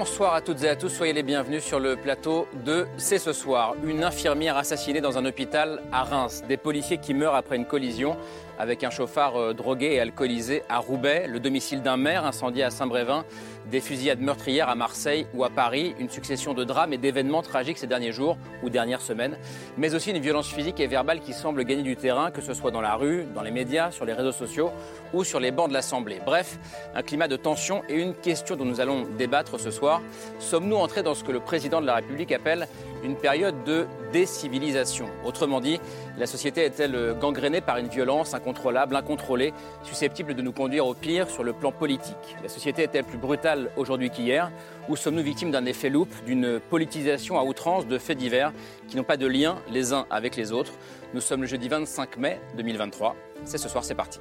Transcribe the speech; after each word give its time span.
Bonsoir 0.00 0.32
à 0.32 0.40
toutes 0.40 0.64
et 0.64 0.68
à 0.70 0.76
tous, 0.76 0.88
soyez 0.88 1.12
les 1.12 1.22
bienvenus 1.22 1.62
sur 1.62 1.78
le 1.78 1.94
plateau 1.94 2.48
de 2.64 2.86
C'est 2.96 3.18
ce 3.18 3.34
soir. 3.34 3.74
Une 3.84 4.02
infirmière 4.02 4.56
assassinée 4.56 5.02
dans 5.02 5.18
un 5.18 5.26
hôpital 5.26 5.82
à 5.92 6.04
Reims, 6.04 6.42
des 6.48 6.56
policiers 6.56 6.96
qui 6.96 7.12
meurent 7.12 7.34
après 7.34 7.56
une 7.56 7.66
collision 7.66 8.16
avec 8.58 8.82
un 8.82 8.88
chauffard 8.88 9.36
euh, 9.36 9.52
drogué 9.52 9.92
et 9.92 10.00
alcoolisé 10.00 10.62
à 10.70 10.78
Roubaix, 10.78 11.26
le 11.28 11.38
domicile 11.38 11.82
d'un 11.82 11.98
maire 11.98 12.24
incendié 12.24 12.62
à 12.62 12.70
Saint-Brévin, 12.70 13.26
des 13.70 13.80
fusillades 13.80 14.20
meurtrières 14.20 14.68
à 14.68 14.74
Marseille 14.74 15.26
ou 15.34 15.44
à 15.44 15.50
Paris, 15.50 15.94
une 15.98 16.08
succession 16.08 16.54
de 16.54 16.64
drames 16.64 16.92
et 16.92 16.98
d'événements 16.98 17.42
tragiques 17.42 17.78
ces 17.78 17.86
derniers 17.86 18.12
jours 18.12 18.36
ou 18.62 18.70
dernières 18.70 19.00
semaines, 19.00 19.36
mais 19.76 19.94
aussi 19.94 20.10
une 20.10 20.18
violence 20.18 20.48
physique 20.48 20.80
et 20.80 20.86
verbale 20.86 21.20
qui 21.20 21.32
semble 21.32 21.64
gagner 21.64 21.82
du 21.82 21.96
terrain, 21.96 22.30
que 22.30 22.40
ce 22.40 22.54
soit 22.54 22.70
dans 22.70 22.80
la 22.80 22.94
rue, 22.94 23.26
dans 23.34 23.42
les 23.42 23.50
médias, 23.50 23.90
sur 23.90 24.04
les 24.04 24.12
réseaux 24.12 24.32
sociaux 24.32 24.70
ou 25.12 25.24
sur 25.24 25.40
les 25.40 25.50
bancs 25.50 25.68
de 25.68 25.74
l'Assemblée. 25.74 26.20
Bref, 26.24 26.58
un 26.94 27.02
climat 27.02 27.28
de 27.28 27.36
tension 27.36 27.82
et 27.88 28.00
une 28.00 28.14
question 28.14 28.56
dont 28.56 28.64
nous 28.64 28.80
allons 28.80 29.06
débattre 29.18 29.58
ce 29.58 29.70
soir. 29.70 30.02
Sommes-nous 30.38 30.76
entrés 30.76 31.02
dans 31.02 31.14
ce 31.14 31.24
que 31.24 31.32
le 31.32 31.40
président 31.40 31.80
de 31.80 31.86
la 31.86 31.96
République 31.96 32.32
appelle 32.32 32.68
une 33.02 33.16
période 33.16 33.64
de 33.64 33.86
décivilisation 34.12 35.06
Autrement 35.24 35.60
dit, 35.60 35.80
la 36.18 36.26
société 36.26 36.64
est-elle 36.64 37.16
gangrénée 37.20 37.60
par 37.60 37.78
une 37.78 37.88
violence 37.88 38.34
incontrôlable, 38.34 38.96
incontrôlée, 38.96 39.52
susceptible 39.82 40.34
de 40.34 40.42
nous 40.42 40.52
conduire 40.52 40.86
au 40.86 40.94
pire 40.94 41.28
sur 41.30 41.44
le 41.44 41.52
plan 41.52 41.72
politique? 41.72 42.36
La 42.42 42.48
société 42.48 42.82
est-elle 42.82 43.04
plus 43.04 43.18
brutale 43.18 43.70
aujourd'hui 43.76 44.10
qu'hier? 44.10 44.50
Ou 44.88 44.96
sommes-nous 44.96 45.22
victimes 45.22 45.50
d'un 45.50 45.66
effet 45.66 45.88
loupe, 45.88 46.12
d'une 46.24 46.60
politisation 46.60 47.38
à 47.38 47.44
outrance 47.44 47.86
de 47.86 47.98
faits 47.98 48.18
divers 48.18 48.52
qui 48.88 48.96
n'ont 48.96 49.04
pas 49.04 49.16
de 49.16 49.26
lien 49.26 49.56
les 49.70 49.92
uns 49.92 50.06
avec 50.10 50.36
les 50.36 50.52
autres? 50.52 50.72
Nous 51.14 51.20
sommes 51.20 51.42
le 51.42 51.46
jeudi 51.46 51.68
25 51.68 52.16
mai 52.16 52.40
2023. 52.56 53.16
C'est 53.44 53.58
ce 53.58 53.68
soir, 53.68 53.84
c'est 53.84 53.94
parti. 53.94 54.20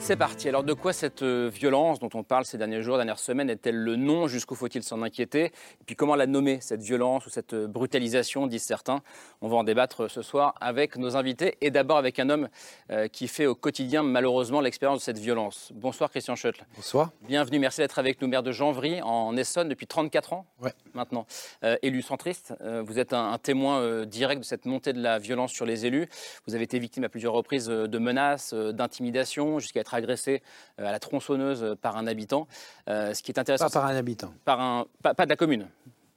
C'est 0.00 0.16
parti. 0.16 0.48
Alors 0.48 0.62
de 0.62 0.72
quoi 0.72 0.92
cette 0.92 1.22
euh, 1.22 1.50
violence 1.52 1.98
dont 1.98 2.08
on 2.14 2.22
parle 2.22 2.44
ces 2.44 2.56
derniers 2.56 2.80
jours, 2.82 2.96
dernières 2.96 3.18
semaines, 3.18 3.50
est-elle 3.50 3.76
le 3.76 3.96
nom? 3.96 4.26
Jusqu'où 4.26 4.54
faut-il 4.54 4.82
s'en 4.82 5.02
inquiéter? 5.02 5.46
Et 5.46 5.84
puis 5.84 5.96
comment 5.96 6.14
la 6.14 6.26
nommer, 6.26 6.60
cette 6.60 6.82
violence 6.82 7.26
ou 7.26 7.30
cette 7.30 7.52
euh, 7.52 7.66
brutalisation, 7.66 8.46
disent 8.46 8.62
certains? 8.62 9.02
On 9.42 9.48
va 9.48 9.56
en 9.56 9.64
débattre 9.64 10.04
euh, 10.04 10.08
ce 10.08 10.22
soir 10.22 10.54
avec 10.60 10.96
nos 10.96 11.16
invités 11.16 11.58
et 11.60 11.70
d'abord 11.70 11.98
avec 11.98 12.18
un 12.20 12.30
homme 12.30 12.48
qui 13.12 13.28
fait 13.28 13.46
au 13.46 13.54
quotidien 13.54 14.02
malheureusement 14.02 14.60
l'expérience 14.60 15.00
de 15.00 15.04
cette 15.04 15.18
violence. 15.18 15.72
Bonsoir 15.74 16.10
Christian 16.10 16.36
Schöttl. 16.36 16.64
Bonsoir. 16.76 17.10
Bienvenue, 17.22 17.58
merci 17.58 17.80
d'être 17.80 17.98
avec 17.98 18.22
nous, 18.22 18.28
maire 18.28 18.42
de 18.42 18.52
Janvry 18.52 19.02
en 19.02 19.36
Essonne 19.36 19.68
depuis 19.68 19.86
34 19.86 20.32
ans 20.32 20.46
ouais. 20.62 20.72
maintenant. 20.94 21.26
élu 21.82 22.00
centriste, 22.02 22.54
vous 22.86 22.98
êtes 22.98 23.12
un, 23.12 23.32
un 23.32 23.38
témoin 23.38 24.06
direct 24.06 24.40
de 24.40 24.46
cette 24.46 24.64
montée 24.64 24.92
de 24.92 25.02
la 25.02 25.18
violence 25.18 25.52
sur 25.52 25.66
les 25.66 25.84
élus. 25.84 26.08
Vous 26.46 26.54
avez 26.54 26.64
été 26.64 26.78
victime 26.78 27.04
à 27.04 27.08
plusieurs 27.08 27.34
reprises 27.34 27.66
de 27.66 27.98
menaces, 27.98 28.54
d'intimidation, 28.54 29.58
jusqu'à 29.58 29.84
être 29.88 29.94
agressé 29.94 30.42
euh, 30.80 30.86
à 30.86 30.92
la 30.92 30.98
tronçonneuse 30.98 31.76
par 31.80 31.96
un 31.96 32.06
habitant. 32.06 32.46
Euh, 32.88 33.14
ce 33.14 33.22
qui 33.22 33.32
est 33.32 33.38
intéressant. 33.38 33.66
Pas 33.66 33.80
par 33.80 33.86
un 33.86 33.96
habitant. 33.96 34.32
Par 34.44 34.60
un, 34.60 34.86
pas, 35.02 35.14
pas 35.14 35.24
de 35.24 35.30
la 35.30 35.36
commune. 35.36 35.68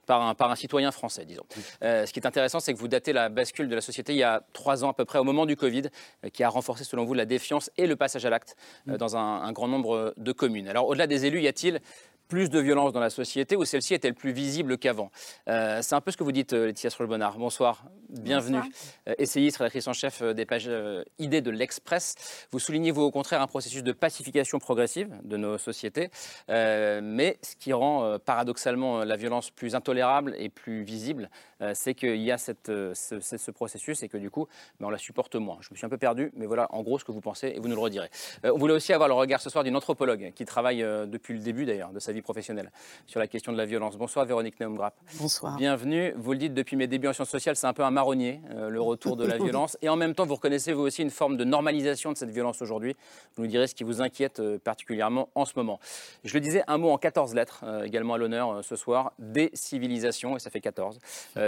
Par 0.08 0.22
un, 0.22 0.33
par 0.33 0.52
un, 0.52 0.55
citoyen 0.55 0.91
français, 0.91 1.25
disons. 1.25 1.44
Euh, 1.83 2.05
ce 2.05 2.11
qui 2.11 2.19
est 2.19 2.25
intéressant, 2.25 2.59
c'est 2.59 2.73
que 2.73 2.80
vous 2.80 2.88
datez 2.88 3.13
la 3.13 3.30
bascule 3.30 3.69
de 3.69 3.75
la 3.75 3.81
société 3.81 4.13
il 4.13 4.17
y 4.17 4.23
a 4.23 4.41
trois 4.52 4.83
ans 4.83 4.89
à 4.89 4.94
peu 4.94 5.05
près, 5.05 5.19
au 5.19 5.23
moment 5.23 5.45
du 5.45 5.55
Covid, 5.55 5.83
euh, 6.25 6.30
qui 6.30 6.44
a 6.44 6.50
renforcé, 6.50 6.83
selon 6.83 7.05
vous, 7.05 7.13
la 7.13 7.25
défiance 7.25 7.69
et 7.78 7.86
le 7.86 7.95
passage 7.95 8.25
à 8.25 8.30
l'acte 8.30 8.55
euh, 8.89 8.97
dans 8.97 9.16
un, 9.16 9.44
un, 9.44 9.52
grand 9.52 9.67
nombre 9.67 10.13
de 10.17 10.31
communes. 10.31 10.67
Alors, 10.67 10.88
au-delà 10.88 11.06
des 11.06 11.28
élus, 11.28 11.41
y 11.41 11.47
a-t-il 11.47 11.80
plus 12.28 12.50
de 12.50 12.59
violence 12.59 12.94
dans 12.94 13.00
la 13.00 13.09
société 13.09 13.57
ou 13.57 13.66
celle-ci 13.66 13.94
est-elle 13.94 14.16
plus 14.16 14.31
visible 14.31 14.78
qu'avant? 14.78 15.12
Euh, 15.50 15.81
C'est 15.81 15.95
un 15.95 16.01
peu 16.01 16.12
ce 16.12 16.18
que 16.18 16.24
vous 16.24 16.31
dites, 16.31 16.53
Laetitia 16.53 16.90
Strolbonard. 16.90 17.38
Bonsoir, 17.38 17.84
bienvenue. 18.11 18.57
Bonsoir. 18.57 18.73
Euh, 19.07 19.13
essayiste, 19.17 19.57
rédactrice 19.57 19.88
en 19.88 19.94
chef 19.94 20.22
des 20.22 20.45
pages 20.45 20.66
euh, 20.67 21.03
idées 21.19 21.41
de 21.41 21.51
l'Express. 21.51 22.47
Vous 22.51 22.59
soulignez, 22.59 22.91
vous, 22.91 23.01
au 23.01 23.11
contraire, 23.11 23.41
un 23.41 23.47
processus 23.47 23.83
de 23.83 23.91
pacification 23.91 24.59
progressive 24.59 25.09
de 25.23 25.38
nos 25.38 25.57
sociétés, 25.57 26.09
euh, 26.50 27.00
mais 27.03 27.38
ce 27.41 27.55
qui 27.55 27.73
rend 27.73 28.17
paradoxalement 28.19 29.03
la 29.03 29.16
violence 29.16 29.50
plus 29.50 29.75
intolérable 29.75 30.35
et 30.38 30.50
plus 30.50 30.83
visible, 30.83 31.29
c'est 31.73 31.94
qu'il 31.94 32.21
y 32.21 32.31
a 32.31 32.39
cette, 32.39 32.67
ce, 32.67 33.19
ce, 33.19 33.51
processus 33.51 34.01
et 34.01 34.09
que 34.09 34.17
du 34.17 34.31
coup, 34.31 34.47
ben, 34.79 34.88
on 34.88 34.89
la 34.89 34.97
supporte 34.97 35.35
moins. 35.35 35.57
Je 35.61 35.69
me 35.71 35.75
suis 35.75 35.85
un 35.85 35.89
peu 35.89 35.97
perdu, 35.97 36.31
mais 36.35 36.47
voilà 36.47 36.67
en 36.71 36.81
gros 36.81 36.97
ce 36.97 37.05
que 37.05 37.11
vous 37.11 37.21
pensez 37.21 37.50
et 37.50 37.59
vous 37.59 37.67
nous 37.67 37.75
le 37.75 37.81
redirez. 37.81 38.09
on 38.44 38.57
voulait 38.57 38.73
aussi 38.73 38.94
avoir 38.94 39.07
le 39.07 39.13
regard 39.13 39.41
ce 39.41 39.50
soir 39.51 39.63
d'une 39.63 39.75
anthropologue 39.75 40.31
qui 40.33 40.45
travaille 40.45 40.79
depuis 40.79 41.35
le 41.35 41.39
début 41.39 41.66
d'ailleurs 41.66 41.91
de 41.91 42.00
sa 42.00 42.11
vie 42.11 42.23
professionnelle 42.23 42.71
sur 43.05 43.19
la 43.19 43.27
question 43.27 43.51
de 43.51 43.57
la 43.57 43.66
violence. 43.66 43.95
Bonsoir 43.95 44.25
Véronique 44.25 44.59
Neumgrap. 44.59 44.95
Bonsoir. 45.19 45.55
Bienvenue. 45.55 46.13
Vous 46.17 46.31
le 46.31 46.39
dites 46.39 46.53
depuis 46.55 46.75
mes 46.75 46.88
débuts 46.88 47.07
en 47.07 47.13
sciences 47.13 47.29
sociales, 47.29 47.55
c'est 47.55 47.67
un 47.67 47.73
peu 47.73 47.83
un 47.83 47.91
marronnier, 48.01 48.41
euh, 48.50 48.69
le 48.69 48.81
retour 48.81 49.16
de 49.16 49.25
la 49.28 49.38
violence. 49.45 49.78
Et 49.84 49.89
en 49.89 49.95
même 49.95 50.16
temps, 50.16 50.25
vous 50.25 50.34
reconnaissez 50.34 50.73
vous 50.73 50.81
aussi 50.81 51.03
une 51.03 51.12
forme 51.12 51.38
de 51.38 51.44
normalisation 51.44 52.12
de 52.12 52.17
cette 52.17 52.31
violence 52.31 52.59
aujourd'hui. 52.63 52.95
Vous 53.35 53.44
nous 53.44 53.47
direz 53.47 53.67
ce 53.67 53.75
qui 53.75 53.84
vous 53.84 54.01
inquiète 54.01 54.39
euh, 54.39 54.57
particulièrement 54.57 55.29
en 55.35 55.45
ce 55.45 55.53
moment. 55.56 55.79
Je 56.23 56.34
le 56.34 56.39
disais, 56.39 56.63
un 56.67 56.79
mot 56.79 56.89
en 56.89 56.97
14 56.97 57.35
lettres, 57.35 57.63
euh, 57.63 57.84
également 57.84 58.16
à 58.16 58.17
l'honneur 58.17 58.63
ce 58.63 58.75
soir, 58.75 59.13
décivilisation, 59.19 60.35
et 60.35 60.39
ça 60.39 60.50
fait 60.50 60.62
14. 60.62 60.97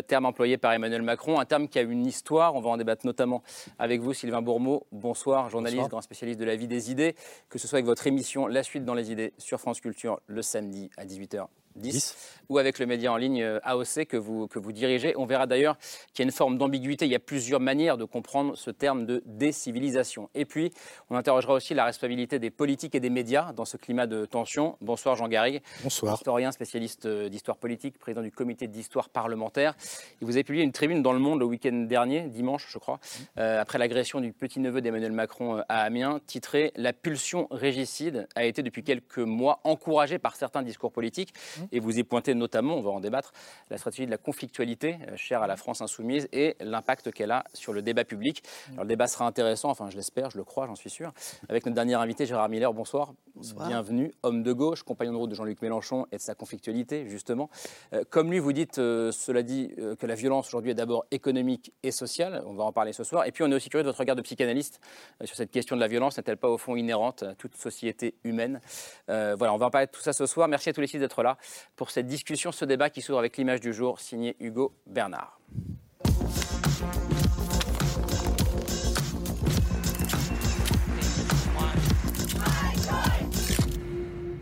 terme 0.08 0.25
employé 0.28 0.58
par 0.58 0.74
Emmanuel 0.74 1.02
Macron, 1.02 1.40
un 1.40 1.46
terme 1.46 1.68
qui 1.68 1.80
a 1.80 1.81
une 1.81 2.06
histoire. 2.06 2.53
On 2.53 2.62
va 2.62 2.70
en 2.70 2.78
débattre 2.78 3.06
notamment 3.08 3.41
avec 3.80 4.02
vous, 4.02 4.14
Sylvain 4.14 4.44
Bourmeau. 4.44 4.85
Bonsoir, 4.91 5.50
journaliste, 5.50 5.78
Bonsoir. 5.78 5.90
grand 5.90 6.02
spécialiste 6.02 6.40
de 6.40 6.46
la 6.46 6.56
vie 6.56 6.68
des 6.68 6.91
idées, 6.91 7.16
que 7.50 7.58
ce 7.58 7.68
soit 7.68 7.78
avec 7.78 7.88
votre 7.88 8.06
émission 8.06 8.46
La 8.46 8.62
Suite 8.62 8.85
dans 8.85 8.94
les 8.94 9.12
idées 9.12 9.34
sur 9.40 9.59
France 9.59 9.81
Culture 9.81 10.20
le 10.28 10.44
samedi 10.44 10.91
à 10.97 11.06
18h. 11.06 11.47
10, 11.75 11.91
10, 11.91 12.16
ou 12.50 12.57
avec 12.57 12.79
le 12.79 12.85
média 12.85 13.11
en 13.11 13.17
ligne 13.17 13.41
euh, 13.41 13.59
AOC 13.63 14.06
que 14.06 14.17
vous, 14.17 14.47
que 14.47 14.59
vous 14.59 14.72
dirigez. 14.72 15.13
On 15.17 15.25
verra 15.25 15.47
d'ailleurs 15.47 15.78
qu'il 16.13 16.19
y 16.19 16.22
a 16.22 16.25
une 16.25 16.31
forme 16.31 16.57
d'ambiguïté. 16.57 17.06
Il 17.06 17.11
y 17.11 17.16
a 17.16 17.19
plusieurs 17.19 17.59
manières 17.59 17.97
de 17.97 18.06
comprendre 18.06 18.56
ce 18.56 18.72
terme 18.72 19.06
de 19.06 19.23
décivilisation. 19.25 20.29
Et 20.35 20.45
puis, 20.45 20.72
on 21.09 21.16
interrogera 21.16 21.53
aussi 21.53 21.73
la 21.73 21.85
responsabilité 21.85 22.39
des 22.39 22.50
politiques 22.50 22.95
et 22.95 23.00
des 23.00 23.09
médias 23.09 23.53
dans 23.53 23.66
ce 23.66 23.78
climat 23.78 24.07
de 24.07 24.25
tension. 24.25 24.78
Bonsoir 24.81 25.16
Jean 25.16 25.28
Garrigue. 25.28 25.61
Bonsoir. 25.84 26.16
Historien, 26.16 26.51
spécialiste 26.51 27.06
euh, 27.06 27.29
d'histoire 27.29 27.57
politique, 27.57 27.97
président 27.97 28.22
du 28.22 28.31
comité 28.31 28.67
d'histoire 28.67 29.09
parlementaire. 29.09 29.75
Et 30.22 30.25
vous 30.25 30.31
avez 30.31 30.44
publié 30.44 30.63
une 30.63 30.72
tribune 30.72 31.01
dans 31.01 31.13
Le 31.13 31.19
Monde 31.19 31.40
le 31.40 31.45
week-end 31.45 31.85
dernier, 31.88 32.28
dimanche 32.28 32.67
je 32.69 32.78
crois, 32.78 33.00
euh, 33.38 33.61
après 33.61 33.78
l'agression 33.78 34.19
du 34.19 34.34
petit-neveu 34.34 34.81
d'Emmanuel 34.81 35.11
Macron 35.11 35.63
à 35.69 35.81
Amiens, 35.81 36.19
titré 36.25 36.72
La 36.75 36.94
pulsion 36.94 37.47
régicide 37.51 38.28
a 38.35 38.45
été 38.45 38.63
depuis 38.63 38.84
quelques 38.84 39.19
mois 39.19 39.59
encouragée 39.63 40.19
par 40.19 40.35
certains 40.35 40.61
discours 40.61 40.91
politiques. 40.91 41.34
Et 41.72 41.79
vous 41.79 41.97
y 41.97 42.03
pointez 42.03 42.34
notamment, 42.35 42.75
on 42.75 42.81
va 42.81 42.91
en 42.91 43.00
débattre, 43.00 43.34
la 43.69 43.78
stratégie 43.78 44.06
de 44.06 44.12
la 44.12 44.18
conflictualité, 44.18 44.97
euh, 45.07 45.18
chère 45.18 45.41
à 45.41 45.47
la 45.47 45.56
France 45.56 45.81
insoumise, 45.81 46.28
et 46.31 46.56
l'impact 46.59 47.12
qu'elle 47.12 47.31
a 47.31 47.44
sur 47.53 47.74
le 47.74 47.81
débat 47.81 48.06
public. 48.06 48.44
Alors 48.72 48.84
le 48.84 48.90
débat 48.90 49.07
sera 49.07 49.25
intéressant, 49.25 49.69
enfin 49.69 49.90
je 49.90 49.96
l'espère, 49.96 50.29
je 50.29 50.38
le 50.38 50.44
crois, 50.44 50.68
j'en 50.68 50.75
suis 50.75 50.90
sûr. 50.90 51.12
Avec 51.50 51.66
notre 51.66 51.75
dernier 51.75 51.96
invité, 51.96 52.25
Gérard 52.25 52.50
Miller, 52.50 52.73
bonsoir. 52.73 53.13
Bonsoir. 53.35 53.68
Bienvenue, 53.68 54.12
homme 54.22 54.44
de 54.44 54.53
gauche, 54.53 54.84
compagnon 54.84 55.13
de 55.13 55.18
route 55.18 55.29
de 55.29 55.35
Jean-Luc 55.35 55.62
Mélenchon 55.62 56.06
et 56.12 56.18
de 56.18 56.22
sa 56.22 56.35
conflictualité, 56.35 57.07
justement. 57.09 57.50
Euh, 57.94 58.03
comme 58.09 58.31
lui, 58.31 58.40
vous 58.40 58.53
dites, 58.53 58.78
euh, 58.78 59.12
cela 59.12 59.41
dit, 59.41 59.73
euh, 59.79 59.96
que 59.96 60.06
la 60.06 60.16
violence 60.16 60.47
aujourd'hui 60.47 60.72
est 60.72 60.75
d'abord 60.75 61.06
économique 61.12 61.73
et 61.81 61.91
sociale. 61.91 62.44
On 62.46 62.53
va 62.53 62.63
en 62.63 62.72
parler 62.72 62.94
ce 62.94 63.03
soir. 63.03 63.25
Et 63.25 63.31
puis 63.31 63.44
on 63.44 63.52
est 63.52 63.56
aussi 63.56 63.69
curieux 63.69 63.84
de 63.84 63.90
votre 63.90 64.00
regard 64.00 64.16
de 64.16 64.22
psychanalyste 64.22 64.79
euh, 65.22 65.25
sur 65.25 65.35
cette 65.35 65.52
question 65.52 65.75
de 65.75 65.81
la 65.81 65.88
violence. 65.88 66.18
N'est-elle 66.18 66.38
pas 66.38 66.50
au 66.50 66.57
fond 66.57 66.75
inhérente 66.75 67.23
à 67.23 67.35
toute 67.35 67.56
société 67.56 68.16
humaine? 68.23 68.62
Voilà, 69.07 69.53
on 69.53 69.57
va 69.57 69.66
en 69.66 69.69
parler 69.69 69.88
de 69.88 69.91
tout 69.91 70.02
ça 70.02 70.13
ce 70.13 70.25
soir. 70.25 70.47
Merci 70.47 70.69
à 70.69 70.73
tous 70.73 70.81
les 70.81 70.88
six 70.88 71.00
d'être 71.00 71.23
là 71.23 71.38
pour 71.75 71.91
cette 71.91 72.08
discussion, 72.08 72.52
ce 72.52 72.66
débat 72.66 72.90
qui 72.90 73.02
s'ouvre 73.02 73.19
avec 73.19 73.38
l'image 73.38 73.59
du 73.59 73.74
jour, 73.74 74.00
signé 74.00 74.36
Hugo 74.40 74.74
Bernard. 74.88 75.40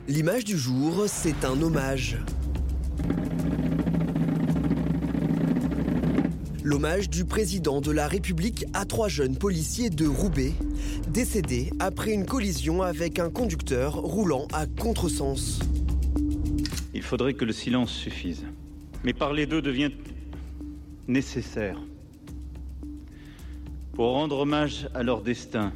L'image 0.07 0.43
du 0.43 0.57
jour, 0.57 1.05
c'est 1.07 1.45
un 1.45 1.61
hommage. 1.61 2.17
L'hommage 6.63 7.09
du 7.09 7.23
président 7.23 7.79
de 7.79 7.91
la 7.91 8.07
République 8.07 8.65
à 8.73 8.85
trois 8.85 9.07
jeunes 9.07 9.37
policiers 9.37 9.89
de 9.89 10.05
Roubaix, 10.05 10.53
décédés 11.07 11.71
après 11.79 12.11
une 12.11 12.25
collision 12.25 12.81
avec 12.81 13.19
un 13.19 13.29
conducteur 13.29 13.95
roulant 13.95 14.47
à 14.53 14.65
contresens. 14.65 15.59
Il 17.01 17.05
faudrait 17.05 17.33
que 17.33 17.45
le 17.45 17.51
silence 17.51 17.91
suffise. 17.91 18.45
Mais 19.03 19.11
parler 19.11 19.47
d'eux 19.47 19.63
devient 19.63 19.89
nécessaire 21.07 21.79
pour 23.93 24.11
rendre 24.11 24.37
hommage 24.37 24.87
à 24.93 25.01
leur 25.01 25.23
destin. 25.23 25.73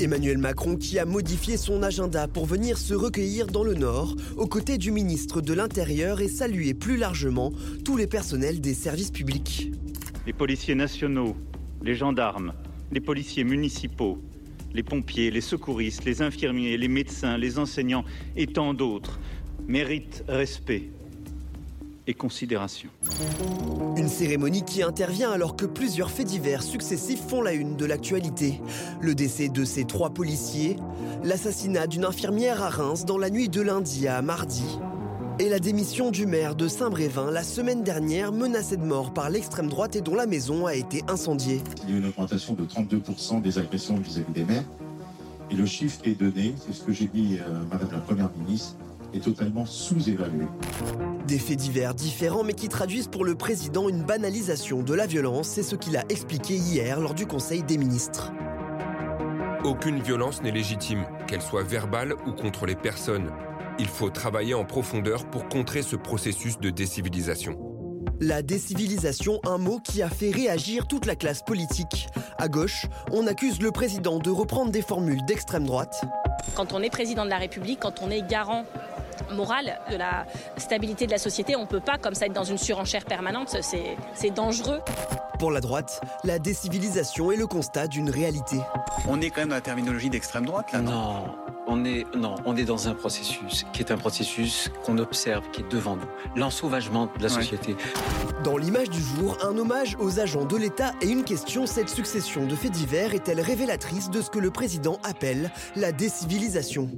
Emmanuel 0.00 0.36
Macron 0.36 0.76
qui 0.76 0.98
a 0.98 1.06
modifié 1.06 1.56
son 1.56 1.82
agenda 1.82 2.28
pour 2.28 2.44
venir 2.44 2.76
se 2.76 2.92
recueillir 2.92 3.46
dans 3.46 3.64
le 3.64 3.72
Nord 3.72 4.16
aux 4.36 4.46
côtés 4.46 4.76
du 4.76 4.90
ministre 4.90 5.40
de 5.40 5.54
l'Intérieur 5.54 6.20
et 6.20 6.28
saluer 6.28 6.74
plus 6.74 6.98
largement 6.98 7.50
tous 7.82 7.96
les 7.96 8.06
personnels 8.06 8.60
des 8.60 8.74
services 8.74 9.12
publics. 9.12 9.72
Les 10.26 10.34
policiers 10.34 10.74
nationaux, 10.74 11.38
les 11.82 11.94
gendarmes, 11.94 12.52
Les 12.92 13.00
policiers 13.00 13.44
municipaux, 13.44 14.20
les 14.74 14.82
pompiers, 14.82 15.30
les 15.30 15.40
secouristes, 15.40 16.04
les 16.04 16.20
infirmiers, 16.20 16.76
les 16.76 16.88
médecins, 16.88 17.38
les 17.38 17.58
enseignants 17.58 18.04
et 18.36 18.46
tant 18.46 18.74
d'autres 18.74 19.18
méritent 19.66 20.24
respect 20.28 20.90
et 22.06 22.14
considération. 22.14 22.90
Une 23.96 24.08
cérémonie 24.08 24.62
qui 24.62 24.82
intervient 24.82 25.30
alors 25.30 25.56
que 25.56 25.64
plusieurs 25.64 26.10
faits 26.10 26.26
divers 26.26 26.62
successifs 26.62 27.22
font 27.26 27.40
la 27.40 27.52
une 27.52 27.76
de 27.76 27.86
l'actualité. 27.86 28.60
Le 29.00 29.14
décès 29.14 29.48
de 29.48 29.64
ces 29.64 29.84
trois 29.84 30.10
policiers, 30.10 30.76
l'assassinat 31.22 31.86
d'une 31.86 32.04
infirmière 32.04 32.62
à 32.62 32.68
Reims 32.68 33.06
dans 33.06 33.16
la 33.16 33.30
nuit 33.30 33.48
de 33.48 33.62
lundi 33.62 34.06
à 34.06 34.20
mardi, 34.20 34.78
et 35.40 35.48
la 35.48 35.58
démission 35.58 36.10
du 36.10 36.26
maire 36.26 36.54
de 36.54 36.68
Saint-Brévin 36.68 37.30
la 37.30 37.42
semaine 37.42 37.82
dernière 37.82 38.32
menacé 38.32 38.76
de 38.76 38.84
mort 38.84 39.12
par 39.12 39.30
l'extrême 39.30 39.68
droite 39.68 39.96
et 39.96 40.00
dont 40.00 40.14
la 40.14 40.26
maison 40.26 40.66
a 40.66 40.74
été 40.74 41.02
incendiée. 41.08 41.60
Il 41.84 41.90
y 41.90 41.94
a 41.94 41.98
une 41.98 42.06
augmentation 42.06 42.54
de 42.54 42.64
32% 42.64 43.40
des 43.40 43.58
agressions 43.58 43.96
vis-à-vis 43.96 44.32
des 44.32 44.44
maires. 44.44 44.64
Et 45.50 45.56
le 45.56 45.66
chiffre 45.66 46.00
est 46.04 46.14
donné, 46.14 46.54
c'est 46.64 46.72
ce 46.72 46.82
que 46.84 46.92
j'ai 46.92 47.06
dit 47.06 47.38
à 47.38 47.48
Madame 47.74 47.90
la 47.92 47.98
Première 47.98 48.30
ministre, 48.38 48.76
est 49.14 49.20
totalement 49.20 49.66
sous-évalué. 49.66 50.46
Des 51.26 51.38
faits 51.38 51.56
divers 51.56 51.94
différents 51.94 52.44
mais 52.44 52.52
qui 52.52 52.68
traduisent 52.68 53.08
pour 53.08 53.24
le 53.24 53.34
président 53.34 53.88
une 53.88 54.02
banalisation 54.02 54.82
de 54.82 54.94
la 54.94 55.06
violence, 55.06 55.48
c'est 55.48 55.62
ce 55.62 55.76
qu'il 55.76 55.96
a 55.96 56.04
expliqué 56.08 56.54
hier 56.54 57.00
lors 57.00 57.14
du 57.14 57.26
Conseil 57.26 57.62
des 57.62 57.78
ministres. 57.78 58.32
Aucune 59.64 60.00
violence 60.00 60.42
n'est 60.42 60.50
légitime, 60.50 61.06
qu'elle 61.26 61.40
soit 61.40 61.62
verbale 61.62 62.14
ou 62.26 62.32
contre 62.32 62.66
les 62.66 62.74
personnes. 62.74 63.30
Il 63.78 63.86
faut 63.86 64.10
travailler 64.10 64.54
en 64.54 64.64
profondeur 64.64 65.24
pour 65.30 65.48
contrer 65.48 65.82
ce 65.82 65.96
processus 65.96 66.58
de 66.58 66.70
décivilisation. 66.70 67.58
La 68.20 68.42
décivilisation, 68.42 69.40
un 69.44 69.58
mot 69.58 69.80
qui 69.80 70.02
a 70.02 70.08
fait 70.08 70.30
réagir 70.30 70.86
toute 70.86 71.06
la 71.06 71.16
classe 71.16 71.42
politique. 71.42 72.08
À 72.38 72.48
gauche, 72.48 72.86
on 73.10 73.26
accuse 73.26 73.60
le 73.60 73.72
président 73.72 74.18
de 74.18 74.30
reprendre 74.30 74.70
des 74.70 74.82
formules 74.82 75.24
d'extrême 75.24 75.64
droite. 75.64 76.04
Quand 76.54 76.72
on 76.72 76.80
est 76.80 76.90
président 76.90 77.24
de 77.24 77.30
la 77.30 77.38
République, 77.38 77.80
quand 77.80 78.02
on 78.02 78.10
est 78.10 78.22
garant 78.22 78.64
moral 79.32 79.78
de 79.90 79.96
la 79.96 80.26
stabilité 80.56 81.06
de 81.06 81.12
la 81.12 81.18
société, 81.18 81.56
on 81.56 81.62
ne 81.62 81.66
peut 81.66 81.80
pas 81.80 81.98
comme 81.98 82.14
ça 82.14 82.26
être 82.26 82.32
dans 82.32 82.44
une 82.44 82.58
surenchère 82.58 83.04
permanente, 83.04 83.56
c'est 83.60 84.30
dangereux. 84.30 84.80
Pour 85.38 85.50
la 85.50 85.60
droite, 85.60 86.00
la 86.22 86.38
décivilisation 86.38 87.32
est 87.32 87.36
le 87.36 87.46
constat 87.46 87.88
d'une 87.88 88.08
réalité. 88.08 88.56
On 89.08 89.20
est 89.20 89.30
quand 89.30 89.40
même 89.42 89.48
dans 89.48 89.56
la 89.56 89.60
terminologie 89.60 90.08
d'extrême 90.08 90.46
droite 90.46 90.72
là 90.72 90.80
Non, 90.80 91.34
on 91.66 91.84
est, 91.84 92.04
non, 92.14 92.36
on 92.44 92.56
est 92.56 92.64
dans 92.64 92.88
un 92.88 92.94
processus 92.94 93.66
qui 93.72 93.82
est 93.82 93.90
un 93.90 93.96
processus 93.96 94.70
qu'on 94.84 94.98
observe, 94.98 95.50
qui 95.50 95.62
est 95.62 95.70
devant 95.70 95.96
nous. 95.96 96.06
L'ensauvagement 96.36 97.08
de 97.18 97.22
la 97.22 97.28
société. 97.28 97.76
Dans 98.44 98.56
l'image 98.56 98.90
du 98.90 99.00
jour, 99.00 99.36
un 99.42 99.56
hommage 99.58 99.96
aux 99.98 100.20
agents 100.20 100.44
de 100.44 100.56
l'État 100.56 100.92
et 101.02 101.08
une 101.08 101.24
question, 101.24 101.66
cette 101.66 101.88
succession 101.88 102.46
de 102.46 102.54
faits 102.54 102.72
divers 102.72 103.14
est-elle 103.14 103.40
révélatrice 103.40 104.10
de 104.10 104.22
ce 104.22 104.30
que 104.30 104.38
le 104.38 104.50
président 104.50 104.98
appelle 105.02 105.50
la 105.74 105.92
décivilisation? 105.92 106.90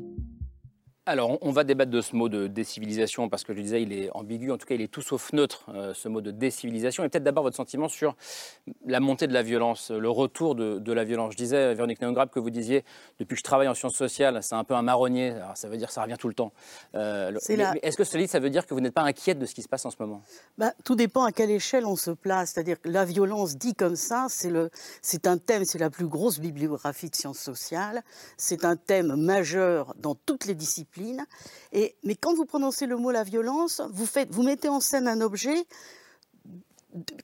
Alors, 1.08 1.38
on 1.40 1.52
va 1.52 1.62
débattre 1.62 1.92
de 1.92 2.00
ce 2.00 2.16
mot 2.16 2.28
de 2.28 2.48
décivilisation 2.48 3.28
parce 3.28 3.44
que 3.44 3.54
je 3.54 3.60
disais, 3.60 3.80
il 3.80 3.92
est 3.92 4.10
ambigu. 4.10 4.50
En 4.50 4.58
tout 4.58 4.66
cas, 4.66 4.74
il 4.74 4.80
est 4.80 4.88
tout 4.88 5.02
sauf 5.02 5.32
neutre, 5.32 5.64
euh, 5.68 5.94
ce 5.94 6.08
mot 6.08 6.20
de 6.20 6.32
décivilisation. 6.32 7.04
Et 7.04 7.08
peut-être 7.08 7.22
d'abord 7.22 7.44
votre 7.44 7.54
sentiment 7.54 7.88
sur 7.88 8.16
la 8.84 8.98
montée 8.98 9.28
de 9.28 9.32
la 9.32 9.44
violence, 9.44 9.92
le 9.92 10.10
retour 10.10 10.56
de, 10.56 10.92
la 10.92 11.04
violence. 11.04 11.32
Je 11.32 11.36
disais, 11.36 11.74
Véronique 11.74 12.00
Néongrab, 12.00 12.30
que 12.30 12.40
vous 12.40 12.50
disiez, 12.50 12.84
depuis 13.20 13.34
que 13.36 13.38
je 13.38 13.44
travaille 13.44 13.68
en 13.68 13.74
sciences 13.74 13.94
sociales, 13.94 14.40
c'est 14.42 14.56
un 14.56 14.64
peu 14.64 14.74
un 14.74 14.82
marronnier. 14.82 15.30
Alors, 15.30 15.56
ça 15.56 15.68
veut 15.68 15.76
dire 15.76 15.86
que 15.86 15.92
ça 15.92 16.02
revient 16.02 16.16
tout 16.18 16.26
le 16.26 16.34
temps. 16.34 16.50
Euh, 16.96 17.32
est-ce 17.82 17.96
que 17.96 18.02
cela 18.02 18.26
ça 18.26 18.40
veut 18.40 18.50
dire 18.50 18.66
que 18.66 18.74
vous 18.74 18.80
n'êtes 18.80 18.94
pas 18.94 19.02
inquiète 19.02 19.38
de 19.38 19.46
ce 19.46 19.54
qui 19.54 19.62
se 19.62 19.68
passe 19.68 19.86
en 19.86 19.92
ce 19.92 19.96
moment? 20.00 20.22
Bah, 20.58 20.72
Tout 20.84 20.96
dépend 20.96 21.22
à 21.22 21.30
quelle 21.30 21.52
échelle 21.52 21.86
on 21.86 21.94
se 21.94 22.10
place. 22.10 22.52
C'est-à-dire 22.52 22.80
que 22.80 22.88
la 22.88 23.04
violence 23.04 23.56
dit 23.56 23.74
comme 23.74 23.94
ça, 23.94 24.26
c'est 24.28 25.26
un 25.28 25.38
thème, 25.38 25.64
c'est 25.64 25.78
la 25.78 25.90
plus 25.90 26.08
grosse 26.08 26.40
bibliographie 26.40 27.10
de 27.10 27.14
sciences 27.14 27.38
sociales. 27.38 28.02
C'est 28.36 28.64
un 28.64 28.74
thème 28.74 29.14
majeur 29.14 29.94
dans 29.98 30.16
toutes 30.16 30.46
les 30.46 30.56
disciplines 30.56 30.95
et, 31.72 31.96
mais 32.04 32.14
quand 32.14 32.34
vous 32.34 32.44
prononcez 32.44 32.86
le 32.86 32.96
mot 32.96 33.10
la 33.10 33.24
violence, 33.24 33.82
vous, 33.90 34.06
faites, 34.06 34.30
vous 34.30 34.42
mettez 34.42 34.68
en 34.68 34.80
scène 34.80 35.08
un 35.08 35.20
objet 35.20 35.66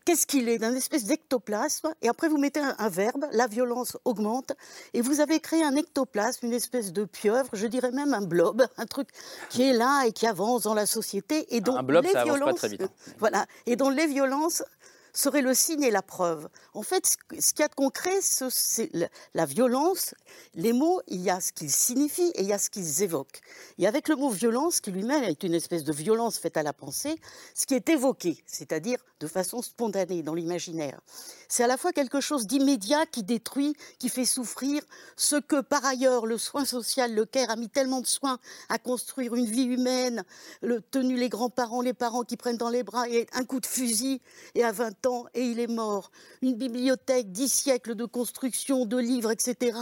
qu'est-ce 0.04 0.26
qu'il 0.26 0.48
est 0.48 0.58
D'un 0.58 0.74
espèce 0.74 1.04
d'ectoplasme. 1.04 1.94
Et 2.02 2.08
après, 2.08 2.28
vous 2.28 2.38
mettez 2.38 2.60
un, 2.60 2.88
verbe, 2.88 3.26
la 3.32 3.46
violence 3.46 3.96
augmente. 4.04 4.52
Et 4.92 5.00
vous 5.00 5.20
avez 5.20 5.40
créé 5.40 5.62
un 5.62 5.76
ectoplasme, 5.76 6.46
une 6.46 6.52
espèce 6.52 6.92
de 6.92 7.04
pieuvre, 7.04 7.48
je 7.52 7.66
dirais 7.66 7.90
même 7.90 8.14
un 8.14 8.22
blob, 8.22 8.66
un 8.76 8.86
truc 8.86 9.08
qui 9.48 9.62
est 9.62 9.72
là 9.72 10.04
et 10.06 10.12
qui 10.12 10.26
avance 10.26 10.62
dans 10.62 10.74
la 10.74 10.86
société. 10.86 11.54
Et 11.54 11.60
dont 11.60 11.76
un 11.76 11.82
blob, 11.82 12.04
les 12.04 12.12
ça 12.12 12.24
violences, 12.24 12.42
avance 12.42 12.60
pas 12.60 12.69
très 12.69 12.69
vite. 12.69 12.82
Hein. 12.82 13.12
Voilà. 13.19 13.46
Et 13.66 13.76
dont 13.76 13.90
les 13.90 14.06
violences 14.06 14.62
serait 15.12 15.43
le 15.43 15.55
signe 15.55 15.82
et 15.82 15.91
la 15.91 16.03
preuve. 16.03 16.49
En 16.75 16.82
fait, 16.82 17.06
ce 17.06 17.53
qu'il 17.53 17.61
y 17.61 17.62
a 17.62 17.69
de 17.69 17.75
concret, 17.75 18.19
c'est 18.20 18.91
la 19.35 19.47
violence. 19.47 20.14
Les 20.55 20.73
mots, 20.73 21.00
il 21.09 21.20
y 21.20 21.31
a 21.31 21.41
ce 21.41 21.53
qu'ils 21.53 21.70
signifient 21.70 22.32
et 22.35 22.43
il 22.43 22.49
y 22.49 22.53
a 22.53 22.59
ce 22.59 22.70
qu'ils 22.70 23.03
évoquent. 23.03 23.41
Et 23.79 23.87
avec 23.87 24.09
le 24.09 24.17
mot 24.17 24.31
violence, 24.31 24.81
qui 24.81 24.91
lui-même 24.91 25.25
est 25.25 25.43
une 25.43 25.55
espèce 25.55 25.85
de 25.85 25.93
violence 25.93 26.38
faite 26.38 26.56
à 26.56 26.62
la 26.62 26.73
pensée, 26.73 27.17
ce 27.55 27.67
qui 27.67 27.75
est 27.75 27.88
évoqué, 27.88 28.43
c'est-à-dire 28.47 28.99
de 29.20 29.26
façon 29.26 29.62
spontanée 29.62 30.23
dans 30.23 30.35
l'imaginaire, 30.35 31.00
c'est 31.49 31.62
à 31.62 31.67
la 31.67 31.76
fois 31.76 31.93
quelque 31.93 32.20
chose 32.20 32.47
d'immédiat 32.47 33.05
qui 33.06 33.23
détruit, 33.23 33.75
qui 33.99 34.08
fait 34.08 34.25
souffrir, 34.25 34.82
ce 35.17 35.37
que 35.37 35.61
par 35.61 35.85
ailleurs 35.85 36.26
le 36.26 36.38
soin 36.38 36.65
social, 36.65 37.15
le 37.15 37.26
care 37.26 37.50
a 37.50 37.56
mis 37.56 37.69
tellement 37.69 38.00
de 38.00 38.06
soin 38.06 38.38
à 38.69 38.79
construire 38.79 39.35
une 39.35 39.44
vie 39.44 39.65
humaine, 39.65 40.25
le 40.62 40.81
tenu 40.81 41.17
les 41.17 41.29
grands-parents, 41.29 41.82
les 41.82 41.93
parents 41.93 42.23
qui 42.23 42.37
prennent 42.37 42.56
dans 42.56 42.70
les 42.70 42.82
bras 42.82 43.08
et 43.08 43.26
un 43.35 43.44
coup 43.44 43.61
de 43.61 43.67
fusil 43.67 44.20
et 44.55 44.65
à 44.65 44.73
20 44.73 45.01
et 45.34 45.43
il 45.43 45.58
est 45.58 45.66
mort. 45.66 46.10
Une 46.43 46.54
bibliothèque, 46.54 47.32
dix 47.32 47.49
siècles 47.49 47.94
de 47.94 48.04
construction, 48.04 48.87
de 48.87 48.96
livres, 48.96 49.31
etc. 49.31 49.76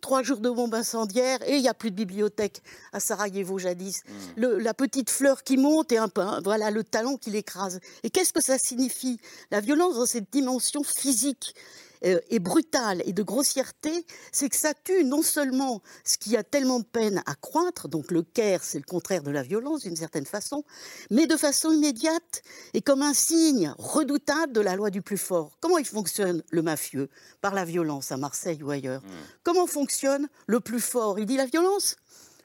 Trois 0.00 0.22
jours 0.22 0.38
de 0.38 0.50
bombes 0.50 0.74
incendiaires 0.74 1.38
et 1.46 1.56
il 1.56 1.62
n'y 1.62 1.68
a 1.68 1.74
plus 1.74 1.90
de 1.90 1.96
bibliothèque 1.96 2.62
à 2.92 3.00
Sarajevo 3.00 3.58
jadis. 3.58 4.02
Mmh. 4.36 4.46
la 4.58 4.74
petite 4.74 5.10
fleur 5.10 5.42
qui 5.42 5.56
monte 5.56 5.92
et 5.92 5.98
un 5.98 6.08
pain, 6.08 6.40
voilà 6.44 6.70
le 6.70 6.84
talon 6.84 7.16
qui 7.16 7.30
l'écrase. 7.30 7.80
Et 8.02 8.10
qu'est-ce 8.10 8.32
que 8.32 8.42
ça 8.42 8.58
signifie? 8.58 9.18
La 9.50 9.60
violence 9.60 9.96
dans 9.96 10.06
cette 10.06 10.30
dimension 10.30 10.82
physique 10.82 11.54
euh, 12.04 12.20
et 12.30 12.38
brutale 12.38 13.02
et 13.06 13.12
de 13.12 13.22
grossièreté, 13.22 14.06
c'est 14.32 14.48
que 14.48 14.56
ça 14.56 14.74
tue 14.74 15.04
non 15.04 15.22
seulement 15.22 15.82
ce 16.04 16.18
qui 16.18 16.36
a 16.36 16.42
tellement 16.42 16.80
de 16.80 16.84
peine 16.84 17.22
à 17.26 17.34
croître, 17.34 17.88
donc 17.88 18.10
le 18.10 18.22
care, 18.22 18.62
c'est 18.62 18.78
le 18.78 18.84
contraire 18.84 19.22
de 19.22 19.30
la 19.30 19.42
violence 19.42 19.82
d'une 19.82 19.96
certaine 19.96 20.26
façon, 20.26 20.64
mais 21.10 21.26
de 21.26 21.36
façon 21.36 21.70
immédiate 21.72 22.42
et 22.74 22.82
comme 22.82 23.02
un 23.02 23.14
signe 23.14 23.74
redoutable 23.78 24.52
de 24.52 24.60
la 24.60 24.76
loi 24.76 24.90
du 24.90 25.02
plus 25.02 25.18
fort. 25.18 25.56
Comment 25.60 25.78
il 25.78 25.86
fonctionne 25.86 26.42
le 26.50 26.62
mafieux? 26.62 27.08
Par 27.40 27.54
la 27.54 27.64
violence 27.64 28.12
à 28.12 28.16
Marseille 28.16 28.62
ou 28.62 28.70
ailleurs. 28.70 29.02
Mmh. 29.02 29.08
Comment 29.44 29.66
fonctionne 29.66 30.28
le 30.46 30.60
plus 30.60 30.80
fort? 30.80 31.18
Il 31.18 31.26
dit 31.26 31.36
la 31.36 31.46
violence? 31.46 31.96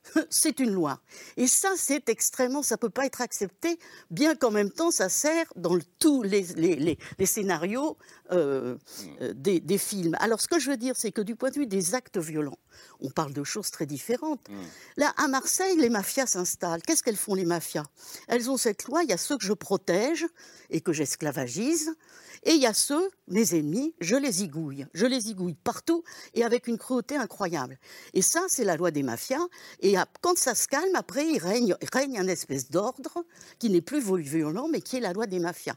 c'est 0.29 0.59
une 0.59 0.71
loi. 0.71 0.99
Et 1.37 1.47
ça, 1.47 1.69
c'est 1.75 2.09
extrêmement, 2.09 2.63
ça 2.63 2.75
ne 2.75 2.79
peut 2.79 2.89
pas 2.89 3.05
être 3.05 3.21
accepté, 3.21 3.79
bien 4.09 4.35
qu'en 4.35 4.51
même 4.51 4.71
temps, 4.71 4.91
ça 4.91 5.09
sert 5.09 5.45
dans 5.55 5.77
tous 5.99 6.23
les, 6.23 6.97
scénarios 7.25 7.97
euh, 8.31 8.77
euh, 9.21 9.33
des, 9.35 9.77
films. 9.77 10.15
Alors, 10.19 10.41
ce 10.41 10.47
que 10.47 10.59
je 10.59 10.71
veux 10.71 10.77
dire, 10.77 10.95
c'est 10.95 11.11
que 11.11 11.21
du 11.21 11.35
point 11.35 11.49
de 11.49 11.55
vue 11.55 11.67
des 11.67 11.95
actes 11.95 12.17
violents, 12.17 12.57
on 12.99 13.09
parle 13.09 13.33
de 13.33 13.43
choses 13.43 13.71
très 13.71 13.85
différentes. 13.85 14.47
Mm. 14.49 14.61
Là, 14.97 15.13
à 15.17 15.27
Marseille, 15.27 15.77
les 15.77 15.89
mafias 15.89 16.27
s'installent. 16.27 16.81
Qu'est-ce 16.81 17.03
qu'elles 17.03 17.15
font, 17.15 17.33
les 17.33 17.45
mafias? 17.45 17.85
Elles 18.27 18.49
ont 18.49 18.57
cette 18.57 18.85
loi, 18.85 19.03
il 19.03 19.09
y 19.09 19.13
a 19.13 19.17
ceux 19.17 19.37
que 19.37 19.45
je 19.45 19.53
protège 19.53 20.25
et 20.69 20.81
que 20.81 20.93
j'esclavagise, 20.93 21.95
et 22.43 22.53
il 22.53 22.61
y 22.61 22.65
a 22.65 22.73
ceux, 22.73 23.09
mes 23.27 23.53
ennemis, 23.55 23.93
je 23.99 24.15
les 24.15 24.31
zigouille. 24.31 24.87
Je 24.93 25.05
les 25.05 25.19
zigouille 25.19 25.53
partout 25.53 26.03
et 26.33 26.43
avec 26.43 26.67
une 26.67 26.77
cruauté 26.77 27.15
incroyable. 27.15 27.77
Et 28.13 28.23
ça, 28.23 28.41
c'est 28.47 28.63
la 28.63 28.77
loi 28.77 28.89
des 28.89 29.03
mafias. 29.03 29.47
Et 29.81 29.95
quand 30.21 30.37
ça 30.37 30.55
se 30.55 30.67
calme, 30.67 30.95
après, 30.95 31.27
il 31.27 31.37
règne, 31.37 31.75
règne 31.93 32.17
un 32.17 32.27
espèce 32.27 32.71
d'ordre 32.71 33.23
qui 33.59 33.69
n'est 33.69 33.81
plus 33.81 34.01
violent, 34.01 34.67
mais 34.69 34.81
qui 34.81 34.97
est 34.97 35.01
la 35.01 35.13
loi 35.13 35.27
des 35.27 35.39
mafias. 35.39 35.75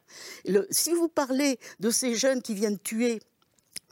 si 0.70 0.92
vous 0.92 1.08
parlez 1.08 1.58
de 1.80 1.90
ces 1.90 2.14
jeunes 2.14 2.40
qui 2.40 2.54
viennent 2.54 2.78
tuer 2.78 3.20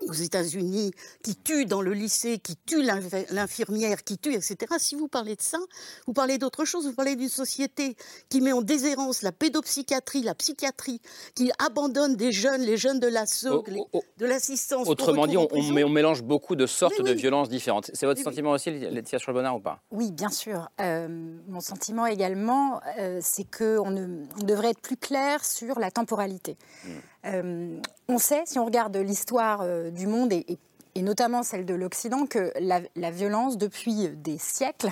aux 0.09 0.13
États-Unis, 0.13 0.93
qui 1.23 1.37
tue 1.37 1.67
dans 1.67 1.83
le 1.83 1.93
lycée, 1.93 2.39
qui 2.39 2.57
tue 2.57 2.83
l'infirmière, 3.31 4.05
qui 4.05 4.19
tue, 4.19 4.35
etc. 4.35 4.57
Si 4.79 4.95
vous 4.95 5.09
parlez 5.09 5.37
de 5.37 5.43
ça, 5.43 5.59
vous 6.07 6.13
parlez 6.13 6.39
d'autre 6.39 6.65
chose, 6.65 6.87
vous 6.87 6.95
parlez 6.95 7.17
d'une 7.17 7.29
société 7.29 7.97
qui 8.29 8.41
met 8.41 8.53
en 8.53 8.63
déshérence 8.63 9.23
la 9.23 9.33
pédopsychiatrie, 9.33 10.23
la 10.23 10.35
psychiatrie, 10.35 11.01
qui 11.35 11.51
abandonne 11.59 12.17
des 12.17 12.33
jeunes, 12.33 12.63
les 12.63 12.77
jeunes 12.77 13.01
de 13.01 13.07
l'assaut, 13.07 13.65
oh, 13.67 13.73
oh, 13.77 13.89
oh. 13.93 14.03
de 14.19 14.27
l'assistance. 14.27 14.89
Autrement 14.89 15.27
dit, 15.27 15.37
on, 15.37 15.49
on, 15.51 15.89
mélange 15.89 16.23
beaucoup 16.23 16.57
de 16.57 16.67
sortes 16.67 17.03
de 17.03 17.13
violences 17.13 17.49
différentes. 17.49 17.91
C'est 17.95 18.07
votre 18.07 18.23
sentiment 18.23 18.53
aussi, 18.53 18.71
Laetitia 18.71 19.19
Schrebonard, 19.19 19.57
ou 19.57 19.61
pas? 19.61 19.81
Oui, 19.91 20.13
bien 20.13 20.31
sûr. 20.31 20.69
Euh, 20.81 21.09
mon 21.49 21.61
sentiment 21.61 22.07
également, 22.07 22.81
euh, 22.99 23.19
c'est 23.21 23.45
qu'on 23.45 23.97
on 23.97 24.45
devrait 24.45 24.71
être 24.71 24.81
plus 24.81 24.97
clair 24.97 25.45
sur 25.45 25.79
la 25.79 25.91
temporalité. 25.91 26.57
Hmm. 26.85 26.91
Euh, 27.27 27.79
on 28.09 28.19
sait, 28.19 28.43
si 28.47 28.59
on 28.59 28.65
regarde 28.65 28.97
l'histoire 28.97 29.61
euh, 29.63 29.91
du 29.91 30.07
monde 30.07 30.33
et, 30.33 30.59
notamment 30.97 31.43
celle 31.43 31.65
de 31.65 31.75
l'Occident, 31.75 32.27
que 32.27 32.53
la, 32.61 33.11
violence, 33.11 33.57
depuis 33.57 34.09
des 34.09 34.39
siècles, 34.39 34.91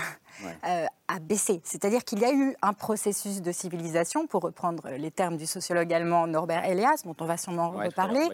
euh, 0.66 0.86
a 1.08 1.18
baissé. 1.18 1.60
C'est-à-dire 1.64 2.04
qu'il 2.04 2.20
y 2.20 2.24
a 2.24 2.32
eu 2.32 2.56
un 2.62 2.72
processus 2.72 3.42
de 3.42 3.52
civilisation, 3.52 4.26
pour 4.26 4.42
reprendre 4.42 4.88
les 4.96 5.10
termes 5.10 5.36
du 5.36 5.46
sociologue 5.46 5.92
allemand 5.92 6.26
Norbert 6.26 6.64
Elias, 6.64 7.02
dont 7.04 7.16
on 7.20 7.26
va 7.26 7.36
sûrement 7.36 7.70
reparler, 7.70 8.26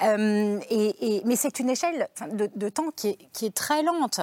et, 0.00 1.22
mais 1.24 1.36
c'est 1.36 1.58
une 1.58 1.70
échelle 1.70 2.08
de, 2.32 2.68
temps 2.68 2.90
qui 2.94 3.08
est, 3.08 3.18
qui 3.32 3.46
est, 3.46 3.54
très 3.54 3.82
lente. 3.82 4.20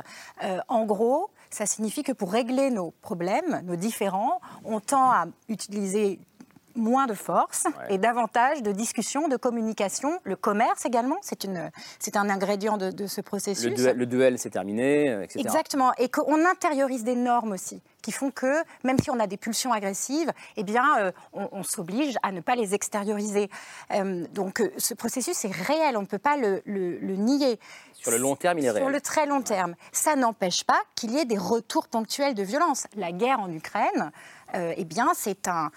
en 0.70 0.86
gros, 0.86 1.30
ça 1.50 1.66
signifie 1.66 2.04
que 2.04 2.14
pour 2.14 2.32
régler 2.32 2.72
nos 2.72 2.92
problèmes, 3.02 3.62
nos 3.66 3.76
différends, 3.76 4.40
on 4.64 4.80
tend 4.80 5.12
à 5.12 5.26
utiliser 5.50 6.20
moins 6.76 7.08
de 7.08 7.14
force 7.14 7.66
et 7.90 7.98
davantage 7.98 8.62
de 8.62 8.72
discussion, 8.72 9.28
de 9.28 9.38
communication. 9.38 10.20
Le 10.24 10.36
commerce 10.36 10.86
également, 10.86 11.18
c'est, 11.22 11.44
une, 11.44 11.72
c'est 12.00 12.18
un 12.18 12.30
ingrédient 12.30 12.78
de, 12.78 13.08
ce 13.08 13.22
processus. 13.22 13.66
Le 13.66 13.76
duel, 13.76 14.06
duel 14.06 14.40
c'est 14.40 14.50
terminé, 14.50 15.10
euh, 15.10 15.24
etc. 15.24 15.40
Exactement, 15.40 15.94
et 15.98 16.10
qu'on 16.10 16.46
intériorise 16.46 17.04
des 17.04 17.16
normes 17.16 17.52
aussi 17.52 17.82
qui 18.02 18.12
font 18.12 18.32
que 18.32 18.64
même 18.84 18.98
si 19.00 19.10
on 19.10 19.20
a 19.20 19.28
des 19.28 19.38
pulsions 19.38 19.72
agressives, 19.72 20.32
eh 20.58 20.64
bien, 20.64 20.86
euh, 21.00 21.12
on, 21.34 21.64
s'oblige 21.64 22.18
à 22.24 22.32
ne 22.32 22.42
pas 22.42 22.56
les 22.56 22.74
extérioriser. 22.74 23.50
Euh, 23.94 24.26
donc 24.34 24.64
ce 24.78 24.94
processus 24.94 25.46
est 25.46 25.52
réel, 25.52 25.96
on 25.98 26.02
ne 26.02 26.08
peut 26.08 26.18
pas 26.18 26.38
le, 26.38 26.62
le, 26.66 27.16
nier. 27.16 27.60
Sur 27.94 28.12
le 28.12 28.18
long 28.18 28.36
terme, 28.36 28.60
il 28.60 28.66
est 28.66 28.72
réel. 28.72 28.84
Sur 28.84 28.92
le 28.92 29.02
très 29.02 29.26
long 29.26 29.42
terme. 29.42 29.76
Ça 29.92 30.16
n'empêche 30.16 30.64
pas 30.64 30.82
qu'il 30.96 31.12
y 31.12 31.18
ait 31.18 31.26
des 31.26 31.38
retours 31.38 31.88
ponctuels 31.88 32.34
de 32.34 32.44
violence. 32.44 32.88
La 32.96 33.12
guerre 33.12 33.40
en 33.40 33.52
Ukraine, 33.52 34.12
euh, 34.56 34.74
eh 34.76 34.86
bien, 34.86 35.10
c'est 35.14 35.48
un, 35.48 35.72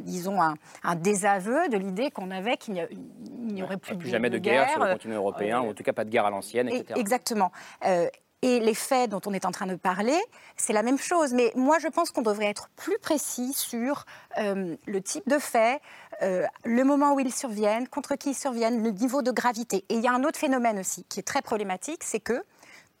disons, 0.00 0.40
un, 0.40 0.94
désaveu 0.96 1.68
de 1.68 1.76
l'idée 1.76 2.10
qu'on 2.10 2.30
avait 2.30 2.56
qu'il 2.56 2.86
n'y 3.30 3.62
aurait 3.62 3.76
plus, 3.76 3.96
plus 3.96 4.08
jamais 4.08 4.30
de 4.30 4.38
guerre, 4.38 4.70
sur 4.70 4.84
le 4.84 4.92
continent 4.92 5.16
européen, 5.16 5.60
ou 5.60 5.70
en 5.70 5.74
tout 5.74 5.82
cas 5.82 5.92
pas 5.92 6.04
de 6.04 6.10
guerre 6.10 6.26
à 6.26 6.30
l'ancienne, 6.30 6.68
etc. 6.68 6.94
Exactement. 6.96 7.52
Euh, 7.84 8.08
et 8.40 8.60
les 8.60 8.74
faits 8.74 9.10
dont 9.10 9.20
on 9.26 9.32
est 9.32 9.44
en 9.44 9.50
train 9.50 9.66
de 9.66 9.74
parler, 9.74 10.16
c'est 10.56 10.72
la 10.72 10.84
même 10.84 10.98
chose. 10.98 11.32
Mais 11.32 11.50
moi, 11.56 11.80
je 11.80 11.88
pense 11.88 12.12
qu'on 12.12 12.22
devrait 12.22 12.46
être 12.46 12.70
plus 12.76 12.96
précis 13.00 13.52
sur 13.52 14.04
euh, 14.38 14.76
le 14.86 15.00
type 15.00 15.28
de 15.28 15.38
faits, 15.38 15.80
le 16.20 16.82
moment 16.82 17.14
où 17.14 17.20
ils 17.20 17.34
surviennent, 17.34 17.88
contre 17.88 18.14
qui 18.14 18.30
ils 18.30 18.34
surviennent, 18.34 18.82
le 18.82 18.90
niveau 18.90 19.22
de 19.22 19.32
gravité. 19.32 19.84
Et 19.88 19.94
il 19.94 20.00
y 20.00 20.06
a 20.06 20.12
un 20.12 20.22
autre 20.22 20.38
phénomène 20.38 20.78
aussi 20.78 21.04
qui 21.04 21.18
est 21.18 21.24
très 21.24 21.42
problématique, 21.42 22.04
c'est 22.04 22.20
que 22.20 22.44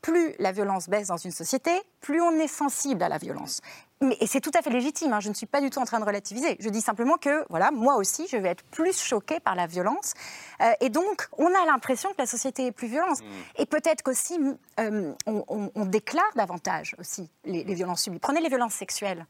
plus 0.02 0.34
la 0.38 0.52
violence 0.52 0.88
baisse 0.88 1.08
dans 1.08 1.16
une 1.16 1.30
société, 1.30 1.70
plus 2.00 2.20
on 2.20 2.32
est 2.32 2.48
sensible 2.48 3.02
à 3.02 3.08
la 3.08 3.18
violence. 3.18 3.60
Mais, 4.00 4.16
et 4.20 4.26
c'est 4.26 4.40
tout 4.40 4.50
à 4.54 4.62
fait 4.62 4.70
légitime, 4.70 5.12
hein, 5.12 5.20
je 5.20 5.28
ne 5.28 5.34
suis 5.34 5.46
pas 5.46 5.60
du 5.60 5.70
tout 5.70 5.80
en 5.80 5.84
train 5.84 5.98
de 5.98 6.04
relativiser. 6.04 6.56
Je 6.60 6.68
dis 6.68 6.80
simplement 6.80 7.16
que, 7.16 7.44
voilà, 7.50 7.70
moi 7.70 7.96
aussi, 7.96 8.26
je 8.30 8.36
vais 8.36 8.50
être 8.50 8.62
plus 8.64 8.98
choquée 9.00 9.40
par 9.40 9.54
la 9.54 9.66
violence. 9.66 10.14
Euh, 10.60 10.70
et 10.80 10.88
donc, 10.88 11.28
on 11.36 11.46
a 11.46 11.66
l'impression 11.66 12.08
que 12.10 12.16
la 12.18 12.26
société 12.26 12.66
est 12.66 12.72
plus 12.72 12.88
violente. 12.88 13.20
Mmh. 13.20 13.60
Et 13.62 13.66
peut-être 13.66 14.02
qu'aussi, 14.02 14.38
euh, 14.78 15.12
on, 15.26 15.84
déclare 15.86 16.30
davantage 16.36 16.94
aussi 16.98 17.30
les, 17.44 17.64
les 17.64 17.74
violences 17.74 18.02
subies. 18.02 18.18
Prenez 18.18 18.40
les 18.40 18.48
violences 18.48 18.74
sexuelles. 18.74 19.26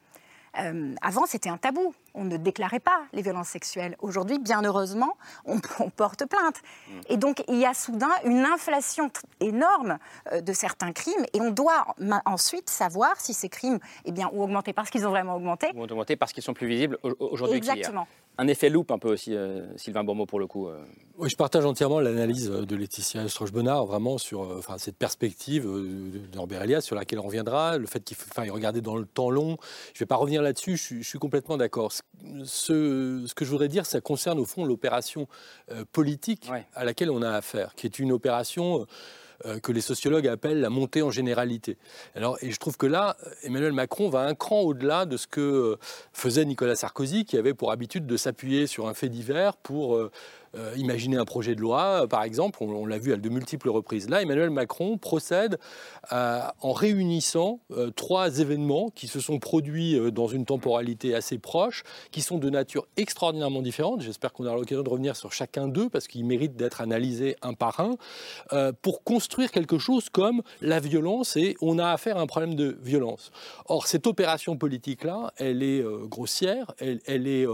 Euh, 0.60 0.94
avant, 1.02 1.26
c'était 1.26 1.48
un 1.48 1.56
tabou. 1.56 1.94
On 2.14 2.24
ne 2.24 2.36
déclarait 2.36 2.80
pas 2.80 3.02
les 3.12 3.22
violences 3.22 3.48
sexuelles. 3.48 3.96
Aujourd'hui, 4.00 4.38
bien 4.38 4.62
heureusement, 4.62 5.16
on, 5.44 5.58
porte 5.96 6.26
plainte. 6.26 6.56
Mm. 6.88 6.92
Et 7.08 7.16
donc, 7.16 7.44
il 7.48 7.56
y 7.56 7.66
a 7.66 7.74
soudain 7.74 8.10
une 8.24 8.44
inflation 8.44 9.10
énorme 9.40 9.98
euh, 10.32 10.40
de 10.40 10.52
certains 10.52 10.92
crimes. 10.92 11.24
Et 11.32 11.40
on 11.40 11.50
doit 11.50 11.94
ensuite 12.24 12.70
savoir 12.70 13.20
si 13.20 13.34
ces 13.34 13.48
crimes 13.48 13.78
eh 14.04 14.12
bien, 14.12 14.30
ont 14.32 14.42
augmenté 14.42 14.72
parce 14.72 14.90
qu'ils 14.90 15.06
ont 15.06 15.10
vraiment 15.10 15.36
augmenté. 15.36 15.70
Ou 15.74 15.80
ont 15.80 15.84
augmenté 15.84 16.16
parce 16.16 16.32
qu'ils 16.32 16.42
sont 16.42 16.54
plus 16.54 16.66
visibles 16.66 16.98
aujourd'hui 17.02 17.58
Exactement 17.58 18.06
un 18.38 18.46
effet 18.46 18.70
loupe 18.70 18.92
un 18.92 18.98
peu 18.98 19.12
aussi, 19.12 19.34
euh, 19.34 19.66
Sylvain 19.76 20.04
Bourmeau, 20.04 20.24
pour 20.24 20.38
le 20.38 20.46
coup. 20.46 20.68
Euh. 20.68 20.80
Oui, 21.18 21.28
je 21.28 21.36
partage 21.36 21.64
entièrement 21.64 21.98
l'analyse 21.98 22.48
de 22.48 22.76
Laetitia 22.76 23.28
Stroche-Bonnard, 23.28 23.84
vraiment 23.86 24.16
sur 24.16 24.42
euh, 24.42 24.58
enfin, 24.58 24.78
cette 24.78 24.96
perspective 24.96 25.68
Elias, 26.62 26.80
sur 26.80 26.94
laquelle 26.94 27.18
on 27.18 27.24
reviendra, 27.24 27.78
le 27.78 27.86
fait 27.86 28.00
qu'il 28.00 28.16
enfin, 28.30 28.50
regardait 28.50 28.80
dans 28.80 28.96
le 28.96 29.06
temps 29.06 29.30
long. 29.30 29.58
Je 29.92 29.96
ne 29.96 29.98
vais 30.00 30.06
pas 30.06 30.16
revenir 30.16 30.40
là-dessus, 30.40 30.76
je, 30.76 31.02
suis 31.02 31.18
complètement 31.18 31.56
d'accord. 31.56 31.92
Ce, 31.92 33.24
ce, 33.26 33.34
que 33.34 33.44
je 33.44 33.50
voudrais 33.50 33.68
dire, 33.68 33.86
ça 33.86 34.00
concerne 34.00 34.38
au 34.38 34.44
fond 34.44 34.64
l'opération 34.64 35.26
politique 35.92 36.48
à 36.74 36.84
laquelle 36.84 37.10
on 37.10 37.22
a 37.22 37.30
affaire, 37.30 37.74
qui 37.74 37.86
est 37.86 37.98
une 37.98 38.12
opération 38.12 38.86
euh, 39.46 39.60
que 39.60 39.72
les 39.72 39.80
sociologues 39.80 40.26
appellent 40.26 40.60
la 40.60 40.70
montée 40.70 41.02
en 41.02 41.10
généralité. 41.10 41.76
Alors, 42.14 42.38
et 42.42 42.50
je 42.50 42.58
trouve 42.58 42.76
que 42.76 42.86
là, 42.86 43.16
Emmanuel 43.42 43.72
Macron 43.72 44.08
va 44.08 44.20
un 44.20 44.34
cran 44.34 44.60
au-delà 44.60 45.06
de 45.06 45.16
ce 45.16 45.26
que 45.26 45.40
euh, 45.40 45.76
faisait 46.12 46.44
Nicolas 46.44 46.74
Sarkozy, 46.74 47.24
qui 47.24 47.36
avait 47.36 47.54
pour 47.54 47.70
habitude 47.70 48.06
de 48.06 48.16
s'appuyer 48.16 48.66
sur 48.66 48.88
un 48.88 48.94
fait 48.94 49.08
divers 49.08 49.56
pour 49.56 49.98
euh, 50.56 50.68
euh, 50.68 50.76
imaginer 50.76 51.16
un 51.16 51.24
projet 51.24 51.54
de 51.54 51.60
loi, 51.60 52.02
euh, 52.02 52.06
par 52.06 52.22
exemple, 52.22 52.62
on, 52.62 52.86
l'a 52.86 52.98
vu 52.98 53.12
à 53.12 53.16
de 53.16 53.28
multiples 53.28 53.68
reprises. 53.68 54.08
Là, 54.08 54.22
Emmanuel 54.22 54.50
Macron 54.50 54.98
procède 54.98 55.58
en 56.10 56.72
réunissant 56.72 57.60
euh, 57.70 57.90
trois 57.90 58.38
événements 58.38 58.90
qui 58.90 59.08
se 59.08 59.20
sont 59.20 59.38
produits 59.38 59.98
dans 60.12 60.26
une 60.26 60.44
temporalité 60.44 61.14
assez 61.14 61.38
proche, 61.38 61.82
qui 62.10 62.22
sont 62.22 62.38
de 62.38 62.50
nature 62.50 62.86
extraordinairement 62.96 63.62
différente. 63.62 64.00
J'espère 64.00 64.32
qu'on 64.32 64.46
aura 64.46 64.56
l'occasion 64.56 64.82
de 64.82 64.88
revenir 64.88 65.16
sur 65.16 65.32
chacun 65.32 65.68
d'eux 65.68 65.88
parce 65.88 66.06
qu'ils 66.06 66.24
méritent 66.24 66.56
d'être 66.56 66.80
analysés 66.80 67.36
un 67.42 67.54
par 67.54 67.80
un 67.80 68.72
pour 68.82 69.02
construire 69.04 69.50
quelque 69.50 69.78
chose 69.78 70.08
comme 70.08 70.42
la 70.60 70.80
violence 70.80 71.36
et 71.36 71.56
on 71.60 71.78
a 71.78 71.90
affaire 71.90 72.16
à 72.16 72.20
un 72.20 72.26
problème 72.26 72.54
de 72.54 72.78
violence. 72.82 73.30
Or, 73.66 73.86
cette 73.86 74.06
opération 74.06 74.56
politique-là, 74.56 75.32
elle 75.36 75.62
est 75.62 75.84
grossière, 76.04 76.72
elle, 76.78 77.00
elle 77.06 77.26
est 77.26 77.46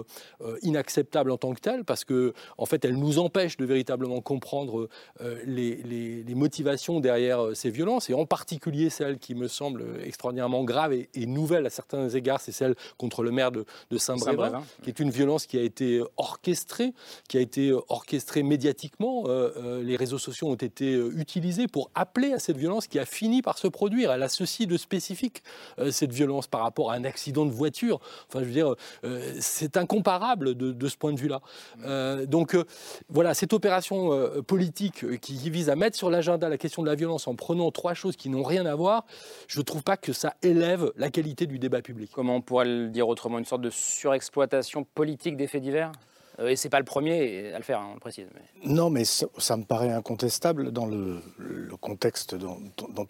inacceptable 0.63 1.31
en 1.31 1.37
tant 1.37 1.55
que 1.55 1.61
telle 1.61 1.85
parce 1.85 2.05
que, 2.05 2.33
en 2.59 2.67
fait, 2.67 2.84
elle 2.85 2.97
nous 2.97 3.19
empêche 3.19 3.57
de 3.57 3.64
véritablement 3.64 4.21
comprendre 4.21 4.88
euh, 5.21 5.41
les, 5.47 6.35
motivations 6.35 7.00
derrière 7.00 7.45
euh, 7.45 7.55
ces 7.55 7.71
violences, 7.71 8.11
et 8.11 8.14
en 8.14 8.26
particulier 8.26 8.91
celle 8.91 9.19
qui 9.19 9.35
me 9.35 9.49
semble 9.49 9.85
extraordinairement 10.03 10.64
grave 10.64 10.93
et, 10.93 11.26
nouvelle 11.26 11.67
à 11.67 11.71
certains 11.71 12.09
égards, 12.11 12.41
c'est 12.41 12.53
celle 12.53 12.75
contre 12.99 13.23
le 13.23 13.31
maire 13.31 13.50
de, 13.50 13.64
Saint-Brévin, 13.97 14.62
qui 14.83 14.91
est 14.91 15.00
une 15.00 15.11
violence 15.11 15.47
qui 15.47 15.59
a 15.59 15.62
été 15.62 16.03
orchestrée, 16.17 16.93
qui 17.29 17.38
a 17.38 17.41
été 17.41 17.73
orchestrée 17.88 18.43
médiatiquement. 18.43 19.25
Euh, 19.26 19.83
les 19.83 19.97
réseaux 19.97 20.19
sociaux 20.19 20.49
ont 20.49 20.55
été 20.55 20.93
utilisés 20.93 21.67
pour 21.67 21.91
appeler 21.95 22.33
à 22.33 22.38
cette 22.38 22.57
violence 22.57 22.87
qui 22.87 22.99
a 22.99 23.07
fini 23.07 23.41
par 23.41 23.59
se 23.59 23.69
produire. 23.69 24.12
Elle 24.12 24.23
a 24.23 24.29
ceci 24.29 24.67
de 24.67 24.76
spécifique, 24.76 25.43
cette 25.91 26.12
violence 26.12 26.47
par 26.47 26.61
rapport 26.61 26.91
à 26.93 26.95
un 26.95 27.05
accident 27.05 27.47
de 27.47 27.53
voiture. 27.53 28.00
Enfin, 28.29 28.41
je 28.41 28.45
veux 28.45 28.53
dire, 28.53 28.75
c'est 29.41 29.76
incomparable 29.76 30.55
de, 30.55 30.73
de, 30.73 30.88
ce 30.88 30.97
point 30.97 31.12
de 31.12 31.21
vue-là. 31.21 31.41
donc, 32.26 32.57
voilà, 33.09 33.35
cette 33.35 33.52
opération 33.52 34.12
euh, 34.12 34.43
politique 34.43 35.04
euh, 35.04 35.16
qui 35.16 35.50
vise 35.50 35.71
à 35.71 35.76
mettre 35.76 35.97
sur 35.97 36.11
l'agenda 36.11 36.49
la 36.49 36.59
question 36.59 36.83
de 36.83 36.88
la 36.88 36.95
violence 36.95 37.28
en 37.28 37.35
prenant 37.35 37.71
trois 37.71 37.95
choses 37.95 38.16
qui 38.16 38.28
n'ont 38.28 38.43
rien 38.43 38.66
à 38.66 38.75
voir, 38.75 39.04
je 39.49 39.59
ne 39.59 39.64
trouve 39.64 39.83
pas 39.83 39.97
que 39.97 40.12
ça 40.12 40.35
élève 40.43 40.93
la 40.97 41.11
qualité 41.11 41.47
du 41.47 41.59
débat 41.59 41.83
public. 41.83 42.11
Comment 42.12 42.37
on 42.37 42.40
pourrait 42.40 42.66
le 42.66 42.88
dire 42.88 43.09
autrement 43.09 43.38
Une 43.38 43.45
sorte 43.45 43.62
de 43.62 43.71
surexploitation 43.71 44.85
politique 44.95 45.37
des 45.37 45.47
faits 45.47 45.62
divers? 45.62 45.93
Euh, 46.40 46.49
et 46.49 46.57
c'est 46.57 46.69
pas 46.69 46.78
le 46.81 46.85
premier 46.85 47.52
à 47.52 47.59
le 47.59 47.64
faire, 47.64 47.78
hein, 47.81 47.88
on 47.90 47.95
le 47.95 48.00
précise. 48.00 48.26
Non, 48.64 48.90
mais 48.90 49.04
ça, 49.04 49.57
me 49.57 49.64
paraît 49.64 49.93
incontestable 49.93 50.73
dans 50.73 50.87
le, 50.87 51.21
contexte 51.81 52.35
dont, 52.35 52.59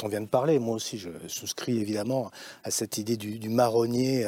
on 0.03 0.09
vient 0.09 0.21
de 0.21 0.27
parler. 0.27 0.59
Moi 0.59 0.75
aussi, 0.75 0.99
je 0.99 1.11
souscris 1.29 1.79
évidemment 1.79 2.31
à 2.65 2.71
cette 2.71 2.99
idée 2.99 3.17
du, 3.17 3.49
marronnier 3.49 4.25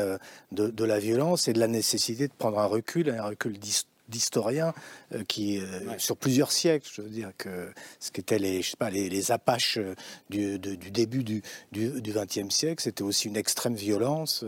de, 0.53 0.69
de, 0.69 0.85
la 0.85 0.99
violence 0.99 1.49
et 1.49 1.53
de 1.53 1.59
la 1.59 1.69
nécessité 1.69 2.29
de 2.29 2.33
prendre 2.33 2.59
un 2.59 2.67
recul, 2.67 3.11
un 3.11 3.25
recul 3.25 3.59
d'histoire 3.59 3.96
d'historiens 4.09 4.73
euh, 5.13 5.25
qui, 5.25 5.59
euh, 5.59 5.65
sur 5.99 6.17
plusieurs 6.17 6.53
siècles, 6.53 6.89
je 6.93 7.03
veux 7.03 7.09
dire 7.09 7.33
que 7.37 7.73
ce 8.01 8.11
qu'étaient 8.11 8.39
les, 8.39 8.63
je 8.63 8.71
sais 8.71 8.77
pas, 8.77 8.91
les, 8.91 9.09
les 9.09 9.33
Apaches 9.33 9.79
euh, 9.79 9.95
du, 10.31 10.59
du, 10.59 10.91
début 10.91 11.25
du 11.25 11.43
XXe 11.73 12.55
siècle, 12.55 12.83
c'était 12.83 13.03
aussi 13.03 13.29
une 13.29 13.37
extrême 13.37 13.75
violence. 13.75 14.45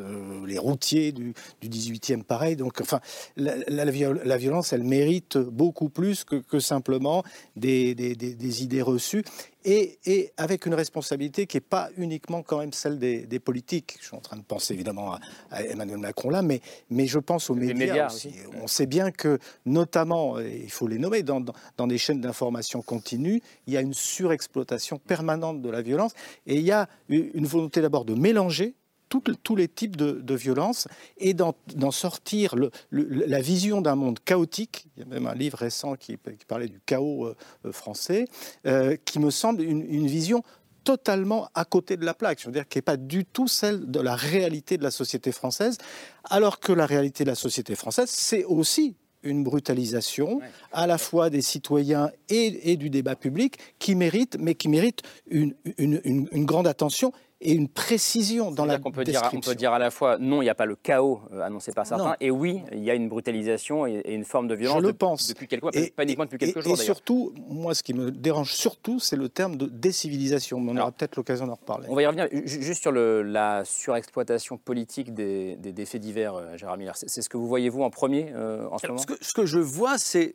les 0.47 0.59
routiers 0.59 1.13
du, 1.13 1.35
du 1.61 1.69
XVIIIe, 1.69 2.23
pareil. 2.23 2.57
Donc, 2.57 2.81
enfin, 2.81 3.01
la, 3.37 3.57
la, 3.69 4.37
violence, 4.37 4.73
elle 4.73 4.85
mérite 4.85 5.39
beaucoup 5.39 5.89
plus 5.89 6.25
que, 6.25 6.37
que 6.37 6.61
simplement 6.61 7.25
des, 7.57 7.95
des, 7.95 8.15
des, 8.15 8.35
des 8.35 8.63
idées 8.63 8.83
reçues 8.83 9.25
et, 9.69 10.33
avec 10.37 10.67
une 10.67 10.75
responsabilité 10.75 11.47
qui 11.47 11.57
n'est 11.57 11.63
pas 11.63 11.91
uniquement 11.97 12.43
quand 12.43 12.59
même 12.59 12.73
celle 12.73 12.99
des, 12.99 13.39
politiques. 13.39 13.97
Je 14.01 14.07
suis 14.07 14.17
en 14.17 14.21
train 14.21 14.37
de 14.37 14.43
penser 14.43 14.75
évidemment 14.75 15.17
à, 15.51 15.63
Emmanuel 15.63 15.99
Macron 15.99 16.31
là, 16.31 16.43
mais, 16.43 16.61
mais 16.91 17.07
je 17.07 17.19
pense 17.19 17.51
aux 17.51 17.55
médias, 17.55 18.07
aussi. 18.07 18.33
On 18.63 18.67
sait 18.67 18.87
bien 18.87 19.11
que, 19.11 19.39
notamment, 19.67 20.39
il 20.41 20.71
faut 20.71 20.89
les 20.89 20.99
nommer, 20.99 21.23
dans, 21.23 21.45
dans 21.77 21.87
des 21.87 21.99
chaînes 21.99 22.21
d'information 22.21 22.83
continue, 22.83 23.43
il 23.67 23.75
y 23.75 23.77
a 23.77 23.81
une 23.81 23.95
surexploitation 23.95 24.99
permanente 24.99 25.63
de 25.63 25.71
la 25.71 25.83
violence 25.83 26.13
et 26.47 26.57
il 26.57 26.63
y 26.63 26.73
a 26.73 26.89
une 27.09 27.47
volonté 27.47 27.81
d'abord 27.81 28.05
de 28.05 28.15
mélanger 28.15 28.75
tous 29.09 29.57
les 29.57 29.69
types 29.69 29.97
de, 29.97 30.13
de 30.13 30.35
violences 30.35 30.89
et 31.19 31.35
d'en 31.35 31.55
sortir 31.91 32.55
le, 32.57 32.71
la 32.91 33.41
vision 33.41 33.81
d'un 33.81 33.95
monde 33.95 34.19
chaotique. 34.25 34.87
Il 34.97 35.01
y 35.01 35.03
a 35.03 35.07
même 35.07 35.27
un 35.27 35.35
livre 35.35 35.59
récent 35.59 35.97
qui, 35.97 36.17
parlait 36.47 36.69
du 36.69 36.81
chaos 36.85 37.27
euh, 37.27 37.37
euh, 37.67 37.73
français, 37.73 38.27
euh, 38.67 38.97
qui 39.05 39.19
me 39.19 39.31
semble 39.31 39.63
une, 39.63 39.83
une, 39.83 40.07
vision 40.07 40.43
totalement 40.85 41.49
à 41.55 41.65
côté 41.65 41.97
de 41.97 42.05
la 42.05 42.15
plaque, 42.15 42.41
je 42.41 42.47
veux 42.47 42.53
dire 42.53 42.67
qui 42.67 42.79
n'est 42.79 42.83
pas 42.83 42.97
du 42.97 43.25
tout 43.25 43.49
celle 43.49 43.91
de 43.91 44.01
la 44.01 44.17
réalité 44.17 44.79
de 44.79 44.83
la 44.83 44.91
société 44.91 45.33
française, 45.33 45.77
alors 46.25 46.61
que 46.61 46.73
la 46.73 46.87
réalité 46.87 47.25
de 47.25 47.29
la 47.29 47.35
société 47.35 47.75
française, 47.75 48.09
c'est 48.09 48.45
aussi 48.45 48.97
une 49.23 49.45
brutalisation 49.45 50.41
à 50.73 50.87
la 50.87 50.97
fois 50.97 51.29
des 51.29 51.43
citoyens 51.43 52.11
et, 52.29 52.73
et, 52.73 52.77
du 52.77 52.89
débat 52.89 53.17
public 53.17 53.59
qui 53.79 53.95
mérite, 53.95 54.37
mais 54.39 54.55
qui 54.55 54.69
mérite 54.69 55.03
une, 55.29 55.55
une, 55.77 56.01
une, 56.05 56.29
une 56.31 56.45
grande 56.45 56.67
attention 56.67 57.13
et 57.41 57.53
une 57.53 57.69
précision 57.69 58.51
dans 58.51 58.65
la 58.65 58.79
on 58.85 58.91
peut 58.91 59.05
description. 59.05 59.39
Dire, 59.39 59.49
on 59.49 59.53
peut 59.53 59.57
dire 59.57 59.73
à 59.73 59.79
la 59.79 59.91
fois 59.91 60.19
non, 60.19 60.43
il 60.43 60.47
n'y 60.47 60.51
a 60.51 60.57
pas 60.57 60.67
le 60.67 60.75
chaos 60.75 61.21
euh, 61.33 61.41
annoncé 61.41 61.73
par 61.73 61.87
certains, 61.87 62.17
et 62.21 62.31
oui, 62.31 62.61
il 62.73 62.83
y 62.83 62.91
a 62.91 62.95
une 62.95 63.09
brutalisation 63.09 63.87
et, 63.87 64.03
une 64.07 64.25
forme 64.25 64.49
de 64.49 64.55
violence. 64.55 64.83
Je 64.83 64.87
le 64.87 64.93
pense. 64.93 65.29
Depuis 65.29 65.47
quelques 65.47 65.63
mois, 65.63 65.73
pas 65.73 66.03
uniquement 66.03 66.25
depuis 66.25 66.39
quelques 66.39 66.57
et, 66.57 66.63
jours. 66.63 66.81
Et 66.81 66.85
surtout, 66.85 67.33
moi, 67.49 67.75
ce 67.75 67.83
qui 67.83 67.95
me 67.95 68.11
dérange 68.11 68.53
surtout, 68.53 68.99
c'est 68.99 69.17
le 69.17 69.29
terme 69.29 69.57
de 69.57 69.67
décivilisation. 69.67 70.59
on 70.59 70.77
aura 70.77 70.91
peut-être 70.91 71.17
l'occasion 71.17 71.47
d'en 71.47 71.55
reparler. 71.55 71.87
On 71.89 71.95
va 71.95 72.03
y 72.03 72.07
revenir. 72.07 72.29
Juste 72.45 72.83
sur 72.83 72.93
le, 72.93 73.23
la 73.23 73.65
surexploitation 73.65 74.59
politique 74.59 75.15
des, 75.15 75.57
des, 75.57 75.87
faits 75.87 76.01
divers, 76.01 76.35
euh, 76.35 76.57
Gérard 76.57 76.77
Miller. 76.77 76.97
C'est 76.97 77.23
ce 77.23 77.29
que 77.29 77.37
vous 77.37 77.47
voyez, 77.47 77.69
vous, 77.69 77.83
en 77.83 77.91
premier 77.91 78.33
euh, 78.35 78.67
en 78.71 78.79
ce 78.79 78.87
moment 78.87 78.99
ce 78.99 79.07
que, 79.07 79.15
ce 79.21 79.33
que 79.33 79.47
je 79.47 79.59
vois, 79.59 79.99
c'est 79.99 80.35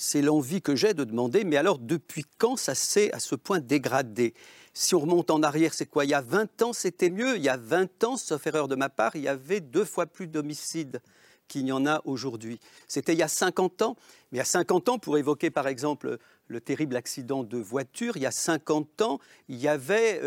c'est 0.00 0.22
l'envie 0.22 0.62
que 0.62 0.76
j'ai 0.76 0.94
de 0.94 1.02
demander, 1.02 1.42
mais 1.42 1.56
alors 1.56 1.78
depuis 1.78 2.24
quand 2.38 2.56
ça 2.56 2.76
s'est 2.76 3.12
à 3.12 3.18
ce 3.18 3.34
point 3.34 3.58
dégradé? 3.58 4.32
Si 4.74 4.94
on 4.94 5.00
remonte 5.00 5.30
en 5.30 5.42
arrière, 5.42 5.74
c'est 5.74 5.86
quoi? 5.86 6.04
Il 6.04 6.10
y 6.10 6.14
a 6.14 6.20
20 6.20 6.62
ans, 6.62 6.72
c'était 6.72 7.10
mieux. 7.10 7.36
Il 7.36 7.42
y 7.42 7.48
a 7.48 7.56
20 7.56 8.04
ans, 8.04 8.16
sauf 8.16 8.46
erreur 8.46 8.68
de 8.68 8.76
ma 8.76 8.88
part, 8.88 9.16
il 9.16 9.22
y 9.22 9.28
avait 9.28 9.60
deux 9.60 9.84
fois 9.84 10.06
plus 10.06 10.26
d'homicides 10.26 11.00
qu'il 11.48 11.64
n'y 11.64 11.72
en 11.72 11.86
a 11.86 12.02
aujourd'hui. 12.04 12.60
C'était 12.88 13.14
il 13.14 13.18
y 13.18 13.22
a 13.22 13.28
50 13.28 13.82
ans. 13.82 13.96
Mais 14.30 14.36
il 14.36 14.38
y 14.38 14.42
a 14.42 14.44
50 14.44 14.88
ans, 14.90 14.98
pour 14.98 15.16
évoquer 15.16 15.50
par 15.50 15.66
exemple 15.66 16.18
le 16.46 16.60
terrible 16.60 16.96
accident 16.96 17.42
de 17.42 17.58
voiture, 17.58 18.16
il 18.16 18.22
y 18.22 18.26
a 18.26 18.30
50 18.30 19.02
ans, 19.02 19.18
il 19.48 19.56
y 19.56 19.68
avait 19.68 20.20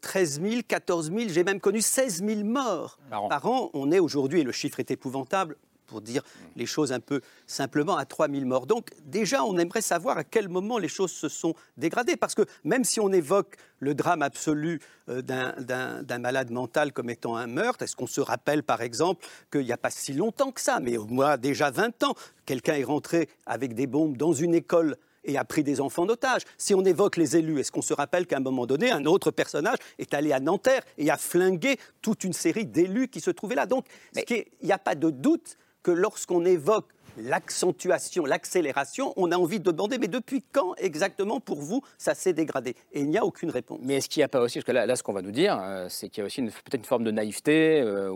13 0.00 0.40
000, 0.40 0.60
14 0.66 1.12
000, 1.12 1.28
j'ai 1.28 1.44
même 1.44 1.60
connu 1.60 1.82
16 1.82 2.24
000 2.24 2.44
morts 2.44 2.98
par 3.10 3.46
an. 3.46 3.70
On 3.74 3.90
est 3.92 3.98
aujourd'hui, 3.98 4.40
et 4.40 4.44
le 4.44 4.52
chiffre 4.52 4.80
est 4.80 4.90
épouvantable, 4.90 5.56
pour 5.90 6.00
dire 6.00 6.22
les 6.54 6.66
choses 6.66 6.92
un 6.92 7.00
peu 7.00 7.20
simplement, 7.48 7.96
à 7.96 8.04
3000 8.04 8.46
morts. 8.46 8.66
Donc 8.66 8.90
déjà, 9.04 9.44
on 9.44 9.58
aimerait 9.58 9.80
savoir 9.82 10.16
à 10.18 10.24
quel 10.24 10.48
moment 10.48 10.78
les 10.78 10.88
choses 10.88 11.10
se 11.10 11.28
sont 11.28 11.54
dégradées. 11.76 12.16
Parce 12.16 12.36
que 12.36 12.42
même 12.62 12.84
si 12.84 13.00
on 13.00 13.12
évoque 13.12 13.56
le 13.80 13.94
drame 13.94 14.22
absolu 14.22 14.80
euh, 15.08 15.20
d'un 15.20 16.18
malade 16.18 16.50
mental 16.50 16.92
comme 16.92 17.10
étant 17.10 17.36
un 17.36 17.48
meurtre, 17.48 17.82
est-ce 17.82 17.96
qu'on 17.96 18.06
se 18.06 18.20
rappelle 18.20 18.62
par 18.62 18.82
exemple 18.82 19.26
qu'il 19.50 19.64
n'y 19.64 19.72
a 19.72 19.76
pas 19.76 19.90
si 19.90 20.12
longtemps 20.12 20.52
que 20.52 20.60
ça, 20.60 20.78
mais 20.78 20.96
au 20.96 21.06
moins 21.06 21.36
déjà 21.36 21.70
20 21.72 22.04
ans, 22.04 22.14
quelqu'un 22.46 22.74
est 22.74 22.84
rentré 22.84 23.28
avec 23.46 23.74
des 23.74 23.88
bombes 23.88 24.16
dans 24.16 24.32
une 24.32 24.54
école 24.54 24.96
et 25.24 25.36
a 25.36 25.44
pris 25.44 25.62
des 25.62 25.80
enfants 25.80 26.06
d'otages. 26.06 26.42
Si 26.56 26.74
on 26.74 26.84
évoque 26.84 27.16
les 27.16 27.36
élus, 27.36 27.60
est-ce 27.60 27.72
qu'on 27.72 27.82
se 27.82 27.94
rappelle 27.94 28.26
qu'à 28.26 28.36
un 28.36 28.40
moment 28.40 28.66
donné, 28.66 28.90
un 28.90 29.04
autre 29.04 29.30
personnage 29.30 29.78
est 29.98 30.14
allé 30.14 30.32
à 30.32 30.40
Nanterre 30.40 30.82
et 30.98 31.10
a 31.10 31.16
flingué 31.16 31.78
toute 32.02 32.24
une 32.24 32.32
série 32.32 32.66
d'élus 32.66 33.08
qui 33.08 33.20
se 33.20 33.30
trouvaient 33.30 33.54
là? 33.54 33.66
Donc, 33.66 33.84
il 34.14 34.44
n'y 34.62 34.72
a 34.72 34.78
pas 34.78 34.94
de 34.94 35.10
doute 35.10 35.56
que 35.82 35.90
lorsqu'on 35.90 36.44
évoque 36.44 36.88
l'accentuation, 37.16 38.24
l'accélération, 38.24 39.12
on 39.16 39.32
a 39.32 39.36
envie 39.36 39.58
de 39.58 39.64
demander, 39.64 39.98
mais 39.98 40.08
depuis 40.08 40.42
quand 40.52 40.74
exactement 40.76 41.40
pour 41.40 41.60
vous 41.60 41.82
ça 41.98 42.14
s'est 42.14 42.32
dégradé? 42.32 42.76
Et 42.92 43.00
il 43.00 43.10
n'y 43.10 43.18
a 43.18 43.24
aucune 43.24 43.50
réponse. 43.50 43.80
Mais 43.82 43.96
est-ce 43.96 44.08
qu'il 44.08 44.20
n'y 44.20 44.24
a 44.24 44.28
pas 44.28 44.40
aussi, 44.40 44.58
parce 44.58 44.66
que 44.66 44.72
là, 44.72 44.96
ce 44.96 45.02
qu'on 45.02 45.12
va 45.12 45.22
nous 45.22 45.30
dire, 45.30 45.58
euh, 45.60 45.86
c'est 45.88 46.08
qu'il 46.08 46.20
y 46.20 46.22
a 46.22 46.26
aussi 46.26 46.42
peut-être 46.42 46.74
une 46.74 46.84
forme 46.84 47.04
de 47.04 47.10
naïveté, 47.10 47.80
euh, 47.80 48.12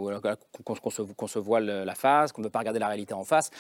qu'on 0.65 1.29
se, 1.29 1.39
voile 1.39 1.67
la 1.85 1.95
face, 1.95 2.33
qu'on 2.33 2.43
ne 2.43 2.47
veut 2.47 2.51
pas 2.51 2.61
regarder 2.61 2.79
la 2.81 2.89
réalité 2.89 3.15
en 3.15 3.25
face. 3.25 3.51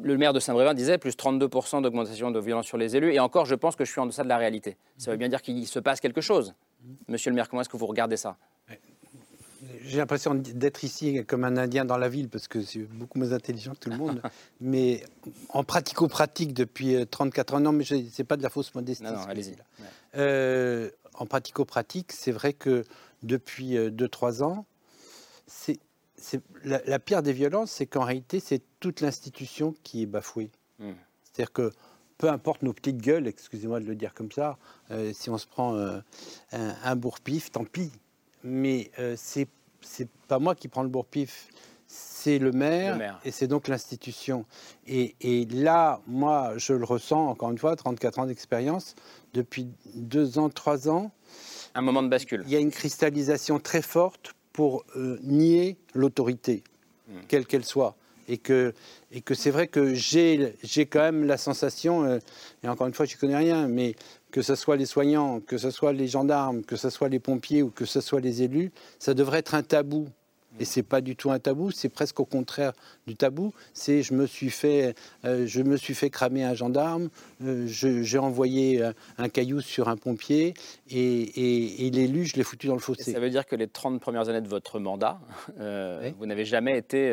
Le 0.00 0.16
maire 0.16 0.32
de 0.32 0.40
Saint-Brévin 0.40 0.74
disait 0.74 0.98
plus 0.98 1.16
32% 1.16 1.82
d'augmentation 1.82 2.30
de 2.30 2.40
violence 2.40 2.66
sur 2.66 2.78
les 2.78 2.96
élus, 2.96 3.12
et 3.12 3.20
encore, 3.20 3.46
je 3.46 3.54
pense 3.54 3.76
que 3.76 3.84
je 3.84 3.90
suis 3.90 4.00
en 4.00 4.06
deçà 4.06 4.22
de 4.22 4.28
la 4.28 4.38
réalité. 4.38 4.76
Ça 4.98 5.10
veut 5.10 5.16
bien 5.16 5.28
dire 5.28 5.42
qu'il 5.42 5.66
se 5.66 5.78
passe 5.78 6.00
quelque 6.00 6.20
chose. 6.20 6.54
Monsieur 7.08 7.30
le 7.30 7.34
maire, 7.34 7.48
comment 7.48 7.60
est-ce 7.60 7.68
que 7.68 7.76
vous 7.76 7.86
regardez 7.86 8.16
ça? 8.16 8.36
J'ai 9.82 9.98
l'impression 9.98 10.34
d'être 10.34 10.84
ici 10.84 11.24
comme 11.26 11.44
un 11.44 11.56
Indien 11.56 11.84
dans 11.84 11.98
la 11.98 12.08
ville 12.08 12.28
parce 12.28 12.48
que 12.48 12.62
c'est 12.62 12.80
beaucoup 12.80 13.18
moins 13.18 13.32
intelligent 13.32 13.72
que 13.74 13.78
tout 13.80 13.90
le 13.90 13.96
monde. 13.96 14.22
mais 14.60 15.04
en 15.50 15.64
pratico-pratique 15.64 16.54
depuis 16.54 17.06
34 17.06 17.52
euh, 17.52 17.56
ans, 17.56 17.60
non, 17.60 17.72
mais 17.72 17.84
c'est 17.84 18.24
pas 18.24 18.36
de 18.36 18.42
la 18.42 18.50
fausse 18.50 18.74
modestie. 18.74 19.04
Non, 19.04 19.12
non 19.12 19.22
allez-y. 19.24 19.56
Euh, 20.16 20.90
en 21.14 21.26
pratico-pratique, 21.26 22.12
c'est 22.12 22.32
vrai 22.32 22.52
que 22.52 22.84
depuis 23.22 23.76
2-3 23.76 24.42
euh, 24.42 24.44
ans, 24.44 24.66
c'est 25.46 25.78
la, 26.64 26.80
la, 26.86 26.98
pire 26.98 27.22
des 27.22 27.32
violences, 27.32 27.70
c'est 27.70 27.86
qu'en 27.86 28.04
réalité, 28.04 28.40
c'est 28.40 28.62
toute 28.78 29.00
l'institution 29.00 29.74
qui 29.82 30.02
est 30.02 30.06
bafouée. 30.06 30.50
Hmm. 30.78 30.92
C'est-à-dire 31.24 31.52
que 31.52 31.72
peu 32.18 32.28
importe 32.28 32.62
nos 32.62 32.72
petites 32.72 32.98
gueules, 32.98 33.26
excusez-moi 33.26 33.80
de 33.80 33.86
le 33.86 33.94
dire 33.94 34.12
comme 34.12 34.30
ça, 34.30 34.58
si 35.14 35.30
on 35.30 35.38
se 35.38 35.46
prend 35.46 35.74
un, 35.74 36.02
un 36.52 36.96
bourre-pif, 36.96 37.50
tant 37.50 37.64
pis. 37.64 37.90
Mais 38.44 38.90
c'est 39.16 39.48
c'est 39.82 40.08
pas 40.28 40.38
moi 40.38 40.54
qui 40.54 40.68
prends 40.68 40.82
le 40.82 40.88
bourre-pif, 40.88 41.48
c'est 41.86 42.38
le 42.38 42.52
maire, 42.52 43.18
et 43.24 43.32
c'est 43.32 43.48
donc 43.48 43.66
l'institution. 43.66 44.44
Et, 44.86 45.46
là, 45.50 46.00
moi, 46.06 46.52
je 46.56 46.72
le 46.72 46.84
ressens, 46.84 47.26
encore 47.26 47.50
une 47.50 47.58
fois, 47.58 47.74
34 47.74 48.20
ans 48.20 48.26
d'expérience, 48.26 48.94
depuis 49.34 49.68
deux 49.94 50.38
ans, 50.38 50.50
trois 50.50 50.88
ans. 50.88 51.10
Un 51.74 51.82
moment 51.82 52.02
de 52.02 52.08
bascule. 52.08 52.42
Il 52.46 52.52
y 52.52 52.56
a 52.56 52.60
une 52.60 52.70
cristallisation 52.70 53.58
très 53.58 53.82
forte 53.82 54.34
pour 54.52 54.84
euh, 54.96 55.18
nier 55.22 55.78
l'autorité, 55.94 56.62
hmm. 57.08 57.20
quelle 57.26 57.46
qu'elle 57.46 57.64
soit. 57.64 57.96
Et 58.28 58.38
que, 58.38 58.72
et 59.10 59.22
que 59.22 59.34
c'est 59.34 59.50
vrai 59.50 59.66
que 59.66 59.94
j'ai 59.94 60.86
quand 60.86 61.00
même 61.00 61.24
la 61.24 61.36
sensation, 61.36 62.04
euh, 62.04 62.18
et 62.62 62.68
encore 62.68 62.86
une 62.86 62.94
fois, 62.94 63.06
je 63.06 63.16
ne 63.16 63.20
connais 63.20 63.36
rien, 63.36 63.66
mais 63.66 63.96
que 64.30 64.42
ce 64.42 64.54
soit 64.54 64.76
les 64.76 64.86
soignants, 64.86 65.40
que 65.40 65.58
ce 65.58 65.70
soit 65.70 65.92
les 65.92 66.08
gendarmes, 66.08 66.62
que 66.62 66.76
ce 66.76 66.90
soit 66.90 67.08
les 67.08 67.18
pompiers 67.18 67.62
ou 67.62 67.70
que 67.70 67.84
ce 67.84 68.00
soit 68.00 68.20
les 68.20 68.42
élus, 68.42 68.72
ça 68.98 69.14
devrait 69.14 69.38
être 69.38 69.54
un 69.54 69.62
tabou. 69.62 70.08
Et 70.58 70.64
c'est 70.64 70.82
pas 70.82 71.00
du 71.00 71.14
tout 71.16 71.30
un 71.30 71.38
tabou, 71.38 71.70
c'est 71.70 71.88
presque 71.88 72.18
au 72.20 72.24
contraire 72.24 72.72
du 73.06 73.14
tabou. 73.14 73.52
C'est 73.72 74.02
je 74.02 74.14
me 74.14 74.26
suis 74.26 74.50
fait, 74.50 74.94
euh, 75.24 75.46
je 75.46 75.62
me 75.62 75.76
suis 75.76 75.94
fait 75.94 76.10
cramer 76.10 76.42
un 76.42 76.54
gendarme, 76.54 77.08
euh, 77.42 77.66
j'ai 77.66 78.18
envoyé 78.18 78.82
euh, 78.82 78.92
un 79.18 79.28
caillou 79.28 79.60
sur 79.60 79.88
un 79.88 79.96
pompier 79.96 80.54
et, 80.90 81.90
l'élu, 81.92 82.24
je 82.24 82.36
l'ai 82.36 82.42
foutu 82.42 82.66
dans 82.66 82.74
le 82.74 82.80
fossé. 82.80 83.12
ça 83.12 83.20
veut 83.20 83.30
dire 83.30 83.46
que 83.46 83.56
les 83.56 83.68
30 83.68 84.00
premières 84.00 84.28
années 84.28 84.40
de 84.40 84.48
votre 84.48 84.80
mandat, 84.80 85.20
vous 85.56 86.26
n'avez 86.26 86.44
jamais 86.44 86.76
été 86.78 87.10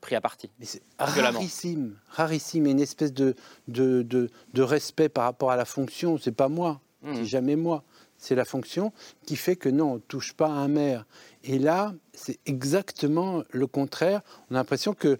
pris 0.00 0.16
à 0.16 0.20
partie. 0.20 0.50
C'est 0.60 0.82
rarissime, 0.98 1.96
rarissime, 2.08 2.66
et 2.66 2.70
une 2.70 2.80
espèce 2.80 3.12
de 3.12 3.34
de, 3.68 4.02
de, 4.02 4.62
respect 4.62 5.08
par 5.08 5.24
rapport 5.24 5.50
à 5.50 5.56
la 5.56 5.64
fonction. 5.64 6.18
C'est 6.18 6.32
pas 6.32 6.48
moi, 6.48 6.80
mmh. 7.02 7.14
c'est 7.14 7.24
jamais 7.24 7.56
moi 7.56 7.84
c'est 8.22 8.36
la 8.36 8.44
fonction 8.44 8.92
qui 9.26 9.34
fait 9.34 9.56
que 9.56 9.68
non, 9.68 9.90
on 9.90 9.94
ne 9.96 10.00
touche 10.00 10.32
pas 10.32 10.46
un 10.46 10.68
maire. 10.68 11.06
Et 11.42 11.58
là, 11.58 11.92
c'est 12.14 12.38
exactement 12.46 13.42
le 13.50 13.66
contraire. 13.66 14.20
On 14.48 14.54
a 14.54 14.58
l'impression 14.58 14.94
qu'il 14.94 15.18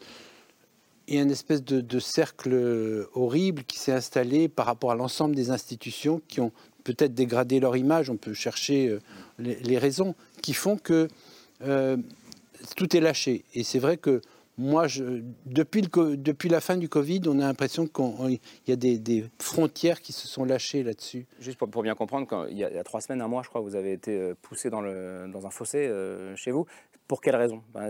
y 1.08 1.18
a 1.18 1.22
une 1.22 1.32
espèce 1.32 1.64
de, 1.64 1.98
cercle 1.98 3.08
horrible 3.14 3.64
qui 3.64 3.80
s'est 3.80 3.92
installé 3.92 4.48
par 4.48 4.66
rapport 4.66 4.92
à 4.92 4.94
l'ensemble 4.94 5.34
des 5.34 5.50
institutions 5.50 6.22
qui 6.28 6.40
ont 6.40 6.52
peut-être 6.84 7.12
dégradé 7.12 7.58
leur 7.58 7.76
image. 7.76 8.08
On 8.08 8.16
peut 8.16 8.34
chercher 8.34 8.88
euh, 8.88 9.00
les, 9.40 9.78
raisons 9.78 10.14
qui 10.40 10.54
font 10.54 10.76
que 10.76 11.08
euh, 11.62 11.96
tout 12.76 12.96
est 12.96 13.00
lâché. 13.00 13.44
Et 13.54 13.64
c'est 13.64 13.80
vrai 13.80 13.96
que 13.96 14.22
moi, 14.58 14.86
je, 14.86 15.22
depuis, 15.46 15.82
le, 15.82 16.16
depuis, 16.16 16.48
la 16.48 16.60
fin 16.60 16.76
du 16.76 16.88
Covid, 16.88 17.22
on 17.26 17.38
a 17.40 17.44
l'impression 17.44 17.86
qu'il 17.86 18.38
y 18.66 18.72
a 18.72 18.76
des, 18.76 19.24
frontières 19.38 20.00
qui 20.00 20.12
se 20.12 20.28
sont 20.28 20.44
lâchées 20.44 20.82
là-dessus. 20.82 21.26
Juste 21.40 21.58
pour, 21.58 21.82
bien 21.82 21.94
comprendre, 21.94 22.26
quand, 22.26 22.46
il, 22.46 22.58
y 22.58 22.64
a, 22.64 22.84
trois 22.84 23.00
semaines, 23.00 23.22
un 23.22 23.28
mois, 23.28 23.42
je 23.42 23.48
crois, 23.48 23.60
vous 23.60 23.76
avez 23.76 23.92
été 23.92 24.18
euh, 24.18 24.34
poussé 24.40 24.68
dans, 24.68 24.82
le, 24.82 25.26
dans 25.32 25.46
un 25.46 25.50
fossé 25.50 25.78
euh, 25.78 26.36
chez 26.36 26.50
vous. 26.50 26.66
Pour 27.08 27.20
quelle 27.20 27.36
raison? 27.36 27.62
Ben, 27.74 27.88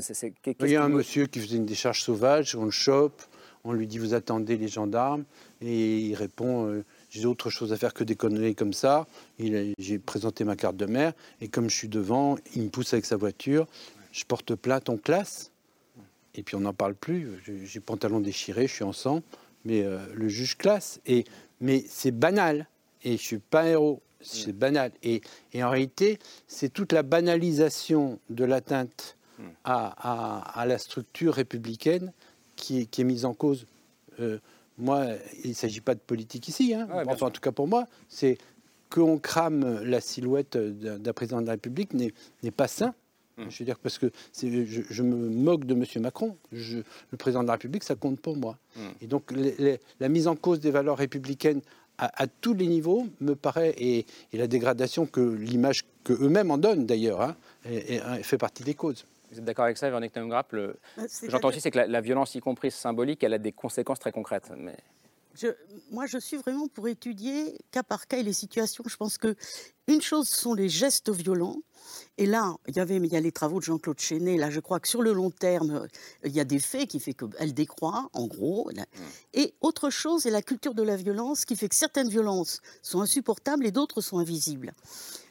Il 0.60 0.70
y 0.70 0.76
a 0.76 0.84
un 0.84 0.88
monsieur 0.88 1.26
qui 1.26 1.40
faisait 1.40 1.56
une 1.56 1.66
décharge 1.66 2.02
sauvage, 2.02 2.56
on 2.56 2.64
le 2.64 2.70
chope, 2.70 3.22
on 3.64 3.72
lui 3.72 3.86
dit 3.86 3.98
vous 3.98 4.14
attendez 4.14 4.56
les 4.56 4.68
gendarmes, 4.68 5.24
et 5.60 5.98
il 5.98 6.14
répond 6.14 6.66
euh, 6.66 6.84
j'ai 7.10 7.26
autre 7.26 7.50
chose 7.50 7.72
à 7.72 7.76
faire 7.76 7.94
que 7.94 8.04
des 8.04 8.16
conneries 8.16 8.54
comme 8.54 8.72
ça. 8.72 9.06
J'ai 9.78 9.98
présenté 9.98 10.44
ma 10.44 10.56
carte 10.56 10.76
de 10.76 10.86
maire, 10.86 11.12
et 11.40 11.48
comme 11.48 11.68
je 11.68 11.76
suis 11.76 11.88
devant, 11.88 12.36
il 12.56 12.62
me 12.62 12.68
pousse 12.68 12.92
avec 12.94 13.04
sa 13.04 13.16
voiture, 13.16 13.66
je 14.12 14.24
porte 14.24 14.54
plainte 14.54 14.88
en 14.88 14.96
classe. 14.96 15.51
Et 16.34 16.42
puis 16.42 16.56
on 16.56 16.60
n'en 16.60 16.72
parle 16.72 16.94
plus. 16.94 17.28
J'ai 17.64 17.80
pantalon 17.80 18.20
déchiré, 18.20 18.66
je 18.66 18.74
suis 18.74 18.84
en 18.84 18.92
sang, 18.92 19.22
mais 19.64 19.82
euh, 19.82 19.98
le 20.14 20.28
juge 20.28 20.56
classe. 20.56 21.00
Et, 21.06 21.24
mais 21.60 21.84
c'est 21.88 22.10
banal. 22.10 22.68
Et 23.04 23.16
je 23.16 23.22
suis 23.22 23.38
pas 23.38 23.62
un 23.62 23.66
héros. 23.66 24.02
C'est 24.20 24.52
banal. 24.52 24.92
Et, 25.02 25.20
et, 25.52 25.64
en 25.64 25.70
réalité, 25.70 26.18
c'est 26.46 26.72
toute 26.72 26.92
la 26.92 27.02
banalisation 27.02 28.20
de 28.30 28.44
l'atteinte 28.44 29.16
hmm. 29.38 29.44
à, 29.64 30.60
à, 30.60 30.64
la 30.64 30.78
structure 30.78 31.34
républicaine 31.34 32.12
qui, 32.54 32.86
qui, 32.86 33.00
est 33.00 33.04
mise 33.04 33.24
en 33.24 33.34
cause. 33.34 33.66
Euh, 34.20 34.38
moi, 34.78 35.06
il 35.42 35.50
ne 35.50 35.54
s'agit 35.54 35.80
pas 35.80 35.94
de 35.94 36.00
politique 36.00 36.46
ici. 36.48 36.72
Hein. 36.72 36.88
enfin, 37.08 37.26
en 37.26 37.30
tout 37.30 37.40
cas 37.40 37.50
pour 37.50 37.66
moi, 37.66 37.86
c'est 38.08 38.38
qu'on 38.90 39.18
crame 39.18 39.82
la 39.82 40.00
silhouette 40.00 40.56
d'un 40.56 41.12
président 41.12 41.40
de 41.40 41.46
la 41.46 41.52
République 41.52 41.92
n'est 41.94 42.50
pas 42.50 42.68
sain. 42.68 42.94
Mmh. 43.38 43.44
Je 43.48 43.58
veux 43.58 43.64
dire, 43.64 43.78
parce 43.78 43.98
que 43.98 44.10
je, 44.40 45.02
me 45.02 45.28
moque 45.30 45.64
de 45.64 45.74
M. 45.74 45.84
Macron. 46.02 46.36
le 46.50 47.16
président 47.18 47.42
de 47.42 47.48
la 47.48 47.54
République, 47.54 47.82
ça 47.82 47.94
compte 47.94 48.20
pour 48.20 48.36
moi. 48.36 48.58
Mmh. 48.76 48.80
Et 49.00 49.06
donc, 49.06 49.32
la 50.00 50.08
mise 50.08 50.28
en 50.28 50.36
cause 50.36 50.60
des 50.60 50.70
valeurs 50.70 50.98
républicaines 50.98 51.62
à, 51.98 52.26
tous 52.26 52.54
les 52.54 52.66
niveaux 52.66 53.06
me 53.20 53.34
paraît, 53.34 53.74
et, 53.78 54.06
la 54.32 54.46
dégradation 54.46 55.06
que 55.06 55.20
l'image 55.20 55.84
que 56.04 56.12
eux-mêmes 56.12 56.50
en 56.50 56.58
donnent 56.58 56.86
d'ailleurs, 56.86 57.20
hein, 57.20 57.36
fait 58.22 58.38
partie 58.38 58.64
des 58.64 58.74
causes. 58.74 59.06
Vous 59.30 59.38
êtes 59.38 59.44
d'accord 59.44 59.64
avec 59.64 59.78
ça, 59.78 59.88
Véronique 59.88 60.12
Grapp 60.14 60.52
le... 60.52 60.76
Ce 61.08 61.22
que 61.22 61.30
j'entends 61.30 61.48
aussi, 61.48 61.60
c'est 61.60 61.70
que 61.70 61.78
la, 61.78 62.00
violence, 62.00 62.34
y 62.34 62.40
compris 62.40 62.70
symbolique, 62.70 63.24
elle 63.24 63.34
a 63.34 63.38
des 63.38 63.52
conséquences 63.52 63.98
très 63.98 64.12
concrètes. 64.12 64.50
Mais... 64.56 64.76
moi, 65.90 66.06
je 66.06 66.18
suis 66.18 66.36
vraiment 66.36 66.68
pour 66.68 66.88
étudier 66.88 67.58
cas 67.70 67.82
par 67.82 68.06
cas 68.06 68.18
et 68.18 68.22
les 68.22 68.32
situations. 68.32 68.84
Je 68.86 68.96
pense 68.96 69.18
que 69.18 69.34
une 69.88 70.00
chose 70.00 70.28
sont 70.28 70.54
les 70.54 70.68
gestes 70.68 71.10
violents. 71.10 71.56
Et 72.16 72.26
là, 72.26 72.54
il 72.68 72.76
y 72.76 72.80
avait, 72.80 72.96
il 72.96 73.06
y 73.06 73.16
a 73.16 73.20
les 73.20 73.32
travaux 73.32 73.58
de 73.58 73.64
Jean-Claude 73.64 73.98
Chenet. 73.98 74.36
Là, 74.36 74.50
je 74.50 74.60
crois 74.60 74.78
que 74.78 74.88
sur 74.88 75.02
le 75.02 75.12
long 75.12 75.30
terme, 75.30 75.88
il 76.24 76.32
y 76.32 76.40
a 76.40 76.44
des 76.44 76.60
faits 76.60 76.88
qui 76.88 77.00
fait 77.00 77.14
qu'elle 77.14 77.52
décroît, 77.52 78.08
en 78.12 78.26
gros. 78.26 78.70
Et 79.34 79.54
autre 79.60 79.90
chose, 79.90 80.22
c'est 80.22 80.30
la 80.30 80.42
culture 80.42 80.74
de 80.74 80.82
la 80.82 80.96
violence 80.96 81.44
qui 81.44 81.56
fait 81.56 81.68
que 81.68 81.74
certaines 81.74 82.08
violences 82.08 82.60
sont 82.82 83.00
insupportables 83.00 83.66
et 83.66 83.72
d'autres 83.72 84.00
sont 84.00 84.18
invisibles. 84.18 84.72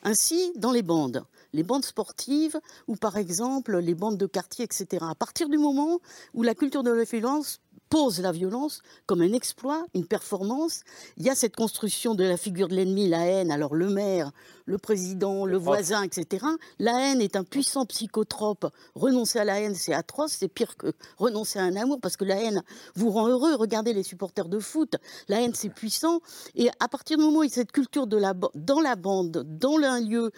Ainsi, 0.04 0.52
dans 0.56 0.72
les 0.72 0.82
bandes, 0.82 1.24
les 1.54 1.64
bandes 1.64 1.86
sportives 1.86 2.60
ou 2.88 2.96
par 2.96 3.18
exemple 3.18 3.78
les 3.78 3.96
bandes 3.96 4.18
de 4.18 4.26
quartier, 4.26 4.66
etc. 4.66 5.06
À 5.10 5.16
partir 5.16 5.48
du 5.48 5.58
moment 5.58 6.00
où 6.34 6.44
la 6.44 6.56
culture 6.56 6.84
de 6.84 6.92
la 6.92 7.04
violence 7.04 7.62
pose 7.92 8.22
la 8.22 8.32
violence 8.32 8.82
comme 9.06 9.22
un 9.22 9.34
exploit, 9.34 9.86
une 9.94 10.08
performance. 10.08 10.82
Il 11.18 11.26
y 11.26 11.30
a 11.30 11.36
cette 11.36 11.58
construction 11.58 12.16
de 12.16 12.24
la 12.24 12.38
figure 12.38 12.70
de 12.70 12.74
l'ennemi, 12.74 13.10
la 13.10 13.26
haine. 13.28 13.52
Alors 13.52 13.76
le 13.76 13.90
maire, 13.90 14.32
le 14.66 14.78
président, 14.78 15.46
le, 15.46 15.58
voisin, 15.58 16.02
etc. 16.02 16.46
La 16.80 17.00
haine 17.02 17.20
est 17.20 17.36
un 17.36 17.44
puissant 17.44 17.86
psychotrope. 17.86 18.72
Renoncer 18.96 19.40
à 19.40 19.44
la 19.44 19.60
haine, 19.60 19.76
c'est 19.76 19.94
atroce, 19.94 20.32
c'est 20.40 20.48
pire 20.48 20.78
que 20.78 20.94
renoncer 21.18 21.60
à 21.60 21.64
un 21.64 21.76
amour, 21.76 22.00
parce 22.02 22.16
que 22.16 22.24
la 22.24 22.42
haine 22.42 22.64
vous 22.96 23.12
rend 23.12 23.28
heureux. 23.28 23.56
Regardez 23.56 23.92
les 23.92 24.04
supporters 24.04 24.48
de 24.48 24.60
foot, 24.60 24.96
la 25.28 25.42
haine, 25.42 25.54
c'est 25.54 25.70
puissant. 25.70 26.22
Et 26.56 26.70
à 26.80 26.88
partir 26.88 27.18
du 27.18 27.24
moment 27.24 27.40
où 27.40 27.44
il 27.44 27.50
y 27.50 27.52
a 27.52 27.56
cette 27.56 27.74
culture 27.74 28.08
de 28.08 28.16
la, 28.16 28.34
dans 28.56 28.80
la 28.80 28.96
bande, 28.96 29.44
dans 29.60 29.78
un 29.84 30.00
lieu, 30.00 30.32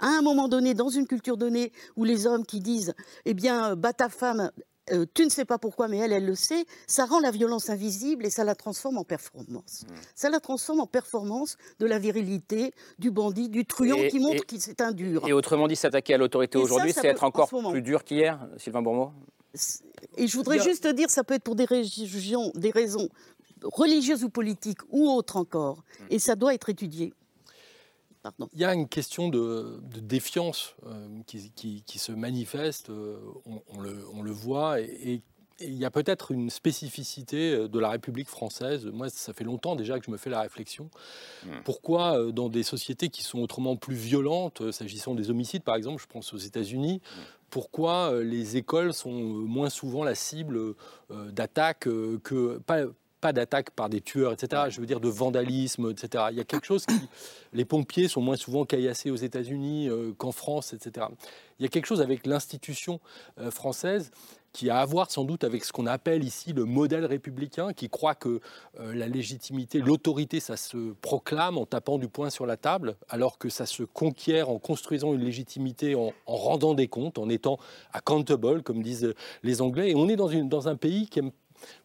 à 0.00 0.08
un 0.08 0.22
moment 0.22 0.48
donné, 0.48 0.74
dans 0.74 0.88
une 0.88 1.06
culture 1.06 1.36
donnée, 1.36 1.72
où 1.94 2.02
les 2.02 2.26
hommes 2.26 2.44
qui 2.44 2.58
disent, 2.58 2.94
eh 3.26 3.34
bien, 3.34 3.76
bat 3.76 3.92
ta 3.92 4.08
femme, 4.08 4.50
euh, 4.92 5.04
tu 5.14 5.24
ne 5.24 5.30
sais 5.30 5.44
pas 5.44 5.58
pourquoi, 5.58 5.88
mais 5.88 5.98
elle, 5.98 6.12
elle 6.12 6.26
le 6.26 6.34
sait, 6.34 6.64
ça 6.86 7.06
rend 7.06 7.20
la 7.20 7.30
violence 7.30 7.70
invisible 7.70 8.24
et 8.24 8.30
ça 8.30 8.44
la 8.44 8.54
transforme 8.54 8.98
en 8.98 9.04
performance. 9.04 9.82
Mmh. 9.82 9.94
Ça 10.14 10.30
la 10.30 10.40
transforme 10.40 10.80
en 10.80 10.86
performance 10.86 11.56
de 11.78 11.86
la 11.86 11.98
virilité, 11.98 12.72
du 12.98 13.10
bandit, 13.10 13.48
du 13.48 13.64
truand 13.64 14.08
qui 14.08 14.20
montre 14.20 14.46
qu'il 14.46 14.60
c'est 14.60 14.80
un 14.80 14.92
dur. 14.92 15.26
Et 15.26 15.32
autrement 15.32 15.66
dit, 15.66 15.76
s'attaquer 15.76 16.14
à 16.14 16.18
l'autorité 16.18 16.58
aujourd'hui, 16.58 16.92
c'est 16.92 17.08
être 17.08 17.24
encore 17.24 17.48
plus 17.48 17.82
dur 17.82 18.04
qu'hier, 18.04 18.38
Sylvain 18.58 18.82
Bourmeau? 18.82 19.10
Et 20.16 20.26
je 20.26 20.36
voudrais 20.36 20.60
juste 20.60 20.86
dire, 20.86 21.10
ça 21.10 21.24
peut 21.24 21.34
être 21.34 21.42
pour 21.42 21.56
des, 21.56 21.64
régions, 21.64 22.52
des 22.54 22.70
raisons 22.70 23.08
religieuses 23.62 24.22
ou 24.22 24.28
politiques 24.28 24.80
ou 24.90 25.08
autres 25.08 25.36
encore, 25.36 25.78
mmh. 25.78 26.04
et 26.10 26.18
ça 26.18 26.36
doit 26.36 26.54
être 26.54 26.68
étudié. 26.68 27.12
Il 28.52 28.60
y 28.60 28.64
a 28.64 28.74
une 28.74 28.88
question 28.88 29.28
de, 29.28 29.80
défiance 30.00 30.76
euh, 30.86 31.08
qui, 31.26 31.98
se 31.98 32.12
manifeste, 32.12 32.90
euh, 32.90 33.18
on, 33.72 33.80
le, 34.22 34.30
voit, 34.30 34.80
et, 34.80 35.22
il 35.60 35.74
y 35.74 35.86
a 35.86 35.90
peut-être 35.90 36.32
une 36.32 36.50
spécificité 36.50 37.52
euh, 37.52 37.68
de 37.68 37.78
la 37.78 37.88
République 37.88 38.28
française. 38.28 38.86
Moi, 38.86 39.08
ça 39.08 39.32
fait 39.32 39.44
longtemps 39.44 39.74
déjà 39.74 39.98
que 39.98 40.04
je 40.04 40.10
me 40.10 40.18
fais 40.18 40.30
la 40.30 40.40
réflexion. 40.40 40.90
Hmm. 41.44 41.62
Pourquoi, 41.64 42.30
dans 42.32 42.48
des 42.48 42.62
sociétés 42.62 43.08
qui 43.08 43.22
sont 43.22 43.38
autrement 43.40 43.76
plus 43.76 43.94
violentes, 43.94 44.70
s'agissant 44.70 45.14
des 45.14 45.30
homicides 45.30 45.62
par 45.62 45.76
exemple, 45.76 46.02
je 46.02 46.06
pense 46.06 46.32
aux 46.34 46.38
États-Unis, 46.38 47.00
hmm. 47.00 47.20
pourquoi 47.50 48.22
les 48.22 48.56
écoles 48.56 48.92
sont 48.92 49.12
moins 49.12 49.70
souvent 49.70 50.04
la 50.04 50.14
cible 50.14 50.74
d'attaques 51.10 51.88
que 52.22 52.58
pas, 52.58 52.84
pas 53.26 53.32
d'attaque 53.32 53.70
par 53.70 53.88
des 53.88 54.00
tueurs, 54.00 54.32
etc. 54.32 54.62
Je 54.68 54.80
veux 54.80 54.86
dire 54.86 55.00
de 55.00 55.08
vandalisme, 55.08 55.90
etc. 55.90 56.26
Il 56.30 56.36
y 56.36 56.40
a 56.40 56.44
quelque 56.44 56.64
chose 56.64 56.86
qui... 56.86 56.94
Les 57.52 57.64
pompiers 57.64 58.06
sont 58.06 58.20
moins 58.20 58.36
souvent 58.36 58.64
caillassés 58.64 59.10
aux 59.10 59.16
États-Unis 59.16 59.88
euh, 59.88 60.12
qu'en 60.16 60.30
France, 60.30 60.72
etc. 60.72 61.06
Il 61.58 61.64
y 61.64 61.66
a 61.66 61.68
quelque 61.68 61.86
chose 61.86 62.00
avec 62.00 62.24
l'institution 62.24 63.00
euh, 63.40 63.50
française 63.50 64.12
qui 64.52 64.70
a 64.70 64.78
à 64.78 64.84
voir 64.84 65.10
sans 65.10 65.24
doute 65.24 65.42
avec 65.42 65.64
ce 65.64 65.72
qu'on 65.72 65.86
appelle 65.86 66.22
ici 66.22 66.52
le 66.52 66.64
modèle 66.64 67.04
républicain, 67.04 67.72
qui 67.72 67.88
croit 67.88 68.14
que 68.14 68.40
euh, 68.78 68.94
la 68.94 69.08
légitimité, 69.08 69.80
l'autorité, 69.80 70.38
ça 70.38 70.56
se 70.56 70.92
proclame 71.02 71.58
en 71.58 71.66
tapant 71.66 71.98
du 71.98 72.06
poing 72.06 72.30
sur 72.30 72.46
la 72.46 72.56
table, 72.56 72.96
alors 73.08 73.38
que 73.38 73.48
ça 73.48 73.66
se 73.66 73.82
conquiert 73.82 74.50
en 74.50 74.60
construisant 74.60 75.12
une 75.14 75.24
légitimité, 75.24 75.96
en, 75.96 76.12
rendant 76.26 76.74
des 76.74 76.86
comptes, 76.86 77.18
en 77.18 77.28
étant 77.28 77.58
accountable, 77.92 78.62
comme 78.62 78.84
disent 78.84 79.12
les 79.42 79.62
Anglais. 79.62 79.90
Et 79.90 79.94
on 79.96 80.08
est 80.08 80.16
dans, 80.16 80.28
une, 80.28 80.48
dans 80.48 80.68
un 80.68 80.76
pays 80.76 81.08
qui 81.08 81.18
aime 81.18 81.32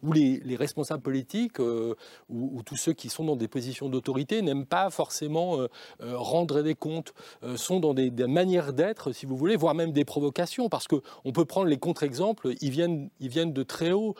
où 0.03 0.13
les, 0.13 0.55
responsables 0.55 1.01
politiques 1.01 1.59
euh, 1.59 1.95
ou, 2.29 2.61
tous 2.63 2.75
ceux 2.75 2.93
qui 2.93 3.09
sont 3.09 3.23
dans 3.23 3.35
des 3.35 3.47
positions 3.47 3.89
d'autorité 3.89 4.41
n'aiment 4.41 4.65
pas 4.65 4.89
forcément 4.89 5.59
euh, 5.59 5.67
euh, 6.01 6.17
rendre 6.17 6.61
des 6.61 6.75
comptes, 6.75 7.13
sont 7.55 7.79
dans 7.79 7.93
des, 7.93 8.11
manières 8.11 8.73
d'être, 8.73 9.11
si 9.11 9.25
vous 9.25 9.35
voulez, 9.35 9.55
voire 9.55 9.73
même 9.73 9.91
des 9.91 10.05
provocations, 10.05 10.69
parce 10.69 10.87
qu'on 10.87 11.31
peut 11.33 11.45
prendre 11.45 11.67
les 11.67 11.77
contre-exemples, 11.77 12.53
ils 12.61 12.69
viennent, 12.69 13.09
ils 13.19 13.29
viennent 13.29 13.53
de 13.53 13.63
très 13.63 13.91
haut. 13.91 14.15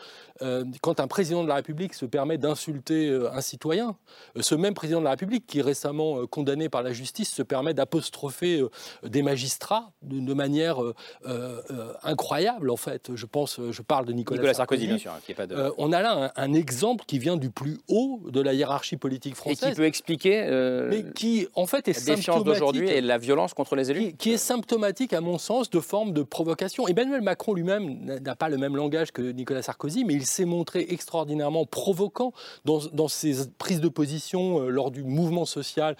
quand 0.80 1.00
un 1.00 1.06
président 1.06 1.42
de 1.42 1.48
la 1.48 1.56
République 1.56 1.94
se 1.94 2.04
permet 2.04 2.38
d'insulter 2.38 3.10
un 3.32 3.40
citoyen, 3.40 3.96
ce 4.40 4.54
même 4.54 4.74
président 4.74 5.00
de 5.00 5.04
la 5.04 5.10
République 5.10 5.46
qui 5.46 5.60
est 5.60 5.62
récemment 5.62 6.26
condamné 6.26 6.68
par 6.68 6.82
la 6.82 6.92
justice 6.92 7.32
se 7.32 7.42
permet 7.42 7.74
d'apostropher 7.74 8.64
des 9.04 9.22
magistrats 9.22 9.92
de, 10.02 10.34
manière 10.34 10.78
incroyable, 12.02 12.70
en 12.70 12.76
fait. 12.76 13.14
Je 13.14 13.26
pense, 13.26 13.60
je 13.70 13.82
parle 13.82 14.06
de 14.06 14.12
Nicolas, 14.12 14.54
Sarkozy, 14.54 14.86
bien 14.86 14.98
sûr, 14.98 15.12
qui 15.24 15.32
est 15.32 15.41
euh, 15.50 15.70
on 15.78 15.92
a 15.92 16.02
là 16.02 16.32
un, 16.36 16.52
exemple 16.52 17.04
qui 17.06 17.18
vient 17.18 17.36
du 17.36 17.50
plus 17.50 17.78
haut 17.88 18.20
de 18.28 18.40
la 18.40 18.52
hiérarchie 18.52 18.96
politique 18.96 19.34
française. 19.34 19.68
Et 19.68 19.70
qui 19.70 19.76
peut 19.76 19.84
expliquer 19.84 20.42
euh, 20.44 20.88
mais 20.90 21.04
qui, 21.12 21.48
en 21.54 21.66
fait, 21.66 21.88
est 21.88 22.06
la 22.06 22.14
défiance 22.14 22.44
d'aujourd'hui 22.44 22.88
et 22.88 23.00
la 23.00 23.18
violence 23.18 23.54
contre 23.54 23.76
les 23.76 23.90
élus 23.90 24.12
qui, 24.12 24.32
est 24.32 24.36
symptomatique, 24.38 25.12
à 25.12 25.20
mon 25.20 25.38
sens, 25.38 25.70
de 25.70 25.80
forme 25.80 26.12
de 26.12 26.22
provocation. 26.22 26.86
Emmanuel 26.86 27.22
Macron 27.22 27.54
lui-même 27.54 28.20
n'a 28.22 28.36
pas 28.36 28.48
le 28.48 28.58
même 28.58 28.76
langage 28.76 29.12
que 29.12 29.22
Nicolas 29.22 29.62
Sarkozy, 29.62 30.04
mais 30.04 30.14
il 30.14 30.26
s'est 30.26 30.44
montré 30.44 30.86
extraordinairement 30.90 31.66
provoquant 31.66 32.32
dans, 32.64 33.08
ses 33.08 33.48
prises 33.58 33.80
de 33.80 33.88
position 33.88 34.60
euh, 34.60 34.68
lors 34.68 34.90
du 34.90 35.02
mouvement 35.02 35.44
social 35.44 35.96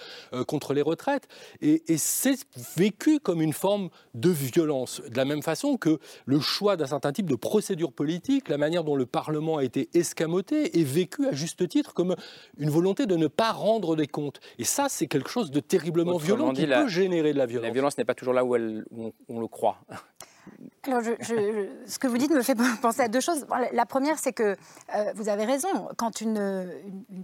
contre 0.46 0.74
les 0.74 0.82
retraites. 0.82 1.28
Et, 1.60 1.82
et 1.92 1.98
c'est 1.98 2.38
vécu 2.76 3.20
comme 3.20 3.42
une 3.42 3.52
forme 3.52 3.88
de 4.14 4.30
violence. 4.30 5.00
De 5.08 5.16
la 5.16 5.24
même 5.24 5.42
façon 5.42 5.76
que 5.76 5.98
le 6.26 6.40
choix 6.40 6.76
d'un 6.76 6.86
certain 6.86 7.12
type 7.12 7.28
de 7.28 7.34
procédure 7.34 7.92
politique, 7.92 8.48
la 8.48 8.58
manière 8.58 8.84
dont 8.84 8.96
le 8.96 9.06
Parlement 9.06 9.31
a 9.58 9.64
été 9.64 9.88
escamoté 9.94 10.78
et 10.78 10.84
vécu 10.84 11.26
à 11.26 11.32
juste 11.32 11.68
titre 11.68 11.94
comme 11.94 12.16
une 12.58 12.70
volonté 12.70 13.06
de 13.06 13.16
ne 13.16 13.26
pas 13.26 13.52
rendre 13.52 13.96
des 13.96 14.06
comptes. 14.06 14.40
Et 14.58 14.64
ça, 14.64 14.86
c'est 14.88 15.06
quelque 15.06 15.30
chose 15.30 15.50
de 15.50 15.60
terriblement 15.60 16.16
violent 16.16 16.52
qui 16.52 16.66
peut 16.66 16.88
générer 16.88 17.32
de 17.32 17.38
la 17.38 17.46
violence. 17.46 17.66
La 17.66 17.72
violence 17.72 17.98
n'est 17.98 18.04
pas 18.04 18.14
toujours 18.14 18.34
là 18.34 18.44
où, 18.44 18.54
elle, 18.56 18.84
on, 19.28 19.40
le 19.40 19.46
croit. 19.46 19.78
Alors, 20.84 21.02
ce 21.02 21.98
que 21.98 22.06
vous 22.08 22.18
dites 22.18 22.32
me 22.32 22.42
fait 22.42 22.56
penser 22.82 23.02
à 23.02 23.08
deux 23.08 23.20
choses. 23.20 23.46
La 23.72 23.86
première, 23.86 24.18
c'est 24.18 24.32
que 24.32 24.56
euh, 24.94 25.12
vous 25.14 25.28
avez 25.28 25.44
raison. 25.44 25.88
Quand 25.96 26.20
une, 26.20 26.66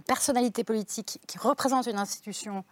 personnalité 0.07 0.63
politique 0.63 1.19
qui 1.27 1.37
représente 1.37 1.87
une 1.87 1.97
institution 1.97 2.63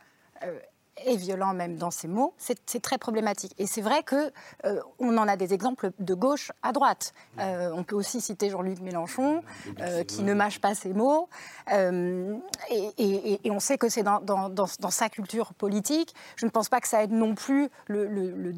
euh, 0.43 0.59
et 1.05 1.15
violent 1.15 1.53
même 1.53 1.77
dans 1.77 1.91
ses 1.91 2.07
mots, 2.07 2.33
c'est 2.37 2.81
très 2.81 2.97
problématique. 2.97 3.53
Et 3.57 3.67
c'est 3.67 3.81
vrai 3.81 4.03
que 4.03 4.31
euh, 4.65 4.81
on 4.99 5.17
en 5.17 5.27
a 5.27 5.35
des 5.35 5.53
exemples 5.53 5.91
de 5.99 6.13
gauche 6.13 6.51
à 6.63 6.71
droite. 6.71 7.13
Euh, 7.39 7.71
on 7.73 7.83
peut 7.83 7.95
aussi 7.95 8.21
citer 8.21 8.49
Jean-Luc 8.49 8.79
Mélenchon, 8.79 9.43
euh, 9.79 10.03
qui 10.03 10.23
ne 10.23 10.33
mâche 10.33 10.59
pas 10.59 10.75
ses 10.75 10.93
mots. 10.93 11.29
Et, 11.69 13.39
on 13.49 13.59
sait 13.59 13.77
que 13.77 13.89
c'est 13.89 14.03
dans, 14.03 14.19
dans, 14.21 14.67
sa 14.67 15.09
culture 15.09 15.53
politique. 15.53 16.13
Je 16.35 16.45
ne 16.45 16.51
pense 16.51 16.69
pas 16.69 16.79
que 16.79 16.87
ça 16.87 17.03
aide 17.03 17.11
non 17.11 17.33
plus 17.33 17.69
le, 17.87 18.53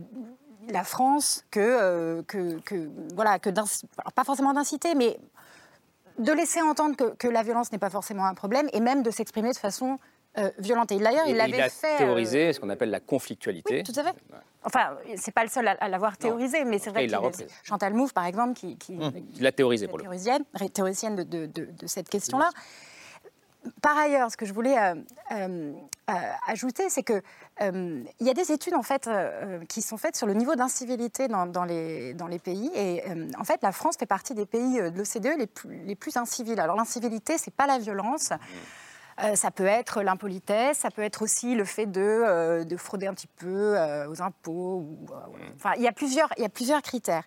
la 0.70 0.84
France 0.84 1.46
que, 1.52 2.22
que, 2.22 2.60
que 2.60 2.90
voilà, 3.16 3.40
que 3.40 3.50
pas 3.50 4.24
forcément 4.24 4.54
d'inciter, 4.54 4.96
mais 4.96 5.18
de 6.18 6.32
laisser 6.34 6.62
entendre 6.62 6.96
que, 6.96 7.16
que 7.16 7.28
la 7.28 7.44
violence 7.44 7.72
n'est 7.72 7.80
pas 7.80 7.90
forcément 7.90 8.26
un 8.26 8.34
problème 8.34 8.68
et 8.74 8.82
même 8.82 9.04
de 9.04 9.12
s'exprimer 9.12 9.52
de 9.52 9.58
façon 9.58 10.00
euh, 10.40 10.50
violenté. 10.58 10.98
D'ailleurs, 10.98 11.28
il 11.28 11.36
l'avait 11.36 11.70
fait. 11.70 11.96
A 11.96 11.98
théorisé 11.98 12.48
euh, 12.48 12.54
ce 12.54 12.60
qu'on 12.60 12.70
appelle 12.70 12.90
la 12.90 13.00
conflictualité. 13.00 13.84
tout 13.84 13.94
à 13.96 14.04
fait. 14.04 14.16
Enfin, 14.64 14.98
c'est 15.16 15.34
pas 15.34 15.44
le 15.44 15.50
seul 15.50 15.68
à, 15.68 15.90
l'avoir 15.90 16.18
théorisé, 16.18 16.66
mais 16.66 16.80
c'est 16.80 16.90
vrai 16.90 17.08
que 17.08 17.14
Chantal 17.64 17.94
Mouffe, 17.94 18.14
par 18.14 18.26
exemple, 18.26 18.54
qui, 18.54 18.78
qui 18.78 18.98
hum, 18.98 19.12
l'a 19.40 19.52
théorisé 19.52 19.88
pour 19.88 20.00
théoricienne, 20.00 20.44
théoricienne 20.74 21.16
de, 21.16 21.24
de, 21.24 21.46
de, 21.46 21.88
cette 21.88 22.10
question-là. 22.10 22.50
Par 23.82 23.98
ailleurs, 23.98 24.32
ce 24.32 24.38
que 24.38 24.46
je 24.46 24.54
voulais 24.54 24.76
euh, 25.32 25.74
ajouter, 26.48 26.90
c'est 26.90 27.04
que 27.04 27.22
il 27.62 28.28
y 28.28 28.30
a 28.30 28.34
des 28.34 28.52
études 28.52 28.76
en 28.76 28.84
fait 28.84 29.10
qui 29.68 29.82
sont 29.82 29.98
faites 29.98 30.16
sur 30.16 30.28
le 30.28 30.34
niveau 30.34 30.56
d'incivilité 30.56 31.28
dans, 31.28 31.46
dans, 31.46 31.66
les, 31.66 32.14
dans 32.14 32.28
les 32.28 32.40
pays. 32.40 32.70
Et 32.76 33.04
en 33.38 33.44
fait, 33.44 33.60
la 33.62 33.72
France 33.72 33.96
fait 33.98 34.06
partie 34.06 34.34
des 34.34 34.46
pays 34.46 34.78
de 34.78 34.98
l'OCDE 34.98 35.38
les 35.38 35.48
plus, 35.48 35.84
les 35.86 35.96
plus 35.96 36.18
incivils. 36.18 36.60
Alors 36.60 36.76
l'incivilité, 36.76 37.38
c'est 37.38 37.54
pas 37.54 37.68
la 37.68 37.80
violence. 37.80 38.32
Mmh. 38.32 38.36
Euh, 39.24 39.36
ça 39.36 39.52
peut 39.52 39.66
être 39.66 40.02
l'impolitesse, 40.02 40.80
ça 40.80 40.92
peut 40.92 41.02
être 41.02 41.22
aussi 41.22 41.56
le 41.56 41.66
fait 41.66 41.86
de, 41.86 42.02
euh, 42.02 42.64
de 42.64 42.78
frauder 42.78 43.08
un 43.08 43.14
petit 43.14 43.28
peu 43.28 43.78
euh, 43.78 44.08
aux 44.10 44.22
impôts. 44.22 44.86
enfin, 45.56 45.74
il 45.76 45.84
y, 45.84 45.88
a 45.88 45.92
plusieurs, 45.92 46.30
il 46.38 46.44
y 46.44 46.46
a 46.46 46.50
plusieurs 46.50 46.82
critères. 46.82 47.24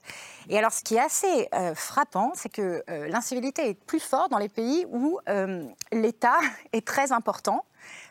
Et 0.48 0.58
alors, 0.58 0.72
ce 0.72 0.82
qui 0.82 0.94
est 0.94 1.00
assez 1.00 1.48
frappant, 1.74 2.32
c'est 2.34 2.48
que 2.48 2.82
l'incivilité 3.08 3.68
est 3.68 3.74
plus 3.74 4.00
forte 4.00 4.30
dans 4.30 4.38
les 4.38 4.48
pays 4.48 4.86
où 4.90 5.18
l'État 5.92 6.38
est 6.72 6.86
très 6.86 7.12
important. 7.12 7.64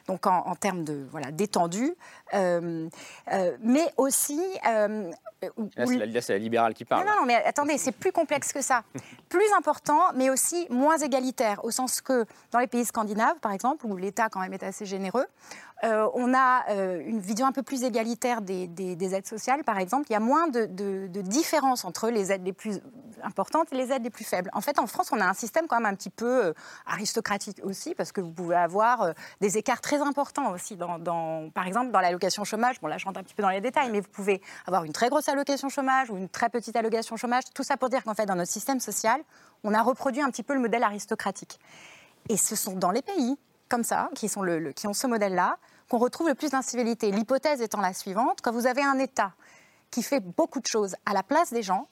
Donc 0.08 0.28
en, 0.28 0.48
en 0.48 0.56
termes 0.56 0.84
de 0.84 1.06
voilà 1.12 1.32
d'étendue, 1.32 1.94
euh, 2.34 2.88
euh, 3.32 3.58
mais 3.62 3.92
aussi 3.98 4.42
euh, 4.68 5.12
Là, 5.76 5.88
c'est 5.88 5.98
la, 5.98 6.36
la 6.36 6.38
libérale 6.38 6.76
qui 6.76 6.86
parle. 6.86 7.04
non, 7.04 7.14
non, 7.14 7.22
non, 7.22 7.26
mais 7.26 7.44
attendez, 7.44 7.80
c'est 7.80 7.92
plus 7.92 8.12
complexe 8.12 8.54
que 8.54 8.62
ça. 8.62 8.84
Plus 9.28 9.52
important, 9.58 10.00
mais 10.14 10.30
aussi 10.30 10.68
moins 10.70 10.98
égalitaire, 10.98 11.66
au 11.66 11.72
sens 11.72 12.00
que 12.00 12.26
dans 12.52 12.60
les 12.60 12.68
pays 12.68 12.86
scandinaves, 12.86 13.40
par 13.42 13.52
exemple, 13.52 13.88
où 13.88 13.98
l'État 13.98 14.30
quand 14.30 14.40
même 14.40 14.54
est 14.54 14.62
assez 14.62 14.86
généreux, 14.86 15.26
euh, 15.84 16.08
on 16.14 16.34
a 16.34 16.64
euh, 16.70 17.02
une 17.06 17.20
vision 17.20 17.46
un 17.48 17.52
peu 17.52 17.64
plus 17.64 17.84
égalitaire 17.84 18.42
des, 18.42 18.68
des- 18.68 18.96
des 18.96 19.16
aides 19.16 19.26
sociales, 19.28 19.64
par 19.64 19.80
exemple. 19.80 20.08
Il 20.10 20.14
y 20.14 20.16
a 20.16 20.20
moins 20.20 20.48
de, 20.48 20.66
de, 20.66 21.22
différence 21.22 21.86
entre 21.86 22.10
les 22.10 22.32
aides 22.32 22.46
les 22.46 22.54
plus 22.54 22.80
importantes 23.24 23.72
et 23.72 23.76
les 23.76 23.92
aides 23.92 24.04
les 24.04 24.10
plus 24.10 24.24
faibles. 24.24 24.50
En 24.54 24.62
fait, 24.62 24.80
en 24.80 24.88
France, 24.88 25.10
on 25.12 25.20
a 25.20 25.26
un 25.26 25.34
système 25.34 25.68
quand 25.68 25.78
même 25.78 25.92
un 25.92 25.96
petit 25.96 26.10
peu 26.10 26.46
euh, 26.46 26.54
aristocratique 26.86 27.62
aussi, 27.64 27.96
parce 27.96 28.12
que 28.12 28.22
vous 28.22 28.32
pouvez 28.32 28.56
avoir 28.56 29.14
des 29.40 29.58
écarts 29.58 29.82
très 29.82 30.02
importants 30.02 30.52
aussi, 30.52 30.78
par 30.78 31.68
exemple, 31.68 31.92
dans 31.92 32.00
l'allocation 32.00 32.44
chômage. 32.44 32.80
Bon, 32.82 32.88
là, 32.88 32.98
je 32.98 33.06
rentre 33.06 33.20
un 33.20 33.24
petit 33.24 33.36
peu 33.36 33.44
dans 33.44 33.50
les 33.50 33.62
détails, 33.62 33.90
mais 33.92 34.02
vous 34.02 34.10
pouvez 34.10 34.42
avoir 34.66 34.84
une 34.84 34.94
très 34.94 35.10
grosse 35.10 35.30
allocation 35.30 35.70
chômage 35.70 36.10
ou 36.10 36.18
une 36.18 36.30
très 36.30 36.50
petite 36.50 36.76
allocation 36.76 37.16
chômage. 37.16 37.44
Tout 37.54 37.64
ça 37.64 37.78
pour 37.78 37.90
dire 37.90 38.04
qu'en 38.04 38.14
fait, 38.14 38.26
dans 38.26 38.36
notre 38.36 38.52
système 38.52 38.80
social, 38.80 39.22
on 39.64 39.74
a 39.74 39.82
reproduit 39.82 40.22
un 40.22 40.30
petit 40.30 40.44
peu 40.44 40.54
le 40.54 40.60
modèle 40.60 40.84
aristocratique. 40.84 41.60
Et 42.30 42.38
ce 42.38 42.56
sont 42.56 42.74
dans 42.74 42.92
les 42.92 43.02
pays 43.02 43.38
comme 43.70 43.84
ça, 43.86 44.10
qui 44.16 44.28
ont 44.36 44.94
ce 44.94 45.08
modèle-là, 45.08 45.58
qu'on 45.92 45.98
retrouve 45.98 46.30
le 46.30 46.36
plus 46.36 46.52
d'incivilité. 46.52 47.12
L'hypothèse 47.12 47.62
étant 47.62 47.82
la 47.82 47.94
suivante, 47.94 48.40
quand 48.42 48.54
vous 48.54 48.66
avez 48.66 48.82
un 48.82 48.98
État 48.98 49.34
qui 49.90 50.04
fait 50.04 50.22
beaucoup 50.22 50.62
de 50.62 50.66
choses 50.68 50.96
à 51.06 51.12
la 51.12 51.22
place 51.22 51.52
des 51.52 51.64
gens, 51.64 51.90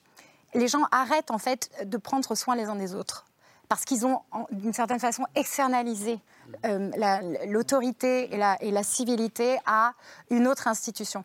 les 0.54 0.68
gens 0.68 0.84
arrêtent 0.90 1.30
en 1.30 1.36
fait 1.36 1.70
de 1.84 1.98
prendre 1.98 2.34
soin 2.34 2.56
les 2.56 2.64
uns 2.64 2.76
des 2.76 2.94
autres. 2.94 3.26
Parce 3.68 3.84
qu'ils 3.84 4.06
ont, 4.06 4.22
d'une 4.52 4.72
certaine 4.72 4.98
façon, 5.00 5.24
externalisé 5.34 6.18
euh, 6.64 6.90
la- 6.96 7.20
l'autorité 7.46 8.32
et 8.34 8.38
la, 8.38 8.56
et 8.62 8.70
la 8.70 8.82
civilité 8.82 9.58
à 9.66 9.92
une 10.30 10.48
autre 10.48 10.66
institution. 10.66 11.22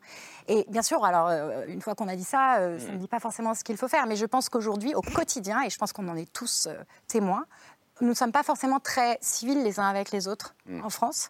Et 0.49 0.65
bien 0.67 0.81
sûr, 0.81 1.05
alors, 1.05 1.29
euh, 1.29 1.65
une 1.69 1.81
fois 1.81 1.95
qu'on 1.95 2.09
a 2.09 2.15
dit 2.17 2.25
ça, 2.25 2.57
euh, 2.57 2.77
ça 2.77 2.91
ne 2.91 2.97
dit 2.97 3.07
pas 3.07 3.21
forcément 3.21 3.53
ce 3.55 3.63
qu'il 3.63 3.77
faut 3.77 3.87
faire, 3.87 4.05
mais 4.05 4.17
je 4.17 4.25
pense 4.25 4.49
qu'aujourd'hui, 4.49 4.93
au 4.95 5.01
quotidien, 5.01 5.61
et 5.63 5.69
je 5.69 5.77
pense 5.77 5.93
qu'on 5.93 6.09
en 6.09 6.17
est 6.17 6.31
tous 6.33 6.67
euh, 6.67 6.75
témoins, 7.07 7.45
nous 8.01 8.09
ne 8.09 8.13
sommes 8.13 8.33
pas 8.33 8.43
forcément 8.43 8.81
très 8.81 9.17
civils 9.21 9.63
les 9.63 9.79
uns 9.79 9.87
avec 9.87 10.11
les 10.11 10.27
autres 10.27 10.53
en 10.83 10.89
France. 10.89 11.29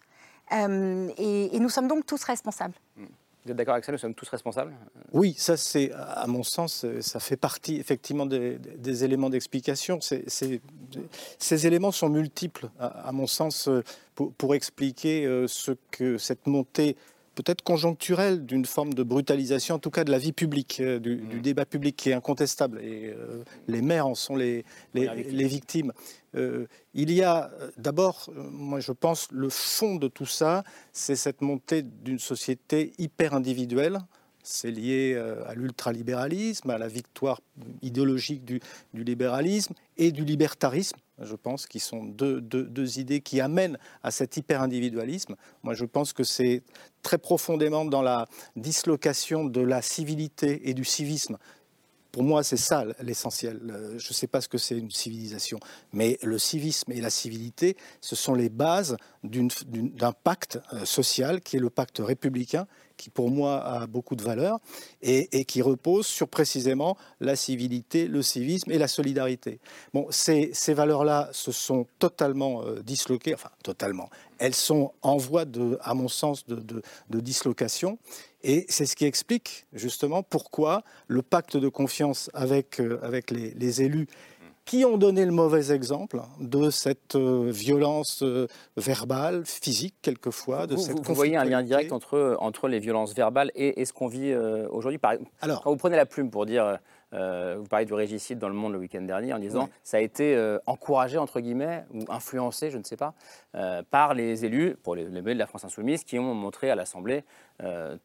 Euh, 0.52 1.08
et, 1.18 1.56
et 1.56 1.60
nous 1.60 1.68
sommes 1.68 1.88
donc 1.88 2.06
tous 2.06 2.22
responsables. 2.24 2.74
Vous 2.96 3.50
êtes 3.52 3.56
d'accord 3.56 3.74
avec 3.74 3.84
ça 3.84 3.92
Nous 3.92 3.98
sommes 3.98 4.14
tous 4.14 4.28
responsables? 4.28 4.72
Oui, 5.12 5.34
ça 5.38 5.56
c'est, 5.56 5.92
à 5.92 6.26
mon 6.26 6.42
sens, 6.42 6.84
euh, 6.84 7.00
ça 7.00 7.20
fait 7.20 7.36
partie 7.36 7.76
effectivement 7.76 8.26
des, 8.26 8.58
des 8.58 9.04
éléments 9.04 9.30
d'explication. 9.30 10.00
C'est- 10.00 10.28
c'est- 10.28 10.60
ces 11.38 11.66
éléments 11.66 11.92
sont 11.92 12.08
multiples, 12.08 12.68
à, 12.80 12.86
à 13.08 13.12
mon 13.12 13.26
sens, 13.26 13.68
euh, 13.68 13.82
pour, 14.14 14.32
pour 14.32 14.54
expliquer 14.54 15.44
ce 15.46 15.72
que 15.90 16.18
cette 16.18 16.46
montée 16.46 16.96
peut-être 17.36 17.62
conjoncturelle 17.62 18.44
d'une 18.44 18.64
forme 18.64 18.94
de 18.94 19.04
brutalisation, 19.04 19.76
en 19.76 19.78
tout 19.78 19.90
cas 19.90 20.02
de 20.02 20.10
la 20.10 20.18
vie 20.18 20.32
publique, 20.32 20.80
euh, 20.80 20.98
du, 20.98 21.16
du 21.16 21.40
débat 21.40 21.66
public 21.66 21.94
qui 21.94 22.10
est 22.10 22.14
incontestable. 22.14 22.80
Et 22.80 23.14
euh, 23.14 23.44
les 23.68 23.82
maires 23.82 24.08
en 24.08 24.16
sont 24.16 24.34
les, 24.34 24.64
les, 24.94 25.06
les 25.22 25.46
victimes. 25.46 25.92
Euh, 26.34 26.66
il 26.94 27.12
y 27.12 27.22
a 27.22 27.50
d'abord, 27.76 28.30
moi 28.34 28.80
je 28.80 28.92
pense, 28.92 29.28
le 29.30 29.48
fond 29.50 29.96
de 29.96 30.08
tout 30.08 30.26
ça, 30.26 30.64
c'est 30.92 31.16
cette 31.16 31.42
montée 31.42 31.82
d'une 31.82 32.18
société 32.18 32.92
hyper 32.98 33.34
individuelle. 33.34 33.98
C'est 34.48 34.70
lié 34.70 35.14
euh, 35.16 35.44
à 35.48 35.54
l'ultralibéralisme, 35.54 36.70
à 36.70 36.78
la 36.78 36.86
victoire 36.86 37.40
idéologique 37.82 38.44
du, 38.44 38.60
libéralisme 38.94 39.74
et 39.96 40.12
du 40.12 40.24
libertarisme, 40.24 40.96
je 41.20 41.34
pense, 41.34 41.66
qui 41.66 41.80
sont 41.80 42.04
deux, 42.04 42.40
deux- 42.40 42.98
idées 43.00 43.20
qui 43.20 43.40
amènent 43.40 43.76
à 44.04 44.12
cet 44.12 44.36
hyper-individualisme. 44.36 45.34
Moi, 45.64 45.74
je 45.74 45.84
pense 45.84 46.12
que 46.12 46.22
c'est 46.22 46.62
très 47.02 47.18
profondément 47.18 47.84
dans 47.84 48.02
la 48.02 48.26
dislocation 48.54 49.44
de 49.44 49.60
la 49.60 49.82
civilité 49.82 50.68
et 50.68 50.74
du 50.74 50.84
civisme 50.84 51.38
pour 52.12 52.22
moi, 52.22 52.42
c'est 52.42 52.56
ça 52.56 52.86
l'essentiel. 53.02 53.60
Euh, 53.68 53.98
Je 53.98 54.08
ne 54.08 54.14
sais 54.14 54.26
pas 54.26 54.40
ce 54.40 54.48
que 54.48 54.56
c'est 54.56 54.78
une 54.78 54.90
civilisation, 54.90 55.60
mais 55.92 56.18
le 56.22 56.38
civisme 56.38 56.90
et 56.92 57.02
la 57.02 57.10
civilité, 57.10 57.76
ce 58.00 58.16
sont 58.16 58.34
les 58.34 58.48
bases 58.48 58.96
d'un 59.22 60.12
pacte 60.12 60.58
euh, 60.72 60.86
social 60.86 61.42
qui 61.42 61.56
est 61.56 61.60
le 61.60 61.68
pacte 61.68 61.98
républicain, 61.98 62.66
qui 62.96 63.10
pour 63.10 63.30
moi 63.30 63.64
a 63.64 63.86
beaucoup 63.86 64.16
de 64.16 64.22
valeur 64.22 64.58
et, 65.02 65.44
qui 65.44 65.62
repose 65.62 66.06
sur 66.06 66.28
précisément 66.28 66.96
la 67.20 67.36
civilité, 67.36 68.08
le 68.08 68.22
civisme 68.22 68.70
et 68.70 68.78
la 68.78 68.88
solidarité. 68.88 69.60
Bon, 69.94 70.06
ces, 70.10 70.52
valeurs-là 70.68 71.28
se 71.32 71.52
sont 71.52 71.86
totalement 71.98 72.62
euh, 72.62 72.82
disloquées, 72.82 73.34
enfin 73.34 73.50
totalement. 73.62 74.10
Elles 74.38 74.54
sont 74.54 74.92
en 75.02 75.16
voie, 75.16 75.44
de, 75.44 75.78
à 75.82 75.94
mon 75.94 76.08
sens, 76.08 76.46
de, 76.46 76.82
dislocation. 77.10 77.98
Et 78.42 78.66
c'est 78.68 78.86
ce 78.86 78.94
qui 78.94 79.06
explique 79.06 79.66
justement 79.72 80.22
pourquoi 80.22 80.82
le 81.08 81.22
pacte 81.22 81.56
de 81.56 81.68
confiance 81.68 82.30
avec, 82.34 82.80
euh, 82.80 83.00
avec 83.02 83.30
les 83.30 83.82
élus 83.82 84.08
qui 84.66 84.84
ont 84.84 84.98
donné 84.98 85.24
le 85.24 85.30
mauvais 85.32 85.72
exemple 85.72 86.20
de 86.40 86.68
cette 86.70 87.14
euh, 87.14 87.48
violence 87.50 88.22
euh, 88.22 88.46
verbale, 88.76 89.44
physique 89.46 89.94
quelquefois, 90.02 90.66
de 90.66 90.74
Vous, 90.74 90.82
cette 90.82 90.96
vous- 90.96 91.02
vous 91.04 91.14
voyez 91.14 91.36
un 91.36 91.44
lien 91.44 91.62
direct 91.62 91.92
entre, 91.92 92.36
entre 92.40 92.68
les 92.68 92.80
violences 92.80 93.14
verbales 93.14 93.50
et, 93.54 93.80
et 93.80 93.84
ce 93.84 93.92
qu'on 93.92 94.08
vit 94.08 94.32
euh, 94.32 94.68
aujourd'hui 94.70 94.98
Par- 94.98 95.14
Quand 95.40 95.70
vous 95.70 95.76
prenez 95.76 95.96
la 95.96 96.04
plume 96.04 96.30
pour 96.30 96.44
dire, 96.46 96.78
euh, 97.16 97.56
vous 97.58 97.66
parlez 97.66 97.86
du 97.86 97.94
régicide 97.94 98.38
dans 98.38 98.48
le 98.48 98.54
monde 98.54 98.72
le 98.72 98.78
week-end 98.78 99.02
dernier, 99.02 99.32
en 99.32 99.38
disant 99.38 99.64
Oui. 99.64 99.70
ça 99.82 99.96
a 99.96 100.00
été 100.00 100.34
euh, 100.34 100.58
encouragé, 100.66 101.18
entre 101.18 101.40
guillemets, 101.40 101.84
ou 101.94 102.04
influencé, 102.08 102.70
je 102.70 102.78
ne 102.78 102.84
sais 102.84 102.96
pas, 102.96 103.14
euh, 103.54 103.82
par 103.90 104.14
les 104.14 104.44
élus, 104.44 104.76
pour 104.82 104.94
les, 104.94 105.04
les 105.04 105.18
élus 105.18 105.34
de 105.34 105.38
la 105.38 105.46
France 105.46 105.64
Insoumise, 105.64 106.04
qui 106.04 106.18
ont 106.18 106.34
montré 106.34 106.70
à 106.70 106.74
l'Assemblée 106.74 107.24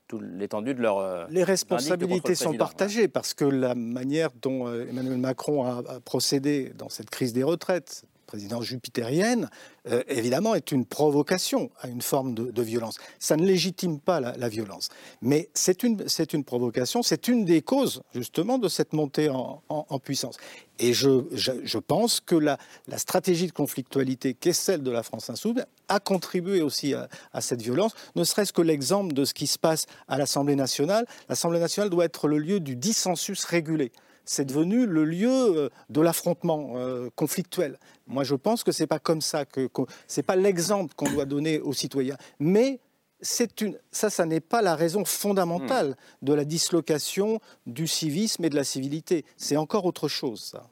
toute 0.07 0.21
l'étendue 0.21 0.73
de 0.73 0.81
leur. 0.81 1.27
Les 1.29 1.43
responsabilités 1.43 2.35
sont 2.35 2.53
partagées 2.53 3.09
parce 3.09 3.33
que 3.33 3.43
la 3.43 3.75
manière 3.75 4.29
dont 4.41 4.73
Emmanuel 4.73 5.17
Macron 5.17 5.65
a, 5.65 5.79
a 5.79 5.99
procédé 5.99 6.71
dans 6.77 6.87
cette 6.87 7.09
crise 7.09 7.33
des 7.33 7.43
retraites, 7.43 8.05
présidence 8.31 8.63
jupitérienne, 8.63 9.49
euh, 9.89 10.03
évidemment, 10.07 10.55
est 10.55 10.71
une 10.71 10.85
provocation 10.85 11.69
à 11.81 11.89
une 11.89 12.01
forme 12.01 12.33
de, 12.33 12.61
violence. 12.61 12.95
Ça 13.19 13.35
ne 13.35 13.45
légitime 13.45 13.99
pas 13.99 14.21
la, 14.21 14.47
violence. 14.47 14.87
Mais 15.21 15.49
c'est 15.53 15.83
une, 15.83 16.05
une 16.31 16.43
provocation, 16.45 17.03
c'est 17.03 17.27
une 17.27 17.43
des 17.43 17.61
causes, 17.61 18.03
justement, 18.15 18.57
de 18.57 18.69
cette 18.69 18.93
montée 18.93 19.29
en, 19.29 19.99
puissance. 19.99 20.37
Et 20.79 20.93
je, 20.93 21.25
je- 21.33 21.77
pense 21.77 22.21
que 22.21 22.35
la, 22.35 22.57
la 22.87 22.97
stratégie 22.97 23.47
de 23.47 23.51
conflictualité, 23.51 24.33
qui 24.33 24.49
est 24.49 24.53
celle 24.53 24.81
de 24.81 24.91
la 24.91 25.03
France 25.03 25.29
insoumise, 25.29 25.65
a 25.89 25.99
contribué 25.99 26.61
aussi 26.61 26.93
à, 26.93 27.09
à 27.33 27.41
cette 27.41 27.61
violence, 27.61 27.91
ne 28.15 28.23
serait-ce 28.23 28.53
que 28.53 28.61
l'exemple 28.61 29.13
de 29.13 29.25
ce 29.25 29.33
qui 29.33 29.47
se 29.47 29.59
passe 29.59 29.87
à 30.07 30.17
l'Assemblée 30.17 30.55
nationale. 30.55 31.05
L'Assemblée 31.27 31.59
nationale 31.59 31.89
doit 31.89 32.05
être 32.05 32.29
le 32.29 32.37
lieu 32.37 32.61
du 32.61 32.77
dissensus 32.77 33.43
régulé. 33.43 33.91
C'est 34.25 34.45
devenu 34.45 34.85
le 34.85 35.03
lieu 35.05 35.29
euh, 35.31 35.69
de 35.89 36.01
l'affrontement 36.01 36.73
euh, 36.75 37.09
conflictuel. 37.15 37.77
Moi, 38.07 38.23
je 38.23 38.35
pense 38.35 38.63
que 38.63 38.71
c'est 38.71 38.87
pas 38.87 38.99
comme 38.99 39.21
ça 39.21 39.45
que, 39.45 39.67
que- 39.67 39.81
c'est 40.07 40.23
pas 40.23 40.35
l'exemple 40.35 40.93
qu'on 40.95 41.09
doit 41.11 41.25
donner 41.25 41.59
aux 41.59 41.73
citoyens, 41.73 42.17
mais 42.39 42.79
c'est 43.21 43.61
une, 43.61 43.77
ça, 43.91 44.09
ça 44.09 44.25
n'est 44.25 44.39
pas 44.39 44.61
la 44.61 44.75
raison 44.75 45.05
fondamentale 45.05 45.95
de 46.21 46.33
la 46.33 46.43
dislocation 46.45 47.39
du 47.67 47.87
civisme 47.87 48.45
et 48.45 48.49
de 48.49 48.55
la 48.55 48.63
civilité. 48.63 49.25
C'est 49.37 49.57
encore 49.57 49.85
autre 49.85 50.07
chose, 50.07 50.41
ça. 50.41 50.67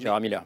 Gérard 0.00 0.20
Miller. 0.20 0.44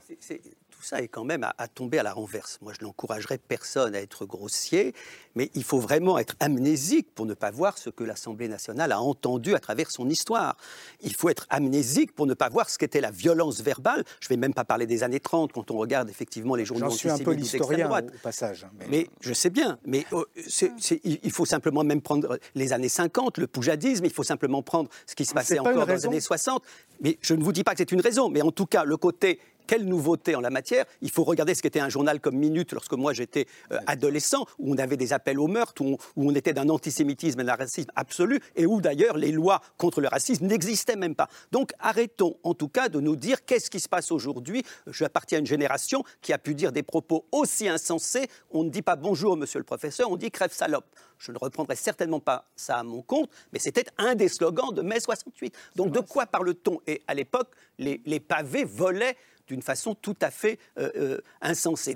Tout 0.87 0.91
ça 0.91 1.03
est 1.03 1.09
quand 1.09 1.25
même 1.25 1.43
à, 1.43 1.53
à 1.59 1.67
tomber 1.67 1.99
à 1.99 2.05
la 2.05 2.13
renverse. 2.13 2.61
Moi, 2.63 2.73
je 2.79 2.85
n'encouragerais 2.85 3.39
personne 3.39 3.97
à 3.97 4.01
être 4.01 4.25
grossier, 4.25 4.95
mais 5.35 5.51
il 5.55 5.65
faut 5.65 5.81
vraiment 5.81 6.17
être 6.17 6.37
amnésique 6.39 7.09
pour 7.13 7.27
ne 7.27 7.35
pas 7.35 7.51
voir 7.51 7.77
ce 7.77 7.91
que 7.91 8.05
l'Assemblée 8.05 8.47
nationale 8.47 8.93
a 8.93 9.01
entendu 9.01 9.57
à 9.57 9.59
travers 9.59 9.91
son 9.91 10.09
histoire. 10.09 10.57
Il 11.01 11.13
faut 11.13 11.29
être 11.29 11.45
amnésique 11.51 12.13
pour 12.15 12.27
ne 12.27 12.35
pas 12.35 12.49
voir 12.51 12.71
ce 12.71 12.79
qu'était 12.79 13.01
la 13.01 13.11
violence 13.11 13.61
verbale. 13.63 14.05
Je 14.21 14.27
ne 14.27 14.29
vais 14.29 14.37
même 14.37 14.55
pas 14.55 14.65
parler 14.65 14.87
des 14.87 15.03
années 15.03 15.19
30 15.19 15.53
quand 15.53 15.73
on 15.73 15.77
regarde 15.77 16.09
effectivement 16.09 16.55
les 16.55 16.65
journaux 16.65 16.89
suis 16.91 17.11
un 17.11 17.19
peu 17.19 17.33
antisémites 17.33 17.53
l'historien 17.53 17.87
droite. 17.89 18.07
au 18.15 18.19
passage. 18.23 18.63
hein, 18.63 18.71
mais- 18.79 18.87
Mais 18.89 19.11
je 19.21 19.33
sais 19.33 19.51
bien, 19.51 19.81
mais 19.85 20.07
euh, 20.13 20.23
c'est- 20.47 20.71
il 21.03 21.19
il 21.25 21.33
faut 21.33 21.47
simplement 21.47 21.83
même 21.83 22.01
prendre 22.01 22.39
les 22.55 22.73
années 22.73 22.89
50, 22.89 23.39
le 23.39 23.49
poujadisme, 23.49 24.05
il 24.05 24.13
faut 24.13 24.23
simplement 24.23 24.63
prendre 24.63 24.89
ce 25.05 25.17
qui 25.17 25.25
se 25.25 25.35
passait 25.35 25.55
encore 25.59 25.73
dans 25.87 25.93
les 25.95 26.07
années 26.07 26.21
60. 26.21 26.63
Mais 27.01 27.19
je 27.23 27.35
ne 27.35 27.43
vous 27.43 27.51
dis 27.51 27.65
pas 27.65 27.73
que 27.73 27.79
c'est 27.79 27.91
une 27.91 28.01
raison, 28.01 28.29
mais 28.31 28.41
en 28.43 28.53
tout 28.53 28.67
cas, 28.67 28.85
le 28.85 28.97
côté 28.97 29.41
quelle 29.67 29.85
nouveauté 29.85 30.35
en 30.35 30.41
la 30.41 30.51
matière 30.51 30.85
Il 31.03 31.11
faut 31.11 31.25
regarder 31.25 31.55
ce 31.55 31.63
qu'était 31.63 31.81
un 31.81 31.89
journal 31.89 32.21
comme 32.21 32.37
Minute 32.37 32.73
lorsque 32.73 32.93
moi 32.93 33.13
j'étais 33.13 33.47
euh, 33.73 33.79
adolescent, 33.87 34.47
où 34.59 34.73
on 34.73 34.79
avait 34.79 34.97
des 34.97 35.13
appels 35.13 35.39
au 35.39 35.47
meurtre, 35.47 35.83
où 35.83 35.87
on, 35.87 35.99
où 36.17 36.31
on 36.31 36.35
était 36.35 36.53
d'un 36.53 36.69
antisémitisme 36.69 37.41
et 37.41 37.45
d'un 37.45 37.55
racisme 37.55 37.91
absolu, 37.97 38.41
et 38.55 38.67
où 38.67 38.81
d'ailleurs 38.81 39.17
les 39.17 39.33
lois 39.33 39.61
contre 39.77 40.01
le 40.01 40.09
racisme 40.09 40.47
n'existaient 40.47 40.97
même 40.97 41.15
pas. 41.15 41.29
Donc 41.53 41.73
arrêtons 41.79 42.37
en 42.43 42.55
tout 42.55 42.69
cas 42.69 42.89
de 42.89 43.01
nous 43.01 43.17
dire 43.17 43.45
qu'est-ce 43.45 43.71
qui 43.71 43.81
se 43.81 43.89
passe 43.89 44.13
aujourd'hui. 44.13 44.63
J'appartiens 44.87 45.39
à 45.39 45.41
une 45.41 45.47
génération 45.47 46.05
qui 46.21 46.33
a 46.33 46.39
pu 46.39 46.55
dire 46.55 46.73
des 46.73 46.83
propos 46.83 47.27
aussi 47.33 47.69
insensés. 47.69 48.29
On 48.51 48.65
ne 48.65 48.71
dit 48.71 48.83
pas 48.83 48.97
bonjour 48.97 49.37
monsieur 49.37 49.59
le 49.59 49.65
professeur, 49.65 50.11
on 50.11 50.17
dit 50.17 50.31
crève 50.31 50.53
salope. 50.53 50.87
Je 51.19 51.33
ne 51.33 51.39
reprendrai 51.39 51.77
certainement 51.77 52.21
pas 52.21 52.47
ça 52.57 52.79
à 52.79 52.83
mon 52.83 53.03
compte, 53.03 53.31
mais 53.53 53.59
c'était 53.59 53.87
un 53.99 54.15
des 54.15 54.29
slogans 54.29 54.73
de 54.73 54.83
mai 54.83 55.01
68. 55.01 55.55
Donc 55.75 55.93
de 55.93 56.01
quoi 56.01 56.27
parle-t-on? 56.27 56.81
Et 56.87 57.03
à 57.07 57.15
l'époque, 57.15 57.49
les, 57.79 58.01
les 58.05 58.21
pavés 58.21 58.65
volaient 58.65 59.17
d'une 59.47 59.63
façon 59.63 59.95
tout 59.95 60.17
à 60.21 60.31
fait 60.31 60.59
euh, 60.79 60.91
euh, 60.97 61.21
insensée. 61.41 61.95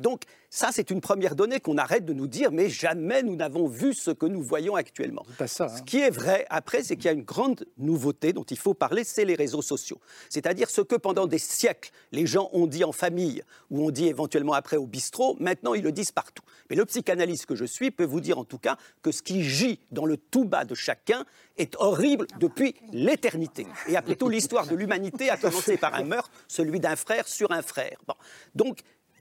Ça, 0.53 0.71
c'est 0.73 0.91
une 0.91 1.01
première 1.01 1.37
donnée 1.37 1.61
qu'on 1.61 1.79
arrête 1.79 2.05
de 2.05 2.13
nous 2.13 2.27
dire, 2.27 2.51
mais 2.51 2.69
jamais 2.69 3.23
nous 3.23 3.37
n'avons 3.37 3.69
vu 3.69 3.95
ce 3.95 4.11
que 4.11 4.27
nous 4.27 4.43
voyons 4.43 4.75
actuellement. 4.75 5.25
Pas 5.39 5.47
ça, 5.47 5.69
Ce 5.69 5.79
hein. 5.79 5.85
qui 5.87 6.01
est 6.01 6.11
vrai, 6.11 6.45
après, 6.51 6.83
c'est 6.83 6.97
qu'il 6.97 7.05
y 7.05 7.09
a 7.09 7.13
une 7.13 7.23
grande 7.23 7.65
nouveauté 7.79 8.33
dont 8.33 8.43
il 8.43 8.59
faut 8.59 8.75
parler, 8.75 9.05
c'est 9.05 9.25
les 9.25 9.37
réseaux 9.37 9.63
sociaux. 9.63 10.01
C'est-à-dire 10.29 10.69
ce 10.69 10.81
que 10.81 10.97
pendant 10.97 11.29
des 11.29 11.39
siècles, 11.39 11.93
les 12.11 12.27
gens 12.27 12.51
ont 12.53 12.67
dit 12.67 12.83
en 12.83 12.91
famille, 12.91 13.45
ou 13.71 13.87
ont 13.87 13.93
dit 13.93 14.09
éventuellement 14.09 14.55
après 14.55 14.77
au 14.77 14.87
bistrot, 14.87 15.37
maintenant 15.39 15.75
ils 15.75 15.85
le 15.85 15.93
disent 15.93 16.11
partout. 16.11 16.43
Mais 16.69 16.75
le 16.75 16.85
psychanalyste 16.85 17.47
que 17.47 17.55
je 17.55 17.65
suis 17.65 17.93
peut 17.93 18.05
vous 18.05 18.21
dire 18.21 18.39
en 18.39 18.45
tout 18.45 18.59
cas 18.59 18.77
que 19.03 19.13
ce 19.13 19.23
qui 19.23 19.45
gît 19.45 19.79
dans 19.93 20.05
le 20.05 20.17
tout 20.17 20.45
bas 20.45 20.65
de 20.65 20.75
chacun 20.75 21.25
est 21.59 21.77
horrible 21.77 22.27
depuis 22.41 22.75
l'éternité. 22.93 23.69
Et 23.87 23.97
après 23.97 24.17
tout, 24.17 24.29
l'histoire 24.29 24.67
de 24.67 24.75
l'humanité 24.75 25.31
a 25.31 25.37
commencé 25.37 25.77
par 25.77 25.95
un 25.95 26.03
meurtre, 26.03 26.33
celui 26.49 26.81
d'un 26.81 26.97
frère 26.97 27.29
sur 27.29 27.53
un 27.53 27.63
frère. 27.63 27.99
Bon. 28.09 28.15
Donc, 28.57 28.81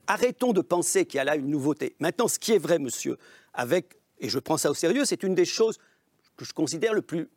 arrêtons 0.10 0.52
de 0.52 0.60
penser 0.60 1.06
qu'il 1.06 1.20
y 1.20 1.22
a 1.22 1.24
là 1.24 1.38
une 1.38 1.50
nouveauté. 1.50 1.96
Maintenant, 2.00 2.28
ce 2.28 2.40
qui 2.40 2.52
est 2.52 2.58
vrai, 2.58 2.80
monsieur, 2.80 3.18
et 4.20 4.28
je 4.28 4.40
prends 4.40 4.58
ça 4.58 4.70
au 4.72 4.74
sérieux, 4.74 5.06
c'est 5.06 5.24
une 5.24 5.36
des 5.36 5.46
choses 5.46 5.78
que 6.36 6.46
je 6.46 6.54
considère 6.54 6.94
la 6.94 7.02
plus 7.02 7.28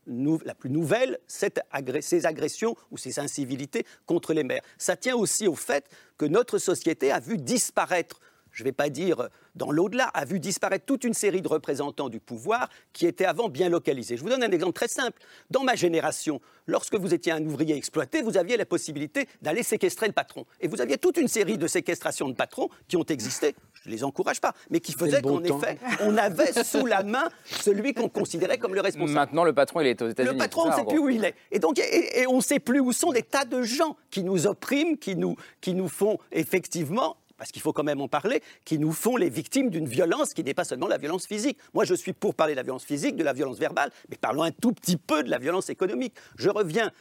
nouvelle, 0.71 1.19
ces 1.27 2.27
agressions 2.27 2.77
ou 2.91 2.99
ces 2.99 3.19
incivilités 3.19 3.85
contre 4.07 4.33
les 4.33 4.43
maires. 4.45 4.63
Ça 4.79 4.97
tient 4.97 5.17
aussi 5.17 5.47
au 5.47 5.55
fait 5.55 5.89
que 6.17 6.25
notre 6.25 6.59
société 6.59 7.13
a 7.13 7.21
vu 7.21 7.37
disparaître, 7.37 8.21
je 8.53 8.63
ne 8.63 8.69
vais 8.69 8.73
pas 8.73 8.89
dire 8.91 9.29
dans 9.55 9.71
l'au-delà, 9.71 10.05
a 10.05 10.25
vu 10.25 10.41
disparaître 10.41 10.87
toute 10.87 11.05
une 11.05 11.15
série 11.15 11.43
de 11.43 11.49
représentants 11.49 12.09
du 12.09 12.21
pouvoir 12.21 12.69
qui 12.93 13.07
étaient 13.07 13.25
avant 13.25 13.49
bien 13.49 13.69
localisés. 13.69 14.17
Je 14.17 14.23
vous 14.23 14.29
donne 14.29 14.43
un 14.43 14.51
exemple 14.51 14.73
très 14.73 14.89
simple. 14.89 15.21
Dans 15.51 15.63
ma 15.63 15.75
génération, 15.75 16.41
lorsque 16.67 16.95
vous 16.95 17.13
étiez 17.13 17.33
un 17.33 17.45
ouvrier 17.45 17.77
exploité, 17.77 18.23
vous 18.23 18.37
aviez 18.37 18.57
la 18.57 18.65
possibilité 18.65 19.29
d'aller 19.43 19.63
séquestrer 19.63 20.07
le 20.07 20.13
patron. 20.13 20.47
Et 20.61 20.69
vous 20.69 20.81
aviez 20.81 20.97
toute 20.97 21.17
une 21.19 21.29
série 21.29 21.59
de 21.59 21.67
séquestrations 21.67 22.29
de 22.29 22.35
patrons 22.35 22.69
qui 22.89 22.97
ont 22.97 23.05
existé, 23.05 23.55
je 23.83 23.91
ne 23.91 23.95
les 23.95 24.05
encourage 24.05 24.41
pas, 24.41 24.55
mais 24.71 24.81
qui 24.81 24.93
faisaient 24.93 25.21
bon 25.21 25.41
qu'en 25.43 25.59
effet, 25.59 25.79
on 26.01 26.17
avait 26.17 26.53
sous 26.65 26.87
la 26.87 27.03
main 27.03 27.29
celui 27.45 27.95
qu'on 27.95 28.09
considérait 28.09 28.59
comme 28.59 28.75
le 28.75 28.81
responsable. 28.81 29.13
Maintenant, 29.13 29.45
le 29.45 29.53
patron, 29.53 29.81
il 29.81 29.89
est 29.89 30.01
aux 30.01 30.09
États-Unis. 30.09 30.35
Le 30.35 30.39
patron, 30.39 30.63
on 30.67 30.71
ne 30.71 30.75
sait 30.75 30.85
plus 30.85 30.97
gros. 30.99 31.07
où 31.07 31.11
il 31.11 31.25
est. 31.25 31.35
Et 31.51 31.59
donc, 31.59 31.79
et, 31.79 32.21
et 32.21 32.27
on 32.27 32.37
ne 32.37 32.43
sait 32.43 32.61
plus 32.61 32.81
où 32.81 32.93
sont 32.93 33.13
des 33.13 33.23
tas 33.23 33.45
de 33.45 33.63
gens 33.63 33.97
qui 34.11 34.23
nous 34.23 34.47
oppriment, 34.47 34.97
qui 34.97 35.17
nous, 35.17 35.37
qui 35.61 35.75
nous 35.75 35.89
font 35.89 36.19
effectivement 36.31 37.17
parce 37.43 37.51
qu'il 37.51 37.61
faut 37.61 37.73
quand 37.73 37.83
même 37.83 38.01
en 38.01 38.07
parler, 38.07 38.41
qui 38.65 38.79
nous 38.79 38.93
font 38.93 39.17
les 39.17 39.29
victimes 39.29 39.69
d'une 39.69 39.89
violence 39.89 40.33
qui 40.33 40.45
n'est 40.45 40.55
pas 40.55 40.63
seulement 40.63 40.87
la 40.87 40.97
violence 40.97 41.27
physique. 41.27 41.59
Moi, 41.75 41.85
je 41.85 41.93
suis 41.93 42.13
pour 42.13 42.37
parler 42.37 42.53
de 42.53 42.57
la 42.59 42.63
violence 42.63 42.85
physique, 42.85 43.17
de 43.17 43.25
la 43.25 43.33
violence 43.33 43.59
verbale, 43.59 43.91
mais 44.09 44.17
parlons 44.17 44.45
un 44.45 44.53
tout 44.53 44.71
petit 44.71 44.97
peu 44.97 45.25
de 45.25 45.29
la 45.29 45.39
violence 45.39 45.69
économique. 45.69 46.15
Je 46.37 46.51
reviens, 46.51 46.93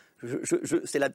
c'est 0.86 0.98
la 0.98 1.10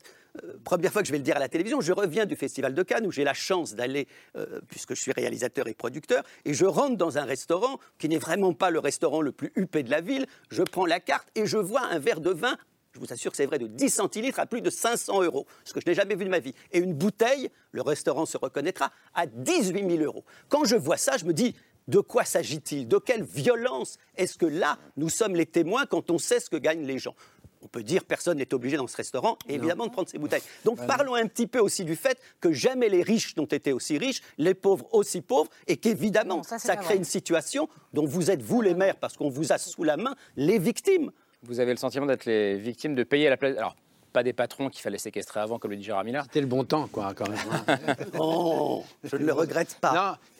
euh, 0.45 0.53
première 0.63 0.93
fois 0.93 1.03
que 1.03 1.09
je 1.09 1.13
vais 1.13 1.19
le 1.19 1.25
dire 1.25 1.35
à 1.35 1.41
la 1.41 1.49
télévision, 1.49 1.81
je 1.81 1.93
reviens 1.93 2.25
du 2.25 2.37
Festival 2.37 2.73
de 2.73 2.83
Cannes 2.85 3.05
où 3.05 3.11
j'ai 3.11 3.25
la 3.25 3.35
chance 3.35 3.75
d'aller, 3.75 4.07
euh, 4.37 4.61
puisque 4.69 4.95
je 4.95 5.01
suis 5.01 5.11
réalisateur 5.11 5.67
et 5.67 5.75
producteur, 5.75 6.23
et 6.45 6.55
je 6.55 6.65
rentre 6.65 6.97
dans 6.97 7.19
un 7.19 7.25
restaurant 7.25 7.81
qui 7.99 8.09
n'est 8.09 8.19
vraiment 8.19 8.53
pas 8.53 8.71
le 8.71 8.79
restaurant 8.79 9.23
le 9.23 9.33
plus 9.33 9.51
huppé 9.57 9.83
de 9.83 9.91
la 9.91 10.03
ville. 10.03 10.27
Je 10.51 10.63
prends 10.63 10.87
la 10.87 11.01
carte 11.01 11.27
et 11.35 11.47
je 11.47 11.59
vois 11.59 11.85
un 11.85 11.99
verre 11.99 12.21
de 12.21 12.31
vin 12.31 12.57
je 12.97 13.01
vous 13.01 13.13
assure 13.13 13.31
que 13.31 13.37
c'est 13.37 13.47
vrai, 13.47 13.59
de 13.59 13.67
10 13.67 13.91
centilitres 13.91 14.41
à 14.41 14.47
plus 14.47 14.63
de 14.63 14.71
500 14.71 15.23
euros, 15.23 15.47
ce 15.65 15.73
que 15.75 15.81
je 15.81 15.87
n'ai 15.87 15.95
jamais 15.95 16.15
vu 16.15 16.25
de 16.25 16.31
ma 16.31 16.39
vie. 16.39 16.55
Et 16.73 16.79
une 16.79 16.95
bouteille, 16.95 17.51
le 17.73 17.83
restaurant 17.83 18.25
se 18.25 18.39
reconnaîtra, 18.39 18.91
à 19.15 19.27
18 19.27 19.89
000 19.89 20.03
euros. 20.03 20.25
Quand 20.49 20.65
je 20.65 20.77
vois 20.77 20.97
ça, 20.97 21.19
je 21.19 21.27
me 21.27 21.33
dis, 21.33 21.55
de 21.89 22.01
quoi 22.01 22.25
s'agit-il? 22.25 22.89
De 22.89 22.99
quelle 22.99 23.23
violence 23.23 23.99
est-ce 24.17 24.39
que 24.39 24.47
là, 24.47 24.79
nous 24.97 25.11
sommes 25.11 25.37
les 25.37 25.47
témoins 25.47 25.85
quand 25.87 26.11
on 26.11 26.19
sait 26.19 26.41
ce 26.41 26.49
que 26.49 26.57
gagnent 26.57 26.87
les 26.87 26.99
gens? 26.99 27.15
On 27.63 27.69
peut 27.69 27.83
dire 27.83 28.05
personne 28.05 28.39
n'est 28.39 28.55
obligé 28.55 28.77
dans 28.77 28.87
ce 28.87 28.97
restaurant, 28.97 29.39
évidemment, 29.49 29.87
de 29.87 29.93
prendre 29.93 30.09
ces 30.09 30.19
bouteilles. 30.19 30.43
Donc 30.65 30.85
parlons 30.87 31.15
un 31.15 31.27
petit 31.27 31.47
peu 31.47 31.59
aussi 31.59 31.85
du 31.85 31.97
fait 31.97 32.19
que 32.41 32.53
jamais 32.53 32.89
les 32.89 33.03
riches 33.03 33.37
n'ont 33.37 33.45
été 33.45 33.73
aussi 33.73 33.99
riches, 33.99 34.23
les 34.39 34.55
pauvres 34.55 34.87
aussi 34.93 35.21
pauvres, 35.21 35.51
et 35.67 35.77
qu'évidemment, 35.77 36.43
ça, 36.43 36.59
crée 36.59 36.85
vrai. 36.85 36.97
une 36.97 37.05
situation 37.05 37.69
dont 37.93 38.07
vous 38.07 38.31
êtes, 38.31 38.43
vous 38.43 38.63
les 38.63 38.75
maires, 38.75 38.97
parce 38.97 39.17
qu'on 39.17 39.29
vous 39.29 39.53
a 39.53 39.59
sous 39.59 39.85
la 39.85 39.97
main, 39.97 40.15
les 40.37 40.59
victimes. 40.59 41.11
Vous 41.43 41.61
avez 41.61 41.73
le 41.73 41.77
sentiment 41.79 42.07
d'être 42.07 42.25
les 42.25 42.57
victimes 42.57 42.95
de 42.95 43.05
payer 43.05 43.27
à 43.27 43.31
la 43.31 43.37
place. 43.37 43.57
Alors, 43.57 43.77
pas 44.13 44.23
des 44.23 44.33
patrons 44.33 44.71
qu'il 44.71 44.81
fallait 44.81 44.99
séquestrer 44.99 45.41
avant, 45.41 45.59
comme 45.59 45.71
le 45.73 45.77
dit 45.77 45.83
Gérard 45.85 46.05
Miller. 46.05 46.23
C'était 46.25 46.41
le 46.41 46.47
bon 46.47 46.65
temps, 46.65 46.89
quoi, 46.89 47.13
quand 47.15 47.29
même. 47.29 47.39
hein. 47.69 47.77
Oh, 48.19 48.83
je 49.05 49.17
ne 49.17 49.25
le 49.27 49.33
regrette 49.33 49.77
pas. 49.81 49.93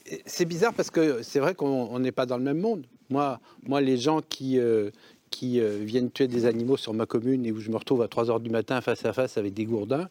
Non, 0.09 0.17
c'est 0.25 0.47
bizarre 0.47 0.73
parce 0.73 0.91
que 0.91 1.23
c'est 1.23 1.39
vrai 1.41 1.55
qu'on 1.55 1.67
on 1.91 1.99
n'est 1.99 2.13
pas 2.13 2.27
dans 2.27 2.39
le 2.39 2.43
même 2.43 2.59
monde. 2.59 2.87
Moi, 3.11 3.39
moi 3.65 3.81
les 3.81 3.99
gens 3.99 4.21
qui, 4.23 4.59
euh, 4.59 4.91
qui 5.31 5.61
euh, 5.61 5.79
viennent 5.83 6.11
tuer 6.11 6.27
des 6.27 6.47
animaux 6.47 6.77
sur 6.79 6.95
ma 6.95 7.05
commune 7.07 7.45
et 7.45 7.53
où 7.53 7.61
je 7.61 7.71
me 7.71 7.77
retrouve 7.77 8.03
à 8.03 8.09
3 8.09 8.25
h 8.27 8.41
du 8.43 8.51
matin 8.51 8.81
face 8.81 9.05
à 9.05 9.13
face 9.13 9.37
avec 9.37 9.53
des 9.53 9.65
gourdins, 9.67 10.09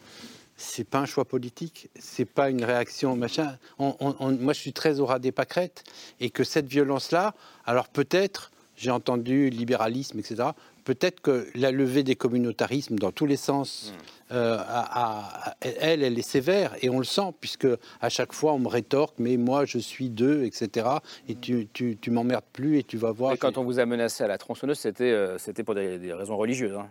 c'est 0.56 0.88
pas 0.88 1.00
un 1.00 1.06
choix 1.06 1.26
politique, 1.26 1.90
c'est 2.00 2.24
pas 2.26 2.50
une 2.50 2.64
réaction 2.64 3.16
machin. 3.16 3.58
On- 3.80 3.96
on- 4.00 4.16
on- 4.20 4.32
moi, 4.32 4.54
je 4.54 4.60
suis 4.60 4.74
très 4.74 5.00
au 5.00 5.06
ras 5.08 5.20
des 5.20 5.32
pâquerettes 5.32 5.84
et 6.22 6.30
que 6.30 6.44
cette 6.44 6.68
violence-là, 6.68 7.34
alors 7.66 7.90
peut-être, 7.90 8.52
j'ai 8.78 8.92
entendu 8.92 9.50
libéralisme, 9.50 10.20
etc. 10.20 10.50
Peut-être 10.86 11.20
que 11.20 11.48
la 11.56 11.72
levée 11.72 12.04
des 12.04 12.16
communautarismes 12.16 12.98
dans 13.00 13.12
tous 13.12 13.26
les 13.26 13.38
sens, 13.38 13.92
euh, 14.32 14.58
a- 14.60 15.50
a- 15.52 15.56
elle, 15.62 16.04
elle 16.04 16.18
est 16.18 16.22
sévère 16.22 16.76
et 16.82 16.90
on 16.90 17.00
le 17.00 17.04
sent 17.06 17.34
puisque 17.42 17.68
à 18.02 18.10
chaque 18.10 18.34
fois 18.34 18.54
on 18.54 18.60
me 18.60 18.68
rétorque, 18.68 19.16
mais 19.18 19.36
moi 19.38 19.66
je 19.66 19.78
suis 19.80 20.10
deux, 20.12 20.44
etc. 20.44 20.88
Et 21.28 21.36
tu, 21.36 21.68
tu, 21.74 21.98
tu 22.00 22.12
m'emmerdes 22.12 22.46
plus 22.54 22.78
et 22.78 22.84
tu 22.84 22.98
vas 22.98 23.12
voir. 23.12 23.34
Et 23.34 23.38
quand 23.38 23.58
on 23.58 23.64
vous 23.64 23.80
a 23.80 23.86
menacé 23.88 24.24
à 24.24 24.28
la 24.28 24.38
tronçonneuse, 24.38 24.78
c'était 24.78 25.06
euh, 25.12 25.38
c'était 25.40 25.64
pour 25.64 25.74
des, 25.74 25.98
des 25.98 26.14
raisons 26.14 26.38
religieuses. 26.38 26.76
hein. 26.76 26.88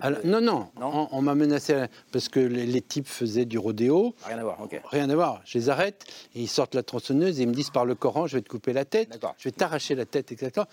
Alors, 0.00 0.18
non, 0.24 0.40
non, 0.40 0.68
on, 0.80 1.08
on 1.12 1.22
m'a 1.22 1.34
menacé 1.36 1.86
parce 2.12 2.28
que 2.28 2.40
les, 2.40 2.66
les 2.66 2.80
types 2.80 3.06
faisaient 3.08 3.44
du 3.44 3.58
rodéo. 3.58 4.14
Rien 4.26 4.38
à 4.38 4.42
voir, 4.42 4.60
ok. 4.60 4.80
Rien 4.90 5.08
à 5.10 5.14
voir. 5.14 5.42
Je 5.44 5.58
les 5.58 5.68
arrête 5.70 6.04
et 6.34 6.40
ils 6.42 6.48
sortent 6.48 6.74
la 6.74 6.82
tronçonneuse 6.82 7.38
et 7.38 7.44
ils 7.44 7.48
me 7.48 7.54
disent 7.54 7.70
par 7.70 7.84
le 7.84 7.94
Coran, 7.94 8.26
je 8.26 8.36
vais 8.36 8.42
te 8.42 8.48
couper 8.48 8.72
la 8.72 8.84
tête, 8.84 9.10
je 9.38 9.44
vais 9.44 9.52
t'arracher 9.52 9.94
la 9.94 10.06
tête, 10.06 10.32
etc. 10.32 10.66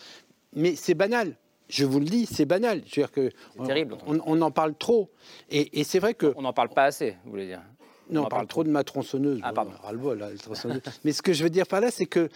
Mais 0.54 0.75
c'est 0.75 0.95
banal. 0.95 1.36
Je 1.69 1.86
vous 1.86 1.99
le 1.99 2.06
dis, 2.06 2.25
c'est 2.25 2.45
banal. 2.45 2.82
Je 2.86 3.01
veux 3.01 3.08
dire 3.08 3.12
que 3.12 3.32
on, 3.58 3.65
terrible. 3.65 3.97
On, 4.08 4.19
on 4.25 4.41
en 4.41 4.51
parle 4.51 4.75
trop. 4.75 5.10
Et, 5.49 5.80
et 5.80 5.84
c'est 5.84 5.99
vrai 5.99 6.13
que. 6.13 6.34
On 6.36 6.41
n'en 6.43 6.54
parle 6.54 6.69
pas 6.69 6.84
assez, 6.84 7.15
vous 7.25 7.32
voulez 7.32 7.47
dire 7.47 7.62
Non, 8.10 8.21
on, 8.21 8.23
parle 8.23 8.30
parle 8.32 8.47
trop 8.47 8.63
de 8.63 8.69
ma 8.69 8.84
tronçonneuse. 8.84 9.39
Ah, 9.43 9.51
Bon, 9.51 9.65
pardon. 9.82 10.13
là, 10.13 10.30
tronçonneuse. 10.41 10.82
Mais 11.04 11.12
ce 11.12 11.21
que 11.21 11.34
je 11.34 11.43
veux 11.43 11.49
dire 11.49 11.65
par 11.67 11.82
là, 11.82 11.89
c'est 11.91 12.06
que 12.06 12.30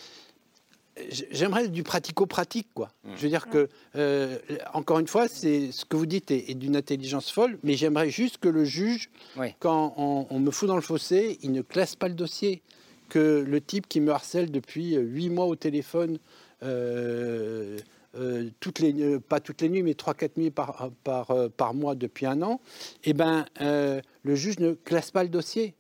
j'aimerais 1.32 1.68
du 1.70 1.84
pratico-pratique, 1.84 2.68
quoi. 2.74 2.90
Mmh. 3.04 3.10
Je 3.16 3.22
veux 3.22 3.30
dire 3.30 3.48
que, 3.50 3.70
euh, 3.96 4.38
encore 4.74 5.00
une 5.00 5.08
fois, 5.08 5.28
c'est 5.28 5.72
ce 5.72 5.86
que 5.86 5.96
vous 5.96 6.06
dites 6.06 6.30
est, 6.32 6.50
est 6.50 6.56
d'une 6.56 6.76
intelligence 6.76 7.32
folle, 7.32 7.58
mais 7.64 7.76
j'aimerais 7.76 8.10
juste 8.10 8.38
que 8.40 8.50
le 8.50 8.66
juge, 8.66 9.10
Oui. 9.38 9.54
quand 9.60 9.94
on, 9.98 10.28
on 10.30 10.40
me 10.40 10.52
fout 10.52 10.68
dans 10.68 10.76
le 10.76 10.82
fossé, 10.82 11.38
il 11.42 11.52
ne 11.54 11.62
classe 11.62 11.96
pas 11.96 12.08
le 12.08 12.16
dossier. 12.16 12.62
Que 13.08 13.44
le 13.48 13.60
type 13.62 13.88
qui 13.88 14.02
me 14.02 14.12
harcèle 14.12 14.52
depuis 14.52 14.94
huit 14.96 15.30
mois 15.30 15.46
au 15.46 15.56
téléphone, 15.56 16.20
euh, 16.62 17.78
euh, 18.16 18.50
toutes 18.60 18.80
les, 18.80 18.94
euh, 19.02 19.20
pas 19.20 19.40
toutes 19.40 19.62
les 19.62 19.70
nuits, 19.70 19.84
mais 19.84 19.94
3-4 19.94 20.32
nuits 20.38 20.52
par, 20.52 20.90
par, 21.04 21.32
euh, 21.32 21.50
par 21.50 21.74
mois 21.74 21.96
depuis 21.96 22.26
un 22.26 22.42
an, 22.42 22.60
eh 23.04 23.14
ben, 23.14 23.46
euh, 23.62 24.02
le 24.24 24.36
juge 24.36 24.60
ne 24.60 24.74
classe 24.74 25.12
pas 25.12 25.24
le 25.24 25.30
dossier. 25.30 25.76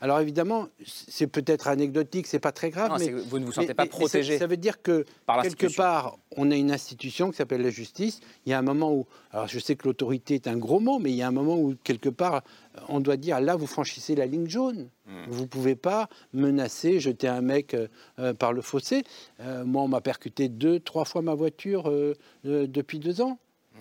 Alors 0.00 0.20
évidemment, 0.20 0.68
c'est 0.84 1.26
peut-être 1.26 1.66
anecdotique, 1.66 2.26
c'est 2.28 2.38
pas 2.38 2.52
très 2.52 2.70
grave, 2.70 2.90
Non, 2.90 2.98
mais 2.98 3.10
vous 3.10 3.38
ne 3.40 3.46
vous 3.46 3.52
sentez 3.52 3.68
mais- 3.68 3.74
pas 3.74 3.84
mais 3.84 3.90
ça- 3.90 3.96
protégé 3.98 4.38
Ça, 4.38 4.46
veut 4.46 4.56
dire 4.56 4.80
que 4.80 5.04
par 5.26 5.42
quelque 5.42 5.74
part, 5.74 6.18
on 6.36 6.50
a 6.50 6.56
une 6.56 6.70
institution 6.70 7.30
qui 7.30 7.36
s'appelle 7.36 7.62
la 7.62 7.70
justice. 7.70 8.20
Il 8.44 8.50
y 8.50 8.52
a 8.52 8.58
un 8.58 8.62
moment 8.62 8.92
où, 8.92 9.06
alors 9.32 9.48
je 9.48 9.58
sais 9.58 9.74
que 9.76 9.86
l'autorité 9.88 10.34
est 10.34 10.46
un 10.46 10.56
gros 10.56 10.80
mot, 10.80 10.98
mais 10.98 11.10
il 11.10 11.16
y 11.16 11.22
a 11.22 11.28
un 11.28 11.32
moment 11.32 11.56
où 11.58 11.74
quelque 11.82 12.08
part, 12.10 12.42
on 12.88 13.00
doit 13.00 13.16
dire 13.16 13.40
là, 13.40 13.56
vous 13.56 13.66
franchissez 13.66 14.14
la 14.14 14.26
ligne 14.26 14.48
jaune. 14.48 14.88
Hmm. 15.06 15.24
Vous 15.28 15.46
pouvez 15.46 15.74
pas 15.76 16.08
menacer, 16.32 17.00
jeter 17.00 17.28
un 17.28 17.40
mec 17.40 17.74
euh, 17.74 17.88
euh, 18.18 18.34
par 18.34 18.52
le 18.52 18.60
fossé. 18.62 19.02
Euh, 19.40 19.64
moi, 19.64 19.82
on 19.82 19.88
m'a 19.88 20.00
percuté 20.00 20.48
deux, 20.48 20.78
trois 20.80 21.04
fois 21.04 21.22
ma 21.22 21.34
voiture 21.34 21.88
euh, 21.88 22.14
depuis 22.44 22.98
deux 22.98 23.20
ans. 23.20 23.38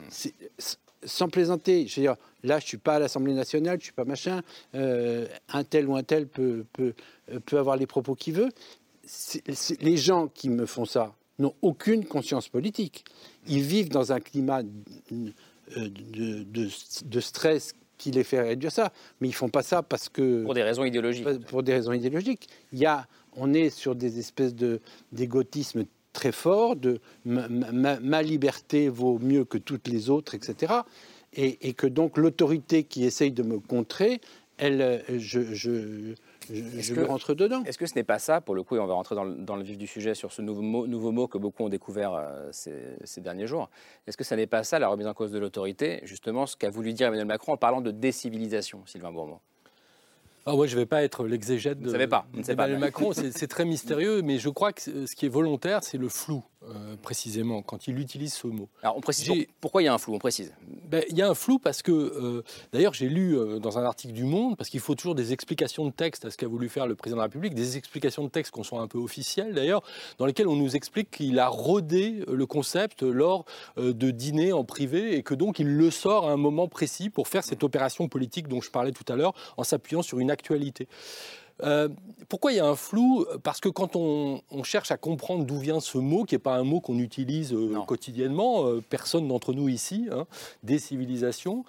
S- 0.07 0.33
sans 1.03 1.29
plaisanter, 1.29 1.85
je 1.87 1.95
veux 1.97 2.01
dire, 2.07 2.15
là, 2.43 2.59
je 2.59 2.65
suis 2.65 2.77
pas 2.77 2.95
à 2.95 2.99
l'Assemblée 2.99 3.33
nationale, 3.33 3.77
je 3.79 3.83
suis 3.85 3.93
pas 3.93 4.05
machin. 4.05 4.41
un 4.73 5.63
tel 5.63 5.87
ou 5.87 5.95
un 5.95 6.01
tel 6.03 6.27
peut, 6.27 6.65
peut, 6.73 6.93
peut 7.45 7.59
avoir 7.59 7.75
les 7.77 7.85
propos 7.85 8.15
qu'il 8.15 8.33
veut. 8.33 8.49
C'est- 9.05 9.43
c'est- 9.53 9.79
les 9.83 9.97
gens 9.97 10.27
qui 10.27 10.49
me 10.49 10.65
font 10.65 10.85
ça 10.85 11.13
n'ont 11.39 11.53
aucune 11.61 12.05
conscience 12.05 12.47
politique. 12.49 13.03
Ils 13.47 13.61
vivent 13.61 13.89
dans 13.89 14.11
un 14.11 14.19
climat 14.19 14.61
euh, 15.11 15.29
de, 15.75 16.43
de- 16.43 16.69
de 17.05 17.19
stress 17.19 17.73
qui 17.97 18.11
les 18.11 18.23
fait 18.23 18.41
réduire 18.41 18.71
ça, 18.71 18.91
mais 19.21 19.27
ils 19.29 19.33
font 19.33 19.49
pas 19.49 19.63
ça 19.63 19.81
parce 19.81 20.09
que 20.09 20.43
Pour 20.43 20.53
des 20.53 20.63
raisons 20.63 20.83
idéologiques. 20.83 21.25
pour 21.47 21.63
des 21.63 21.73
raisons 21.73 21.93
idéologiques. 21.93 22.47
Il 22.73 22.79
y 22.79 22.85
a, 22.85 23.07
on 23.37 23.53
est 23.53 23.69
sur 23.69 23.95
des 23.95 24.19
espèces 24.19 24.53
de 24.53 24.81
d'égotisme 25.13 25.85
très 26.13 26.31
fort, 26.33 26.75
de 26.75 26.99
ma, 27.25 27.47
ma- 27.49 27.99
ma 27.99 28.21
liberté 28.21 28.89
vaut 28.89 29.17
mieux 29.19 29.43
que 29.45 29.57
toutes 29.57 29.87
les 29.87 30.09
autres, 30.09 30.35
etc. 30.35 30.73
Et, 31.33 31.57
et 31.67 31.73
que 31.73 31.87
donc 31.87 32.17
l'autorité 32.17 32.83
qui 32.83 33.03
essaye 33.05 33.31
de 33.31 33.43
me 33.43 33.59
contrer, 33.59 34.21
elle, 34.57 35.03
je, 35.17 35.53
je, 35.53 36.13
je, 36.53 36.93
que- 36.93 36.99
lui 36.99 37.05
rentre 37.05 37.33
dedans. 37.33 37.63
Est-ce 37.65 37.77
que 37.77 37.85
ce 37.85 37.95
n'est 37.95 38.03
pas 38.03 38.19
ça, 38.19 38.41
pour 38.41 38.55
le 38.55 38.63
coup, 38.63 38.75
et 38.75 38.79
on 38.79 38.85
va 38.87 38.93
rentrer 38.93 39.15
dans 39.15 39.23
le, 39.23 39.35
dans 39.35 39.55
le 39.55 39.63
vif 39.63 39.77
du 39.77 39.87
sujet 39.87 40.15
sur 40.15 40.31
ce 40.31 40.41
nouveau 40.41 40.61
mot, 40.61 40.87
nouveau 40.87 41.11
mot 41.11 41.27
que 41.27 41.37
beaucoup 41.37 41.63
ont 41.63 41.69
découvert 41.69 42.13
euh, 42.13 42.49
ces, 42.51 42.73
ces 43.03 43.21
derniers 43.21 43.47
jours, 43.47 43.69
est-ce 44.07 44.17
que 44.17 44.23
ça 44.23 44.35
n'est 44.35 44.47
pas 44.47 44.63
ça, 44.63 44.79
la 44.79 44.87
remise 44.87 45.07
en 45.07 45.13
cause 45.13 45.31
de 45.31 45.39
l'autorité, 45.39 46.01
justement 46.03 46.45
ce 46.45 46.55
qu'a 46.55 46.69
voulu 46.69 46.93
dire 46.93 47.07
Emmanuel 47.07 47.27
Macron 47.27 47.53
en 47.53 47.57
parlant 47.57 47.81
de 47.81 47.91
décivilisation, 47.91 48.81
Sylvain 48.85 49.11
Bourmont? 49.11 49.39
Ah, 50.47 50.53
moi, 50.53 50.67
je 50.67 50.75
ne 50.75 50.81
vais 50.81 50.85
pas 50.85 51.03
être 51.03 51.25
l'exégète 51.25 51.79
de, 51.79 51.91
ne 51.91 52.05
pas, 52.05 52.27
d'Emmanuel 52.31 52.77
Macron. 52.77 53.13
C'est 53.13 53.47
très 53.47 53.65
mystérieux, 53.65 54.21
mais 54.21 54.37
je 54.37 54.49
crois 54.49 54.73
que 54.73 55.07
ce 55.07 55.15
qui 55.15 55.25
est 55.25 55.29
volontaire, 55.29 55.83
c'est 55.83 55.97
le 55.97 56.07
flou. 56.07 56.43
Euh, 56.69 56.95
précisément, 57.01 57.61
quand 57.61 57.87
il 57.87 57.99
utilise 57.99 58.33
ce 58.33 58.47
mot. 58.47 58.69
Alors, 58.81 58.97
on 58.97 59.01
précise 59.01 59.45
pourquoi 59.61 59.83
il 59.83 59.85
y 59.85 59.87
a 59.87 59.93
un 59.93 59.97
flou, 59.99 60.15
on 60.15 60.19
précise. 60.19 60.51
Ben, 60.89 61.03
il 61.09 61.17
y 61.17 61.21
a 61.21 61.29
un 61.29 61.35
flou 61.35 61.59
parce 61.59 61.83
que, 61.83 61.91
euh, 61.91 62.43
d'ailleurs, 62.73 62.93
j'ai 62.93 63.07
lu 63.07 63.37
euh, 63.37 63.59
dans 63.59 63.77
un 63.77 63.83
article 63.83 64.13
du 64.13 64.23
Monde, 64.23 64.57
parce 64.57 64.69
qu'il 64.69 64.79
faut 64.79 64.95
toujours 64.95 65.13
des 65.13 65.31
explications 65.31 65.85
de 65.85 65.91
texte 65.91 66.25
à 66.25 66.31
ce 66.31 66.37
qu'a 66.37 66.47
voulu 66.47 66.67
faire 66.69 66.87
le 66.87 66.95
président 66.95 67.17
de 67.17 67.21
la 67.21 67.25
République, 67.25 67.53
des 67.53 67.77
explications 67.77 68.23
de 68.23 68.29
texte 68.29 68.51
qu'on 68.51 68.63
soit 68.63 68.81
un 68.81 68.87
peu 68.87 68.97
officielles 68.97 69.53
d'ailleurs, 69.53 69.83
dans 70.17 70.25
lesquelles 70.25 70.47
on 70.47 70.55
nous 70.55 70.75
explique 70.75 71.11
qu'il 71.11 71.37
a 71.37 71.49
rodé 71.49 72.23
le 72.27 72.45
concept 72.47 73.03
lors 73.03 73.45
de 73.77 74.11
dîners 74.11 74.53
en 74.53 74.63
privé 74.63 75.15
et 75.15 75.23
que 75.23 75.35
donc 75.35 75.59
il 75.59 75.67
le 75.67 75.91
sort 75.91 76.27
à 76.27 76.31
un 76.31 76.37
moment 76.37 76.67
précis 76.67 77.09
pour 77.09 77.27
faire 77.27 77.43
cette 77.43 77.63
opération 77.63 78.07
politique 78.07 78.47
dont 78.47 78.61
je 78.61 78.71
parlais 78.71 78.91
tout 78.91 79.05
à 79.11 79.15
l'heure 79.15 79.33
en 79.57 79.63
s'appuyant 79.63 80.01
sur 80.01 80.19
une 80.19 80.31
actualité. 80.31 80.87
Euh, 81.63 81.89
pourquoi 82.27 82.51
il 82.51 82.55
y 82.55 82.59
a 82.59 82.65
un 82.65 82.75
flou? 82.75 83.25
Parce 83.43 83.59
que 83.59 83.69
quand 83.69 83.95
on, 83.95 84.41
cherche 84.63 84.91
à 84.91 84.97
comprendre 84.97 85.45
d'où 85.45 85.59
vient 85.59 85.79
ce 85.79 85.97
mot, 85.97 86.23
qui 86.23 86.35
n'est 86.35 86.39
pas 86.39 86.55
un 86.55 86.63
mot 86.63 86.79
qu'on 86.79 86.99
utilise 86.99 87.53
euh, 87.53 87.79
quotidiennement, 87.85 88.65
euh, 88.65 88.81
personne 88.89 89.27
d'entre 89.27 89.53
nous 89.53 89.69
ici, 89.69 90.07
hein, 90.11 90.25
des 90.63 90.79
civilisations, 90.79 91.63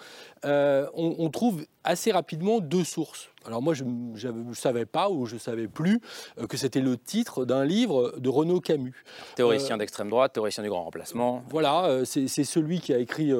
on, 0.44 1.30
trouve 1.30 1.66
assez 1.84 2.12
rapidement 2.12 2.60
deux 2.60 2.84
sources. 2.84 3.28
Alors 3.46 3.62
moi, 3.62 3.74
je 3.74 3.84
ne 3.84 4.54
savais 4.54 4.86
pas 4.86 5.08
ou 5.08 5.26
je 5.26 5.34
ne 5.34 5.40
savais 5.40 5.68
plus 5.68 6.00
euh, 6.38 6.46
que 6.46 6.56
c'était 6.56 6.80
le 6.80 6.96
titre 6.96 7.44
d'un 7.44 7.64
livre 7.64 8.14
de 8.18 8.28
Renaud 8.28 8.60
Camus. 8.60 9.04
Théoricien 9.36 9.76
euh, 9.76 9.78
d'extrême 9.78 10.10
droite, 10.10 10.32
théoricien 10.32 10.62
du 10.62 10.68
grand 10.68 10.84
remplacement. 10.84 11.42
Voilà, 11.50 11.84
euh, 11.86 12.04
c'est 12.04 12.26
celui 12.44 12.80
qui 12.80 12.92
a 12.92 12.98
écrit 12.98 13.32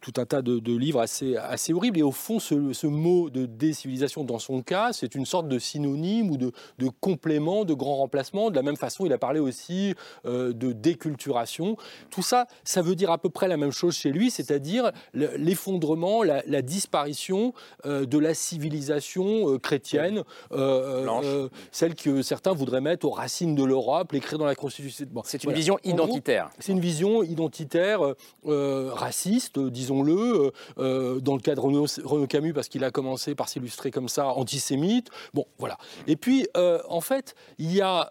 tout 0.00 0.12
un 0.16 0.26
tas 0.26 0.42
de, 0.42 0.76
livres 0.76 1.00
assez, 1.00 1.36
assez 1.36 1.72
horribles. 1.72 1.98
Et 1.98 2.02
au 2.02 2.12
fond, 2.12 2.38
ce, 2.38 2.86
mot 2.86 3.30
de 3.30 3.46
décivilisation, 3.46 4.24
dans 4.24 4.38
son 4.38 4.62
cas, 4.62 4.92
c'est 4.92 5.14
une 5.14 5.26
sorte 5.26 5.48
de 5.48 5.58
synonyme 5.58 6.30
ou 6.30 6.36
de, 6.36 6.52
complément 7.00 7.64
de 7.64 7.74
grand 7.74 7.96
remplacement. 7.96 8.50
De 8.50 8.56
la 8.56 8.62
même 8.62 8.76
façon, 8.76 9.06
il 9.06 9.12
a 9.12 9.18
parlé 9.18 9.40
aussi 9.40 9.94
de 10.24 10.72
déculturation. 10.72 11.76
Tout 12.10 12.22
ça, 12.22 12.46
ça 12.64 12.82
veut 12.82 12.96
dire 12.96 13.10
à 13.10 13.18
peu 13.18 13.30
près 13.30 13.48
la 13.48 13.56
même 13.56 13.72
chose 13.72 13.94
chez 13.94 14.10
lui, 14.10 14.30
c'est-à-dire 14.30 14.90
l'effondrement, 15.14 16.22
la 16.22 16.62
disparition 16.62 17.52
de 17.84 18.18
la 18.18 18.34
civilisation 18.34 19.19
euh, 19.20 19.58
chrétienne, 19.58 20.22
euh, 20.52 21.06
euh, 21.22 21.48
celle 21.72 21.94
que 21.94 22.22
certains 22.22 22.52
voudraient 22.52 22.80
mettre 22.80 23.06
aux 23.06 23.10
racines 23.10 23.54
de 23.54 23.64
l'Europe, 23.64 24.12
l'écrire 24.12 24.38
dans 24.38 24.46
la 24.46 24.54
Constitution. 24.54 25.06
c'est 25.24 25.44
une 25.44 25.52
vision 25.52 25.78
identitaire. 25.84 26.50
C'est 26.58 26.72
une 26.72 26.80
vision 26.80 27.22
identitaire, 27.22 28.00
raciste, 28.44 29.58
disons-le, 29.58 30.52
dans 30.76 31.34
le 31.34 31.40
cas 31.40 31.54
de 31.54 31.60
Renaud, 31.60 32.26
Camus, 32.26 32.52
parce 32.52 32.68
qu'il 32.68 32.84
a 32.84 32.90
commencé 32.90 33.34
par 33.34 33.48
s'illustrer 33.48 33.90
comme 33.90 34.08
ça, 34.08 34.26
antisémite. 34.28 35.08
Bon, 35.34 35.46
voilà. 35.58 35.78
Et 36.06 36.16
puis, 36.16 36.46
en 36.88 37.00
fait, 37.00 37.34
il 37.58 37.72
y 37.72 37.80
a 37.80 38.10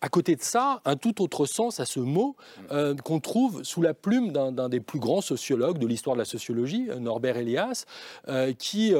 à 0.00 0.08
côté 0.08 0.36
de 0.36 0.42
ça 0.42 0.80
un 0.84 0.96
tout 0.96 1.22
autre 1.22 1.46
sens 1.46 1.80
à 1.80 1.86
ce 1.86 2.00
mot 2.00 2.36
qu'on 3.04 3.20
trouve 3.20 3.62
sous 3.62 3.82
la 3.82 3.94
plume 3.94 4.32
d'un 4.32 4.68
des 4.68 4.80
plus 4.80 4.98
grands 4.98 5.20
sociologues 5.20 5.78
de 5.78 5.86
l'histoire 5.86 6.16
de 6.16 6.20
la 6.20 6.26
sociologie, 6.26 6.88
Norbert 6.98 7.36
Elias, 7.36 7.84
qui 8.58 8.94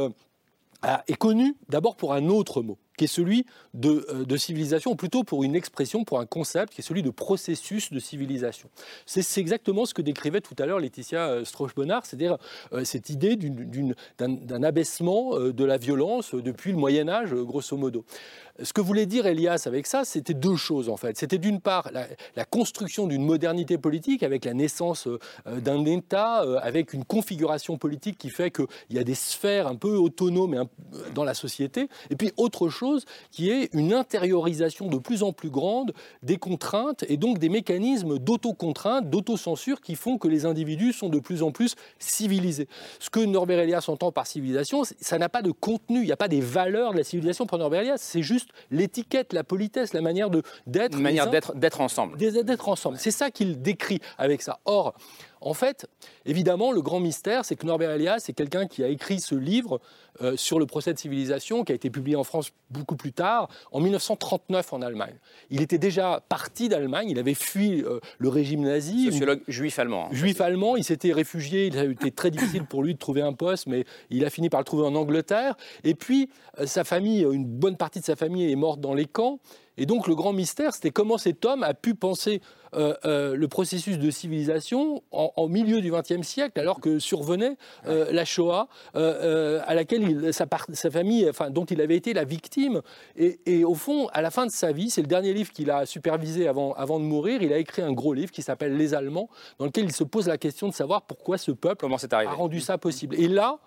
est 1.06 1.16
connu 1.16 1.56
d'abord 1.68 1.96
pour 1.96 2.14
un 2.14 2.28
autre 2.28 2.62
mot, 2.62 2.78
qui 3.00 3.04
est 3.04 3.06
celui 3.06 3.46
de, 3.72 4.04
euh, 4.10 4.24
de, 4.26 4.36
civilisation, 4.36 4.90
ou 4.90 4.94
plutôt 4.94 5.24
pour 5.24 5.42
une 5.42 5.56
expression, 5.56 6.04
pour 6.04 6.20
un 6.20 6.26
concept, 6.26 6.74
qui 6.74 6.82
est 6.82 6.84
celui 6.84 7.02
de 7.02 7.08
processus 7.08 7.90
de 7.90 7.98
civilisation. 7.98 8.68
C'est 9.06 9.40
exactement 9.40 9.86
ce 9.86 9.94
que 9.94 10.02
décrivait 10.02 10.42
tout 10.42 10.54
à 10.58 10.66
l'heure 10.66 10.80
Laetitia 10.80 11.28
euh, 11.30 11.44
Strauch-Bonnard, 11.46 12.04
c'est-à-dire 12.04 12.36
euh, 12.74 12.84
cette 12.84 13.08
idée 13.08 13.36
d'un 13.36 14.62
abaissement 14.62 15.38
de 15.38 15.64
la 15.64 15.78
violence 15.78 16.34
depuis 16.34 16.72
le 16.72 16.76
Moyen 16.76 17.08
Âge, 17.08 17.32
grosso 17.32 17.74
modo. 17.78 18.04
Ce 18.62 18.74
que 18.74 18.82
voulait 18.82 19.06
dire 19.06 19.24
Elias 19.24 19.62
avec 19.64 19.86
ça, 19.86 20.04
c'était 20.04 20.34
deux 20.34 20.56
choses 20.56 20.90
en 20.90 20.98
fait. 20.98 21.16
C'était 21.16 21.38
d'une 21.38 21.60
part 21.60 21.90
la, 21.92 22.44
construction 22.44 23.06
d'une 23.06 23.24
modernité 23.24 23.78
politique 23.78 24.22
avec 24.22 24.44
la 24.44 24.52
naissance 24.52 25.08
d'un 25.46 25.84
État, 25.86 26.44
avec 26.60 26.92
une 26.92 27.04
configuration 27.06 27.78
politique 27.78 28.18
qui 28.18 28.28
fait 28.28 28.50
qu'il 28.50 28.66
y 28.90 28.98
a 28.98 29.04
des 29.04 29.14
sphères 29.14 29.66
un 29.66 29.76
peu 29.76 29.96
autonomes 29.96 30.66
dans 31.14 31.24
la 31.24 31.32
société. 31.32 31.88
Et 32.10 32.16
puis 32.16 32.32
autre 32.36 32.68
chose 32.68 32.89
qui 33.30 33.50
est 33.50 33.70
une 33.72 33.92
intériorisation 33.92 34.88
de 34.88 34.98
plus 34.98 35.22
en 35.22 35.32
plus 35.32 35.50
grande 35.50 35.92
des 36.22 36.36
contraintes 36.36 37.04
et 37.08 37.16
donc 37.16 37.38
des 37.38 37.48
mécanismes 37.48 38.18
d'autocontrainte, 38.18 39.10
d'autocensure 39.10 39.80
qui 39.80 39.94
font 39.94 40.18
que 40.18 40.28
les 40.28 40.46
individus 40.46 40.92
sont 40.92 41.08
de 41.08 41.18
plus 41.18 41.42
en 41.42 41.50
plus 41.50 41.74
civilisés. 41.98 42.68
Ce 42.98 43.10
que 43.10 43.20
Norbert 43.20 43.60
Elias 43.60 43.84
entend 43.88 44.12
par 44.12 44.26
civilisation, 44.26 44.82
ça 45.00 45.18
n'a 45.18 45.28
pas 45.28 45.42
de 45.42 45.50
contenu, 45.50 46.00
il 46.00 46.06
n'y 46.06 46.12
a 46.12 46.16
pas 46.16 46.28
des 46.28 46.40
valeurs 46.40 46.92
de 46.92 46.98
la 46.98 47.04
civilisation 47.04 47.46
pour 47.46 47.58
Norbert 47.58 47.80
Elias, 47.80 47.98
c'est 47.98 48.22
juste 48.22 48.50
l'étiquette, 48.70 49.32
la 49.32 49.44
politesse, 49.44 49.92
la 49.92 50.00
manière 50.00 50.30
d'être. 50.30 50.96
Une 50.96 51.02
manière 51.02 51.30
d'être 51.30 51.80
ensemble. 51.80 52.16
D'être 52.16 52.68
ensemble. 52.68 52.96
C'est 52.98 53.10
ça 53.10 53.30
qu'il 53.30 53.60
décrit 53.62 54.00
avec 54.18 54.42
ça. 54.42 54.60
Or, 54.64 54.94
en 55.40 55.54
fait, 55.54 55.86
évidemment, 56.26 56.70
le 56.72 56.82
grand 56.82 57.00
mystère, 57.00 57.44
c'est 57.44 57.56
que 57.56 57.66
Norbert 57.66 57.90
Elias, 57.92 58.20
c'est 58.20 58.32
quelqu'un 58.32 58.66
qui 58.66 58.84
a 58.84 58.88
écrit 58.88 59.20
ce 59.20 59.34
livre 59.34 59.80
euh, 60.22 60.36
sur 60.36 60.58
le 60.58 60.66
procès 60.66 60.92
de 60.92 60.98
civilisation, 60.98 61.64
qui 61.64 61.72
a 61.72 61.74
été 61.74 61.88
publié 61.88 62.16
en 62.16 62.24
France 62.24 62.52
beaucoup 62.70 62.96
plus 62.96 63.12
tard, 63.12 63.48
en 63.72 63.80
1939 63.80 64.72
en 64.72 64.82
Allemagne. 64.82 65.14
Il 65.48 65.62
était 65.62 65.78
déjà 65.78 66.22
parti 66.28 66.68
d'Allemagne, 66.68 67.08
il 67.08 67.18
avait 67.18 67.34
fui 67.34 67.82
euh, 67.82 68.00
le 68.18 68.28
régime 68.28 68.62
nazi. 68.62 69.06
Sociologue 69.06 69.40
juif 69.48 69.78
allemand. 69.78 70.08
Juif 70.12 70.40
allemand, 70.42 70.76
il 70.76 70.84
s'était 70.84 71.12
réfugié, 71.12 71.68
il 71.68 71.78
a 71.78 71.84
été 71.84 72.10
très 72.10 72.30
difficile 72.30 72.64
pour 72.64 72.82
lui 72.82 72.92
de 72.92 72.98
trouver 72.98 73.22
un 73.22 73.32
poste, 73.32 73.66
mais 73.66 73.84
il 74.10 74.24
a 74.26 74.30
fini 74.30 74.50
par 74.50 74.60
le 74.60 74.64
trouver 74.64 74.84
en 74.84 74.94
Angleterre. 74.94 75.56
Et 75.84 75.94
puis, 75.94 76.28
euh, 76.58 76.66
sa 76.66 76.84
famille, 76.84 77.22
une 77.22 77.46
bonne 77.46 77.76
partie 77.76 78.00
de 78.00 78.04
sa 78.04 78.16
famille 78.16 78.50
est 78.50 78.56
morte 78.56 78.80
dans 78.80 78.94
les 78.94 79.06
camps. 79.06 79.38
Et 79.76 79.86
donc 79.86 80.06
le 80.08 80.14
grand 80.14 80.32
mystère, 80.32 80.74
c'était 80.74 80.90
comment 80.90 81.18
cet 81.18 81.44
homme 81.44 81.62
a 81.62 81.74
pu 81.74 81.94
penser 81.94 82.40
euh, 82.74 82.94
euh, 83.04 83.34
le 83.34 83.48
processus 83.48 83.98
de 83.98 84.10
civilisation 84.10 85.02
en, 85.10 85.48
milieu 85.48 85.80
du 85.80 85.90
XXe 85.90 86.22
siècle, 86.26 86.60
alors 86.60 86.80
que 86.80 86.98
survenait 86.98 87.56
euh, 87.86 88.12
la 88.12 88.24
Shoah, 88.24 88.68
à 88.94 89.74
laquelle 89.74 90.32
sa, 90.32 90.46
famille, 90.90 91.28
enfin, 91.28 91.50
dont 91.50 91.64
il 91.64 91.80
avait 91.80 91.96
été 91.96 92.12
la 92.12 92.24
victime. 92.24 92.82
Et, 93.16 93.64
au 93.64 93.74
fond, 93.74 94.08
à 94.12 94.22
la 94.22 94.30
fin 94.30 94.46
de 94.46 94.52
sa 94.52 94.72
vie, 94.72 94.90
c'est 94.90 95.00
le 95.00 95.08
dernier 95.08 95.32
livre 95.32 95.50
qu'il 95.50 95.70
a 95.70 95.86
supervisé 95.86 96.46
avant, 96.46 96.72
avant 96.74 97.00
de 97.00 97.04
mourir, 97.04 97.42
il 97.42 97.52
a 97.52 97.58
écrit 97.58 97.82
un 97.82 97.92
gros 97.92 98.12
livre 98.12 98.30
qui 98.30 98.42
s'appelle 98.42 98.76
Les 98.76 98.94
Allemands, 98.94 99.28
dans 99.58 99.64
lequel 99.64 99.84
il 99.84 99.92
se 99.92 100.04
pose 100.04 100.28
la 100.28 100.38
question 100.38 100.68
de 100.68 100.74
savoir 100.74 101.02
pourquoi 101.02 101.38
ce 101.38 101.50
peuple 101.50 101.86
a 102.12 102.30
rendu 102.30 102.60
ça 102.60 102.78
possible. 102.78 103.16
Et 103.18 103.28
là, 103.28 103.58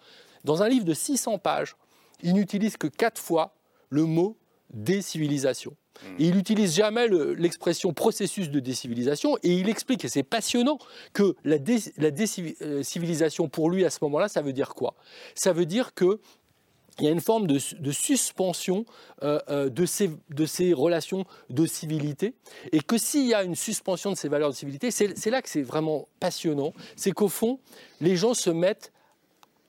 dans 0.43 0.63
un 0.63 0.69
livre 0.69 0.85
de 0.85 0.93
600 0.93 1.39
pages, 1.39 1.75
il 2.21 2.33
n'utilise 2.33 2.77
que 2.77 2.87
quatre 2.87 3.19
fois 3.19 3.55
le 3.89 4.05
mot 4.05 4.37
décivilisation. 4.73 5.75
Il 6.19 6.35
n'utilise 6.35 6.75
jamais 6.75 7.07
l'expression 7.07 7.93
processus 7.93 8.49
de 8.49 8.59
décivilisation 8.59 9.37
et 9.43 9.53
il 9.53 9.69
explique, 9.69 10.03
et 10.05 10.09
c'est 10.09 10.23
passionnant, 10.23 10.79
que 11.13 11.35
la, 11.43 11.57
décivilisation 11.59 13.47
pour 13.47 13.69
lui 13.69 13.85
à 13.85 13.89
ce 13.89 13.99
moment-là, 14.01 14.27
ça 14.27 14.41
veut 14.41 14.53
dire 14.53 14.73
quoi? 14.73 14.95
Ça 15.35 15.53
veut 15.53 15.65
dire 15.65 15.93
que 15.93 16.19
il 16.99 17.05
y 17.05 17.07
a 17.07 17.11
une 17.11 17.21
forme 17.21 17.47
de, 17.47 17.57
suspension 17.91 18.85
euh, 19.23 19.39
euh, 19.49 19.69
de, 19.69 19.85
ces, 19.85 20.73
relations 20.73 21.25
de 21.49 21.65
civilité, 21.65 22.35
et 22.71 22.81
que 22.81 22.99
s'il 22.99 23.25
y 23.25 23.33
a 23.33 23.43
une 23.43 23.55
suspension 23.55 24.11
de 24.11 24.15
ces 24.15 24.29
valeurs 24.29 24.51
de 24.51 24.55
civilité, 24.55 24.91
c'est 24.91 25.29
là 25.29 25.41
que 25.41 25.49
c'est 25.49 25.63
vraiment 25.63 26.07
passionnant, 26.19 26.71
c'est 26.95 27.11
qu'au 27.11 27.29
fond, 27.29 27.59
les 27.99 28.15
gens 28.15 28.35
se 28.35 28.51
mettent 28.51 28.92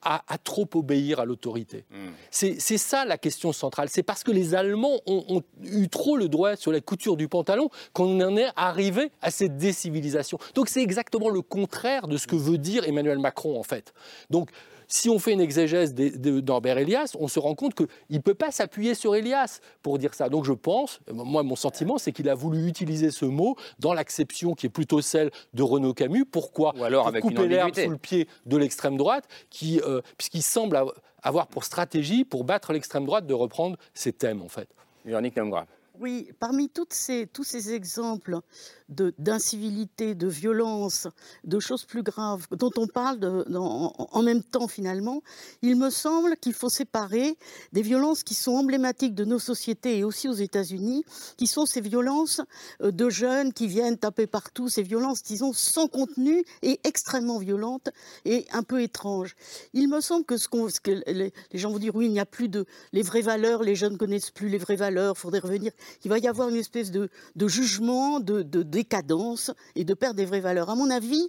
à, 0.04 0.38
trop 0.42 0.68
obéir 0.74 1.20
à 1.20 1.24
l'autorité. 1.24 1.84
Hmm. 1.90 2.10
C'est 2.30 2.78
ça 2.78 3.04
la 3.04 3.18
question 3.18 3.52
centrale. 3.52 3.88
C'est 3.88 4.02
parce 4.02 4.22
que 4.22 4.30
les 4.30 4.54
Allemands 4.54 5.00
ont, 5.06 5.42
eu 5.62 5.88
trop 5.88 6.16
le 6.16 6.28
droit 6.28 6.56
sur 6.56 6.72
la 6.72 6.80
couture 6.80 7.16
du 7.16 7.28
pantalon 7.28 7.70
qu'on 7.92 8.20
en 8.20 8.36
est 8.36 8.48
arrivé 8.56 9.10
à 9.22 9.30
cette 9.30 9.56
décivilisation. 9.56 10.38
Donc 10.54 10.68
c'est 10.68 10.82
exactement 10.82 11.30
le 11.30 11.42
contraire 11.42 12.08
de 12.08 12.16
ce 12.16 12.26
que 12.26 12.36
veut 12.36 12.58
dire 12.58 12.84
Emmanuel 12.86 13.18
Macron 13.18 13.58
en 13.58 13.62
fait. 13.62 13.94
Donc 14.30 14.50
si 14.94 15.10
on 15.10 15.18
fait 15.18 15.32
une 15.32 15.40
exégèse 15.40 15.92
d'Orbert 15.92 16.78
Elias, 16.78 17.16
on 17.18 17.26
se 17.26 17.40
rend 17.40 17.56
compte 17.56 17.74
qu'il 17.74 17.88
ne 18.10 18.18
peut 18.20 18.34
pas 18.34 18.52
s'appuyer 18.52 18.94
sur 18.94 19.16
Elias 19.16 19.58
pour 19.82 19.98
dire 19.98 20.14
ça. 20.14 20.28
Donc 20.28 20.44
je 20.44 20.52
pense, 20.52 21.00
moi 21.12 21.42
mon 21.42 21.56
sentiment, 21.56 21.98
c'est 21.98 22.12
qu'il 22.12 22.28
a 22.28 22.36
voulu 22.36 22.68
utiliser 22.68 23.10
ce 23.10 23.24
mot 23.24 23.56
dans 23.80 23.92
l'acception 23.92 24.54
qui 24.54 24.66
est 24.66 24.70
plutôt 24.70 25.00
celle 25.00 25.32
de 25.52 25.64
Renaud 25.64 25.94
Camus. 25.94 26.24
Pourquoi 26.24 26.74
Ou 26.78 26.84
alors 26.84 27.10
pour 27.10 27.20
couper 27.22 27.48
l'herbe 27.48 27.74
sous 27.74 27.90
le 27.90 27.98
pied 27.98 28.28
de 28.46 28.56
l'extrême 28.56 28.96
droite, 28.96 29.24
qui, 29.50 29.80
euh, 29.80 30.00
puisqu'il 30.16 30.44
semble 30.44 30.80
avoir 31.24 31.48
pour 31.48 31.64
stratégie, 31.64 32.24
pour 32.24 32.44
battre 32.44 32.72
l'extrême 32.72 33.04
droite, 33.04 33.26
de 33.26 33.34
reprendre 33.34 33.76
ses 33.94 34.12
thèmes 34.12 34.42
en 34.42 34.48
fait. 34.48 34.68
Véronique 35.04 35.36
Nomgrave. 35.36 35.66
Oui, 36.00 36.28
parmi 36.40 36.68
ces, 36.90 37.28
tous 37.32 37.44
ces 37.44 37.72
exemples 37.72 38.40
d'incivilité, 38.88 40.16
de, 40.16 40.26
violence, 40.26 41.06
de 41.44 41.60
choses 41.60 41.84
plus 41.84 42.02
graves 42.02 42.46
dont 42.50 42.72
on 42.76 42.88
parle 42.88 43.44
en, 43.54 44.22
même 44.22 44.42
temps 44.42 44.66
finalement, 44.66 45.22
il 45.62 45.76
me 45.76 45.90
semble 45.90 46.36
qu'il 46.36 46.52
faut 46.52 46.68
séparer 46.68 47.38
des 47.72 47.82
violences 47.82 48.24
qui 48.24 48.34
sont 48.34 48.52
emblématiques 48.52 49.14
de 49.14 49.24
nos 49.24 49.38
sociétés 49.38 49.98
et 49.98 50.04
aussi 50.04 50.28
aux 50.28 50.34
États-Unis, 50.34 51.04
qui 51.36 51.46
sont 51.46 51.64
ces 51.64 51.80
violences 51.80 52.40
euh, 52.82 52.90
de 52.90 53.08
jeunes 53.08 53.52
qui 53.52 53.68
viennent 53.68 53.96
taper 53.96 54.26
partout, 54.26 54.68
ces 54.68 54.82
violences, 54.82 55.22
disons, 55.22 55.52
sans 55.52 55.86
contenu 55.86 56.44
et 56.62 56.80
extrêmement 56.82 57.38
violentes 57.38 57.90
et 58.24 58.46
un 58.52 58.64
peu 58.64 58.82
étranges. 58.82 59.36
Il 59.72 59.88
me 59.88 60.00
semble 60.00 60.24
que 60.24 60.36
ce, 60.36 60.48
que 60.48 61.02
les, 61.06 61.32
les 61.52 61.58
gens 61.58 61.70
vont 61.70 61.78
dire, 61.78 61.94
oui, 61.94 62.06
il 62.06 62.12
n'y 62.12 62.20
a 62.20 62.26
plus 62.26 62.48
de 62.48 62.66
les 62.92 63.02
vraies 63.02 63.22
valeurs, 63.22 63.62
les 63.62 63.76
jeunes 63.76 63.96
connaissent 63.96 64.32
plus 64.32 64.48
les 64.48 64.58
vraies 64.58 64.76
valeurs, 64.76 65.14
il 65.16 65.20
faudrait 65.20 65.38
revenir. 65.38 65.72
Il 66.04 66.10
va 66.10 66.18
y 66.18 66.28
avoir 66.28 66.48
une 66.48 66.56
espèce 66.56 66.90
de, 66.90 67.08
jugement, 67.46 68.20
de, 68.20 68.42
de 68.42 68.62
décadence 68.62 69.50
et 69.74 69.84
de 69.84 69.94
perte 69.94 70.16
des 70.16 70.24
vraies 70.24 70.40
valeurs. 70.40 70.70
À 70.70 70.74
mon 70.74 70.90
avis, 70.90 71.28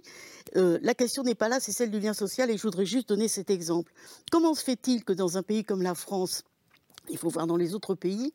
euh, 0.56 0.78
la 0.82 0.94
question 0.94 1.22
n'est 1.22 1.34
pas 1.34 1.48
là, 1.48 1.58
c'est 1.60 1.72
celle 1.72 1.90
du 1.90 2.00
lien 2.00 2.14
social 2.14 2.50
et 2.50 2.56
je 2.56 2.62
voudrais 2.62 2.86
juste 2.86 3.08
donner 3.08 3.28
cet 3.28 3.50
exemple. 3.50 3.92
Comment 4.30 4.54
se 4.54 4.62
fait-il 4.62 5.04
que 5.04 5.12
dans 5.12 5.36
un 5.36 5.42
pays 5.42 5.64
comme 5.64 5.82
la 5.82 5.94
France, 5.94 6.42
il 7.10 7.18
faut 7.18 7.28
voir 7.28 7.46
dans 7.46 7.56
les 7.56 7.74
autres 7.74 7.94
pays, 7.94 8.32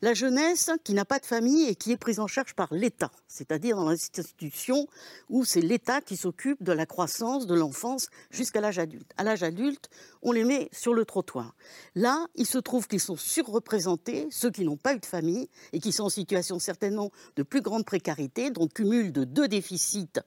la 0.00 0.14
jeunesse 0.14 0.70
qui 0.84 0.94
n'a 0.94 1.04
pas 1.04 1.18
de 1.18 1.26
famille 1.26 1.68
et 1.68 1.74
qui 1.74 1.92
est 1.92 1.96
prise 1.96 2.20
en 2.20 2.26
charge 2.26 2.54
par 2.54 2.72
l'État, 2.72 3.10
c'est-à-dire 3.28 3.76
dans 3.76 3.88
l'institution 3.88 4.86
où 5.28 5.44
c'est 5.44 5.60
l'État 5.60 6.00
qui 6.00 6.16
s'occupe 6.16 6.62
de 6.62 6.72
la 6.72 6.86
croissance 6.86 7.46
de 7.46 7.54
l'enfance 7.54 8.08
jusqu'à 8.30 8.60
l'âge 8.60 8.78
adulte. 8.78 9.10
À 9.16 9.24
l'âge 9.24 9.42
adulte, 9.42 9.88
on 10.22 10.32
les 10.32 10.44
met 10.44 10.68
sur 10.72 10.94
le 10.94 11.04
trottoir. 11.04 11.54
Là, 11.94 12.26
il 12.34 12.46
se 12.46 12.58
trouve 12.58 12.86
qu'ils 12.86 13.00
sont 13.00 13.16
surreprésentés, 13.16 14.28
ceux 14.30 14.50
qui 14.50 14.64
n'ont 14.64 14.76
pas 14.76 14.94
eu 14.94 14.98
de 14.98 15.06
famille 15.06 15.48
et 15.72 15.80
qui 15.80 15.92
sont 15.92 16.04
en 16.04 16.08
situation 16.08 16.58
certainement 16.58 17.10
de 17.36 17.42
plus 17.42 17.60
grande 17.60 17.84
précarité, 17.84 18.50
donc 18.50 18.72
cumul 18.74 19.12
de 19.12 19.24
deux 19.24 19.48
déficits 19.48 20.20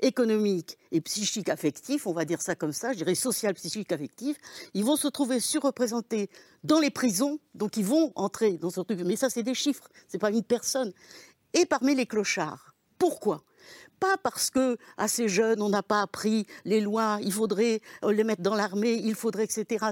économiques 0.00 0.78
et 0.92 1.00
psychiques 1.00 1.48
affectifs, 1.48 2.06
on 2.06 2.12
va 2.12 2.24
dire 2.24 2.40
ça 2.40 2.54
comme 2.54 2.72
ça, 2.72 2.92
je 2.92 2.98
dirais 2.98 3.14
social, 3.14 3.54
psychique, 3.54 3.92
affectif, 3.92 4.36
ils 4.74 4.84
vont 4.84 4.96
se 4.96 5.08
trouver 5.08 5.40
surreprésentés 5.40 6.30
dans 6.64 6.78
les 6.78 6.90
prisons, 6.90 7.39
donc 7.54 7.76
ils 7.76 7.84
vont 7.84 8.12
entrer 8.14 8.58
dans 8.58 8.70
ce 8.70 8.80
truc. 8.80 9.00
Mais 9.04 9.16
ça, 9.16 9.30
c'est 9.30 9.42
des 9.42 9.54
chiffres, 9.54 9.88
c'est 10.08 10.18
pas 10.18 10.30
une 10.30 10.42
personne. 10.42 10.92
Et 11.52 11.66
parmi 11.66 11.94
les 11.94 12.06
clochards. 12.06 12.74
Pourquoi? 12.98 13.42
Pas 13.98 14.16
parce 14.16 14.48
que 14.50 14.78
à 14.96 15.08
ces 15.08 15.28
jeunes 15.28 15.60
on 15.60 15.68
n'a 15.68 15.82
pas 15.82 16.00
appris 16.00 16.46
les 16.64 16.80
lois, 16.80 17.18
il 17.22 17.32
faudrait 17.32 17.82
euh, 18.02 18.12
les 18.12 18.24
mettre 18.24 18.40
dans 18.40 18.54
l'armée, 18.54 18.94
il 18.94 19.14
faudrait 19.14 19.44
etc. 19.44 19.84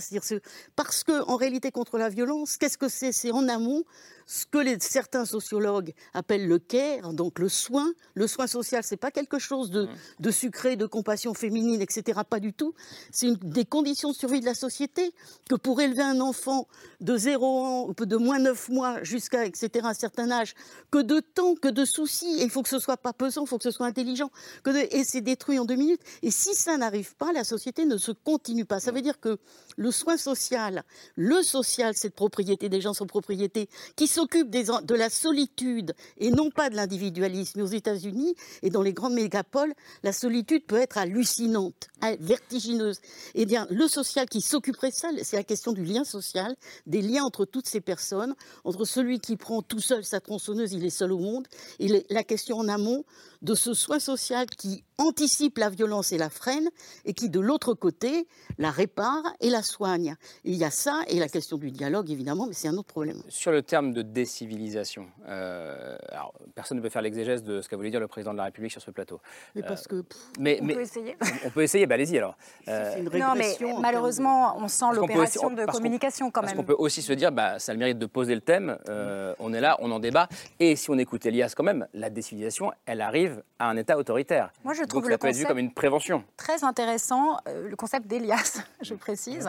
Parce 0.77 1.05
que 1.05 1.23
en 1.29 1.37
réalité 1.37 1.71
contre 1.71 1.99
la 1.99 2.09
violence, 2.09 2.57
qu'est-ce 2.57 2.79
que 2.79 2.89
c'est? 2.89 3.13
C'est 3.13 3.33
en 3.33 3.49
amont 3.49 3.85
ce 4.31 4.45
que 4.45 4.59
les, 4.59 4.79
certains 4.79 5.25
sociologues 5.25 5.95
appellent 6.13 6.47
le 6.47 6.59
care, 6.59 7.15
donc 7.15 7.39
le 7.39 7.49
soin. 7.49 7.91
Le 8.13 8.27
soin 8.27 8.47
social, 8.47 8.85
c'est 8.85 8.99
pas 8.99 9.11
quelque 9.11 9.39
chose 9.39 9.71
de, 9.71 9.89
de 10.21 10.31
sucré, 10.31 10.77
de 10.77 10.85
compassion 10.85 11.33
féminine, 11.33 11.81
etc. 11.81 12.21
Pas 12.29 12.39
du 12.39 12.53
tout. 12.53 12.75
C'est 13.11 13.27
une 13.27 13.37
des 13.37 13.65
conditions 13.65 14.11
de 14.11 14.15
survie 14.15 14.41
de 14.41 14.45
la 14.45 14.53
société 14.53 15.15
que 15.49 15.55
pour 15.55 15.81
élever 15.81 16.03
un 16.03 16.21
enfant 16.21 16.69
de 17.01 17.17
0 17.17 17.47
ans, 17.65 17.89
de 17.99 18.17
moins 18.19 18.39
9 18.39 18.69
mois 18.69 19.03
jusqu'à 19.03 19.47
etc. 19.47 19.87
un 19.89 19.95
certain 19.95 20.31
âge, 20.31 20.55
que 20.91 20.99
de 20.99 21.21
temps, 21.21 21.55
que 21.55 21.69
de 21.69 21.87
soucis. 21.87 22.39
Et 22.39 22.43
il 22.43 22.51
faut 22.51 22.63
que 22.63 22.69
ce 22.69 22.79
soit 22.81 22.99
pas 22.99 23.15
pesant, 23.15 23.45
il 23.45 23.49
faut 23.49 23.57
que 23.57 23.65
ce 23.65 23.71
soit 23.71 23.87
intelligent. 23.87 24.31
Que 24.63 24.69
de- 24.71 24.95
et 24.95 25.05
c'est 25.05 25.23
détruit 25.23 25.59
en 25.59 25.65
deux 25.65 25.77
minutes. 25.77 26.03
Et 26.21 26.31
si 26.31 26.55
ça 26.55 26.77
n'arrive 26.77 27.17
pas, 27.17 27.33
la 27.33 27.45
société 27.45 27.87
ne 27.87 27.97
se 27.97 28.13
continue 28.13 28.67
pas. 28.67 28.79
Ça 28.79 28.93
veut 28.93 29.01
dire 29.01 29.21
que 29.21 29.39
le 29.79 29.91
soin 29.91 30.19
social, 30.19 30.85
le 31.17 31.43
social, 31.43 31.95
cette 31.97 32.15
propriété 32.15 32.69
des 32.69 32.83
gens 32.83 32.93
sans 32.93 33.07
propriété, 33.07 33.71
qui 33.97 34.07
s'occupe 34.19 34.51
de 34.51 34.95
la 34.97 35.11
solitude 35.11 35.95
et 36.17 36.33
non 36.33 36.51
pas 36.51 36.71
de 36.71 36.75
l'individualisme. 36.75 37.61
Aux 37.61 37.67
États-Unis 37.67 38.35
et 38.63 38.71
dans 38.71 38.83
les 38.83 38.93
grandes 38.93 39.15
mégapoles, 39.15 39.73
la 40.03 40.13
solitude 40.13 40.67
peut 40.67 40.79
être 40.79 40.99
hallucinante, 40.99 41.87
hein, 42.03 42.17
vertigineuse. 42.19 42.99
Et 43.37 43.47
bien, 43.47 43.69
le 43.71 43.87
social 43.87 44.29
qui 44.29 44.41
s'occuperait 44.41 44.91
de 44.91 44.97
ça, 44.97 45.11
c'est 45.23 45.37
la 45.37 45.45
question 45.45 45.71
du 45.71 45.85
lien 45.85 46.03
social, 46.03 46.57
des 46.87 47.01
liens 47.01 47.23
entre 47.23 47.45
toutes 47.45 47.69
ces 47.69 47.81
personnes, 47.81 48.35
entre 48.65 48.85
celui 48.85 49.21
qui 49.21 49.37
prend 49.37 49.63
tout 49.63 49.81
seul 49.81 50.05
sa 50.05 50.19
tronçonneuse, 50.19 50.73
il 50.73 50.85
est 50.85 50.91
seul 50.91 51.13
au 51.13 51.19
monde, 51.19 51.47
et 51.79 52.05
la 52.11 52.25
question 52.25 52.57
en 52.59 52.67
amont 52.67 53.05
de 53.43 53.55
ce 53.55 53.73
soin 53.73 54.01
social 54.01 54.47
qui 54.47 54.83
anticipe 54.99 55.59
la 55.59 55.71
violence 55.71 56.13
et 56.13 56.19
la 56.19 56.29
freine, 56.29 56.69
et 57.05 57.15
qui, 57.15 57.31
de 57.31 57.41
l'autre 57.41 57.73
côté, 57.75 58.27
la 58.59 58.71
répare 58.71 59.23
et 59.41 59.49
la 59.49 59.63
soigne. 59.63 60.17
Il 60.45 60.55
y 60.55 60.65
a 60.65 60.71
ça, 60.71 61.03
et 61.09 61.19
la 61.19 61.29
question 61.29 61.57
du 61.57 61.71
dialogue, 61.71 62.11
évidemment, 62.11 62.47
mais 62.47 62.53
c'est 62.53 62.69
un 62.69 62.77
autre 62.77 62.89
problème. 62.89 63.23
Sur 63.29 63.53
le 63.53 63.63
terme 63.63 63.93
de 63.93 64.03
décivilisation, 64.03 65.07
euh, 65.29 65.97
alors, 66.11 66.35
personne 66.55 66.79
ne 66.79 66.83
peut 66.83 66.89
faire 66.89 67.03
l'exégèse 67.03 67.43
de 67.45 67.61
ce 67.61 67.69
qu'a 67.69 67.77
voulu 67.77 67.91
dire 67.91 68.01
le 68.01 68.09
président 68.09 68.33
de 68.33 68.39
la 68.39 68.45
République 68.45 68.73
sur 68.73 68.83
ce 68.83 68.91
plateau. 68.91 69.21
Mais 69.55 69.63
parce 69.63 69.87
que. 69.87 70.05
mais, 70.39 70.59
On 70.61 70.65
mais- 70.65 70.75
peut 70.75 70.81
essayer. 70.83 71.17
On 71.47 71.51
peut 71.51 71.63
essayer, 71.63 71.87
bah, 71.87 71.95
allez-y 71.95 72.19
alors. 72.19 72.37
Euh, 72.67 72.97
une 72.99 73.05
Non, 73.19 73.35
mais 73.37 73.57
malheureusement, 73.81 74.57
on 74.59 74.67
sent 74.69 74.87
Parce 74.87 74.97
l'opération 74.97 75.51
de 75.51 75.65
parce 75.65 75.77
communication 75.79 76.31
quand 76.31 76.41
Parce 76.41 76.53
même. 76.55 76.63
qu'on 76.65 76.67
peut 76.67 76.77
aussi 76.79 77.03
se 77.03 77.13
dire, 77.13 77.31
bah, 77.31 77.59
ça 77.59 77.71
a 77.73 77.75
le 77.75 77.79
mérite 77.79 77.99
de 77.99 78.07
poser 78.07 78.35
le 78.35 78.41
thème, 78.41 78.77
euh, 78.89 79.35
on 79.39 79.53
est 79.53 79.61
là, 79.61 79.77
on 79.81 79.91
en 79.93 80.01
débat, 80.01 80.29
et 80.59 80.75
si 80.77 80.91
on 80.91 80.99
écoute 80.99 81.25
Elias 81.27 81.53
quand 81.57 81.63
même, 81.65 81.87
la 81.95 82.11
décivilisation, 82.11 82.73
elle 82.87 83.01
arrive 83.01 83.43
à 83.59 83.69
un 83.71 83.77
État 83.77 83.97
autoritaire. 83.97 84.51
Moi, 84.65 84.75
je 84.75 84.83
Donc 84.89 85.03
trouve 85.03 85.05
ça 85.05 85.11
le 85.11 85.19
peut 85.19 85.29
être 85.29 85.35
vu 85.37 85.43
concept- 85.43 85.49
comme 85.49 85.59
une 85.59 85.73
prévention. 85.73 86.25
très 86.37 86.65
intéressant, 86.65 87.39
euh, 87.47 87.69
le 87.69 87.77
concept 87.77 88.07
d'Elias, 88.07 88.61
je 88.81 88.95
précise. 88.95 89.49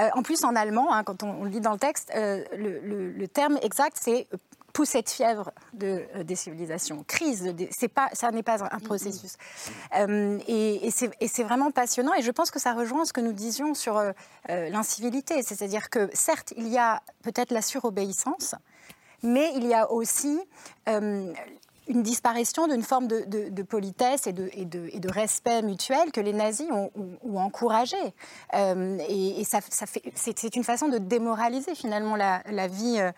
Euh, 0.00 0.08
en 0.14 0.22
plus, 0.22 0.44
en 0.44 0.54
allemand, 0.56 0.92
hein, 0.92 1.04
quand 1.04 1.22
on, 1.22 1.44
lit 1.44 1.60
dans 1.60 1.72
le 1.72 1.78
texte, 1.78 2.12
euh, 2.14 2.44
le, 2.56 2.80
le- 2.80 3.10
le 3.12 3.28
terme 3.28 3.58
exact, 3.62 3.96
c'est 4.00 4.26
poussée 4.74 5.00
de 5.00 5.08
fièvre 5.08 5.52
de 5.72 6.04
euh, 6.16 6.22
décivilisation, 6.22 7.02
crise. 7.08 7.54
C'est 7.70 7.88
pas, 7.88 8.10
ça 8.12 8.30
n'est 8.30 8.42
pas 8.42 8.62
un, 8.62 8.78
processus. 8.80 9.36
Et 10.46 10.86
et 11.20 11.28
c'est 11.28 11.42
vraiment 11.44 11.70
passionnant. 11.70 12.12
Et 12.14 12.20
je 12.22 12.30
pense 12.30 12.50
que 12.50 12.58
ça 12.58 12.74
rejoint 12.74 13.06
ce 13.06 13.12
que 13.14 13.22
nous 13.22 13.32
disions 13.32 13.72
sur 13.72 14.02
l'incivilité. 14.48 15.42
C'est-à-dire 15.42 15.88
que, 15.88 16.10
certes, 16.12 16.52
il 16.58 16.68
y 16.68 16.76
a 16.78 17.00
peut-être 17.22 17.52
la 17.52 17.62
surobéissance, 17.62 18.54
mais 19.22 19.50
il 19.56 19.66
y 19.66 19.72
a 19.74 19.90
aussi 19.90 20.38
euh, 20.88 21.32
une 21.88 22.02
disparition 22.02 22.66
d'une 22.66 22.82
forme 22.82 23.06
de, 23.06 23.62
politesse 23.62 24.26
et 24.26 24.32
de, 24.32 25.08
respect 25.12 25.62
mutuel 25.62 26.10
que 26.12 26.20
les 26.20 26.32
nazis 26.32 26.68
ont, 26.70 26.90
encouragé. 27.36 27.96
Euh, 28.54 28.98
et 29.08 29.44
c'est, 29.44 30.56
une 30.56 30.64
façon 30.64 30.88
de 30.88 30.98
démoraliser 30.98 31.74
finalement 31.74 32.16
la, 32.16 32.42
euh, 32.48 33.12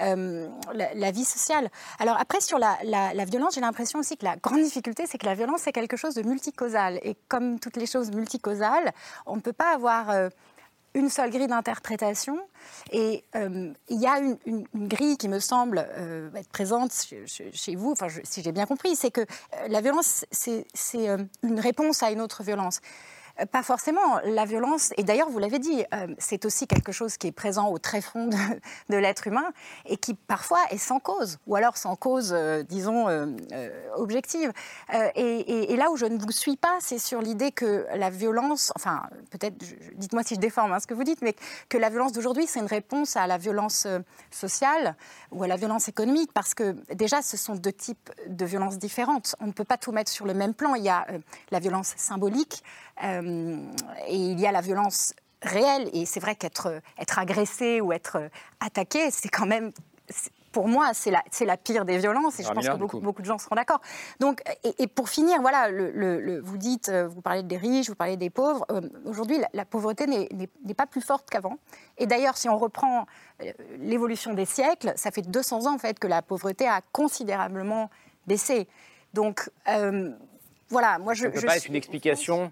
euh, 0.00 1.10
vie 1.12 1.24
sociale. 1.24 1.70
Alors 1.98 2.16
après, 2.18 2.40
sur 2.40 2.58
la, 2.58 3.24
violence, 3.24 3.54
j'ai 3.54 3.60
l'impression 3.60 3.98
aussi 3.98 4.16
que 4.16 4.24
la 4.24 4.36
grande 4.36 4.62
difficulté, 4.62 5.04
c'est 5.06 5.18
que 5.18 5.26
la 5.26 5.34
violence, 5.34 5.62
c'est 5.62 5.72
quelque 5.72 5.96
chose 5.96 6.14
de 6.14 6.22
multicausal. 6.22 6.98
Et 7.02 7.16
comme 7.28 7.60
toutes 7.60 7.76
les 7.76 7.86
choses 7.86 8.10
multicausales, 8.10 8.92
on 9.26 9.36
ne 9.36 9.40
peut 9.40 9.52
pas 9.52 9.74
avoir 9.74 10.30
une 10.94 11.08
seule 11.08 11.30
grille 11.30 11.46
d'interprétation. 11.46 12.38
Et 12.90 13.24
euh, 13.34 13.72
il 13.88 14.00
y 14.00 14.06
a 14.06 14.18
une, 14.18 14.66
grille 14.74 15.16
qui 15.16 15.28
me 15.28 15.38
semble 15.38 15.86
euh, 15.96 16.30
être 16.34 16.48
présente 16.48 16.92
chez, 17.26 17.76
vous, 17.76 17.92
enfin, 17.92 18.08
si 18.24 18.42
j'ai 18.42 18.52
bien 18.52 18.66
compris, 18.66 18.96
c'est 18.96 19.10
que 19.10 19.20
euh, 19.20 19.68
la 19.68 19.80
violence, 19.80 20.24
c'est 20.30 20.66
une 21.42 21.60
réponse 21.60 22.02
à 22.02 22.10
une 22.10 22.20
autre 22.20 22.42
violence. 22.42 22.80
Euh, 23.40 23.46
Pas 23.46 23.62
forcément. 23.62 24.20
La 24.24 24.44
violence, 24.44 24.92
et 24.96 25.02
d'ailleurs 25.02 25.30
vous 25.30 25.38
l'avez 25.38 25.58
dit, 25.58 25.84
euh, 25.94 26.06
c'est 26.18 26.44
aussi 26.44 26.66
quelque 26.66 26.92
chose 26.92 27.16
qui 27.16 27.28
est 27.28 27.32
présent 27.32 27.70
au 27.70 27.78
tréfonds 27.78 28.26
de, 28.26 28.36
de 28.90 28.96
l'être 28.96 29.26
humain 29.26 29.52
et 29.86 29.96
qui 29.96 30.14
parfois 30.14 30.58
est 30.70 30.78
sans 30.78 30.98
cause, 30.98 31.38
ou 31.46 31.56
alors 31.56 31.76
sans 31.76 31.96
cause, 31.96 32.32
euh, 32.32 32.62
disons, 32.62 32.92
objective. 33.96 34.52
Et, 35.14 35.76
là 35.76 35.90
où 35.90 35.96
je 35.96 36.06
ne 36.06 36.18
vous 36.18 36.30
suis 36.30 36.56
pas, 36.56 36.76
c'est 36.80 36.98
sur 36.98 37.20
l'idée 37.20 37.50
que 37.50 37.86
la 37.94 38.10
violence, 38.10 38.72
enfin 38.76 39.02
peut-être, 39.30 39.56
dites-moi 39.96 40.22
si 40.22 40.34
je 40.34 40.40
déforme 40.40 40.72
hein, 40.72 40.80
ce 40.80 40.86
que 40.86 40.94
vous 40.94 41.04
dites, 41.04 41.22
mais 41.22 41.34
que 41.68 41.78
la 41.78 41.88
violence 41.88 42.12
d'aujourd'hui, 42.12 42.46
c'est 42.46 42.60
une 42.60 42.66
réponse 42.66 43.16
à 43.16 43.26
la 43.26 43.38
violence 43.38 43.86
sociale 44.30 44.94
ou 45.30 45.42
à 45.42 45.46
la 45.46 45.56
violence 45.56 45.88
économique, 45.88 46.32
parce 46.32 46.54
que 46.54 46.76
déjà, 46.94 47.22
ce 47.22 47.36
sont 47.36 47.54
deux 47.54 47.72
types 47.72 48.10
de 48.28 48.44
violences 48.44 48.78
différentes. 48.78 49.34
On 49.40 49.46
ne 49.46 49.52
peut 49.52 49.64
pas 49.64 49.78
tout 49.78 49.92
mettre 49.92 50.10
sur 50.10 50.26
le 50.26 50.34
même 50.34 50.54
plan. 50.54 50.74
Il 50.74 50.84
y 50.84 50.90
a 50.90 51.06
la 51.50 51.58
violence 51.58 51.94
symbolique 51.96 52.62
euh, 53.04 53.56
et 54.08 54.16
il 54.16 54.38
y 54.40 54.46
a 54.46 54.52
la 54.52 54.60
violence 54.60 55.14
réelle. 55.42 55.88
Et 55.92 56.06
c'est 56.06 56.20
vrai 56.20 56.34
qu'être 56.36 56.80
être 56.98 57.18
agressé 57.18 57.80
ou 57.80 57.92
être 57.92 58.16
euh, 58.16 58.28
attaqué, 58.60 59.10
c'est 59.10 59.28
quand 59.28 59.46
même, 59.46 59.72
pour 60.52 60.68
moi, 60.68 60.90
c'est 60.92 61.10
la, 61.10 61.56
pire 61.56 61.84
des 61.86 61.96
violences. 61.98 62.38
Et 62.38 62.42
je 62.42 62.48
Alors, 62.50 62.62
pense 62.62 62.68
que 62.72 62.78
beaucoup, 62.78 62.98
coup. 62.98 63.02
beaucoup 63.02 63.22
de 63.22 63.26
gens 63.26 63.38
seront 63.38 63.54
d'accord. 63.56 63.80
Donc, 64.20 64.42
et, 64.64 64.82
et 64.82 64.86
pour 64.86 65.08
finir, 65.08 65.40
voilà, 65.40 65.68
le, 65.70 65.90
le- 65.90 66.20
le- 66.20 66.40
vous 66.40 66.58
dites, 66.58 66.90
euh, 66.90 67.08
vous 67.08 67.22
parlez 67.22 67.42
des 67.42 67.56
riches, 67.56 67.88
vous 67.88 67.94
parlez 67.94 68.18
des 68.18 68.28
pauvres. 68.30 68.66
Euh, 68.70 68.82
Aujourd'hui, 69.06 69.38
la, 69.38 69.48
la 69.54 69.64
pauvreté 69.64 70.06
n'est- 70.06 70.28
pas 70.74 70.86
plus 70.86 71.00
forte 71.00 71.30
qu'avant. 71.30 71.56
Et 71.98 72.06
d'ailleurs, 72.06 72.36
si 72.36 72.48
on 72.50 72.58
reprend 72.58 73.06
l'évolution 73.78 74.34
des 74.34 74.44
siècles, 74.44 74.92
ça 74.96 75.10
fait 75.10 75.22
200 75.22 75.66
ans 75.66 75.74
en 75.74 75.78
fait 75.78 75.98
que 75.98 76.06
la 76.06 76.22
pauvreté 76.22 76.66
a 76.68 76.80
considérablement 76.92 77.90
baissé. 78.26 78.68
Donc, 79.14 79.50
euh, 79.68 80.10
voilà, 80.72 80.98
moi 80.98 81.14
je. 81.14 81.22
Ça 81.22 81.28
ne 81.28 81.32
peut 81.34 81.40
je 81.40 81.46
pas 81.46 81.56
être 81.56 81.68
une 81.68 81.76
explication 81.76 82.50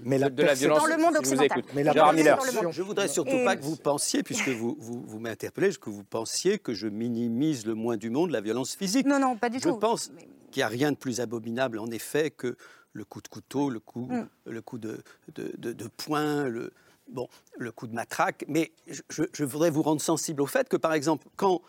Mais 0.00 0.18
la 0.18 0.30
de 0.30 0.42
la 0.42 0.54
violence 0.54 0.80
Dans 0.80 0.86
le 0.86 0.96
monde 0.96 1.14
si 1.18 1.22
je 1.22 1.28
vous 1.28 1.32
occidental. 1.34 1.58
écoute. 1.60 1.72
Mais 1.74 1.84
la 1.84 1.92
Gérard 1.92 2.12
Miller. 2.12 2.38
Je 2.72 2.82
voudrais 2.82 3.08
surtout 3.08 3.30
Et- 3.36 3.44
pas 3.44 3.56
que 3.56 3.62
vous 3.62 3.76
pensiez, 3.76 4.22
puisque 4.22 4.48
vous, 4.48 4.76
vous, 4.80 5.02
vous 5.06 5.18
m'interpellez, 5.20 5.70
que 5.80 5.90
vous 5.90 6.04
pensiez 6.04 6.58
que 6.58 6.74
je 6.74 6.88
minimise 6.88 7.66
le 7.66 7.74
moins 7.74 7.96
du 7.96 8.10
monde 8.10 8.30
la 8.30 8.40
violence 8.40 8.74
physique. 8.76 9.06
Non, 9.06 9.18
non, 9.20 9.36
pas 9.36 9.48
du 9.50 9.58
Je 9.58 9.68
tout. 9.68 9.76
pense 9.76 10.10
qu'il 10.50 10.60
n'y 10.60 10.64
a 10.64 10.68
rien 10.68 10.90
de 10.92 10.96
plus 10.96 11.20
abominable, 11.20 11.78
en 11.78 11.88
effet, 11.90 12.30
que 12.30 12.56
le 12.92 13.04
coup 13.04 13.20
de 13.20 13.28
couteau, 13.28 13.70
le 13.70 13.80
coup, 13.80 14.06
Mm. 14.10 14.28
le 14.46 14.62
coup 14.62 14.78
de, 14.78 15.02
de, 15.34 15.52
de- 15.58 15.72
de 15.72 15.88
poing, 15.88 16.44
le, 16.48 16.72
bon, 17.08 17.28
le 17.58 17.70
coup 17.70 17.86
de 17.86 17.94
matraque. 17.94 18.44
Mais 18.48 18.72
je, 18.86 19.02
je- 19.10 19.24
je 19.32 19.44
voudrais 19.44 19.70
vous 19.70 19.82
rendre 19.82 20.00
sensible 20.00 20.40
au 20.42 20.46
fait 20.46 20.68
que, 20.68 20.76
par 20.76 20.94
exemple, 20.94 21.26
quand 21.36 21.60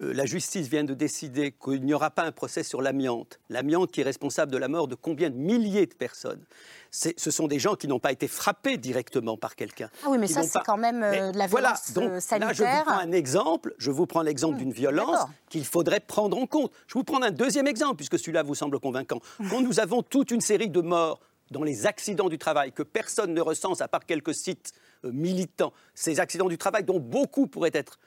euh, 0.00 0.12
la 0.12 0.26
justice 0.26 0.68
vient 0.68 0.84
de 0.84 0.94
décider 0.94 1.52
qu'il 1.52 1.84
n'y 1.84 1.92
aura 1.92 2.10
pas 2.10 2.22
un 2.22 2.32
procès 2.32 2.62
sur 2.62 2.80
l'amiante, 2.82 3.40
l'amiante 3.48 3.90
qui 3.90 4.00
est 4.00 4.04
responsable 4.04 4.52
de 4.52 4.58
la 4.58 4.68
mort 4.68 4.86
de 4.88 4.94
combien 4.94 5.28
de 5.30 5.34
milliers 5.36 5.86
de 5.86 5.94
personnes, 5.94 6.44
ce 6.90 7.30
sont 7.30 7.48
des 7.48 7.58
gens 7.58 7.74
qui 7.74 7.88
n'ont 7.88 7.98
pas 7.98 8.12
été 8.12 8.28
frappés 8.28 8.76
directement 8.78 9.36
par 9.36 9.56
quelqu'un. 9.56 9.90
Ah 10.04 10.08
oui, 10.10 10.18
mais 10.18 10.26
ça, 10.26 10.42
c'est 10.42 10.52
pas- 10.54 10.62
quand 10.64 10.76
même 10.78 11.02
euh, 11.02 11.32
de 11.32 11.38
la 11.38 11.46
voilà, 11.46 11.74
violence 11.74 11.92
donc 11.92 12.04
euh, 12.04 12.08
là, 12.38 12.52
je 12.52 12.62
vous 12.62 12.64
sanitaire. 12.64 12.84
prends 12.84 12.98
un 12.98 13.12
exemple, 13.12 13.74
je 13.78 13.90
vous 13.90 14.06
prends 14.06 14.22
l'exemple 14.22 14.56
d'une 14.56 14.72
violence 14.72 15.18
qu'il 15.50 15.64
faudrait 15.64 16.00
prendre 16.00 16.38
en 16.38 16.46
compte. 16.46 16.72
Je 16.86 16.94
vous 16.94 17.04
prends 17.04 17.20
un 17.22 17.30
deuxième 17.30 17.66
exemple, 17.66 17.96
puisque 17.96 18.18
celui-là 18.18 18.42
vous 18.42 18.54
semble 18.54 18.78
convaincant. 18.80 19.20
Quand 19.50 19.60
nous 19.60 19.80
avons 19.80 20.02
toute 20.02 20.30
une 20.30 20.40
série 20.40 20.70
de 20.70 20.80
morts 20.80 21.20
dans 21.50 21.62
les 21.62 21.86
accidents 21.86 22.28
du 22.28 22.38
travail 22.38 22.72
que 22.72 22.82
personne 22.82 23.32
ne 23.34 23.40
recense 23.40 23.80
à 23.80 23.88
part 23.88 24.04
quelques 24.06 24.34
sites 24.34 24.72
militants, 25.02 25.72
ces 25.94 26.20
accidents 26.20 26.48
du 26.48 26.58
travail 26.58 26.84
dont 26.84 27.00
beaucoup 27.00 27.46
pourraient 27.46 27.70
être, 27.72 27.98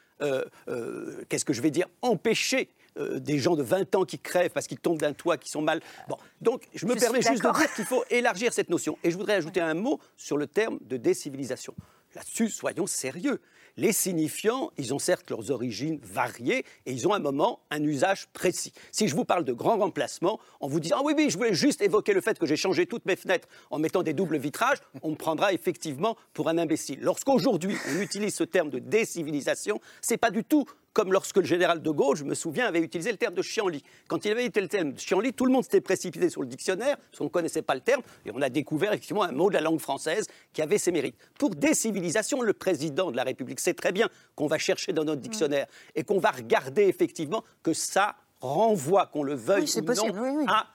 qu'est-ce 1.30 1.45
que 1.45 1.53
je 1.53 1.61
vais 1.61 1.72
dire, 1.72 1.88
empêchés. 2.01 2.69
euh, 2.97 3.19
des 3.19 3.39
gens 3.39 3.55
de 3.55 3.63
20 3.63 3.95
ans 3.95 4.03
qui 4.03 4.19
crèvent 4.19 4.49
parce 4.51 4.67
qu'ils 4.67 4.80
tombent 4.80 4.99
d'un 4.99 5.13
toit, 5.13 5.38
qui 5.38 5.49
sont 5.49 5.61
mal. 5.61 5.80
Bon, 6.09 6.17
donc 6.41 6.63
je 6.76 6.86
me 6.86 6.93
Je 6.95 6.99
permets 6.99 7.22
juste 7.22 7.41
de 7.41 7.51
dire 7.57 7.74
qu'il 7.74 7.86
faut 7.86 8.03
élargir 8.09 8.51
cette 8.51 8.69
notion. 8.69 8.97
Et 9.03 9.11
je 9.11 9.17
voudrais 9.17 9.36
ajouter 9.36 9.61
un 9.61 9.74
mot 9.76 9.99
sur 10.17 10.36
le 10.38 10.45
terme 10.45 10.78
de 10.82 10.97
décivilisation. 10.97 11.74
Là-dessus, 12.15 12.49
soyons 12.49 12.88
sérieux. 12.88 13.39
Les 13.82 13.93
signifiants, 13.93 14.69
ils 14.77 14.93
ont 14.93 14.99
certes 14.99 15.32
leurs 15.32 15.49
origines 15.49 15.99
variées 16.03 16.65
et 16.86 16.91
ils 16.91 17.07
ont 17.07 17.15
un 17.15 17.19
moment 17.19 17.61
un 17.71 17.82
usage 17.82 18.27
précis. 18.27 18.73
Si 18.91 19.07
je 19.07 19.15
vous 19.15 19.25
parle 19.25 19.43
de 19.43 19.53
grand 19.53 19.79
remplacement, 19.79 20.39
en 20.59 20.67
vous 20.67 20.79
disant 20.79 20.97
ah 20.99 21.01
oui, 21.03 21.15
oui, 21.17 21.32
je 21.32 21.38
voulais 21.39 21.55
juste 21.55 21.82
évoquer 21.82 22.13
le 22.13 22.21
fait 22.21 22.38
que 22.38 22.45
j'ai 22.45 22.55
changé 22.55 22.86
toutes 22.86 23.07
mes 23.07 23.15
fenêtres 23.15 23.47
en 23.71 23.79
mettant 23.79 24.03
des 24.03 24.13
doubles 24.13 24.38
vitrages, 24.38 24.77
on 25.01 25.09
me 25.09 25.15
prendra 25.15 25.51
effectivement 25.51 26.15
pour 26.34 26.47
un 26.47 26.59
imbécile. 26.59 26.99
Lorsqu'aujourd'hui 27.01 27.75
on 27.89 28.01
utilise 28.01 28.36
ce 28.36 28.43
terme 28.43 28.69
de 28.69 28.77
décivilisation, 28.77 29.82
c'est 29.99 30.17
pas 30.17 30.29
du 30.29 30.43
tout 30.43 30.65
comme 30.93 31.13
lorsque 31.13 31.37
le 31.37 31.45
général 31.45 31.81
de 31.81 31.89
Gaulle, 31.89 32.17
je 32.17 32.23
me 32.23 32.35
souviens, 32.35 32.67
avait 32.67 32.79
utilisé 32.79 33.11
le 33.11 33.17
terme 33.17 33.33
de 33.33 33.41
chienlit. 33.41 33.83
Quand 34.07 34.25
il 34.25 34.31
avait 34.31 34.45
utilisé 34.45 34.61
le 34.61 34.67
terme 34.67 34.93
de 34.93 34.99
chienlit, 34.99 35.33
tout 35.33 35.45
le 35.45 35.51
monde 35.51 35.63
s'était 35.63 35.81
précipité 35.81 36.29
sur 36.29 36.41
le 36.41 36.47
dictionnaire, 36.47 36.97
parce 36.97 37.19
qu'on 37.19 37.25
ne 37.25 37.29
connaissait 37.29 37.61
pas 37.61 37.75
le 37.75 37.81
terme, 37.81 38.01
et 38.25 38.31
on 38.33 38.41
a 38.41 38.49
découvert 38.49 38.91
effectivement 38.91 39.23
un 39.23 39.31
mot 39.31 39.49
de 39.49 39.53
la 39.55 39.61
langue 39.61 39.79
française 39.79 40.27
qui 40.53 40.61
avait 40.61 40.77
ses 40.77 40.91
mérites. 40.91 41.15
Pour 41.39 41.51
décivilisation, 41.51 42.41
le 42.41 42.53
président 42.53 43.11
de 43.11 43.15
la 43.15 43.23
République 43.23 43.59
sait 43.59 43.73
très 43.73 43.91
bien 43.91 44.09
qu'on 44.35 44.47
va 44.47 44.57
chercher 44.57 44.93
dans 44.93 45.03
notre 45.03 45.21
dictionnaire 45.21 45.67
et 45.95 46.03
qu'on 46.03 46.19
va 46.19 46.31
regarder 46.31 46.83
effectivement 46.83 47.43
que 47.63 47.73
ça 47.73 48.15
renvoie, 48.41 49.05
qu'on 49.05 49.23
le 49.23 49.35
veuille 49.35 49.63
Oui, 49.63 49.73
ou 49.77 49.85
possible, 49.85 50.17
non, 50.17 50.23
oui, 50.23 50.29
oui. 50.39 50.45
à 50.47 50.67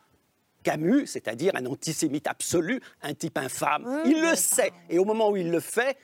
Camus, 0.62 1.06
c'est-à-dire 1.06 1.52
un 1.54 1.66
antisémite 1.66 2.26
absolu, 2.26 2.80
un 3.02 3.14
type 3.14 3.38
infâme. 3.38 4.02
Il 4.04 4.20
le 4.20 4.34
sait. 4.34 4.72
Et 4.90 4.98
au 4.98 5.04
moment 5.04 5.30
où 5.30 5.36
il 5.36 5.50
le 5.50 5.60
fait, 5.60 5.96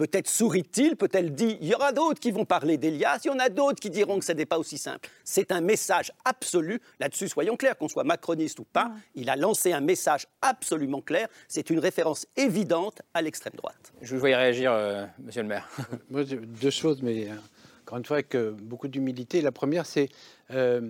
peut-être 0.00 0.28
sourit-il, 0.28 0.96
peut-être 0.96 1.34
dit 1.34 1.58
il 1.60 1.68
y 1.68 1.74
aura 1.74 1.92
d'autres 1.92 2.20
qui 2.20 2.30
vont 2.30 2.46
parler 2.46 2.78
d'Elias, 2.78 3.20
il 3.22 3.28
y 3.28 3.30
en 3.30 3.38
a 3.38 3.50
d'autres 3.50 3.80
qui 3.80 3.90
diront 3.90 4.18
que 4.18 4.24
ce 4.24 4.32
n'est 4.32 4.46
pas 4.46 4.58
aussi 4.58 4.78
simple. 4.78 5.10
C'est 5.24 5.52
un 5.52 5.60
message 5.60 6.10
absolu. 6.24 6.80
Là-dessus, 7.00 7.28
soyons 7.28 7.54
clairs, 7.54 7.76
qu'on 7.76 7.88
soit 7.88 8.02
macroniste 8.02 8.58
ou 8.60 8.64
pas, 8.64 8.92
il 9.14 9.28
a 9.28 9.36
lancé 9.36 9.74
un 9.74 9.82
message 9.82 10.26
absolument 10.40 11.02
clair. 11.02 11.28
C'est 11.48 11.68
une 11.68 11.78
référence 11.78 12.26
évidente 12.34 13.02
à 13.12 13.20
l'extrême 13.20 13.52
droite. 13.58 13.92
Je 14.00 14.14
vous 14.14 14.20
voyais 14.20 14.36
réagir, 14.36 14.72
euh, 14.72 15.04
monsieur 15.18 15.42
le 15.42 15.48
maire. 15.48 15.68
Moi, 16.10 16.22
j'ai 16.24 16.36
deux 16.38 16.70
choses, 16.70 17.02
mais 17.02 17.28
euh, 17.28 17.34
encore 17.82 17.98
une 17.98 18.06
fois, 18.06 18.16
avec 18.16 18.34
euh, 18.34 18.52
beaucoup 18.52 18.88
d'humilité. 18.88 19.42
La 19.42 19.52
première, 19.52 19.84
c'est 19.84 20.08
euh, 20.50 20.80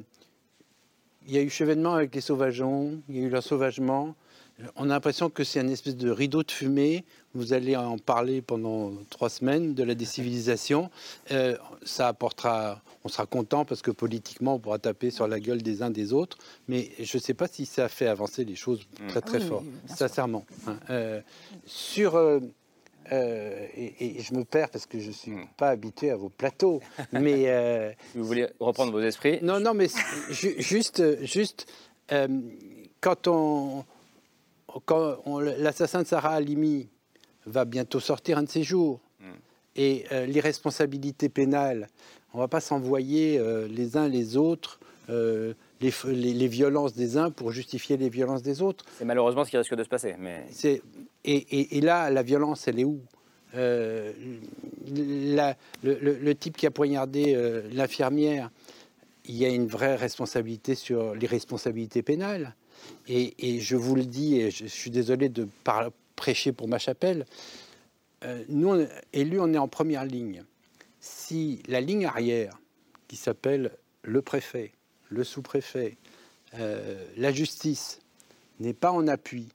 il 1.27 1.35
y 1.35 1.39
a 1.39 1.43
eu 1.43 1.51
chevènement 1.51 1.95
avec 1.95 2.15
les 2.15 2.21
sauvageons, 2.21 3.03
il 3.09 3.17
y 3.17 3.25
a 3.25 3.27
eu 3.27 3.29
l'ensauvagement. 3.29 4.15
On 4.77 4.85
a 4.85 4.95
l'impression 4.95 5.31
que 5.31 5.43
c'est 5.43 5.59
un 5.59 5.69
espèce 5.69 5.97
de 5.97 6.11
rideau 6.11 6.43
de 6.43 6.51
fumée. 6.51 7.05
Vous 7.35 7.53
allez 7.53 7.77
en 7.77 7.97
parler 7.97 8.43
pendant 8.43 8.93
trois 9.09 9.29
semaines 9.29 9.75
de 9.75 9.85
la 9.85 9.95
décivilisation. 9.95 10.91
Euh, 11.31 11.57
ça 11.85 12.09
apportera, 12.09 12.81
on 13.05 13.09
sera 13.09 13.25
content 13.27 13.65
parce 13.65 13.83
que 13.83 13.93
politiquement, 13.93 14.55
on 14.55 14.59
pourra 14.59 14.81
taper 14.81 15.11
sur 15.13 15.29
la 15.29 15.39
gueule 15.39 15.63
des 15.63 15.83
uns 15.83 15.91
des 15.91 16.13
autres. 16.13 16.39
Mais 16.67 16.91
je 16.99 17.17
ne 17.17 17.23
sais 17.23 17.35
pas 17.35 17.47
si 17.47 17.67
ça 17.67 17.85
a 17.85 17.89
fait 17.89 18.09
avancer 18.09 18.45
les 18.45 18.57
choses 18.57 18.81
très 19.09 19.21
très 19.21 19.39
Ah 19.39 19.41
oui, 19.43 19.49
fort, 19.49 19.63
oui, 19.65 19.71
sincèrement. 19.97 20.45
hein. 20.67 20.77
Euh, 20.91 21.21
sur 21.67 22.17
euh, 22.17 22.41
euh, 23.13 23.67
et, 23.77 24.19
et 24.19 24.23
je 24.23 24.35
me 24.35 24.45
perds 24.45 24.71
parce 24.71 24.87
que 24.87 24.99
je 24.99 25.09
ne 25.09 25.13
suis 25.13 25.33
pas 25.57 25.69
habitué 25.71 26.11
à 26.11 26.17
vos 26.17 26.31
plateaux. 26.31 26.81
Mais 27.13 27.45
euh, 27.47 27.93
Vous 28.17 28.25
voulez 28.25 28.49
reprendre 28.59 28.91
vos 28.91 29.01
esprits? 29.01 29.39
Non, 29.43 29.61
non, 29.61 29.73
mais 29.73 29.87
juste, 30.31 31.23
juste 31.25 31.67
euh, 32.11 32.27
quand 33.01 33.29
on, 33.29 33.85
quand 34.85 35.17
on- 35.27 35.39
l'assassin 35.39 36.03
de 36.03 36.07
Sarah 36.09 36.35
Halimi 36.35 36.89
va 37.47 37.65
bientôt 37.65 38.01
sortir 38.01 38.39
un 38.39 38.43
de 38.45 38.49
ses 38.49 38.63
jours, 38.63 39.01
et 39.77 40.05
euh, 40.13 40.27
l'irresponsabilité 40.27 41.29
pénale, 41.29 41.89
on 42.35 42.39
ne 42.39 42.43
va 42.43 42.49
pas 42.49 42.61
s'envoyer 42.61 43.39
euh, 43.39 43.67
les 43.69 43.97
uns 43.97 44.09
les 44.09 44.37
autres. 44.37 44.79
euh, 45.09 45.55
les, 45.81 45.91
f- 45.91 46.09
les- 46.11 46.35
les 46.35 46.47
violences 46.47 46.93
des 46.95 47.17
uns 47.17 47.31
pour 47.31 47.51
justifier 47.53 47.97
les 47.97 48.11
violences 48.11 48.43
des 48.43 48.61
autres. 48.63 48.85
C'est 48.99 49.05
malheureusement 49.07 49.45
ce 49.45 49.51
qui 49.51 49.57
risque 49.57 49.75
de 49.75 49.83
se 49.83 49.89
passer. 49.89 50.15
Mais... 50.19 50.45
Et, 51.25 51.25
et- 51.25 51.79
et 51.79 51.81
là, 51.81 52.11
la 52.11 52.23
violence, 52.23 52.69
elle 52.69 52.79
est 52.79 52.85
où? 52.85 53.01
La- 53.55 55.57
le, 55.83 55.99
le- 56.01 56.19
le 56.19 56.35
type 56.35 56.57
qui 56.57 56.67
a 56.67 56.71
poignardé 56.71 57.35
l'infirmière, 57.73 58.51
il 59.27 59.37
y 59.37 59.45
a 59.45 59.49
une 59.49 59.67
vraie 59.67 59.97
responsabilité 59.97 60.75
sur 60.75 61.15
les 61.15 61.27
responsabilités 61.27 62.03
pénales. 62.03 62.55
Et, 63.09 63.35
et 63.39 63.61
je 63.61 63.77
vous 63.77 63.95
le 63.95 64.05
dis, 64.05 64.39
et 64.41 64.51
je, 64.51 64.65
je 64.65 64.69
suis 64.69 64.91
désolé 64.91 65.29
de 65.29 65.47
par- 65.65 65.91
prêcher 66.21 66.53
pour 66.53 66.69
ma 66.69 66.79
chapelle, 66.79 67.25
euh, 68.25 68.45
nous, 68.49 68.69
on- 68.69 68.89
élus, 69.15 69.41
on 69.41 69.53
est 69.55 69.59
en 69.59 69.69
première 69.69 70.05
ligne. 70.05 70.45
Si 71.01 71.63
la 71.67 71.81
ligne 71.81 72.05
arrière, 72.05 72.59
qui 73.09 73.17
s'appelle 73.17 73.73
le 74.03 74.21
préfet, 74.21 74.73
le 75.09 75.25
sous-préfet, 75.25 75.97
euh, 76.59 77.03
la 77.17 77.33
justice, 77.33 78.01
n'est 78.61 78.75
pas 78.75 78.93
en 78.93 79.09
appui, 79.09 79.49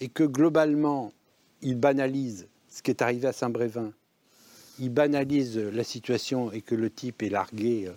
et 0.00 0.08
que 0.08 0.24
globalement, 0.24 1.12
il 1.62 1.76
banalise 1.76 2.46
ce 2.68 2.82
qui 2.82 2.90
est 2.90 3.00
arrivé 3.02 3.26
à 3.26 3.32
Saint-Brévin, 3.32 3.92
il 4.78 4.90
banalise 4.90 5.56
la 5.56 5.84
situation 5.84 6.52
et 6.52 6.60
que 6.60 6.74
le 6.74 6.90
type 6.90 7.22
est 7.22 7.30
largué, 7.30 7.86
euh, 7.88 7.92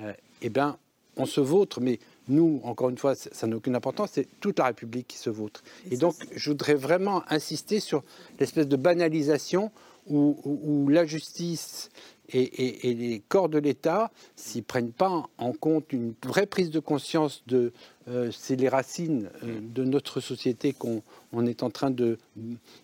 euh, 0.00 0.12
eh 0.42 0.48
bien, 0.50 0.78
on 1.16 1.26
se 1.26 1.40
vautre, 1.40 1.80
mais 1.80 2.00
nous, 2.30 2.60
encore 2.64 2.88
une 2.90 2.98
fois, 2.98 3.14
ça 3.14 3.46
n'a 3.46 3.56
aucune 3.56 3.74
importance, 3.76 4.10
c'est 4.14 4.28
toute 4.40 4.58
la 4.58 4.66
République 4.66 5.08
qui 5.08 5.18
se 5.18 5.30
vautre. 5.30 5.62
Et, 5.90 5.96
donc, 5.96 6.14
je 6.34 6.50
voudrais 6.50 6.74
vraiment 6.74 7.22
insister 7.30 7.80
sur 7.80 8.02
l'espèce 8.38 8.68
de 8.68 8.76
banalisation 8.76 9.70
où, 10.06 10.36
où- 10.44 10.60
où 10.84 10.88
la 10.88 11.04
justice 11.04 11.90
et, 12.32 12.40
et- 12.42 12.88
et 12.90 12.94
les 12.94 13.20
corps 13.28 13.48
de 13.48 13.58
l'État 13.58 14.10
s'y 14.36 14.62
prennent 14.62 14.92
pas 14.92 15.28
en 15.36 15.52
compte 15.52 15.92
une 15.92 16.14
vraie 16.24 16.46
prise 16.46 16.70
de 16.70 16.80
conscience 16.80 17.42
de 17.46 17.72
euh, 18.08 18.30
c'est 18.32 18.56
les 18.56 18.68
racines 18.68 19.28
euh, 19.44 19.60
de 19.60 19.84
notre 19.84 20.20
société 20.20 20.72
qu'on 20.72 21.02
on 21.32 21.44
est 21.46 21.62
en 21.62 21.70
train 21.70 21.90
de, 21.90 22.18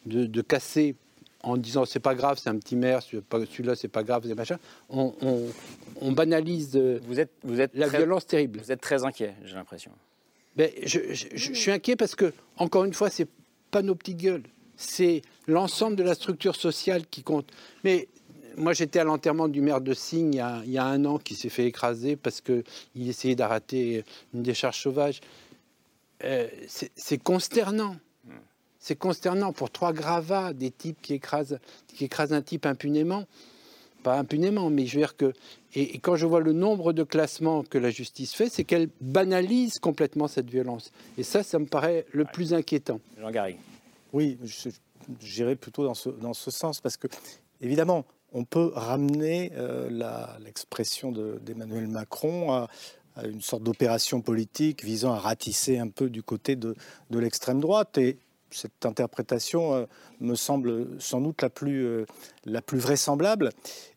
de, 0.05 0.27
de 0.27 0.43
casser 0.43 0.95
en 1.47 1.57
disant 1.57 1.85
c'est 1.85 2.01
pas 2.01 2.15
grave, 2.15 2.39
c'est 2.43 2.49
un 2.51 2.59
petit 2.59 2.77
maire, 2.77 3.01
celui-là 3.03 3.77
c'est 3.77 3.89
pas 3.89 4.03
grave, 4.03 4.25
c'est 4.27 4.35
machin. 4.35 4.59
On, 4.91 5.15
on- 5.23 5.47
on 6.01 6.13
banalise 6.13 6.73
euh, 6.77 6.99
Vous 7.07 7.21
êtes, 7.21 7.31
vous 7.45 7.61
êtes 7.61 7.71
la 7.75 7.87
très- 7.87 7.99
violence 7.99 8.27
terrible. 8.27 8.61
Vous 8.63 8.73
êtes 8.73 8.81
très 8.81 9.05
inquiet, 9.05 9.35
j'ai 9.45 9.55
l'impression. 9.55 9.93
Ben, 10.57 10.71
je, 10.85 10.99
je- 11.13 11.27
je- 11.37 11.53
je 11.53 11.55
suis 11.55 11.71
inquiet 11.71 11.97
parce 11.97 12.15
que, 12.15 12.33
encore 12.57 12.85
une 12.85 12.95
fois, 12.95 13.11
c'est 13.11 13.29
pas 13.71 13.83
nos 13.83 13.95
petites 13.95 14.19
gueules, 14.19 14.43
c'est 14.77 15.23
l'ensemble 15.47 15.97
de 15.97 16.03
la 16.03 16.15
structure 16.15 16.57
sociale 16.57 17.07
qui 17.07 17.23
compte. 17.23 17.49
Mais 17.85 18.09
moi, 18.57 18.73
j'étais 18.73 18.99
à 18.99 19.05
l'enterrement 19.05 19.49
du 19.49 19.61
maire 19.61 19.81
de 19.81 19.93
Signe 19.95 20.33
il 20.35 20.37
y 20.39 20.41
a, 20.41 20.63
il 20.65 20.71
y 20.73 20.79
a 20.79 20.85
un 20.85 21.05
an 21.05 21.19
qui 21.19 21.35
s'est 21.35 21.51
fait 21.51 21.67
écraser 21.67 22.17
parce 22.17 22.41
qu'il 22.41 22.65
essayait 23.09 23.35
d'arrêter 23.37 24.03
une 24.35 24.43
décharge 24.43 24.81
sauvage. 24.81 25.21
Euh, 26.25 26.49
c'est 26.97 27.19
consternant. 27.19 27.97
C'est 28.87 28.95
consternant 28.95 29.53
pour 29.53 29.73
trois 29.73 29.93
gravats, 29.93 30.53
des 30.53 30.71
types 30.71 31.03
qui 31.03 31.15
écrasent, 31.15 31.59
qui 31.89 32.05
écrasent 32.05 32.33
un 32.33 32.41
type 32.41 32.67
impunément. 32.67 33.25
Pas 34.05 34.17
impunément, 34.17 34.71
mais 34.71 34.87
je 34.87 34.95
veux 34.95 35.01
dire 35.01 35.17
que. 35.17 35.33
Et, 35.75 35.97
et 35.97 35.99
quand 35.99 36.15
je 36.15 36.25
vois 36.25 36.39
le 36.39 36.53
nombre 36.53 36.93
de 36.93 37.03
classements 37.03 37.65
que 37.65 37.79
la 37.79 37.91
justice 37.91 38.33
fait, 38.33 38.49
c'est 38.49 38.63
qu'elle 38.63 38.89
banalise 39.01 39.81
complètement 39.81 40.29
cette 40.29 40.49
violence. 40.49 40.93
Et 41.19 41.25
ça, 41.25 41.43
ça 41.43 41.59
me 41.59 41.67
paraît 41.67 42.07
le 42.13 42.27
plus 42.27 42.55
inquiétant. 42.55 43.01
Jean 43.19 43.33
Garry. 43.33 43.57
Oui, 44.13 44.39
j'irais 45.21 45.57
plutôt 45.57 45.83
dans 45.83 45.95
ce, 45.95 46.11
dans 46.11 46.33
ce 46.33 46.53
sens, 46.53 46.81
parce 46.81 46.97
que, 46.97 47.09
évidemment, 47.61 48.05
on 48.33 48.45
peut 48.45 48.71
ramener 48.73 49.51
euh, 49.57 49.91
l'expression 50.45 51.11
de- 51.11 51.41
d'Emmanuel 51.45 51.89
Macron 51.89 52.53
à, 52.53 52.69
à 53.17 53.27
une 53.27 53.41
sorte 53.41 53.65
d'opération 53.65 54.21
politique 54.21 54.85
visant 54.85 55.13
à 55.13 55.19
ratisser 55.19 55.77
un 55.77 55.89
peu 55.89 56.09
du 56.09 56.23
côté 56.23 56.55
de, 56.55 56.77
de 57.11 57.19
l'extrême 57.19 57.59
droite. 57.59 57.99
Et 57.99 58.19
cette 58.51 58.87
interprétation 58.87 59.75
euh, 59.75 59.87
me 60.21 60.35
semble 60.35 61.01
sans 61.01 61.21
doute 61.21 61.43
la 61.43 61.51
plus, 61.51 61.85
euh, 61.85 62.07
la 62.45 62.63
plus 62.63 62.79
vraisemblable. 62.79 63.51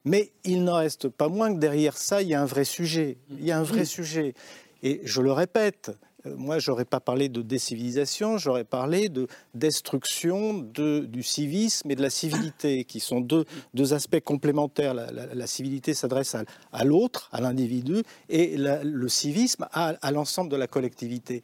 Mais 0.06 0.32
il 0.44 0.64
n'en 0.64 0.76
reste 0.76 1.10
pas 1.10 1.30
moins 1.30 1.54
que 1.54 1.60
derrière 1.60 1.98
ça, 1.98 2.22
il 2.22 2.30
y 2.30 2.34
a 2.34 2.42
un 2.42 2.46
vrai 2.46 2.64
sujet. 2.64 3.18
Il 3.30 3.46
y 3.46 3.52
a 3.52 3.60
un 3.60 3.64
vrai 3.64 3.86
sujet. 3.86 4.34
Et 4.82 5.02
je 5.04 5.22
le 5.22 5.32
répète, 5.32 5.92
euh, 6.26 6.36
moi, 6.36 6.60
j'aurais 6.60 6.86
pas 6.86 7.00
parlé 7.00 7.30
de 7.30 7.42
décivilisation, 7.42 8.38
j'aurais 8.38 8.64
parlé 8.64 9.10
de 9.10 9.28
destruction 9.54 10.60
de, 10.60 11.00
du 11.00 11.24
civisme 11.24 11.92
et 11.92 11.96
de 11.96 12.02
la 12.02 12.10
civilité, 12.10 12.86
qui 12.86 13.00
sont 13.00 13.22
deux, 13.22 13.46
deux 13.74 13.94
aspects 13.94 14.20
complémentaires. 14.20 14.94
La, 14.94 15.48
civilité 15.48 15.94
s'adresse 15.94 16.36
à, 16.36 16.44
à 16.72 16.84
l'autre, 16.84 17.30
à 17.32 17.42
l'individu, 17.42 18.04
et 18.30 18.56
le 18.58 19.08
civisme 19.08 19.68
à, 19.72 19.96
à 20.02 20.12
l'ensemble 20.12 20.50
de 20.50 20.58
la 20.58 20.68
collectivité. 20.68 21.44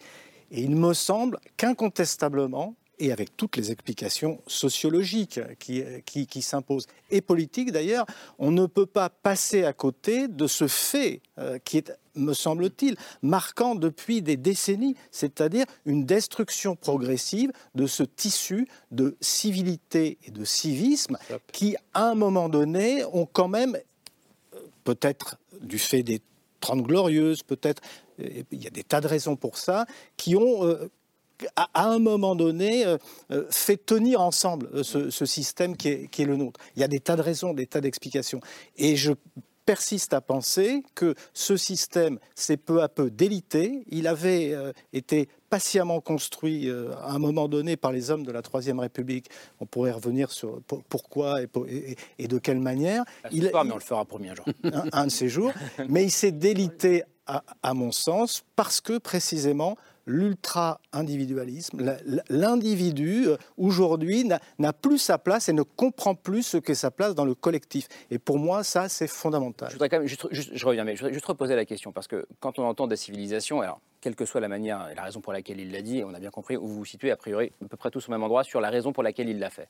Et 0.52 0.62
il 0.62 0.76
me 0.76 0.94
semble 0.94 1.40
qu'incontestablement, 1.58 2.76
et 3.00 3.12
avec 3.12 3.36
toutes 3.36 3.58
les 3.58 3.72
explications 3.72 4.42
sociologiques 4.48 5.40
qui, 5.60 5.84
qui, 6.06 6.42
s'imposent, 6.42 6.88
et 7.10 7.22
politiques 7.22 7.72
d'ailleurs, 7.72 8.06
on 8.40 8.52
ne 8.52 8.66
peut 8.66 8.86
pas 8.86 9.10
passer 9.10 9.64
à 9.64 9.74
côté 9.74 10.28
de 10.28 10.48
ce 10.48 10.68
fait 10.68 11.22
euh, 11.38 11.60
qui 11.64 11.78
est, 11.78 11.92
me 12.16 12.34
semble-t-il, 12.34 12.96
marquant 13.22 13.76
depuis 13.76 14.22
des 14.22 14.38
décennies, 14.38 14.96
c'est-à-dire 15.12 15.66
une 15.86 16.06
destruction 16.06 16.76
progressive 16.76 17.52
de 17.76 17.88
ce 17.88 18.04
tissu 18.04 18.68
de 18.92 19.18
civilité 19.20 20.18
et 20.26 20.32
de 20.32 20.46
civisme 20.46 21.18
qui, 21.52 21.76
à 21.94 22.10
un 22.10 22.16
moment 22.16 22.50
donné, 22.50 23.04
ont 23.06 23.26
quand 23.26 23.50
même, 23.50 23.78
euh, 24.54 24.60
peut-être 24.84 25.38
du 25.62 25.80
fait 25.80 26.04
des 26.04 26.22
Trente 26.62 26.84
Glorieuses, 26.84 27.44
peut-être, 27.44 27.82
euh, 28.20 28.44
il 28.52 28.64
y 28.64 28.68
a 28.68 28.72
des 28.72 28.84
tas 28.84 29.02
de 29.02 29.08
raisons 29.08 29.36
pour 29.36 29.58
ça, 29.58 29.86
qui 30.18 30.36
ont 30.36 30.64
à, 31.56 31.88
un 31.88 32.00
moment 32.00 32.36
donné, 32.36 32.86
euh, 32.86 32.98
euh, 33.32 33.46
fait 33.50 33.78
tenir 33.78 34.22
ensemble 34.22 34.70
euh, 34.74 34.84
ce, 34.84 35.26
système 35.26 35.76
qui 35.76 35.90
est, 35.90 36.20
le 36.20 36.36
nôtre. 36.36 36.60
Il 36.76 36.82
y 36.82 36.84
a 36.84 36.88
des 36.88 37.00
tas 37.00 37.16
de 37.16 37.22
raisons, 37.22 37.54
des 37.54 37.68
tas 37.68 37.82
d'explications. 37.82 38.40
Et 38.78 38.96
je 38.96 39.14
persiste 39.66 40.14
à 40.14 40.22
penser 40.22 40.84
que 40.94 41.16
ce 41.34 41.58
système 41.58 42.20
s'est 42.36 42.58
peu 42.58 42.84
à 42.84 42.90
peu 42.90 43.10
délité. 43.10 43.84
Il 43.88 44.06
avait 44.06 44.56
été 44.94 45.28
patiemment 45.50 46.02
construit 46.02 46.70
à 46.70 47.10
un 47.10 47.18
moment 47.18 47.48
donné 47.48 47.76
par 47.76 47.92
les 47.92 48.12
hommes 48.12 48.24
de 48.24 48.32
la 48.32 48.44
Troisième 48.44 48.80
République. 48.80 49.28
On 49.60 49.66
pourrait 49.66 49.92
revenir 49.92 50.32
sur 50.32 50.62
pourquoi 50.88 51.42
et, 51.42 52.28
de 52.28 52.38
quelle 52.38 52.60
manière. 52.60 53.06
Il, 53.32 53.50
pas, 53.50 53.64
mais 53.64 53.72
on 53.72 53.78
le 53.78 53.82
fera 53.82 54.06
premier 54.06 54.36
jour. 54.36 54.46
Un, 54.94 55.08
de 55.08 55.12
ces 55.12 55.30
jours. 55.30 55.52
Mais 55.90 56.04
il 56.04 56.12
s'est 56.12 56.32
délité, 56.32 57.02
à 57.26 57.74
mon 57.74 57.92
sens, 57.92 58.44
parce 58.56 58.82
que 58.82 59.00
précisément 59.00 59.78
l'ultra-individualisme. 60.06 61.98
L'individu, 62.30 63.28
euh, 63.28 63.38
aujourd'hui, 63.58 64.30
n'a 64.60 64.74
plus 64.74 64.98
sa 64.98 65.18
place 65.18 65.50
et 65.50 65.54
ne 65.54 65.64
comprend 65.64 66.16
plus 66.16 66.44
ce 66.44 66.58
qu'est 66.58 66.76
sa 66.76 66.92
place 66.92 67.16
dans 67.16 67.26
le 67.26 67.36
collectif. 67.36 67.88
Et 68.12 68.20
pour 68.20 68.38
moi, 68.38 68.64
ça, 68.64 68.90
c'est 68.90 69.08
fondamental. 69.08 69.70
Je 69.70 69.74
voudrais 69.74 69.90
quand 69.90 70.00
même, 70.00 70.08
juste, 70.08 70.28
je 70.32 70.66
reviens, 70.66 70.84
mais 70.84 70.96
je 70.96 71.02
voudrais 71.02 71.14
juste 71.14 71.26
reposer 71.26 71.56
la 71.56 71.66
question, 71.66 71.92
parce 71.92 72.08
que 72.08 72.28
quand 72.40 72.60
on 72.60 72.64
entend 72.64 72.88
des 72.88 72.96
civilisations, 72.96 73.62
alors, 73.62 73.82
quelle 74.02 74.16
que 74.16 74.26
soit 74.26 74.42
la 74.42 74.48
manière 74.48 74.88
et 74.92 74.96
la 74.96 75.02
raison 75.02 75.20
pour 75.20 75.34
laquelle 75.34 75.60
il 75.60 75.72
l'a 75.72 75.82
dit, 75.82 76.04
on 76.06 76.14
a 76.14 76.20
bien 76.20 76.30
compris 76.30 76.58
où 76.58 76.68
vous 76.68 76.76
vous 76.76 76.86
situez, 76.86 77.10
a 77.10 77.18
priori, 77.18 77.52
à 77.64 77.68
peu 77.68 77.78
près 77.78 77.90
tous 77.90 78.08
au 78.08 78.12
même 78.12 78.22
endroit, 78.22 78.44
sur 78.44 78.62
la 78.62 78.70
raison 78.70 78.94
pour 78.94 79.02
laquelle 79.02 79.30
il 79.30 79.40
l'a 79.40 79.50
fait. 79.50 79.68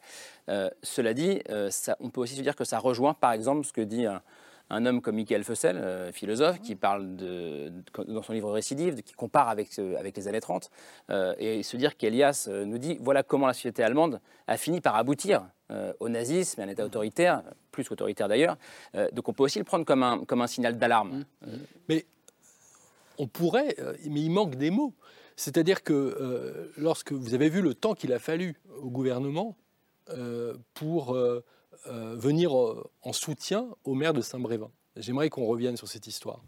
Euh, 0.50 0.70
cela 0.84 1.14
dit, 1.14 1.42
euh, 1.50 1.70
on 2.02 2.10
peut 2.10 2.20
aussi 2.20 2.36
se 2.36 2.42
dire 2.42 2.56
que 2.56 2.66
ça 2.66 2.80
rejoint, 2.80 3.14
par 3.14 3.32
exemple, 3.32 3.66
ce 3.66 3.72
que 3.72 3.82
dit 3.82 4.06
un 4.06 4.22
un 4.70 4.86
homme 4.86 5.02
comme 5.02 5.16
Michael 5.16 5.44
Fussell, 5.44 5.78
euh, 5.78 6.12
philosophe, 6.12 6.60
qui 6.62 6.76
parle 6.76 7.16
de, 7.16 7.72
dans 8.08 8.24
son 8.24 8.34
livre 8.34 8.52
Récidive, 8.52 9.02
qui 9.04 9.14
compare 9.14 9.50
avec, 9.50 9.78
avec 9.80 10.18
les 10.18 10.28
années 10.28 10.42
30, 10.42 10.72
euh, 11.12 11.36
et 11.38 11.64
se 11.64 11.78
dire 11.78 11.98
qu'Elias 11.98 12.48
euh, 12.50 12.66
nous 12.66 12.78
dit 12.78 12.98
voilà 13.00 13.24
comment 13.24 13.48
la 13.48 13.54
société 13.54 13.84
allemande 13.84 14.20
a 14.48 14.58
fini 14.58 14.82
par 14.82 14.96
aboutir 14.96 15.46
au 16.00 16.10
nazisme, 16.10 16.62
à 16.62 16.66
un 16.66 16.68
État 16.68 16.86
autoritaire, 16.86 17.42
plus 17.72 17.90
qu'autoritaire 17.90 18.28
d'ailleurs. 18.28 18.56
donc 19.14 19.28
on 19.28 19.34
peut 19.34 19.42
aussi 19.42 19.58
le 19.58 19.66
prendre 19.66 19.84
comme 19.84 20.04
un, 20.04 20.24
comme 20.24 20.42
un 20.42 20.48
signal 20.48 20.78
d'alarme. 20.78 21.26
Mmh. 21.42 21.48
Mais 21.90 22.06
on 23.18 23.26
pourrait, 23.26 23.76
mais 24.08 24.22
il 24.22 24.30
manque 24.30 24.58
des 24.58 24.70
mots. 24.70 24.94
C'est-à-dire 25.36 25.82
que 25.82 26.72
lorsque 26.78 27.14
vous 27.14 27.34
avez 27.34 27.50
vu 27.50 27.64
le 27.64 27.74
temps 27.74 27.96
qu'il 27.96 28.14
a 28.14 28.20
fallu 28.20 28.62
au 28.80 28.92
gouvernement 28.92 29.56
pour 30.76 31.16
euh, 31.16 31.44
venir 31.86 32.58
euh, 32.58 32.84
en 33.02 33.14
soutien 33.14 33.68
au 33.84 33.94
maire 33.94 34.14
de 34.14 34.22
Saint-Brévin. 34.22 34.70
J'aimerais 34.96 35.30
qu'on 35.30 35.46
revienne 35.46 35.78
sur 35.78 35.88
cette 35.88 36.08
histoire. 36.08 36.42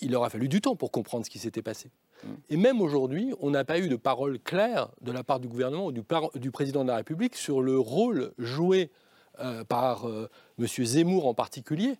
Il 0.00 0.14
aura 0.14 0.30
fallu 0.30 0.48
du 0.48 0.60
temps 0.60 0.76
pour 0.76 0.90
comprendre 0.90 1.24
ce 1.24 1.30
qui 1.30 1.38
s'était 1.38 1.62
passé. 1.62 1.90
Mm. 2.22 2.28
Et 2.50 2.56
même 2.56 2.80
aujourd'hui, 2.80 3.34
on 3.40 3.50
n'a 3.50 3.64
pas 3.64 3.78
eu 3.78 3.88
de 3.88 3.96
parole 3.96 4.38
claire 4.38 4.88
de 5.00 5.12
la 5.12 5.24
part 5.24 5.40
du 5.40 5.48
gouvernement 5.48 5.86
ou 5.86 5.92
du, 5.92 6.50
président 6.50 6.82
de 6.82 6.88
la 6.88 6.96
République 6.96 7.36
sur 7.36 7.62
le 7.62 7.78
rôle 7.78 8.32
joué 8.38 8.90
euh, 9.40 9.64
par 9.64 10.06
M. 10.58 10.66
Zemmour 10.66 11.26
en 11.26 11.34
particulier 11.34 11.96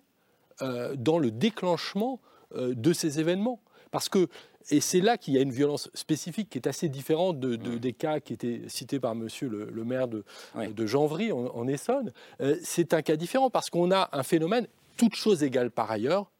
dans 0.97 1.19
le 1.19 1.31
déclenchement 1.31 2.19
de 2.53 2.91
ces 2.91 3.21
événements. 3.21 3.61
Parce 3.91 4.09
que 4.09 4.27
et 4.71 4.81
c'est 4.81 5.01
là 5.01 5.17
qu'il 5.17 5.33
y 5.33 5.37
a 5.37 5.41
une 5.41 5.51
violence 5.51 5.89
spécifique 5.93 6.49
qui 6.49 6.57
est 6.57 6.67
assez 6.67 6.89
différente 6.89 7.39
de, 7.39 7.55
des 7.55 7.93
cas 7.93 8.19
qui 8.19 8.33
étaient 8.33 8.61
cités 8.67 8.99
par 8.99 9.15
monsieur 9.15 9.47
le, 9.49 9.83
maire 9.83 10.07
de, 10.07 10.23
de 10.55 10.85
Janvry 10.85 11.31
en, 11.31 11.67
Essonne. 11.67 12.11
Euh, 12.41 12.55
c'est 12.63 12.93
un 12.93 13.01
cas 13.01 13.15
différent 13.15 13.49
parce 13.49 13.69
qu'on 13.69 13.91
a 13.91 14.09
un 14.11 14.23
phénomène, 14.23 14.67
toute 14.97 15.15
chose 15.15 15.43
égale 15.43 15.71
par 15.71 15.89
ailleurs, 15.89 16.31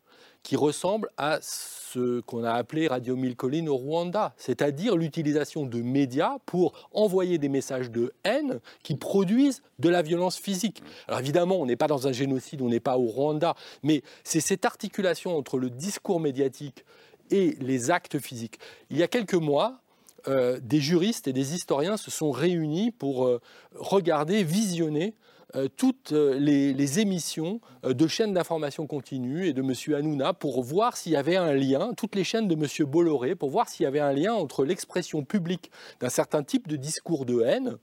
qui 0.43 0.55
ressemble 0.55 1.09
à 1.17 1.39
ce 1.41 2.21
qu'on 2.21 2.43
a 2.43 2.51
appelé 2.53 2.87
Radio 2.87 3.15
Mille 3.15 3.35
Collines 3.35 3.67
au 3.67 3.75
Rwanda, 3.75 4.33
c'est-à-dire 4.37 4.95
l'utilisation 4.95 5.65
de 5.65 5.81
médias 5.81 6.37
pour 6.45 6.73
envoyer 6.93 7.37
des 7.37 7.49
messages 7.49 7.91
de 7.91 8.13
haine 8.23 8.59
qui 8.83 8.95
produisent 8.95 9.63
de 9.79 9.89
la 9.89 10.01
violence 10.01 10.37
physique. 10.37 10.81
Alors 11.07 11.19
évidemment, 11.19 11.59
on 11.59 11.65
n'est 11.65 11.75
pas 11.75 11.87
dans 11.87 12.07
un 12.07 12.11
génocide, 12.11 12.61
on 12.61 12.69
n'est 12.69 12.79
pas 12.79 12.97
au 12.97 13.07
Rwanda, 13.07 13.55
mais 13.83 14.01
c'est 14.23 14.39
cette 14.39 14.65
articulation 14.65 15.35
entre 15.35 15.57
le 15.57 15.69
discours 15.69 16.19
médiatique 16.19 16.85
et 17.31 17.55
les 17.59 17.91
actes 17.91 18.19
physiques. 18.19 18.59
Il 18.89 18.97
y 18.97 19.03
a 19.03 19.07
quelques 19.07 19.35
mois, 19.35 19.81
euh, 20.27 20.59
des 20.61 20.81
juristes 20.81 21.27
et 21.27 21.33
des 21.33 21.53
historiens 21.55 21.97
se 21.97 22.11
sont 22.11 22.31
réunis 22.31 22.91
pour 22.91 23.25
euh, 23.25 23.39
regarder, 23.75 24.43
visionner 24.43 25.13
euh, 25.55 25.67
toutes 25.77 26.11
les, 26.11 26.99
émissions 26.99 27.61
de 27.83 28.07
chaînes 28.07 28.33
d'information 28.33 28.85
continue 28.85 29.47
et 29.47 29.53
de 29.53 29.61
M. 29.61 29.73
Hanouna 29.95 30.33
pour 30.33 30.61
voir 30.61 30.97
s'il 30.97 31.13
y 31.13 31.15
avait 31.15 31.37
un 31.37 31.53
lien, 31.53 31.93
toutes 31.95 32.15
les 32.15 32.23
chaînes 32.23 32.47
de 32.47 32.55
M. 32.55 32.85
Bolloré, 32.85 33.35
pour 33.35 33.49
voir 33.49 33.69
s'il 33.69 33.85
y 33.85 33.87
avait 33.87 33.99
un 33.99 34.13
lien 34.13 34.33
entre 34.33 34.65
l'expression 34.65 35.23
publique 35.23 35.71
d'un 35.99 36.09
certain 36.09 36.43
type 36.43 36.67
de 36.67 36.75
discours 36.75 37.25
de 37.25 37.41
haine 37.41 37.77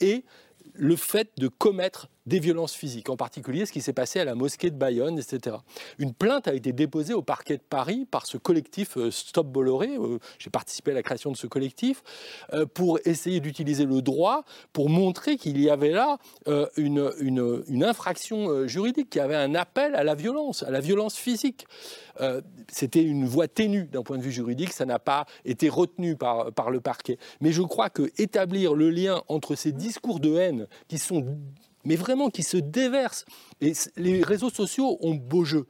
et 0.00 0.24
le 0.74 0.96
fait 0.96 1.30
de 1.38 1.48
commettre 1.48 2.08
des 2.26 2.40
violences 2.40 2.74
physiques, 2.74 3.08
en 3.08 3.16
particulier 3.16 3.66
ce 3.66 3.72
qui 3.72 3.80
s'est 3.80 3.92
passé 3.92 4.20
à 4.20 4.24
la 4.24 4.34
mosquée 4.34 4.70
de 4.70 4.76
Bayonne, 4.76 5.18
etc. 5.18 5.56
Une 5.98 6.12
plainte 6.12 6.48
a 6.48 6.54
été 6.54 6.72
déposée 6.72 7.14
au 7.14 7.22
parquet 7.22 7.56
de 7.56 7.62
Paris 7.62 8.06
par 8.10 8.26
ce 8.26 8.36
collectif 8.36 8.96
euh, 8.96 9.10
Stop 9.10 9.46
Bolloré, 9.46 9.96
euh, 9.96 10.18
j'ai 10.38 10.50
participé 10.50 10.90
à 10.90 10.94
la 10.94 11.02
création 11.02 11.30
de 11.30 11.36
ce 11.36 11.46
collectif, 11.46 12.02
euh, 12.52 12.66
pour 12.66 12.98
essayer 13.04 13.40
d'utiliser 13.40 13.84
le 13.86 14.02
droit 14.02 14.44
pour 14.72 14.90
montrer 14.90 15.36
qu'il 15.36 15.60
y 15.60 15.70
avait 15.70 15.90
là 15.90 16.18
une, 16.76 17.12
une, 17.18 17.84
infraction 17.84 18.66
juridique, 18.66 19.10
qu'il 19.10 19.20
y 19.20 19.24
avait 19.24 19.36
un 19.36 19.54
appel 19.54 19.94
à 19.94 20.04
la 20.04 20.14
violence, 20.14 20.62
à 20.62 20.70
la 20.70 20.80
violence 20.80 21.16
physique. 21.16 21.66
C'était 22.68 23.02
une 23.02 23.26
voie 23.26 23.48
ténue 23.48 23.84
d'un 23.84 24.02
point 24.02 24.18
de 24.18 24.22
vue 24.22 24.32
juridique, 24.32 24.72
ça 24.72 24.84
n'a 24.84 24.98
pas 24.98 25.26
été 25.44 25.68
retenu 25.68 26.16
par, 26.16 26.52
par 26.52 26.70
le 26.70 26.80
parquet. 26.80 27.18
Mais 27.40 27.52
je 27.52 27.62
crois 27.62 27.90
que 27.90 28.10
établir 28.18 28.74
le 28.74 28.90
lien 28.90 29.22
entre 29.28 29.54
ces 29.54 29.72
discours 29.72 30.20
de 30.20 30.36
haine 30.36 30.66
qui 30.88 30.98
sont 30.98 31.24
mais 31.86 31.96
vraiment 31.96 32.28
qui 32.28 32.42
se 32.42 32.58
déversent. 32.58 33.24
Et 33.62 33.72
les 33.96 34.22
réseaux 34.22 34.50
sociaux 34.50 34.98
ont 35.00 35.14
beau 35.14 35.44
jeu. 35.44 35.66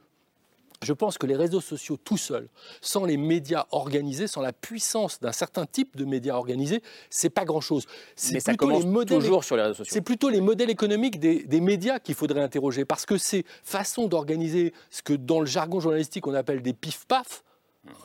Je 0.83 0.93
pense 0.93 1.17
que 1.17 1.25
les 1.25 1.35
réseaux 1.35 1.61
sociaux 1.61 1.97
tout 1.97 2.17
seuls, 2.17 2.49
sans 2.81 3.05
les 3.05 3.17
médias 3.17 3.65
organisés, 3.71 4.27
sans 4.27 4.41
la 4.41 4.53
puissance 4.53 5.19
d'un 5.19 5.31
certain 5.31 5.65
type 5.65 5.95
de 5.95 6.05
médias 6.05 6.35
organisés, 6.35 6.83
c'est 7.09 7.31
pas 7.31 7.45
grand-chose. 7.45 7.85
C'est 8.15 8.43
plutôt 8.43 8.69
les 8.69 8.85
modèles, 8.85 9.19
toujours 9.19 9.43
sur 9.43 9.55
les 9.55 9.63
réseaux 9.63 9.75
sociaux. 9.75 9.91
C'est 9.91 10.01
plutôt 10.01 10.29
les 10.29 10.41
modèles 10.41 10.69
économiques 10.69 11.19
des, 11.19 11.45
des 11.45 11.61
médias 11.61 11.97
qu'il 11.97 12.13
faudrait 12.13 12.41
interroger, 12.41 12.85
parce 12.85 13.07
que 13.07 13.17
ces 13.17 13.43
façons 13.63 14.07
d'organiser 14.07 14.71
ce 14.91 15.01
que 15.01 15.13
dans 15.13 15.39
le 15.39 15.47
jargon 15.47 15.79
journalistique 15.79 16.27
on 16.27 16.35
appelle 16.35 16.61
des 16.61 16.73
pif-paf, 16.73 17.43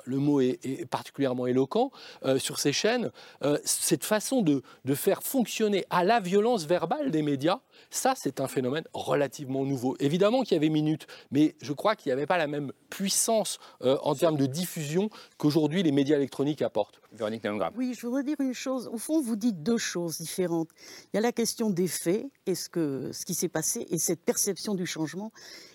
le 0.05 0.18
mot 0.18 0.41
est, 0.41 0.87
particulièrement 0.91 1.47
éloquent, 1.47 1.91
euh, 2.24 2.39
sur 2.39 2.59
ces 2.59 2.72
chaînes, 2.72 3.11
euh, 3.43 3.59
cette 3.64 4.05
façon 4.05 4.43
de, 4.43 4.62
faire 4.95 5.22
fonctionner 5.22 5.85
à 5.91 6.05
la 6.05 6.20
violence 6.20 6.66
verbale 6.66 7.11
des 7.11 7.22
médias, 7.22 7.61
ça 7.91 8.12
c'est 8.14 8.41
un 8.41 8.49
phénomène 8.49 8.85
relativement 8.93 9.64
nouveau. 9.64 9.97
Évidemment 10.01 10.43
qu'il 10.43 10.53
y 10.53 10.57
avait 10.57 10.68
minutes, 10.68 11.07
mais 11.30 11.57
je 11.62 11.72
crois 11.72 11.97
qu'il 11.97 12.11
n'y 12.11 12.12
avait 12.12 12.26
pas 12.26 12.37
la 12.37 12.47
même 12.47 12.72
puissance 12.91 13.59
euh, 13.83 13.97
en 14.03 14.14
termes 14.14 14.37
de 14.37 14.47
diffusion 14.47 15.09
qu'aujourd'hui 15.39 15.83
les 15.83 15.93
médias 15.93 16.16
électroniques 16.16 16.62
apportent. 16.62 17.01
Véronique 17.12 17.43
Oui, 17.76 17.95
je 17.95 18.07
voudrais 18.07 18.22
dire 18.22 18.37
une 18.41 18.55
chose. 18.55 18.89
Au 18.93 18.99
fond, 18.99 19.20
vous 19.20 19.37
dites 19.37 19.62
deux 19.62 19.78
choses 19.78 20.18
différentes. 20.18 20.68
Il 21.12 21.16
y 21.16 21.18
a 21.18 21.20
la 21.20 21.33
question 21.33 21.68
des 21.68 21.89
faits 21.89 22.26
et 22.47 22.55
ce, 22.55 22.68
que, 22.68 23.11
ce 23.12 23.24
qui 23.26 23.35
s'est 23.35 23.49
passé 23.49 23.87
et 23.91 23.99
cette 23.99 24.24
perception 24.24 24.74
du 24.74 24.87
changement. 24.87 25.30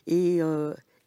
Et 0.08 0.41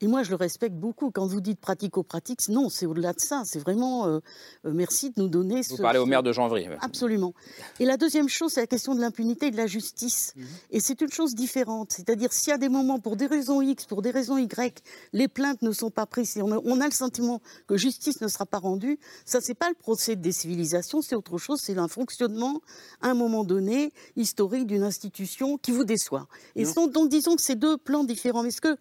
Et 0.03 0.07
moi, 0.07 0.23
je 0.23 0.31
le 0.31 0.37
respecte 0.37 0.75
beaucoup. 0.77 1.11
Quand 1.11 1.27
vous 1.27 1.41
dites 1.41 1.61
pratico-pratique, 1.61 2.49
non, 2.49 2.69
c'est 2.71 2.87
au-delà 2.87 3.13
de 3.13 3.21
ça. 3.21 3.43
C'est 3.45 3.59
vraiment 3.59 4.07
euh, 4.07 4.21
euh, 4.65 4.73
merci 4.73 5.11
de 5.11 5.21
nous 5.21 5.29
donner 5.29 5.57
Vous 5.57 5.77
ce. 5.77 5.83
parlez 5.83 5.99
au 5.99 6.07
maire 6.07 6.23
de 6.23 6.33
Janvry. 6.33 6.67
Absolument. 6.81 7.35
Et 7.81 7.85
la 7.85 7.97
deuxième 7.99 8.29
chose, 8.29 8.53
c'est 8.53 8.61
la 8.61 8.67
question 8.67 8.95
de 8.95 9.01
l'impunité 9.01 9.47
et 9.49 9.51
de 9.51 9.57
la 9.59 9.67
justice. 9.67 10.33
Mhm. 10.37 10.47
Et 10.71 10.81
c'est 10.81 11.01
une 11.03 11.11
chose 11.11 11.35
différente. 11.35 11.93
C'est-à-dire, 11.93 12.33
s'il 12.33 12.51
y 12.51 12.55
a 12.55 12.59
des 12.59 12.71
moments, 12.71 12.99
pour 12.99 13.17
des 13.17 13.27
raisons 13.27 13.61
X, 13.61 13.85
pour 13.85 14.01
des 14.01 14.11
raisons 14.11 14.39
Y, 14.39 14.83
les 15.13 15.29
plaintes 15.29 15.61
ne 15.63 15.73
sont 15.73 15.91
pas 15.91 16.07
prises, 16.07 16.39
on 16.43 16.51
a, 16.53 16.59
on 16.65 16.81
a 16.81 16.87
le 16.87 16.93
sentiment 16.93 17.41
que 17.67 17.77
justice 17.77 18.21
ne 18.23 18.29
sera 18.29 18.47
pas 18.47 18.59
rendue, 18.59 18.99
ça, 19.27 19.41
c'est 19.43 19.55
pas 19.55 19.69
le 19.69 19.75
procès 19.75 20.17
de 20.17 20.23
décivilisation, 20.23 21.03
c'est 21.03 21.15
autre 21.15 21.37
chose. 21.39 21.61
C'est 21.63 21.77
un 21.77 21.89
fonctionnement, 21.89 22.61
à 23.03 23.09
un 23.11 23.15
moment 23.15 23.45
donné, 23.45 23.93
historique 24.17 24.67
d'une 24.67 24.83
institution 24.83 25.59
qui 25.59 25.73
vous 25.73 25.85
déçoit. 25.85 26.27
Et 26.57 26.65
sont- 26.65 26.87
donc, 26.87 27.11
disons 27.11 27.37
que 27.37 27.43
c'est 27.43 27.55
deux 27.57 27.77
plans 27.77 28.05
différents. 28.05 28.43
Mais 28.43 28.51
ce 28.51 28.61
que, 28.61 28.77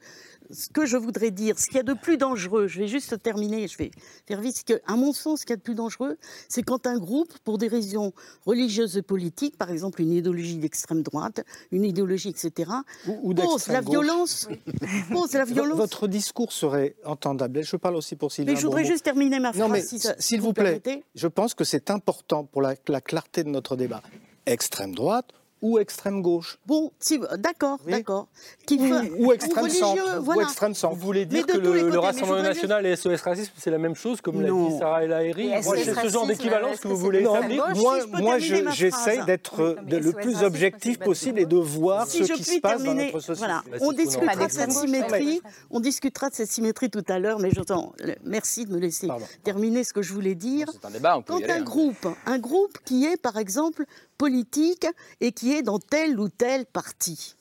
ce 0.52 0.70
que 0.70 0.86
je 0.86 0.97
voudrais 0.97 1.32
dire, 1.32 1.60
ce 1.60 1.66
qu'il 1.68 1.76
y 1.76 1.80
a 1.80 1.84
de 1.84 1.93
plus 1.93 2.18
dangereux, 2.18 2.68
je 2.68 2.80
vais 2.80 2.88
juste 2.88 3.22
terminer, 3.22 3.68
je 3.68 3.78
vais 3.78 3.91
faire 4.28 4.41
vite, 4.41 4.56
c'est 4.58 4.80
qu'à 4.82 4.95
mon 4.95 5.14
sens, 5.14 5.41
ce 5.41 5.45
qu'il 5.45 5.52
y 5.52 5.54
a 5.54 5.58
de 5.58 5.62
plus 5.62 5.76
dangereux, 5.76 6.18
c'est 6.47 6.64
quand 6.64 6.88
un 6.88 6.97
groupe, 6.97 7.32
pour 7.43 7.58
des 7.58 7.68
raisons 7.68 8.14
religieuses 8.45 8.97
et 8.97 9.02
politiques, 9.02 9.58
par 9.58 9.70
exemple 9.70 10.02
une 10.02 10.12
idéologie 10.14 10.58
d'extrême 10.58 11.04
droite, 11.04 11.45
une 11.72 11.84
idéologie, 11.86 12.30
etc., 12.30 12.72
ou 13.08 13.34
pose 13.34 13.68
la 13.68 13.82
gauche. 13.82 13.91
violence, 13.91 14.47
pose 15.12 15.34
la 15.34 15.45
V- 15.45 15.54
violence. 15.54 15.78
Votre 15.78 16.08
discours 16.08 16.52
serait 16.52 16.95
entendable. 17.06 17.60
Et 17.60 17.64
Je 17.64 17.76
parle 17.76 17.95
aussi 17.95 18.16
pour 18.16 18.32
Sylvain 18.32 18.54
Mais 18.54 18.58
je 18.60 18.66
voudrais 18.66 18.82
Bourbeau. 18.82 18.93
juste 18.93 19.04
terminer 19.06 19.39
ma 19.39 19.52
Non, 19.52 19.68
phrase, 19.68 19.72
mais 19.72 19.82
si 19.82 20.00
ça- 20.00 20.14
s'il 20.20 20.24
si 20.24 20.38
vous 20.38 20.47
vous 20.47 20.54
plaît, 20.54 20.80
permettez. 20.80 21.04
je 21.16 21.28
pense 21.28 21.54
que 21.54 21.64
c'est 21.64 21.91
important 21.91 22.43
pour 22.45 22.62
la, 22.62 22.76
la 22.88 23.02
clarté 23.02 23.43
de 23.43 23.50
notre 23.50 23.76
débat. 23.76 24.02
Extrême 24.45 24.95
droite 24.95 25.32
ou 25.62 25.78
extrême 25.80 26.22
gauche 26.22 26.57
Bon, 26.66 26.91
si- 26.99 27.20
d'accord, 27.38 27.80
d'accord. 27.88 28.28
Ou, 28.72 28.76
ou 29.26 29.34
extrême 29.34 29.70
centre. 29.70 30.20
voilà. 30.22 30.39
Ou 30.41 30.43
extrême 30.43 30.74
centre. 30.74 30.95
Vous 30.95 31.01
voulez 31.05 31.26
dire 31.26 31.45
que 31.45 31.57
le, 31.57 31.97
Rassemblement 31.99 32.41
national 32.43 32.86
et 32.86 32.95
SOS 32.95 33.22
Racisme, 33.22 33.51
c'est 33.57 33.72
la 33.72 33.78
même 33.78 33.95
chose, 33.95 34.22
comme 34.22 34.41
l'a 34.41 34.49
dit 34.49 34.78
Sarah 34.80 35.03
El 35.03 35.14
Haïry 35.14 35.51
c'est 35.62 35.93
ce 35.93 36.07
genre 36.07 36.26
d'équivalence 36.28 36.80
que 36.80 36.88
vous 36.88 36.95
voulez 36.97 37.22
établir. 37.22 37.66
moi, 37.76 37.99
si 38.01 38.07
moi 38.07 38.20
terminer 38.38 38.39
je- 38.39 38.64
ma 38.64 38.72
j'essaye 38.72 39.16
phrase. 39.18 39.26
d'être 39.26 39.78
le 39.88 40.12
plus 40.14 40.43
objectif 40.43 40.99
possible 40.99 41.39
et 41.39 41.45
de 41.45 41.57
voir 41.57 42.07
Si 42.07 42.20
ce 42.20 42.24
je 42.26 42.34
qui 42.34 42.43
se 42.43 42.49
puis 42.51 42.60
passe 42.62 42.80
dans 42.80 42.86
terminer, 42.86 43.05
notre 43.12 43.20
société. 43.20 43.38
voilà, 43.39 43.64
Bah, 43.70 43.78
on 43.82 43.86
qu'on 43.88 43.91
discutera 43.93 44.45
de 44.47 44.51
cette 44.51 44.72
symétrie. 44.72 45.41
On 45.72 45.80
discutera 45.80 46.30
de 46.30 46.36
cette 46.36 46.49
symétrie 46.51 46.89
tout 46.89 47.03
à 47.07 47.20
l'heure, 47.20 47.39
mais 47.39 47.49
j'entends. 47.51 47.93
Merci 48.24 48.66
de 48.66 48.74
me 48.74 48.80
laisser 48.80 49.07
terminer 49.43 49.84
ce 49.84 49.93
que 49.93 50.01
je 50.01 50.14
voulais 50.14 50.36
dire. 50.36 50.68
C'est 50.72 50.86
un 50.86 50.91
débat, 50.91 51.18
on 51.18 51.22
peut 51.22 51.34
y 51.39 51.41
Quand 51.41 51.49
un 51.53 51.57
hein. 51.57 51.62
groupe, 51.64 52.07
un 52.26 52.39
groupe 52.39 52.78
qui 52.86 53.05
est 53.05 53.18
par 53.18 53.38
exemple 53.38 53.84
politique 54.20 54.86
et 55.22 55.32
qui 55.32 55.53
est 55.53 55.63
dans 55.63 55.80
tel 55.80 56.20
ou 56.20 56.30
tel 56.30 56.67
parti, 56.67 57.36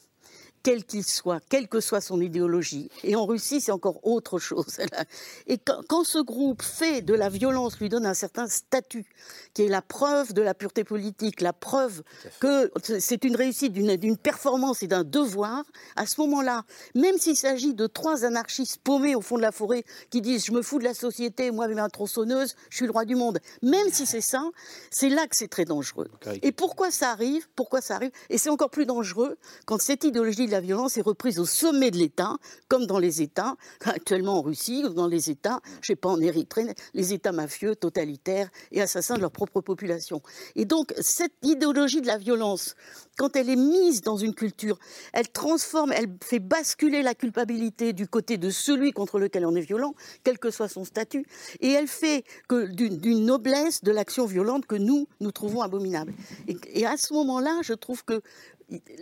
quel 0.62 0.84
qu'il 0.84 1.04
soit, 1.04 1.40
quelle 1.48 1.68
que 1.68 1.80
soit 1.80 2.00
son 2.00 2.20
idéologie. 2.20 2.90
Et 3.04 3.16
en 3.16 3.26
Russie, 3.26 3.60
c'est 3.60 3.72
encore 3.72 4.00
autre 4.06 4.38
chose. 4.38 4.78
Et 5.46 5.58
quand, 5.58 6.04
ce 6.04 6.18
groupe 6.18 6.62
fait 6.62 7.02
de 7.02 7.14
la 7.14 7.28
violence, 7.28 7.78
lui 7.78 7.88
donne 7.88 8.06
un 8.06 8.14
certain 8.14 8.48
statut, 8.48 9.06
qui 9.54 9.62
est 9.62 9.68
la 9.68 9.82
preuve 9.82 10.32
de 10.32 10.42
la 10.42 10.54
pureté 10.54 10.84
politique, 10.84 11.40
la 11.40 11.52
preuve 11.52 12.02
que 12.40 12.70
c'est 12.98 13.24
une 13.24 13.36
réussite 13.36 13.72
d'une 13.72 14.16
performance 14.16 14.82
et 14.82 14.86
d'un 14.86 15.04
devoir, 15.04 15.64
à 15.96 16.06
ce 16.06 16.20
moment-là, 16.20 16.64
même 16.94 17.18
s'il 17.18 17.36
s'agit 17.36 17.74
de 17.74 17.86
trois 17.86 18.24
anarchistes 18.24 18.78
paumés 18.82 19.14
au 19.14 19.20
fond 19.20 19.36
de 19.36 19.42
la 19.42 19.52
forêt 19.52 19.84
qui 20.10 20.20
disent 20.20 20.46
je 20.46 20.52
me 20.52 20.62
fous 20.62 20.78
de 20.78 20.84
la 20.84 20.94
société, 20.94 21.50
moi 21.50 21.68
ma 21.68 21.88
tronçonneuse, 21.88 22.54
je 22.70 22.76
suis 22.76 22.86
le 22.86 22.92
roi 22.92 23.04
du 23.04 23.14
monde, 23.14 23.38
même 23.62 23.88
si 23.90 24.06
c'est 24.06 24.20
ça, 24.20 24.42
c'est 24.90 25.08
là 25.08 25.26
que 25.26 25.36
c'est 25.36 25.48
très 25.48 25.64
dangereux. 25.64 26.08
Et 26.42 26.52
pourquoi 26.52 26.90
ça 26.90 27.10
arrive? 27.10 27.46
Pourquoi 27.54 27.80
ça 27.80 27.96
arrive? 27.96 28.10
Et 28.30 28.38
c'est 28.38 28.50
encore 28.50 28.70
plus 28.70 28.86
dangereux 28.86 29.36
quand 29.66 29.80
cette 29.80 30.04
idéologie 30.04 30.46
de 30.46 30.52
la 30.52 30.57
violence 30.60 30.96
est 30.96 31.02
reprise 31.02 31.38
au 31.38 31.44
sommet 31.44 31.90
de 31.90 31.96
l'État, 31.96 32.36
comme 32.68 32.86
dans 32.86 32.98
les 32.98 33.22
États, 33.22 33.56
actuellement 33.84 34.38
en 34.38 34.42
Russie, 34.42 34.84
ou 34.84 34.90
dans 34.90 35.06
les 35.06 35.30
États, 35.30 35.60
je 35.82 35.88
sais 35.88 35.96
pas, 35.96 36.08
en 36.08 36.20
Érythrée, 36.20 36.74
les 36.94 37.12
États 37.12 37.32
mafieux, 37.32 37.76
totalitaires 37.76 38.48
et 38.72 38.80
assassins 38.80 39.16
de 39.16 39.20
leur 39.20 39.30
propre 39.30 39.60
population. 39.60 40.22
Et 40.56 40.64
donc, 40.64 40.94
cette 41.00 41.34
idéologie 41.42 42.00
de 42.00 42.06
la 42.06 42.18
violence, 42.18 42.74
quand 43.16 43.36
elle 43.36 43.50
est 43.50 43.56
mise 43.56 44.02
dans 44.02 44.16
une 44.16 44.34
culture, 44.34 44.78
elle 45.12 45.28
transforme, 45.28 45.92
elle 45.92 46.08
fait 46.22 46.38
basculer 46.38 47.02
la 47.02 47.14
culpabilité 47.14 47.92
du 47.92 48.06
côté 48.06 48.38
de 48.38 48.50
celui 48.50 48.92
contre 48.92 49.18
lequel 49.18 49.44
on 49.46 49.54
est 49.54 49.60
violent, 49.60 49.94
quel 50.24 50.38
que 50.38 50.50
soit 50.50 50.68
son 50.68 50.84
statut, 50.84 51.26
et 51.60 51.70
elle 51.70 51.88
fait 51.88 52.24
que 52.48 52.66
d'une 52.66 53.24
noblesse 53.24 53.82
de 53.82 53.92
l'action 53.92 54.26
violente 54.26 54.66
que 54.66 54.76
nous, 54.76 55.08
nous 55.20 55.32
trouvons 55.32 55.62
abominable. 55.62 56.12
Et, 56.46 56.56
et 56.74 56.86
à 56.86 56.96
ce 56.96 57.12
moment-là, 57.14 57.60
je 57.62 57.72
trouve 57.74 58.04
que 58.04 58.22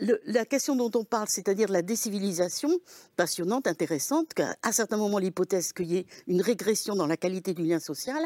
le- 0.00 0.20
la 0.26 0.44
question 0.44 0.76
dont 0.76 0.90
on 0.94 1.04
parle, 1.04 1.26
c'est-à-dire 1.28 1.68
la 1.70 1.82
décivilisation, 1.82 2.70
passionnante, 3.16 3.66
intéressante, 3.66 4.32
qu'à 4.34 4.54
à 4.62 4.72
certains 4.72 4.96
moments 4.96 5.18
l'hypothèse 5.18 5.72
qu'il 5.72 5.90
y 5.92 5.96
ait 5.98 6.06
une 6.28 6.40
régression 6.40 6.94
dans 6.94 7.06
la 7.06 7.16
qualité 7.16 7.52
du 7.54 7.62
lien 7.64 7.80
social, 7.80 8.24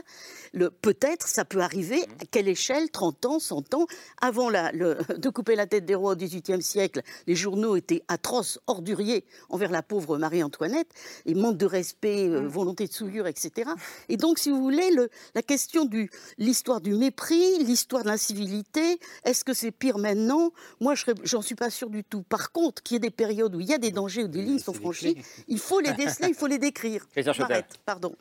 peut-être 0.83 1.29
ça 1.29 1.45
peut 1.45 1.61
arriver, 1.61 2.03
à 2.21 2.25
quelle 2.31 2.49
échelle, 2.49 2.91
30 2.91 3.27
ans, 3.27 3.39
100 3.39 3.75
ans, 3.75 3.87
avant 4.21 4.51
la- 4.51 4.73
le- 4.73 4.97
de 5.19 5.29
couper 5.31 5.57
la 5.57 5.67
tête 5.67 5.87
des 5.87 5.95
rois 5.95 6.13
au 6.13 6.17
XVIIIe 6.17 6.63
siècle, 6.63 7.03
les 7.27 7.35
journaux 7.37 7.77
étaient 7.77 8.03
atroces, 8.09 8.59
orduriers 8.67 9.25
envers 9.49 9.71
la 9.71 9.83
pauvre 9.83 10.19
Marie-Antoinette, 10.19 10.89
et 11.27 11.35
manque 11.35 11.57
de 11.57 11.67
respect, 11.67 12.29
euh, 12.29 12.47
volonté 12.47 12.87
de 12.87 12.93
souillure, 12.93 13.27
etc. 13.27 13.71
Et 14.09 14.17
donc, 14.17 14.39
si 14.39 14.51
vous 14.51 14.61
voulez, 14.61 14.91
le- 14.91 15.09
la 15.35 15.43
question 15.43 15.85
de 15.85 16.07
l'histoire 16.39 16.81
du 16.81 16.95
mépris, 16.95 17.59
l'histoire 17.65 18.03
de 18.03 18.09
l'incivilité, 18.09 18.99
est-ce 19.25 19.45
que 19.45 19.55
c'est 19.55 19.71
pire 19.71 19.99
maintenant? 19.99 20.53
Moi, 20.81 20.95
je 20.95 21.03
serais- 21.03 21.15
j'en 21.31 21.43
suis 21.43 21.55
pas 21.55 21.71
sûre 21.71 21.91
du 21.91 22.05
tout. 22.05 22.23
Par 22.23 22.53
contre, 22.53 22.83
qu'il 22.83 22.95
y 22.95 22.97
ait 22.97 23.01
des 23.01 23.11
périodes 23.11 23.55
où 23.55 23.61
il 23.61 23.69
y 23.69 23.75
a 23.75 23.79
des 23.79 23.91
dangers, 23.91 24.25
où 24.25 24.29
des 24.29 24.43
lignes 24.43 24.59
sont 24.59 24.73
franchies, 24.73 25.17
il 25.49 25.59
faut 25.59 25.81
les 25.81 25.93
déceler, 25.95 26.29
il 26.29 26.35
faut 26.35 26.47
les 26.47 26.59
décrire. 26.59 27.07
J'arrête, 27.17 27.79
pardon. 27.85 28.15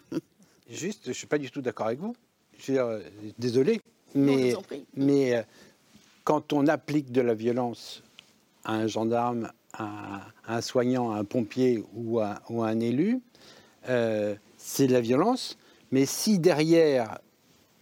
Juste, 0.69 1.01
je 1.05 1.09
ne 1.09 1.13
suis 1.13 1.27
pas 1.27 1.37
du 1.37 1.49
tout 1.49 1.61
d'accord 1.61 1.87
avec 1.87 1.99
vous. 1.99 2.15
Je 2.59 2.71
veux 2.71 2.73
dire, 2.77 2.85
euh, 2.85 2.99
désolé, 3.37 3.81
Non, 4.13 4.37
je 4.37 4.75
mais, 4.95 5.35
euh, 5.35 5.41
quand 6.23 6.53
on 6.53 6.67
applique 6.67 7.11
de 7.11 7.21
la 7.21 7.33
violence 7.33 8.03
à 8.63 8.73
un 8.73 8.87
gendarme, 8.87 9.51
à 9.73 10.21
à 10.49 10.55
un 10.55 10.61
soignant, 10.61 11.11
à 11.11 11.19
un 11.19 11.25
pompier 11.25 11.83
ou 11.93 12.19
à, 12.19 12.41
ou 12.49 12.63
à 12.63 12.69
un 12.69 12.79
élu, 12.79 13.21
euh, 13.87 14.35
c'est 14.57 14.87
de 14.87 14.93
la 14.93 14.99
violence. 14.99 15.57
Mais 15.91 16.07
si 16.07 16.39
derrière 16.39 17.19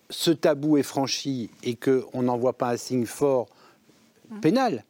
ce 0.09 0.31
tabou 0.31 0.77
est 0.77 0.83
franchi 0.83 1.49
et 1.63 1.75
qu'on 1.75 2.21
n'envoie 2.21 2.53
pas 2.53 2.71
un 2.71 2.77
signe 2.77 3.05
fort 3.05 3.47
pénal, 4.41 4.83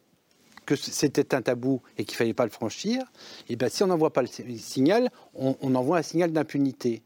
que 0.68 0.76
c'était 0.76 1.34
un 1.34 1.40
tabou 1.42 1.80
et 1.96 2.04
qu'il 2.04 2.14
ne 2.14 2.18
fallait 2.18 2.34
pas 2.34 2.44
le 2.44 2.50
franchir, 2.50 3.02
et 3.48 3.56
bien 3.56 3.68
si 3.70 3.82
on 3.82 3.86
n'envoie 3.86 4.12
pas 4.12 4.20
le 4.22 4.28
si- 4.28 4.58
signal, 4.58 5.10
on, 5.34 5.56
on 5.62 5.74
envoie 5.74 5.98
un 5.98 6.02
signal 6.02 6.30
d'impunité. 6.32 7.02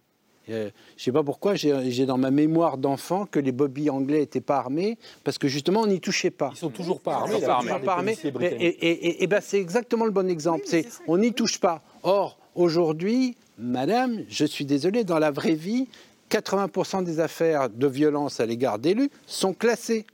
Euh, 0.49 0.71
je 0.97 1.03
ne 1.03 1.05
sais 1.05 1.13
pas 1.13 1.23
pourquoi, 1.23 1.55
j'ai 1.55 2.05
dans 2.05 2.19
ma 2.19 2.33
mémoire 2.33 2.77
d'enfant 2.77 3.27
que 3.27 3.39
les 3.39 3.53
bobbies 3.53 3.89
anglais 3.91 4.19
n'étaient 4.19 4.41
pas 4.41 4.57
armés, 4.59 4.99
parce 5.23 5.39
que 5.39 5.47
justement, 5.47 5.83
on 5.83 5.87
n'y 5.87 6.01
touchait 6.01 6.33
pas. 6.33 6.51
Ils 6.55 6.59
sont 6.59 6.71
toujours 6.71 7.01
pas 7.01 7.15
armés, 7.15 7.37
Ils 7.39 7.45
sont 7.45 7.61
toujours 7.61 7.81
pas 7.85 7.93
armés. 7.93 8.19
Et, 8.25 8.31
britanniques. 8.33 8.61
et- 8.61 8.89
et- 8.89 9.23
et 9.23 9.27
ben, 9.29 9.41
c'est 9.41 9.61
exactement 9.61 10.05
le 10.05 10.11
bon 10.11 10.29
exemple. 10.29 10.63
c'est 10.67 10.85
on 11.07 11.19
n'y 11.19 11.33
touche 11.33 11.61
pas. 11.61 11.81
Or, 12.03 12.39
aujourd'hui, 12.57 13.37
madame, 13.57 14.25
je 14.29 14.45
suis 14.45 14.65
désolé, 14.65 15.05
dans 15.05 15.21
la 15.21 15.31
vraie 15.31 15.55
vie, 15.55 15.87
80% 16.29 17.03
des 17.03 17.21
affaires 17.21 17.71
de 17.71 17.87
violence 17.87 18.41
à 18.41 18.47
l'égard 18.47 18.81
d'élus 18.81 19.11
sont 19.27 19.55
classées. 19.55 20.07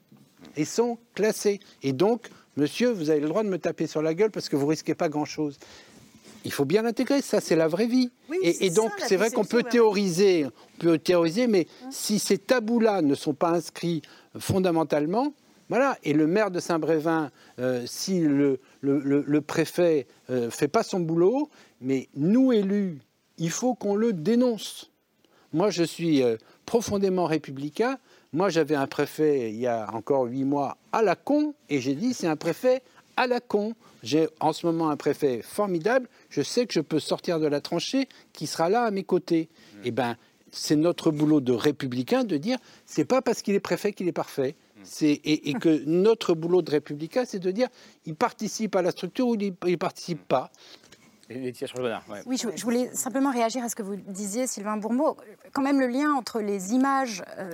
Et 0.57 0.65
sont 0.65 0.99
classées. 1.15 1.59
Et 1.83 1.93
donc, 1.93 2.29
monsieur, 2.59 2.91
vous 2.91 3.11
avez 3.11 3.21
le 3.21 3.29
droit 3.29 3.43
de 3.45 3.49
me 3.49 3.59
taper 3.59 3.87
sur 3.87 4.03
la 4.03 4.15
gueule 4.15 4.31
parce 4.31 4.49
que 4.49 4.57
vous 4.57 4.67
risquez 4.67 4.95
pas 4.95 5.09
grand-chose. 5.09 5.57
Il 6.45 6.53
faut 6.53 6.65
bien 6.65 6.83
l'intégrer, 6.83 7.21
ça 7.23 7.41
c'est 7.41 7.57
la 7.57 7.69
vraie 7.69 7.87
vie. 7.87 8.11
Oui, 8.31 8.39
et, 8.43 8.71
donc 8.71 8.93
c'est 9.07 9.17
vrai 9.17 9.31
qu'on 9.31 9.45
peut 9.45 9.63
théoriser, 9.63 10.47
on 10.47 10.79
peut 10.79 10.99
théoriser, 10.99 11.47
mais 11.47 11.67
si 11.91 12.19
ces 12.19 12.39
tabous-là 12.39 13.03
ne 13.03 13.15
sont 13.15 13.35
pas 13.35 13.51
inscrits 13.51 14.03
fondamentalement, 14.39 15.35
voilà. 15.69 15.99
Et 16.05 16.13
le 16.15 16.27
maire 16.27 16.51
de 16.51 16.61
Saint-Brévin, 16.61 17.31
euh, 17.59 17.83
si 17.87 18.21
le, 18.21 18.59
le- 18.81 19.01
le- 19.01 19.25
le 19.27 19.41
préfet 19.41 20.07
ne 20.31 20.49
fait 20.49 20.69
pas 20.69 20.83
son 20.83 21.01
boulot, 21.01 21.51
mais 21.81 22.09
nous 22.17 22.53
élus, 22.53 22.99
il 23.37 23.51
faut 23.51 23.75
qu'on 23.75 23.95
le 23.95 24.13
dénonce. 24.13 24.91
Moi, 25.53 25.71
je 25.71 25.83
suis 25.83 26.23
euh, 26.23 26.37
profondément 26.67 27.27
républicain. 27.27 27.99
Moi, 28.33 28.51
j'avais 28.51 28.75
un 28.75 28.87
préfet 28.87 29.51
il 29.51 29.59
y 29.59 29.67
a 29.67 29.89
encore 29.95 30.25
huit 30.25 30.45
mois 30.45 30.77
à 30.93 31.03
la 31.03 31.17
con, 31.17 31.55
et 31.71 31.81
j'ai 31.81 31.95
dit 31.95 32.13
c'est 32.13 32.27
un 32.27 32.37
préfet 32.37 32.83
à 33.17 33.27
la 33.27 33.41
con. 33.41 33.75
J'ai 34.03 34.29
en 34.39 34.53
ce 34.53 34.67
moment 34.67 34.91
un 34.91 34.97
préfet 34.97 35.41
formidable. 35.43 36.09
Je 36.29 36.43
sais 36.43 36.67
que 36.67 36.75
je 36.75 36.81
peux 36.81 37.01
sortir 37.01 37.41
de 37.41 37.47
la 37.47 37.61
tranchée, 37.61 38.09
qui 38.33 38.47
sera 38.47 38.69
là 38.69 38.85
à 38.85 38.91
mes 38.91 39.03
côtés. 39.03 39.49
Eh 39.85 39.91
ben, 39.91 40.17
c'est 40.53 40.77
notre 40.77 41.11
boulot 41.11 41.41
de 41.41 41.53
républicain 41.53 42.25
de 42.25 42.37
dire 42.37 42.59
c'est 42.85 43.05
pas 43.05 43.23
parce 43.23 43.43
qu'il 43.43 43.55
est 43.55 43.61
préfet 43.61 43.93
qu'il 43.93 44.09
est 44.09 44.13
parfait. 44.13 44.57
C'est, 44.85 45.11
et, 45.11 45.51
et 45.51 45.55
que 45.55 45.85
notre 45.87 46.35
boulot 46.35 46.63
de 46.63 46.71
républicain, 46.71 47.25
c'est 47.27 47.41
de 47.41 47.51
dire 47.51 47.69
il 48.07 48.15
participe 48.15 48.77
à 48.77 48.83
la 48.83 48.93
structure 48.93 49.27
ou 49.27 49.37
il 49.37 49.55
ne 49.67 49.77
participe 49.77 50.23
pas. 50.29 50.53
Oui, 52.27 52.37
je, 52.37 52.49
je 52.57 52.65
voulais 52.65 52.91
simplement 52.95 53.31
réagir 53.31 53.63
à 53.63 53.69
ce 53.69 53.75
que 53.75 53.83
vous 53.83 53.97
disiez, 53.97 54.47
Sylvain 54.47 54.77
Bourbeau. 54.77 55.17
Quand 55.53 55.63
même, 55.63 55.81
le 55.81 55.87
lien 55.87 56.13
entre 56.13 56.41
les 56.41 56.73
images 56.73 57.23
euh, 57.39 57.51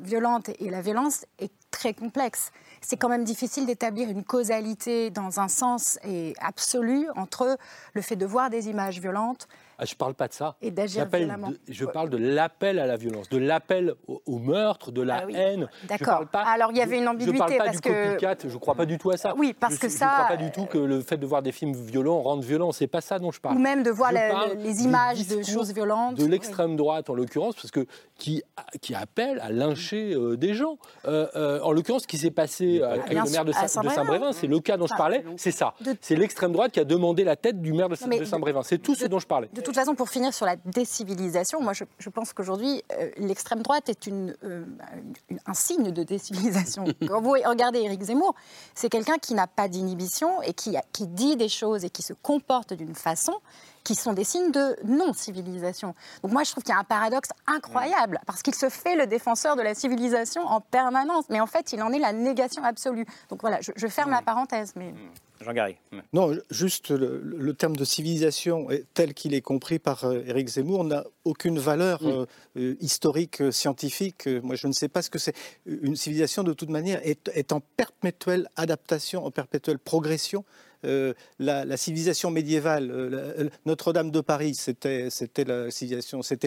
violentes 0.00 0.50
et 0.58 0.70
la 0.70 0.80
violence 0.80 1.26
est 1.38 1.52
très 1.70 1.94
complexe. 1.94 2.50
C'est 2.80 2.96
quand 2.96 3.08
même 3.08 3.24
difficile 3.24 3.66
d'établir 3.66 4.08
une 4.08 4.24
causalité 4.24 5.10
dans 5.10 5.40
un 5.40 5.48
sens 5.48 5.98
et 6.04 6.34
absolu 6.40 7.06
entre 7.16 7.58
le 7.92 8.02
fait 8.02 8.16
de 8.16 8.26
voir 8.26 8.50
des 8.50 8.68
images 8.68 9.00
violentes, 9.00 9.48
Ah, 9.80 9.84
je 9.84 9.94
parle 9.94 10.14
pas 10.14 10.26
de 10.26 10.32
ça. 10.32 10.56
Et 10.60 10.72
d'agir 10.72 11.02
J'appelle 11.04 11.24
violemment. 11.24 11.50
de- 11.50 11.58
je 11.68 11.84
parle 11.84 12.10
de 12.10 12.16
l'appel 12.16 12.80
à 12.80 12.86
la 12.86 12.96
violence, 12.96 13.28
de 13.28 13.38
l'appel 13.38 13.94
au, 14.08 14.20
au 14.26 14.38
meurtre, 14.38 14.90
de 14.90 15.02
la 15.02 15.18
Ah 15.18 15.26
oui. 15.26 15.34
haine. 15.36 15.68
D'accord. 15.88 16.24
Alors, 16.34 16.72
il 16.72 16.78
y 16.78 16.80
avait 16.82 16.98
une 16.98 17.04
Je 17.04 17.08
ambiguïté 17.10 17.38
parle 17.38 17.56
pas 17.58 17.64
parce 17.66 17.76
du 17.76 17.82
que- 17.82 18.08
copycat, 18.10 18.36
je 18.48 18.56
crois 18.58 18.74
pas 18.74 18.86
du 18.86 18.98
tout 18.98 19.10
à 19.10 19.16
ça. 19.16 19.34
Oui, 19.36 19.54
parce 19.58 19.74
Je- 19.76 19.80
que 19.80 19.88
je 19.88 19.92
ça, 19.96 20.08
crois 20.24 20.36
pas 20.36 20.42
du 20.42 20.50
tout 20.50 20.66
que 20.66 20.78
le 20.78 21.00
fait 21.00 21.16
de 21.16 21.24
voir 21.26 21.42
des 21.42 21.52
films 21.52 21.74
violents 21.74 22.20
rende 22.22 22.42
violent. 22.42 22.72
C'est 22.72 22.88
pas 22.88 23.00
ça 23.00 23.20
dont 23.20 23.30
je 23.30 23.40
parle. 23.40 23.54
Ou 23.56 23.60
même 23.60 23.84
de 23.84 23.90
voir 23.90 24.10
la- 24.10 24.52
les 24.54 24.82
images 24.82 25.26
de 25.28 25.42
choses 25.44 25.72
violentes. 25.72 26.16
De 26.16 26.26
l'extrême 26.26 26.74
droite, 26.76 27.08
en 27.08 27.14
l'occurrence, 27.14 27.54
parce 27.54 27.70
que 27.70 27.86
qui, 28.16 28.42
qui 28.80 28.96
appelle 28.96 29.38
à 29.40 29.50
lyncher 29.52 30.12
euh, 30.14 30.36
des 30.36 30.54
gens. 30.54 30.76
Euh, 31.06 31.28
euh, 31.36 31.60
en 31.62 31.70
l'occurrence, 31.70 32.02
ce 32.02 32.08
qui 32.08 32.18
s'est 32.18 32.32
passé 32.32 32.82
avec 32.82 33.10
bien 33.10 33.24
le 33.24 33.30
maire 33.30 33.44
de, 33.44 33.52
Saint- 33.52 33.68
Saint-Brévin. 33.68 34.32
C'est 34.32 34.48
le 34.48 34.58
cas 34.58 34.76
dont 34.76 34.88
je 34.88 34.96
parlais, 34.96 35.24
c'est 35.36 35.52
ça. 35.52 35.74
C'est 36.00 36.16
l'extrême 36.16 36.50
droite 36.52 36.72
qui 36.72 36.80
a 36.80 36.84
demandé 36.84 37.22
la 37.22 37.36
tête 37.36 37.60
du 37.62 37.72
maire 37.72 37.88
de 37.88 37.94
Saint-Brévin. 37.94 38.62
C'est 38.64 38.78
tout 38.78 38.96
ce 38.96 39.06
dont 39.06 39.20
je 39.20 39.26
parlais. 39.28 39.48
De 39.68 39.72
toute 39.74 39.80
façon, 39.80 39.94
pour 39.94 40.08
finir 40.08 40.32
sur 40.32 40.46
la 40.46 40.56
décivilisation, 40.56 41.60
moi 41.60 41.74
je, 41.74 41.84
je 41.98 42.08
pense 42.08 42.32
qu'aujourd'hui, 42.32 42.82
euh, 42.98 43.10
l'extrême 43.18 43.60
droite 43.62 43.90
est 43.90 44.06
une, 44.06 44.34
euh, 44.42 44.64
une- 45.28 45.38
un 45.44 45.52
signe 45.52 45.90
de 45.90 46.02
décivilisation. 46.04 46.84
Quand 47.06 47.20
vous 47.20 47.32
regardez 47.32 47.80
Éric 47.80 48.02
Zemmour, 48.02 48.34
c'est 48.74 48.88
quelqu'un 48.88 49.18
qui 49.18 49.34
n'a 49.34 49.46
pas 49.46 49.68
d'inhibition 49.68 50.40
et 50.40 50.54
qui, 50.54 50.74
qui 50.94 51.06
dit 51.06 51.36
des 51.36 51.50
choses 51.50 51.84
et 51.84 51.90
qui 51.90 52.00
se 52.00 52.14
comporte 52.14 52.72
d'une 52.72 52.94
façon 52.94 53.34
qui 53.88 53.94
sont 53.94 54.12
des 54.12 54.24
signes 54.24 54.52
de 54.52 54.76
non-civilisation. 54.84 55.94
Donc 56.22 56.32
moi 56.32 56.44
je 56.44 56.50
trouve 56.50 56.62
qu'il 56.62 56.74
y 56.74 56.76
a 56.76 56.80
un 56.80 56.84
paradoxe 56.84 57.30
incroyable, 57.46 58.20
parce 58.26 58.42
qu'il 58.42 58.54
se 58.54 58.68
fait 58.68 58.96
le 58.96 59.06
défenseur 59.06 59.56
de 59.56 59.62
la 59.62 59.74
civilisation 59.74 60.42
en 60.42 60.60
permanence, 60.60 61.24
mais 61.30 61.40
en 61.40 61.46
fait 61.46 61.72
il 61.72 61.80
en 61.82 61.90
est 61.90 61.98
la 61.98 62.12
négation 62.12 62.62
absolue. 62.64 63.06
Donc 63.30 63.40
voilà, 63.40 63.62
je, 63.62 63.72
je 63.74 63.86
ferme 63.86 64.10
la 64.10 64.20
parenthèse. 64.20 64.74
Mais... 64.76 64.92
Jean 65.40 65.54
Garry. 65.54 65.76
Non, 66.12 66.36
juste 66.50 66.90
le, 66.90 67.22
le 67.22 67.54
terme 67.54 67.76
de 67.76 67.84
civilisation 67.84 68.68
tel 68.92 69.14
qu'il 69.14 69.32
est 69.32 69.40
compris 69.40 69.78
par 69.78 70.04
euh, 70.04 70.20
Éric 70.26 70.48
Zemmour 70.48 70.84
n'a 70.84 71.04
aucune 71.24 71.58
valeur 71.58 72.00
euh, 72.02 72.26
euh, 72.56 72.74
historique, 72.80 73.42
scientifique. 73.52 74.28
Moi, 74.42 74.56
je 74.56 74.66
ne 74.66 74.72
sais 74.72 74.88
pas 74.88 75.00
ce 75.00 75.08
que 75.08 75.18
c'est. 75.18 75.34
Une 75.64 75.96
civilisation, 75.96 76.42
de 76.42 76.52
toute 76.52 76.70
manière, 76.70 77.00
est, 77.06 77.30
est 77.34 77.52
en 77.52 77.60
perpétuelle 77.60 78.48
adaptation, 78.56 79.24
en 79.24 79.30
perpétuelle 79.30 79.78
progression. 79.78 80.44
Euh, 80.84 81.12
la, 81.38 81.76
civilisation 81.76 82.30
médiévale, 82.30 82.90
euh, 82.90 83.08
la- 83.44 83.50
Notre-Dame 83.66 84.10
de 84.10 84.20
Paris, 84.20 84.54
c'était 84.54 85.08
la 85.44 85.68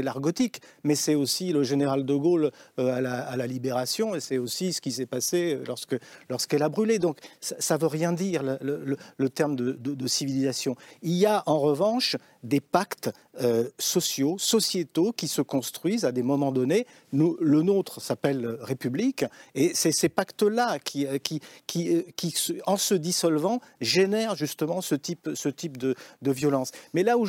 l'art 0.03 0.19
gothique, 0.21 0.61
mais 0.83 0.95
c'est 0.95 1.15
aussi 1.15 1.51
le 1.51 1.63
général 1.63 2.05
de 2.05 2.15
Gaulle 2.15 2.51
euh, 2.79 2.95
à, 2.95 3.35
la, 3.37 3.47
Libération, 3.47 4.15
et 4.15 4.19
c'est 4.19 4.37
aussi 4.37 4.73
ce 4.73 4.81
qui 4.81 4.91
s'est 4.91 5.05
passé 5.05 5.55
euh, 5.55 5.63
lorsque 5.67 5.97
lorsqu'elle 6.29 6.63
a 6.63 6.69
brûlé. 6.69 6.99
Donc 6.99 7.17
ça 7.41 7.75
ne 7.75 7.81
veut 7.81 7.87
rien 7.87 8.13
dire 8.13 8.43
le, 8.43 9.29
terme 9.29 9.55
de- 9.55 9.73
de 9.73 10.07
civilisation. 10.07 10.75
Il 11.01 11.13
y 11.13 11.25
a 11.25 11.43
en 11.45 11.59
revanche 11.59 12.15
des 12.43 12.59
pactes 12.59 13.11
euh, 13.41 13.69
sociaux, 13.77 14.37
sociétaux 14.37 15.11
qui 15.11 15.27
se 15.27 15.41
construisent 15.41 16.05
à 16.05 16.11
des 16.11 16.23
moments 16.23 16.51
donnés. 16.51 16.85
Le 17.13 17.61
nôtre 17.61 18.01
s'appelle 18.01 18.57
République, 18.61 19.25
et 19.55 19.71
c'est 19.73 19.91
ces 19.91 20.09
pactes-là 20.09 20.79
qui, 20.79 21.05
euh, 21.05 21.17
qui, 21.17 21.41
qui, 21.67 21.95
euh, 21.95 22.01
qui, 22.15 22.33
en 22.65 22.77
se 22.77 22.93
dissolvant, 22.93 23.59
génèrent 23.79 24.35
justement 24.35 24.81
ce 24.81 24.95
type, 24.95 25.29
ce 25.35 25.49
type 25.49 25.77
de, 25.77 25.95
de 26.21 26.31
violence. 26.31 26.71
Mais 26.93 27.03
là 27.03 27.17
où 27.17 27.25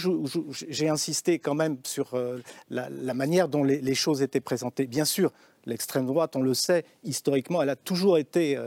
j'ai 0.51 0.89
insisté 0.89 1.39
quand 1.39 1.55
même 1.55 1.79
sur 1.85 2.19
la, 2.71 3.15
manière 3.15 3.49
dont 3.49 3.65
les, 3.65 3.95
choses 3.95 4.23
étaient 4.23 4.41
présentées, 4.41 4.87
bien 4.87 5.05
sûr, 5.05 5.33
L'extrême 5.65 6.07
droite, 6.07 6.35
on 6.35 6.43
le 6.43 6.55
sait, 6.55 6.85
historiquement, 7.05 7.63
elle 7.63 7.69
a 7.69 7.77
toujours 7.77 8.19
été 8.19 8.59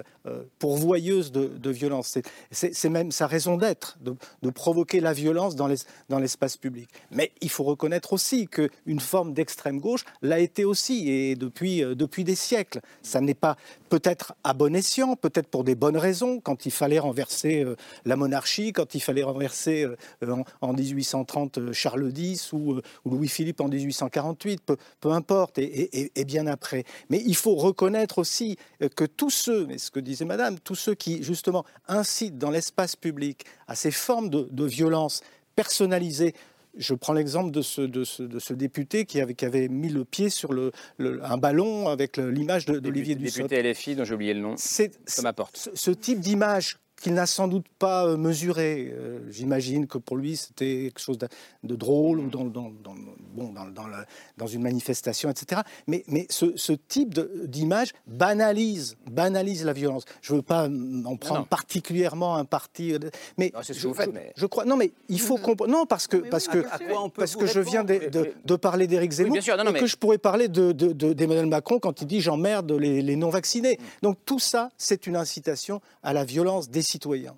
pourvoyeuse 0.59 1.31
de, 1.31 1.47
de 1.47 1.69
violence. 1.69 2.17
C'est- 2.51 2.89
même 2.89 3.11
sa 3.11 3.27
raison 3.27 3.57
d'être, 3.57 3.97
de, 4.01 4.49
provoquer 4.51 4.99
la 5.01 5.11
violence 5.11 5.55
dans 5.55 5.67
l'es- 5.67 5.85
dans 6.09 6.19
l'espace 6.19 6.55
public. 6.55 6.89
Mais 7.11 7.31
il 7.41 7.49
faut 7.49 7.63
reconnaître 7.63 8.13
aussi 8.13 8.47
qu'une 8.47 8.99
forme 8.99 9.33
d'extrême 9.33 9.79
gauche 9.79 10.05
l'a 10.21 10.39
été 10.39 10.63
aussi, 10.65 11.09
et 11.09 11.35
depuis, 11.35 11.83
euh, 11.83 11.93
depuis 11.95 12.23
des 12.23 12.35
siècles. 12.35 12.79
Ça 13.01 13.19
n'est 13.21 13.33
pas 13.33 13.57
peut-être 13.89 14.33
à 14.43 14.53
bon 14.53 14.73
escient, 14.75 15.15
peut-être 15.15 15.47
pour 15.47 15.63
des 15.63 15.75
bonnes 15.75 15.97
raisons, 15.97 16.39
quand 16.39 16.65
il 16.65 16.71
fallait 16.71 16.99
renverser 16.99 17.63
euh, 17.63 17.75
la 18.05 18.15
monarchie, 18.15 18.71
quand 18.71 18.95
il 18.95 19.01
fallait 19.01 19.23
renverser 19.23 19.83
euh, 19.83 19.95
en, 20.31 20.43
en 20.61 20.73
1830 20.73 21.57
euh, 21.57 21.73
Charles 21.73 22.11
X 22.17 22.53
ou, 22.53 22.73
euh, 22.75 22.81
ou 23.03 23.09
Louis-Philippe 23.11 23.59
en 23.61 23.67
1848, 23.67 24.61
peu, 24.65 25.11
importe, 25.11 25.57
et, 25.57 26.11
bien 26.25 26.47
après. 26.47 26.83
Mais 27.09 27.21
il 27.25 27.35
faut 27.35 27.55
reconnaître 27.55 28.19
aussi 28.19 28.57
euh, 28.81 28.87
que 28.89 29.03
tous 29.05 29.29
ceux, 29.31 29.65
mais 29.67 29.77
ce 29.77 29.91
que 29.91 29.99
disait 29.99 30.14
Madame, 30.23 30.57
tous 30.59 30.75
ceux 30.75 30.93
qui 30.95 31.21
justement 31.23 31.65
incitent 31.89 32.37
dans 32.37 32.51
l'espace 32.51 32.95
public 32.95 33.43
à 33.67 33.75
ces 33.75 33.91
formes 33.91 34.29
de, 34.29 34.47
de 34.49 34.63
violence 34.65 35.21
personnalisées, 35.55 36.33
je 36.77 36.93
prends 36.93 37.13
l'exemple 37.13 37.51
de 37.51 37.61
ce, 37.61 37.81
de, 37.81 38.03
ce, 38.03 38.21
de 38.23 38.37
ce 38.39 38.53
député 38.53 39.05
qui 39.05 39.19
avait, 39.21 39.33
qui 39.33 39.45
avait 39.45 39.67
mis 39.69 39.89
le 39.89 40.03
pied 40.05 40.29
sur 40.29 40.51
le, 40.53 40.71
le- 40.97 41.23
un 41.23 41.37
ballon 41.37 41.87
avec 41.87 42.17
l'image 42.17 42.65
d'Olivier 42.65 43.15
Dussopt. 43.15 43.49
Député 43.49 43.71
LFI, 43.73 43.95
dont 43.95 44.03
j'ai 44.03 44.13
oublié 44.13 44.33
le 44.33 44.41
nom. 44.41 44.55
C'est 44.57 44.91
Thomas 45.15 45.33
Porte. 45.33 45.55
ce, 45.57 45.69
ce 45.73 45.91
type 45.91 46.19
d'image 46.19 46.77
qu'il 47.01 47.13
n'a 47.13 47.25
sans 47.25 47.47
doute 47.47 47.65
pas 47.77 48.05
euh, 48.07 48.17
mesuré. 48.17 48.91
Euh, 48.93 49.19
J'imagine 49.29 49.85
que 49.87 49.97
pour 49.97 50.17
lui, 50.17 50.37
c'était 50.37 50.83
quelque 50.85 50.99
chose 50.99 51.17
de, 51.17 51.27
de 51.63 51.75
drôle 51.75 52.19
ou 52.19 52.29
dans, 52.29 52.45
dans- 52.45 52.71
dans- 52.83 52.95
bon, 53.33 53.51
dans, 53.53 53.65
dans 53.65 53.87
la- 53.87 54.05
dans 54.37 54.47
une 54.47 54.61
manifestation, 54.61 55.29
etc. 55.29 55.61
Mais, 55.87 56.03
mais 56.07 56.25
ce, 56.29 56.55
ce 56.55 56.73
type 56.73 57.19
d'image 57.45 57.91
banalise, 58.07 58.97
banalise 59.09 59.63
la 59.65 59.73
violence. 59.73 60.03
Je 60.21 60.33
ne 60.33 60.37
veux 60.37 60.41
pas 60.43 60.67
mm, 60.69 61.05
en 61.05 61.15
prendre 61.17 61.41
non. 61.41 61.45
particulièrement 61.45 62.35
un 62.37 62.45
parti, 62.45 62.93
euh, 62.93 62.99
mais, 63.37 63.51
Non, 63.53 63.59
c'est 63.63 63.73
ce 63.73 63.79
que 63.79 63.83
je, 63.83 63.87
vous 63.89 63.93
faites, 63.93 64.05
je- 64.07 64.11
mais- 64.11 64.33
je 64.35 64.45
crois. 64.45 64.65
Non, 64.65 64.75
mais 64.77 64.91
il 65.09 65.19
faut 65.19 65.37
comprendre. 65.37 65.71
Non, 65.71 65.85
parce 65.85 66.07
que 66.07 66.17
parce 66.17 66.47
que 66.47 66.59
À 66.71 66.79
quoi 66.79 67.03
on 67.03 67.09
peut 67.09 67.21
parce 67.21 67.35
que 67.35 67.45
je 67.45 67.59
viens 67.59 67.83
de, 67.83 68.09
de- 68.09 68.33
de 68.43 68.55
parler 68.55 68.87
d'Éric 68.87 69.11
Zemmour 69.11 69.33
bien 69.33 69.41
sûr, 69.41 69.57
non, 69.57 69.63
non, 69.65 69.69
et 69.71 69.73
mais- 69.73 69.79
que 69.79 69.85
je 69.87 69.97
pourrais 69.97 70.17
parler 70.17 70.47
de, 70.47 70.71
de- 70.71 70.93
de- 70.93 71.13
d'Emmanuel 71.13 71.45
Macron 71.47 71.79
quand 71.79 72.01
il 72.01 72.07
dit 72.07 72.21
j'emmerde 72.21 72.71
les, 72.71 73.01
les 73.01 73.15
non-vaccinés. 73.15 73.79
Donc 74.01 74.17
tout 74.25 74.39
ça, 74.39 74.69
c'est 74.77 75.07
une 75.07 75.15
incitation 75.15 75.81
à 76.03 76.13
la 76.13 76.23
violence 76.25 76.69
des 76.69 76.81
citoyens. 76.85 77.37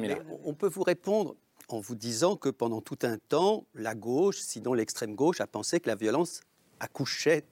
Mais 0.00 0.18
on 0.44 0.54
peut 0.54 0.68
vous 0.68 0.82
répondre 0.82 1.36
en 1.68 1.80
vous 1.80 1.94
disant 1.94 2.36
que 2.36 2.48
pendant 2.48 2.80
tout 2.80 2.98
un 3.02 3.18
temps, 3.18 3.64
la 3.74 3.94
gauche, 3.94 4.38
sinon 4.38 4.72
l'extrême 4.74 5.14
gauche, 5.14 5.40
a 5.40 5.46
pensé 5.46 5.80
que 5.80 5.88
la 5.88 5.96
violence 5.96 6.40
accouchait 6.80 7.44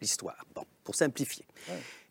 l'histoire. 0.00 0.44
Bon, 0.54 0.64
pour 0.84 0.94
simplifier. 0.94 1.46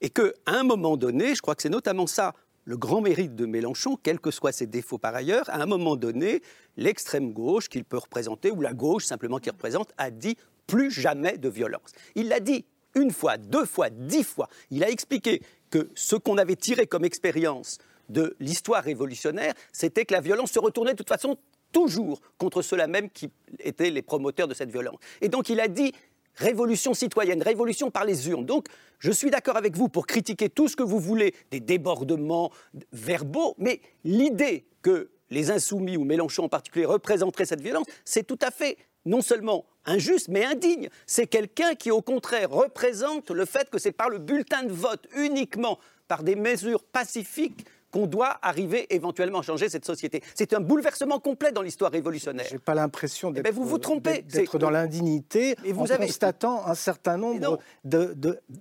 Et 0.02 0.10
qu'à 0.10 0.32
un 0.46 0.64
moment 0.64 0.96
donné, 0.98 1.36
je 1.36 1.42
crois 1.42 1.56
que 1.56 1.62
c'est 1.62 1.70
notamment 1.70 2.08
ça 2.08 2.34
le 2.66 2.78
grand 2.78 3.02
mérite 3.02 3.36
de 3.36 3.46
Mélenchon, 3.46 3.98
quels 4.02 4.20
que 4.20 4.32
soient 4.32 4.52
ses 4.52 4.68
défauts 4.68 5.00
par 5.00 5.16
ailleurs, 5.16 5.50
à 5.50 5.60
un 5.62 5.66
moment 5.66 5.96
donné, 5.96 6.44
l'extrême 6.78 7.34
gauche 7.34 7.68
qu'il 7.68 7.84
peut 7.84 7.98
représenter, 7.98 8.52
ou 8.52 8.62
la 8.62 8.74
gauche 8.74 9.06
simplement 9.06 9.40
qu'il 9.40 9.52
représente, 9.52 9.92
a 9.98 10.12
dit 10.12 10.38
plus 10.68 10.92
jamais 10.92 11.38
de 11.38 11.50
violence. 11.50 11.92
Il 12.14 12.28
l'a 12.28 12.40
dit 12.40 12.66
une 12.96 13.12
fois, 13.12 13.38
deux 13.38 13.66
fois, 13.66 13.90
dix 13.90 14.24
fois. 14.24 14.50
Il 14.70 14.84
a 14.84 14.90
expliqué 14.90 15.42
que 15.72 15.90
ce 15.96 16.16
qu'on 16.16 16.38
avait 16.38 16.56
tiré 16.56 16.86
comme 16.86 17.06
expérience 17.06 17.80
de 18.10 18.36
l'histoire 18.40 18.84
révolutionnaire, 18.84 19.54
c'était 19.72 20.06
que 20.06 20.14
la 20.14 20.22
violence 20.22 20.52
se 20.52 20.60
retournait 20.60 20.92
de 20.92 20.98
toute 20.98 21.10
façon 21.10 21.38
toujours 21.72 22.22
contre 22.38 22.62
ceux-là 22.62 22.88
même 22.88 23.10
qui 23.10 23.30
étaient 23.60 23.92
les 23.92 24.02
promoteurs 24.02 24.48
de 24.48 24.54
cette 24.54 24.72
violence. 24.72 24.98
Et 25.22 25.30
donc 25.30 25.50
il 25.50 25.60
a 25.60 25.68
dit 25.68 25.94
révolution 26.36 26.94
citoyenne, 26.94 27.42
révolution 27.42 27.92
par 27.92 28.06
les 28.06 28.30
urnes. 28.30 28.46
Donc 28.46 28.68
je 29.00 29.12
suis 29.12 29.30
d'accord 29.30 29.58
avec 29.58 29.76
vous 29.76 29.90
pour 29.90 30.08
critiquer 30.08 30.50
tout 30.50 30.68
ce 30.68 30.76
que 30.76 30.84
vous 30.84 31.00
voulez, 31.00 31.36
des 31.52 31.60
débordements 31.60 32.52
verbaux, 32.92 33.56
mais 33.58 33.82
l'idée 34.04 34.66
que 34.82 35.10
les 35.30 35.52
insoumis 35.52 35.98
ou 35.98 36.04
Mélenchon 36.04 36.46
en 36.46 36.50
particulier 36.50 36.86
représenteraient 36.86 37.46
cette 37.46 37.62
violence, 37.62 37.86
c'est 38.04 38.26
tout 38.26 38.40
à 38.42 38.52
fait 38.52 38.78
non 39.06 39.22
seulement 39.22 39.66
injuste, 39.86 40.28
mais 40.28 40.44
indigne. 40.44 40.90
C'est 41.06 41.28
quelqu'un 41.28 41.76
qui, 41.76 41.92
au 41.92 42.02
contraire, 42.02 42.50
représente 42.50 43.32
le 43.32 43.46
fait 43.46 43.70
que 43.70 43.78
c'est 43.78 43.92
par 43.92 44.10
le 44.10 44.18
bulletin 44.18 44.64
de 44.64 44.74
vote 44.74 45.08
uniquement, 45.16 45.80
par 46.08 46.24
des 46.24 46.36
mesures 46.36 46.84
pacifiques, 46.84 47.66
qu'on 47.92 48.08
doit 48.08 48.38
arriver 48.42 48.86
éventuellement 48.94 49.40
à 49.40 49.42
changer 49.44 49.70
cette 49.70 49.86
société. 49.86 50.22
C'est 50.36 50.54
un 50.54 50.60
bouleversement 50.60 51.20
complet 51.20 51.52
dans 51.52 51.62
l'histoire 51.62 51.92
révolutionnaire. 51.92 52.46
J'ai 52.50 52.60
pas 52.60 52.76
l'impression 52.76 53.32
d'être 53.32 53.44
ben, 53.44 53.54
vous 53.54 53.66
vous 53.66 53.78
trompez. 53.78 54.22
d'être- 54.22 54.28
d'être 54.28 54.60
dans 54.60 54.70
l'indignité 54.70 55.56
Et 55.66 55.72
vous 55.74 55.82
en 55.82 55.86
avez- 55.86 56.06
constatant 56.06 56.66
un 56.68 56.76
certain 56.76 57.18
nombre 57.18 57.58
de 57.86 58.16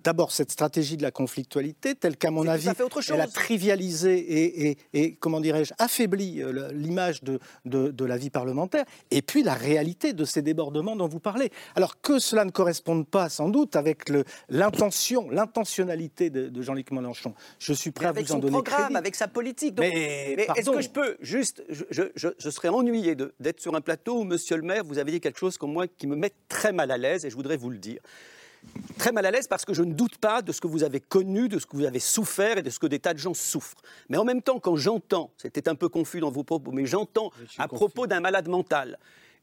d'abord 0.05 0.33
cette 0.33 0.51
stratégie 0.51 0.97
de 0.97 1.03
la 1.03 1.11
conflictualité 1.11 1.95
telle 1.95 2.17
qu'à 2.17 2.31
mon 2.31 2.47
avis 2.47 2.69
autre 2.81 3.01
elle 3.13 3.21
a 3.21 3.25
chose. 3.25 3.33
trivialisé 3.35 4.19
et, 4.19 4.69
et- 4.71 4.79
et, 4.95 5.15
comment 5.17 5.41
dirais-je 5.41 5.73
affaibli 5.79 6.43
euh, 6.43 6.71
l'image 6.73 7.23
de, 7.23 7.39
de, 7.65 7.91
de 7.91 8.05
la 8.05 8.17
vie 8.17 8.31
parlementaire 8.31 8.85
et 9.11 9.23
puis 9.23 9.43
la 9.43 9.55
réalité 9.55 10.13
de 10.13 10.25
ces 10.25 10.43
débordements 10.43 10.97
dont 10.97 11.09
vous 11.09 11.21
parlez. 11.21 11.51
Alors 11.75 12.01
que 12.01 12.19
cela 12.19 12.45
ne 12.45 12.51
corresponde 12.51 13.07
pas 13.07 13.29
sans 13.29 13.49
doute 13.49 13.77
avec 13.77 14.05
l'intention, 14.49 15.29
l'intentionnalité 15.31 16.31
de, 16.31 16.49
de 16.49 16.63
Jean-Luc 16.63 16.91
Mélenchon. 16.93 17.35
Je 17.59 17.73
suis 17.73 17.91
prêt 17.91 18.07
à 18.07 18.13
vous 18.13 18.33
en 18.33 18.39
donner 18.39 18.53
programme, 18.53 18.81
crédit. 18.85 18.97
avec 18.97 19.15
sa 19.19 19.29
politique. 19.29 19.75
Donc- 19.75 19.85
Mais, 19.87 20.35
mais 20.37 20.47
est-ce 20.57 20.71
que 20.71 20.81
je 20.81 20.89
peux 20.91 21.17
juste, 21.21 21.63
je, 21.69 21.85
je- 21.91 22.03
je- 22.15 22.29
je 22.39 22.51
serais 22.51 22.69
ennuyé 22.69 23.15
d'être 23.41 23.61
sur 23.61 23.75
un 23.75 23.81
plateau 23.81 24.21
où, 24.21 24.25
Monsieur 24.25 24.57
le 24.57 24.63
Maire, 24.63 24.85
vous 24.85 24.99
avez 24.99 25.11
dit 25.13 25.21
quelque 25.21 25.39
chose 25.39 25.59
comme 25.59 25.73
moi 25.73 25.87
qui 25.89 26.07
me 26.07 26.17
met 26.17 26.33
très 26.49 26.73
mal 26.73 26.91
à 26.91 26.97
l'aise, 26.99 27.25
et 27.27 27.31
je 27.31 27.35
voudrais 27.37 27.57
vous 27.57 27.71
le 27.71 27.79
dire. 27.79 28.01
Très 28.99 29.13
mal 29.13 29.25
à 29.25 29.31
l'aise 29.31 29.47
parce 29.47 29.65
que 29.65 29.73
je 29.73 29.83
ne 29.85 29.93
doute 29.93 30.19
pas 30.19 30.43
de 30.43 30.51
ce 30.53 30.61
que 30.61 30.67
vous 30.67 30.83
avez 30.83 30.99
connu, 31.01 31.49
de 31.49 31.59
ce 31.61 31.67
que 31.67 31.77
vous 31.77 31.85
avez 31.85 32.01
souffert 32.01 32.59
et 32.59 32.63
de 32.63 32.71
ce 32.71 32.79
que 32.81 32.89
des 32.89 32.99
tas 32.99 33.15
de 33.15 33.19
gens 33.19 33.33
souffrent. 33.35 33.81
Mais 34.09 34.17
en 34.17 34.25
même 34.25 34.43
temps, 34.43 34.59
quand 34.59 34.75
j'entends, 34.77 35.31
c'était 35.37 35.69
un 35.69 35.77
peu 35.77 35.89
confus 35.89 36.19
dans 36.21 36.31
vos 36.31 36.43
propos, 36.45 36.73
mais 36.73 36.85
j'entends 36.85 37.31
à 37.59 37.69
propos 37.69 38.07
d'un 38.09 38.21
malade 38.21 38.49
mental 38.49 38.99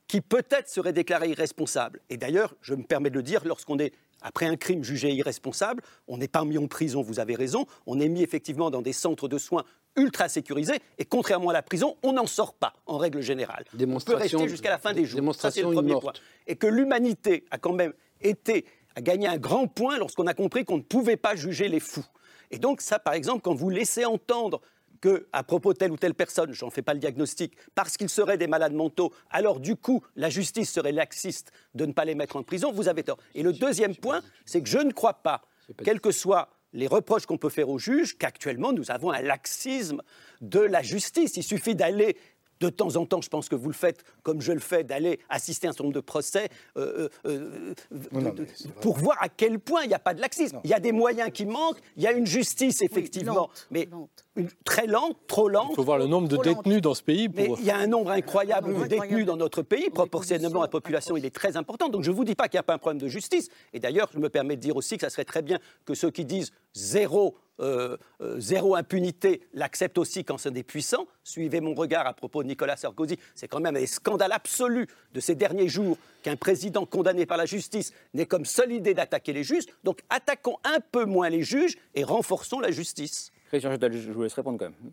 qui 0.08 0.20
peut-être 0.22 0.68
serait 0.70 0.94
déclaré 0.94 1.30
irresponsable. 1.30 2.00
Et 2.10 2.18
d'ailleurs, 2.18 2.56
je 2.62 2.76
me 2.76 2.84
permets 2.84 3.10
de 3.10 3.16
le 3.16 3.24
dire, 3.24 3.42
lorsqu'on 3.46 3.80
est 3.80 3.94
après 4.22 4.46
un 4.46 4.56
crime 4.56 4.84
jugé 4.84 5.12
irresponsable, 5.14 5.84
on 6.08 6.18
n'est 6.18 6.28
pas 6.28 6.44
mis 6.44 6.58
en 6.58 6.68
prison, 6.68 7.02
vous 7.02 7.20
avez 7.20 7.36
raison, 7.36 7.66
on 7.86 8.00
est 8.00 8.10
mis 8.10 8.24
effectivement 8.24 8.70
dans 8.70 8.82
des 8.82 8.94
centres 8.94 9.28
de 9.28 9.38
soins 9.38 9.64
ultra 9.96 10.28
sécurisés, 10.28 10.80
et 10.98 11.06
contrairement 11.06 11.50
à 11.50 11.54
la 11.54 11.62
prison, 11.62 11.96
on 12.04 12.14
n'en 12.14 12.26
sort 12.26 12.54
pas, 12.54 12.74
en 12.86 12.98
règle 12.98 13.22
générale. 13.22 13.64
On 13.74 14.00
peut 14.00 14.16
rester 14.16 14.48
jusqu'à 14.48 14.70
la 14.70 14.78
fin 14.78 14.94
des 14.94 15.06
jours. 15.06 15.36
Ça, 15.36 15.52
c'est 15.52 15.62
le 15.62 15.72
premier 15.72 16.00
point. 16.00 16.14
Et 16.48 16.56
que 16.56 16.68
l'humanité 16.68 17.46
a 17.52 17.58
quand 17.58 17.74
même 17.74 17.94
été, 18.22 18.66
a 18.96 19.02
gagné 19.02 19.28
un 19.28 19.38
grand 19.38 19.68
point 19.68 19.98
lorsqu'on 19.98 20.28
a 20.28 20.34
compris 20.34 20.66
qu'on 20.66 20.78
ne 20.78 20.84
pouvait 20.84 21.18
pas 21.18 21.36
juger 21.36 21.68
les 21.68 21.80
fous. 21.80 22.06
Et 22.52 22.60
donc 22.60 22.82
ça, 22.82 23.00
par 23.00 23.14
exemple, 23.14 23.42
quand 23.42 23.56
vous 23.56 23.70
laissez 23.70 24.06
entendre 24.06 24.62
que, 25.02 25.28
à 25.34 25.44
propos 25.44 25.74
de 25.74 25.78
telle 25.78 25.92
ou 25.92 25.98
telle 25.98 26.14
personne, 26.14 26.54
j'en 26.54 26.70
fais 26.70 26.82
pas 26.82 26.94
le 26.94 27.00
diagnostic, 27.00 27.54
parce 27.76 27.98
qu'ils 27.98 28.10
seraient 28.10 28.38
des 28.38 28.48
malades 28.48 28.74
mentaux, 28.74 29.14
alors 29.30 29.60
du 29.60 29.76
coup, 29.76 30.04
la 30.16 30.30
justice 30.30 30.72
serait 30.72 30.92
laxiste 30.92 31.52
de 31.74 31.86
ne 31.86 31.94
pas 31.94 32.06
les 32.06 32.16
mettre 32.16 32.36
en 32.36 32.44
prison, 32.44 32.72
vous 32.72 32.88
avez 32.88 33.04
tort. 33.04 33.18
Et 33.34 33.44
le 33.44 33.54
deuxième 33.54 33.96
point, 33.96 34.22
c'est 34.46 34.62
que 34.62 34.70
je 34.70 34.80
ne 34.80 34.92
crois 34.92 35.22
pas, 35.22 35.42
quels 35.84 36.00
que 36.00 36.12
soient 36.12 36.50
les 36.74 36.88
reproches 36.88 37.26
qu'on 37.26 37.38
peut 37.38 37.50
faire 37.50 37.70
aux 37.70 37.80
juges, 37.80 38.18
qu'actuellement 38.18 38.74
nous 38.74 38.92
avons 38.92 39.12
un 39.12 39.22
laxisme 39.22 40.02
de 40.42 40.60
la 40.60 40.82
justice. 40.82 41.38
Il 41.38 41.44
suffit 41.44 41.74
d'aller 41.74 42.18
de 42.62 42.70
temps 42.70 42.96
en 42.96 43.06
temps, 43.06 43.22
je 43.22 43.30
pense 43.30 43.50
que 43.50 43.56
vous 43.56 43.68
le 43.68 43.74
faites 43.74 44.04
comme 44.24 44.42
je 44.42 44.52
le 44.52 44.60
fais, 44.60 44.84
d'aller 44.84 45.20
assister 45.30 45.68
à 45.68 45.70
un 45.70 45.74
certain 45.74 45.84
nombre 45.86 45.96
de 45.96 46.00
procès 46.02 46.50
euh, 46.78 47.10
euh, 47.26 47.74
euh, 48.14 48.32
de- 48.32 48.48
pour 48.82 48.98
voir 48.98 49.18
à 49.22 49.30
quel 49.30 49.60
point 49.60 49.84
il 49.84 49.88
n'y 49.90 49.94
a 49.94 50.00
pas 50.00 50.14
de 50.14 50.22
laxisme. 50.22 50.60
Il 50.64 50.70
y 50.70 50.74
a 50.74 50.80
des 50.80 50.92
moyens 50.92 51.30
qui 51.34 51.46
manquent, 51.46 51.80
il 51.98 52.04
y 52.04 52.08
a 52.08 52.12
une 52.12 52.26
justice 52.26 52.82
effectivement, 52.82 53.50
mais 53.72 53.90
une- 54.36 54.48
très 54.64 54.88
lente, 54.88 55.18
trop 55.28 55.48
lente. 55.50 55.68
Il 55.72 55.76
faut 55.76 55.84
voir 55.84 55.98
le 55.98 56.08
nombre 56.08 56.28
de 56.28 56.38
détenus 56.38 56.82
dans 56.82 56.94
ce 56.94 57.04
pays 57.04 57.30
Mais 57.34 57.50
il 57.60 57.66
y 57.66 57.72
a 57.72 57.78
un 57.78 57.88
nombre 57.88 58.12
incroyable 58.12 58.74
de 58.74 58.88
détenus 58.88 59.26
dans 59.26 59.38
notre 59.38 59.62
pays, 59.62 59.90
proportionnellement 59.90 60.62
à 60.62 60.66
la 60.66 60.70
population, 60.70 61.18
il 61.18 61.26
est 61.26 61.34
très 61.36 61.58
important. 61.58 61.90
Donc 61.90 62.04
je 62.04 62.12
ne 62.12 62.16
vous 62.16 62.24
dis 62.26 62.36
pas 62.36 62.48
qu'il 62.48 62.58
n'y 62.58 62.62
a 62.62 62.64
pas 62.64 62.74
un 62.74 62.78
problème 62.78 63.02
de 63.02 63.08
justice. 63.08 63.50
Et 63.74 63.80
d'ailleurs, 63.80 64.10
je 64.14 64.20
me 64.20 64.30
permets 64.30 64.56
de 64.56 64.62
dire 64.62 64.76
aussi 64.76 64.96
que 64.98 65.02
ça 65.02 65.10
serait 65.10 65.26
très 65.26 65.42
bien 65.42 65.60
que 65.86 65.94
ceux 65.94 66.12
qui 66.12 66.26
disent 66.26 66.52
zéro, 66.74 67.36
euh, 67.60 67.98
euh, 68.22 68.40
zéro 68.40 68.76
impunité 68.76 69.42
l'acceptent 69.54 69.98
aussi 69.98 70.24
quand 70.24 70.38
c'est 70.38 70.52
des 70.52 70.64
puissants. 70.64 71.08
Suivez 71.24 71.62
mon 71.62 71.74
regard 71.74 72.06
à 72.08 72.14
propos 72.14 72.44
de 72.44 72.48
Nicolas 72.48 72.76
Sarkozy. 72.78 73.18
C'est 73.34 73.48
quand 73.48 73.60
même 73.60 73.76
un 73.76 73.86
scandale 73.86 74.32
absolu 74.32 74.88
de 75.14 75.20
ces 75.20 75.36
derniers 75.36 75.68
jours 75.70 75.98
qu'un 76.24 76.36
président 76.36 76.86
condamné 76.86 77.26
par 77.26 77.38
la 77.38 77.46
justice 77.46 77.94
n'ait 78.14 78.26
comme 78.26 78.46
seule 78.46 78.72
idée 78.72 78.94
d'attaquer 78.94 79.34
les 79.34 79.44
juges. 79.44 79.66
Donc 79.84 80.02
attaquons 80.10 80.58
un 80.64 80.80
peu 80.92 81.06
moins 81.06 81.30
les 81.30 81.44
juges 81.44 81.78
et 81.94 82.04
renforçons 82.04 82.60
la 82.60 82.72
justice. 82.72 83.32
Christian, 83.48 83.72
je, 83.72 83.78
dois- 83.78 83.92
je 83.92 84.12
vous 84.12 84.24
laisse 84.24 84.34
répondre 84.34 84.58
quand 84.60 84.66
même. 84.66 84.92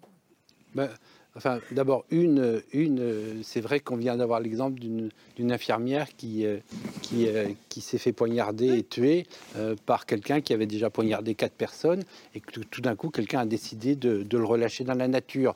Ben, 0.75 0.89
enfin, 1.37 1.59
d'abord, 1.71 2.05
une, 2.11 2.41
euh, 2.41 3.43
c'est 3.43 3.61
vrai 3.61 3.81
qu'on 3.81 3.97
vient 3.97 4.17
d'avoir 4.17 4.41
l'exemple 4.41 4.79
d'une 4.81 5.53
infirmière 5.53 6.09
qui, 6.17 6.45
euh, 6.45 6.59
euh, 7.15 7.49
qui 7.69 7.81
s'est 7.81 7.99
fait 7.99 8.13
poignarder 8.13 8.79
et 8.79 8.83
tuer 8.83 9.27
par 9.87 10.07
quelqu'un 10.07 10.41
qui 10.41 10.53
avait 10.53 10.67
déjà 10.67 10.91
poignardé 10.91 11.35
quatre 11.35 11.55
personnes 11.55 12.05
et 12.35 12.41
que 12.41 12.61
tout, 12.61 12.81
d'un 12.81 12.97
coup, 12.97 13.11
quelqu'un 13.11 13.41
a 13.41 13.47
décidé 13.47 13.97
de, 13.97 14.27
le 14.31 14.45
relâcher 14.45 14.85
dans 14.85 14.95
la 14.95 15.09
nature, 15.09 15.55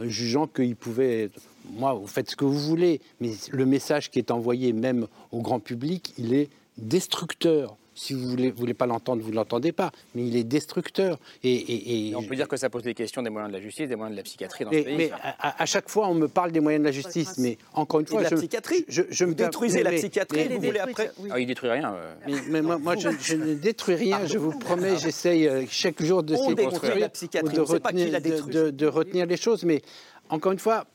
jugeant 0.00 0.46
qu'il 0.46 0.76
pouvait. 0.76 1.30
Moi, 1.72 1.94
vous 1.94 2.06
faites 2.06 2.30
ce 2.30 2.36
que 2.36 2.44
vous 2.44 2.58
voulez, 2.58 3.00
mais 3.20 3.30
le 3.50 3.66
message 3.66 4.10
qui 4.10 4.18
est 4.18 4.30
envoyé 4.30 4.72
même 4.72 5.06
au 5.30 5.40
grand 5.40 5.60
public, 5.60 6.14
il 6.18 6.34
est 6.34 6.48
destructeur. 6.78 7.76
Si 8.02 8.14
vous 8.14 8.30
voulez, 8.30 8.50
voulez 8.50 8.72
pas 8.72 8.86
l'entendre, 8.86 9.20
vous 9.22 9.28
ne 9.30 9.34
l'entendez 9.34 9.72
pas, 9.72 9.92
mais 10.14 10.26
il 10.26 10.34
est 10.34 10.42
destructeur. 10.44 11.18
Et, 11.44 11.52
et- 11.52 12.08
et 12.08 12.16
On 12.16 12.22
peut 12.22 12.34
dire 12.34 12.48
que 12.48 12.56
ça 12.56 12.70
pose 12.70 12.82
des 12.82 12.94
questions 12.94 13.20
des 13.20 13.28
moyens 13.28 13.52
de 13.52 13.58
la 13.58 13.62
justice, 13.62 13.90
des 13.90 13.94
moyens 13.94 14.12
de 14.14 14.16
la 14.16 14.22
psychiatrie 14.22 14.64
dans 14.64 14.70
ce 14.70 14.76
mais, 14.76 14.84
pays. 14.84 14.96
mais 14.96 15.10
à, 15.12 15.62
à 15.62 15.66
chaque 15.66 15.90
fois, 15.90 16.08
on 16.08 16.14
me 16.14 16.26
parle 16.26 16.50
des 16.50 16.60
moyens 16.60 16.80
de 16.82 16.86
la 16.86 16.92
justice, 16.92 17.36
mais 17.36 17.58
encore 17.74 18.00
une 18.00 18.06
Et 18.06 18.08
fois, 18.08 18.20
de 18.20 18.24
la 18.24 18.30
je, 18.30 18.36
psychiatrie. 18.36 18.86
je, 18.88 19.02
je 19.10 19.24
me 19.26 19.30
Vous 19.32 19.34
détruisez 19.34 19.82
la 19.82 19.92
psychiatrie, 19.92 20.46
mais- 20.48 20.54
vous 20.56 20.62
voulez 20.62 20.78
après 20.78 21.10
Ah, 21.30 21.38
il 21.38 21.46
détruit 21.46 21.68
rien. 21.68 21.92
euh. 21.92 22.14
mais, 22.26 22.34
mais 22.48 22.62
moi, 22.62 22.78
moi, 22.78 22.96
je, 22.96 23.10
je 23.20 23.34
ne 23.36 23.52
détruis 23.52 23.96
rien, 23.96 24.24
je 24.24 24.38
vous 24.38 24.58
promets, 24.58 24.96
j'essaye 24.96 25.46
euh, 25.46 25.64
chaque 25.68 26.02
jour 26.02 26.22
de 26.22 26.34
On 26.36 26.48
s'y 26.48 26.54
détruit 26.54 26.70
construire 26.70 26.98
la 27.00 27.06
ou 27.06 27.10
psychiatrie, 27.10 27.54
de 27.54 27.60
on 27.60 27.66
sait 27.66 27.80
pas 27.80 27.90
qui 27.92 27.96
retenir, 28.04 28.12
l'a 28.12 28.20
de, 28.20 28.50
de- 28.50 28.70
de 28.70 28.86
retenir 28.86 29.26
les 29.26 29.36
choses. 29.36 29.62
Mais 29.64 29.82
encore 30.30 30.52
une 30.52 30.58
fois, 30.58 30.86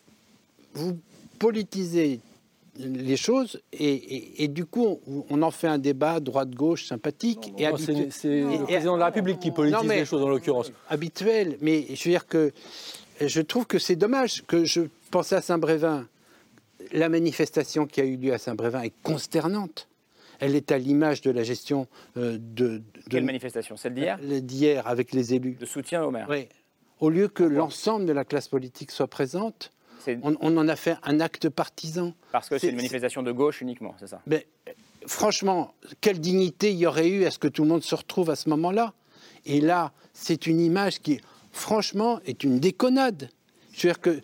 vous 0.74 0.98
politisez 1.38 2.20
les 2.78 3.18
choses 3.18 3.62
et, 3.74 3.86
et- 3.94 4.44
et 4.44 4.48
du 4.48 4.66
coup, 4.66 5.00
on, 5.08 5.26
on 5.30 5.42
en 5.42 5.52
fait 5.52 5.68
un 5.68 5.78
débat 5.78 6.20
droite-gauche 6.20 6.86
sympathique 6.88 7.54
et 7.58 7.68
Non, 7.70 7.78
c'est- 7.78 7.92
habituel. 7.92 8.08
c'est 8.12 8.28
Et- 8.30 8.42
le 8.44 8.54
et- 8.54 8.60
président 8.64 8.96
de 8.96 9.00
la 9.00 9.06
République 9.08 9.40
qui 9.40 9.52
politise 9.52 9.80
Non, 9.82 9.88
mais- 9.88 10.00
les 10.00 10.06
choses 10.06 10.22
en 10.24 10.30
l'occurrence. 10.30 10.72
habituel. 10.90 11.58
Mais 11.62 11.86
je 11.96 12.04
veux 12.04 12.12
dire 12.12 12.28
que 12.28 12.52
je 13.22 13.42
trouve 13.42 13.66
que 13.66 13.80
c'est 13.80 13.96
dommage 13.96 14.44
que 14.46 14.66
je 14.66 14.82
pensais 15.12 15.36
à 15.36 15.42
Saint-Brévin. 15.42 16.08
La 16.92 17.10
manifestation 17.10 17.86
qui 17.88 18.02
a 18.02 18.04
eu 18.06 18.18
lieu 18.18 18.34
à 18.34 18.38
Saint-Brévin 18.38 18.82
est 18.84 18.94
consternante. 19.04 19.88
Elle 20.40 20.54
est 20.56 20.72
à 20.74 20.78
l'image 20.78 21.22
de 21.22 21.32
la 21.32 21.44
gestion 21.44 21.88
euh, 22.18 22.34
de, 22.34 22.80
de- 22.80 22.84
Quelle 23.10 23.24
manifestation? 23.24 23.78
Celle 23.78 23.94
d'hier? 23.94 24.20
D'hier 24.20 24.86
avec 24.86 25.14
les 25.14 25.34
élus. 25.34 25.56
De 25.60 25.66
soutien 25.66 26.04
au 26.04 26.12
maire 26.12 26.28
Oui. 26.30 26.48
Au 27.00 27.10
lieu 27.10 27.28
que 27.30 27.44
l'ensemble 27.44 28.06
de 28.06 28.12
la 28.14 28.26
classe 28.26 28.48
politique 28.50 28.92
soit 28.92 29.08
présente, 29.08 29.72
on, 30.24 30.36
on 30.40 30.58
en 30.58 30.68
a 30.68 30.76
fait 30.76 30.98
un 31.04 31.20
acte 31.20 31.50
partisan. 31.50 32.14
Parce 32.32 32.50
que 32.50 32.58
c'est 32.58 32.70
une 32.70 32.76
manifestation 32.76 33.24
de 33.24 33.32
gauche 33.32 33.62
uniquement, 33.62 33.96
c'est 34.00 34.08
ça 34.08 34.22
Mais 34.28 34.48
franchement, 35.06 35.74
quelle 36.02 36.20
dignité 36.20 36.72
il 36.72 36.78
y 36.78 36.86
aurait 36.86 37.10
eu? 37.10 37.26
À 37.26 37.32
ce 37.32 37.40
que 37.40 37.48
tout 37.48 37.64
le 37.64 37.70
monde 37.70 37.84
se 37.84 37.96
retrouve 37.96 38.30
à 38.30 38.36
ce 38.36 38.50
moment-là? 38.50 38.94
Et 39.46 39.62
là, 39.62 39.92
c'est 40.14 40.48
une 40.48 40.60
image 40.60 41.00
qui, 41.00 41.20
franchement, 41.52 42.20
est 42.26 42.44
une 42.44 42.60
déconnade. 42.60 43.30
Je 43.74 43.88
veux 43.88 43.94
dire 43.94 44.02
que 44.02 44.22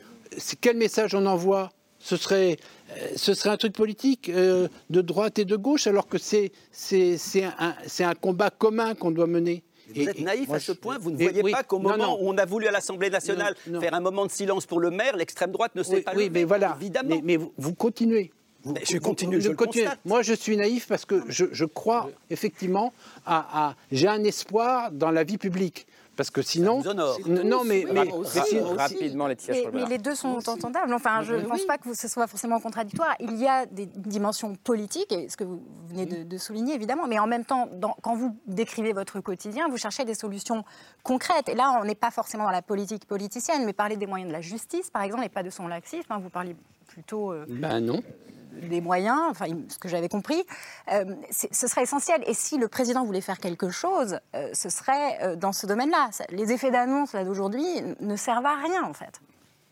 quel 0.61 0.77
message 0.77 1.13
on 1.13 1.25
envoie? 1.25 1.71
Ce 1.99 2.17
serait, 2.17 2.57
euh, 2.89 3.09
ce 3.15 3.35
serait 3.35 3.51
un 3.51 3.57
truc 3.57 3.73
politique 3.73 4.29
euh, 4.29 4.67
de 4.89 5.01
droite 5.01 5.37
et 5.37 5.45
de 5.45 5.55
gauche, 5.55 5.85
alors 5.85 6.07
que 6.07 6.17
un, 6.17 7.75
c'est 7.85 8.03
un 8.03 8.15
combat 8.15 8.49
commun 8.49 8.95
qu'on 8.95 9.11
doit 9.11 9.27
mener. 9.27 9.63
Vous 9.95 10.09
êtes 10.09 10.19
naïf 10.19 10.49
à 10.51 10.59
ce 10.59 10.71
point, 10.71 10.97
vous 10.97 11.11
ne 11.11 11.17
voyez 11.17 11.41
oui, 11.43 11.51
pas 11.51 11.63
qu'au 11.63 11.79
moment 11.79 11.97
non. 11.97 12.17
où 12.21 12.29
on 12.29 12.37
a 12.37 12.45
voulu 12.45 12.67
à 12.67 12.71
l'Assemblée 12.71 13.09
nationale 13.09 13.55
Non, 13.67 13.73
non. 13.73 13.81
faire 13.81 13.93
un 13.93 13.99
moment 13.99 14.25
de 14.25 14.31
silence 14.31 14.65
pour 14.65 14.79
le 14.79 14.89
maire, 14.91 15.15
l'extrême 15.15 15.51
droite 15.51 15.73
ne 15.75 15.83
s'est 15.83 15.95
Oui, 15.95 16.01
pas 16.01 16.11
oui, 16.15 16.23
levée, 16.25 16.39
mais 16.39 16.43
voilà. 16.45 16.75
évidemment. 16.79 17.09
Mais, 17.15 17.21
mais 17.23 17.37
vous, 17.37 17.53
vous 17.57 17.73
continuez. 17.73 18.31
Vous, 18.63 18.73
Mais 18.73 18.81
je 18.87 18.93
vous- 18.97 18.99
continue, 19.01 19.37
vous 19.37 19.41
je 19.41 19.51
constate. 19.53 19.99
Moi, 20.05 20.21
je 20.21 20.33
suis 20.33 20.55
naïf 20.55 20.85
parce 20.87 21.03
que 21.05 21.23
je, 21.27 21.45
je 21.51 21.65
crois 21.65 22.11
effectivement 22.29 22.93
à, 23.25 23.69
à- 23.69 23.75
j'ai 23.91 24.07
un 24.07 24.23
espoir 24.23 24.91
dans 24.91 25.09
la 25.09 25.23
vie 25.23 25.39
publique. 25.39 25.87
Parce 26.21 26.29
que 26.29 26.43
sinon, 26.43 26.83
non, 27.25 27.63
mais, 27.65 27.83
mais, 27.91 28.11
rapidement, 28.77 29.25
Laetitia 29.25 29.55
Mais, 29.73 29.85
les 29.85 29.97
deux 29.97 30.13
sont 30.13 30.37
entendables. 30.47 30.93
Enfin, 30.93 31.23
je 31.23 31.33
ne 31.33 31.41
pense 31.41 31.63
pas 31.65 31.79
que 31.79 31.95
ce 31.95 32.07
soit 32.07 32.27
forcément 32.27 32.59
contradictoire. 32.59 33.15
Il 33.19 33.35
y 33.37 33.47
a 33.47 33.65
des 33.65 33.87
dimensions 33.87 34.53
politiques, 34.55 35.11
et 35.11 35.29
ce 35.29 35.35
que 35.35 35.43
vous 35.43 35.63
venez 35.87 36.05
de, 36.05 36.23
de 36.23 36.37
souligner 36.37 36.75
évidemment, 36.75 37.07
mais 37.07 37.17
en 37.17 37.25
même 37.25 37.43
temps, 37.43 37.67
dans- 37.73 37.95
quand 38.03 38.15
vous 38.15 38.35
décrivez 38.45 38.93
votre 38.93 39.19
quotidien, 39.19 39.67
vous 39.67 39.77
cherchez 39.77 40.05
des 40.05 40.13
solutions 40.13 40.63
concrètes. 41.03 41.49
Et 41.49 41.55
là, 41.55 41.79
on 41.81 41.85
n'est 41.85 41.95
pas 41.95 42.11
forcément 42.11 42.43
dans 42.43 42.51
la 42.51 42.61
politique 42.61 43.05
politicienne, 43.05 43.65
mais 43.65 43.73
parler 43.73 43.97
des 43.97 44.05
moyens 44.05 44.27
de 44.29 44.33
la 44.33 44.41
justice, 44.41 44.91
par 44.91 45.01
exemple, 45.01 45.23
et 45.23 45.29
pas 45.29 45.41
de 45.43 45.49
son 45.49 45.67
laxisme. 45.67 46.11
hein. 46.11 46.19
vous 46.21 46.29
parlez 46.29 46.55
plutôt 46.87 47.31
euh, 47.31 47.45
ben 47.49 47.79
non. 47.79 48.01
Des 48.51 48.81
moyens, 48.81 49.19
enfin, 49.29 49.45
ce 49.69 49.77
que 49.77 49.87
j'avais 49.89 50.09
compris, 50.09 50.43
euh, 50.91 51.05
ce 51.31 51.67
serait 51.67 51.83
essentiel. 51.83 52.23
Et 52.27 52.33
si 52.33 52.57
le 52.57 52.67
président 52.67 53.05
voulait 53.05 53.21
faire 53.21 53.39
quelque 53.39 53.69
chose, 53.69 54.19
euh, 54.35 54.49
ce 54.53 54.69
serait 54.69 55.21
euh, 55.23 55.35
dans 55.35 55.51
ce 55.53 55.65
domaine-là. 55.67 56.09
Les 56.29 56.51
effets 56.51 56.71
d'annonce 56.71 57.13
d'aujourd'hui 57.15 57.65
ne 57.99 58.15
servent 58.15 58.45
à 58.45 58.55
rien, 58.55 58.83
en 58.83 58.93
fait. 58.93 59.19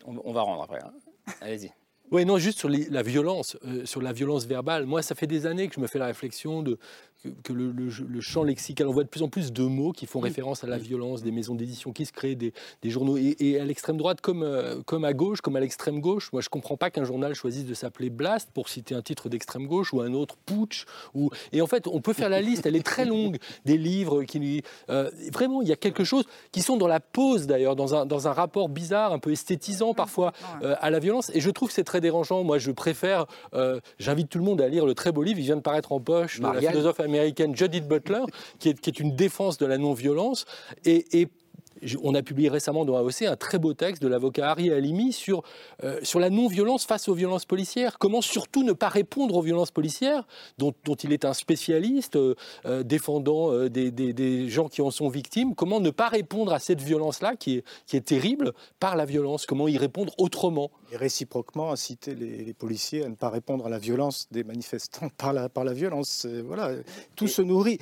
On, 0.06 0.16
on 0.24 0.32
va 0.32 0.42
rendre 0.42 0.62
après. 0.62 0.80
hein. 0.84 0.92
Allez-y. 1.40 1.72
Oui, 2.10 2.24
non, 2.24 2.38
juste 2.38 2.58
sur 2.58 2.68
les- 2.68 2.88
la 2.90 3.02
violence, 3.02 3.56
euh, 3.64 3.84
sur 3.86 4.02
la 4.02 4.12
violence 4.12 4.44
verbale. 4.46 4.84
Moi, 4.84 5.00
ça 5.00 5.14
fait 5.14 5.28
des 5.28 5.46
années 5.46 5.68
que 5.68 5.74
je 5.76 5.80
me 5.80 5.86
fais 5.86 6.00
la 6.00 6.06
réflexion 6.06 6.60
de, 6.62 6.76
que, 7.22 7.28
que 7.42 7.52
le, 7.52 7.70
le- 7.72 7.90
le 8.08 8.20
champ 8.20 8.42
lexical, 8.42 8.86
on 8.88 8.92
voit 8.92 9.04
de 9.04 9.08
plus 9.08 9.22
en 9.22 9.28
plus 9.28 9.52
de 9.52 9.62
mots 9.64 9.92
qui 9.92 10.06
font 10.06 10.20
référence 10.20 10.64
à 10.64 10.66
la 10.66 10.78
violence, 10.78 11.22
des 11.22 11.32
maisons 11.32 11.54
d'édition 11.54 11.92
qui 11.92 12.06
se 12.06 12.12
créent, 12.12 12.34
des, 12.34 12.52
des 12.82 12.90
journaux. 12.90 13.16
Et, 13.16 13.36
et 13.40 13.60
à 13.60 13.64
l'extrême 13.64 13.96
droite, 13.96 14.20
comme, 14.20 14.42
euh, 14.42 14.80
comme 14.86 15.04
à 15.04 15.12
gauche, 15.12 15.40
comme 15.40 15.56
à 15.56 15.60
l'extrême 15.60 16.00
gauche, 16.00 16.32
moi, 16.32 16.40
je 16.42 16.46
ne 16.46 16.50
comprends 16.50 16.76
pas 16.76 16.90
qu'un 16.90 17.04
journal 17.04 17.34
choisisse 17.34 17.64
de 17.66 17.74
s'appeler 17.74 18.10
Blast 18.10 18.50
pour 18.54 18.68
citer 18.68 18.94
un 18.94 19.02
titre 19.02 19.28
d'extrême 19.28 19.66
gauche 19.66 19.92
ou 19.92 20.00
un 20.00 20.14
autre 20.14 20.36
Putsch. 20.46 20.84
Ou... 21.14 21.30
Et 21.52 21.60
en 21.62 21.66
fait, 21.66 21.86
on 21.86 22.00
peut 22.00 22.12
faire 22.12 22.28
la 22.30 22.40
liste, 22.40 22.66
elle 22.66 22.76
est 22.76 22.82
très 22.86 23.04
longue, 23.04 23.36
des 23.64 23.76
livres 23.76 24.24
qui. 24.24 24.62
euh, 24.88 25.10
vraiment, 25.32 25.60
il 25.62 25.68
y 25.68 25.72
a 25.72 25.76
quelque 25.76 26.04
chose 26.04 26.24
qui 26.52 26.62
sont 26.62 26.76
dans 26.76 26.86
la 26.88 27.00
pose 27.00 27.46
d'ailleurs, 27.46 27.76
dans 27.76 27.94
un, 27.94 28.06
dans 28.06 28.28
un 28.28 28.32
rapport 28.32 28.68
bizarre, 28.68 29.12
un 29.12 29.18
peu 29.18 29.32
esthétisant 29.32 29.92
parfois 29.94 30.32
euh, 30.62 30.74
à 30.80 30.90
la 30.90 30.98
violence. 30.98 31.30
Et 31.34 31.40
je 31.40 31.50
trouve 31.50 31.68
que 31.68 31.74
c'est 31.74 31.84
très 31.84 32.00
dérangeant. 32.00 32.42
Moi, 32.44 32.58
je 32.58 32.70
préfère. 32.70 33.26
euh, 33.54 33.80
J'invite 33.98 34.28
tout 34.30 34.38
le 34.38 34.44
monde 34.44 34.60
à 34.60 34.68
lire 34.68 34.86
le 34.86 34.94
très 34.94 35.12
beau 35.12 35.22
livre. 35.22 35.38
Il 35.38 35.44
vient 35.44 35.56
de 35.56 35.60
paraître 35.60 35.92
en 35.92 36.00
poche 36.00 36.38
de 36.40 36.44
la 36.54 36.60
philosophe 36.72 37.00
américaine 37.10 37.56
Judith 37.56 37.86
Butler, 37.86 38.22
qui 38.58 38.68
est, 38.68 39.00
une 39.00 39.14
défense 39.14 39.58
de 39.58 39.66
la 39.66 39.78
non-violence. 39.78 40.44
Et 40.84 41.28
on 42.02 42.14
a 42.14 42.22
publié 42.22 42.48
récemment 42.48 42.84
dans 42.84 42.96
AOC 42.96 43.22
un 43.22 43.36
très 43.36 43.58
beau 43.58 43.74
texte 43.74 44.02
de 44.02 44.08
l'avocat 44.08 44.50
Harry 44.50 44.70
Halimi 44.70 45.12
sur, 45.12 45.42
sur 46.02 46.20
la 46.20 46.30
non-violence 46.30 46.84
face 46.84 47.08
aux 47.08 47.14
violences 47.14 47.44
policières. 47.44 47.98
Comment 47.98 48.20
surtout 48.20 48.62
ne 48.62 48.72
pas 48.72 48.88
répondre 48.88 49.36
aux 49.36 49.42
violences 49.42 49.70
policières, 49.70 50.26
dont, 50.58 50.72
dont 50.84 50.94
il 50.94 51.12
est 51.12 51.24
un 51.24 51.34
spécialiste, 51.34 52.18
défendant 52.84 53.68
des, 53.68 53.90
des, 53.90 54.12
des, 54.12 54.48
gens 54.48 54.68
qui 54.68 54.82
en 54.82 54.90
sont 54.90 55.08
victimes? 55.08 55.54
Comment 55.54 55.80
ne 55.80 55.90
pas 55.90 56.08
répondre 56.08 56.52
à 56.52 56.58
cette 56.58 56.80
violence-là, 56.80 57.36
qui 57.36 57.56
est, 57.56 57.64
qui 57.86 57.96
est 57.96 58.00
terrible, 58.00 58.52
par 58.78 58.96
la 58.96 59.04
violence? 59.04 59.46
Comment 59.46 59.68
y 59.68 59.78
répondre 59.78 60.12
autrement? 60.18 60.70
Et 60.92 60.96
réciproquement, 60.96 61.72
inciter 61.72 62.14
les, 62.14 62.44
les, 62.44 62.54
policiers 62.54 63.04
à 63.04 63.08
ne 63.08 63.14
pas 63.14 63.30
répondre 63.30 63.66
à 63.66 63.68
la 63.68 63.78
violence 63.78 64.26
des 64.30 64.44
manifestants 64.44 65.08
par 65.16 65.32
la, 65.32 65.48
par 65.48 65.64
la 65.64 65.72
violence. 65.72 66.26
Voilà, 66.26 66.72
tout 67.16 67.28
se 67.28 67.42
nourrit. 67.42 67.78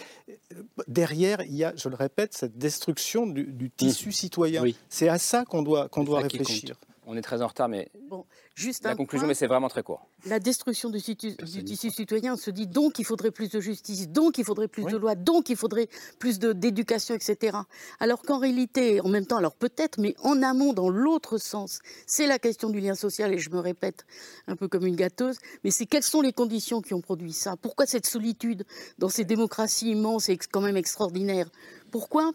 Derrière, 0.87 1.43
il 1.43 1.55
y 1.55 1.65
a, 1.65 1.73
je 1.77 1.89
le 1.89 1.97
répète, 1.97 2.35
cette 2.35 2.59
destruction 2.59 3.27
du, 3.27 3.45
du 3.45 3.71
tissu 3.89 4.09
mmh. 4.09 4.13
citoyen. 4.13 4.63
Oui. 4.63 4.77
C'est 4.89 5.09
à 5.09 5.19
ça 5.19 5.45
qu'on 5.45 5.63
doit, 5.63 5.89
qu'on 5.89 6.05
doit 6.05 6.21
réfléchir. 6.21 6.77
On 7.11 7.17
est 7.17 7.23
très 7.23 7.41
en 7.41 7.47
retard, 7.47 7.71
mais 7.71 7.91
bon, 8.11 8.27
juste 8.55 8.85
la 8.85 8.95
conclusion, 8.95 9.23
point, 9.23 9.29
mais 9.29 9.35
c'est 9.35 9.47
vraiment 9.47 9.71
très 9.71 9.83
court. 9.83 10.07
La 10.27 10.41
destruction 10.41 10.91
du, 10.91 11.01
situ, 11.01 11.33
du 11.37 11.65
tissu 11.65 11.91
citoyen 11.91 12.37
se 12.37 12.51
dit 12.51 12.67
donc 12.67 12.99
il 12.99 13.07
faudrait 13.07 13.31
plus 13.31 13.49
de 13.49 13.61
justice, 13.61 14.11
donc 14.11 14.37
il 14.37 14.45
faudrait 14.45 14.69
plus 14.69 14.85
oui. 14.85 14.93
de 14.93 14.99
lois, 14.99 15.15
donc 15.15 15.49
il 15.49 15.57
faudrait 15.57 15.89
plus 16.19 16.39
d'éducation, 16.39 17.15
etc. 17.15 17.57
Alors 17.99 18.21
qu'en 18.21 18.39
réalité, 18.39 19.01
en 19.01 19.09
même 19.09 19.25
temps, 19.25 19.39
alors 19.39 19.55
peut-être, 19.55 19.99
mais 19.99 20.15
en 20.23 20.43
amont, 20.43 20.75
dans 20.75 20.91
l'autre 20.91 21.39
sens, 21.39 21.79
c'est 22.07 22.27
la 22.27 22.39
question 22.39 22.69
du 22.69 22.79
lien 22.79 22.95
social, 22.95 23.33
et 23.33 23.39
je 23.39 23.49
me 23.49 23.59
répète 23.59 24.05
un 24.47 24.55
peu 24.55 24.69
comme 24.69 24.85
une 24.85 24.97
gâteuse, 24.97 25.39
mais 25.65 25.71
c'est 25.71 25.87
quelles 25.87 26.03
sont 26.03 26.21
les 26.21 26.35
conditions 26.35 26.83
qui 26.83 26.93
ont 26.93 27.01
produit 27.01 27.33
ça? 27.33 27.57
Pourquoi 27.57 27.87
cette 27.87 28.07
solitude 28.07 28.67
dans 28.99 29.09
ces 29.09 29.25
démocraties 29.25 29.93
immenses 29.93 30.29
et 30.29 30.37
quand 30.37 30.61
même 30.61 30.77
extraordinaires? 30.77 31.49
Pourquoi 31.91 32.33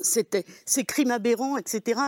ces 0.00 0.84
crimes 0.84 1.10
aberrants, 1.10 1.56
etc., 1.56 2.00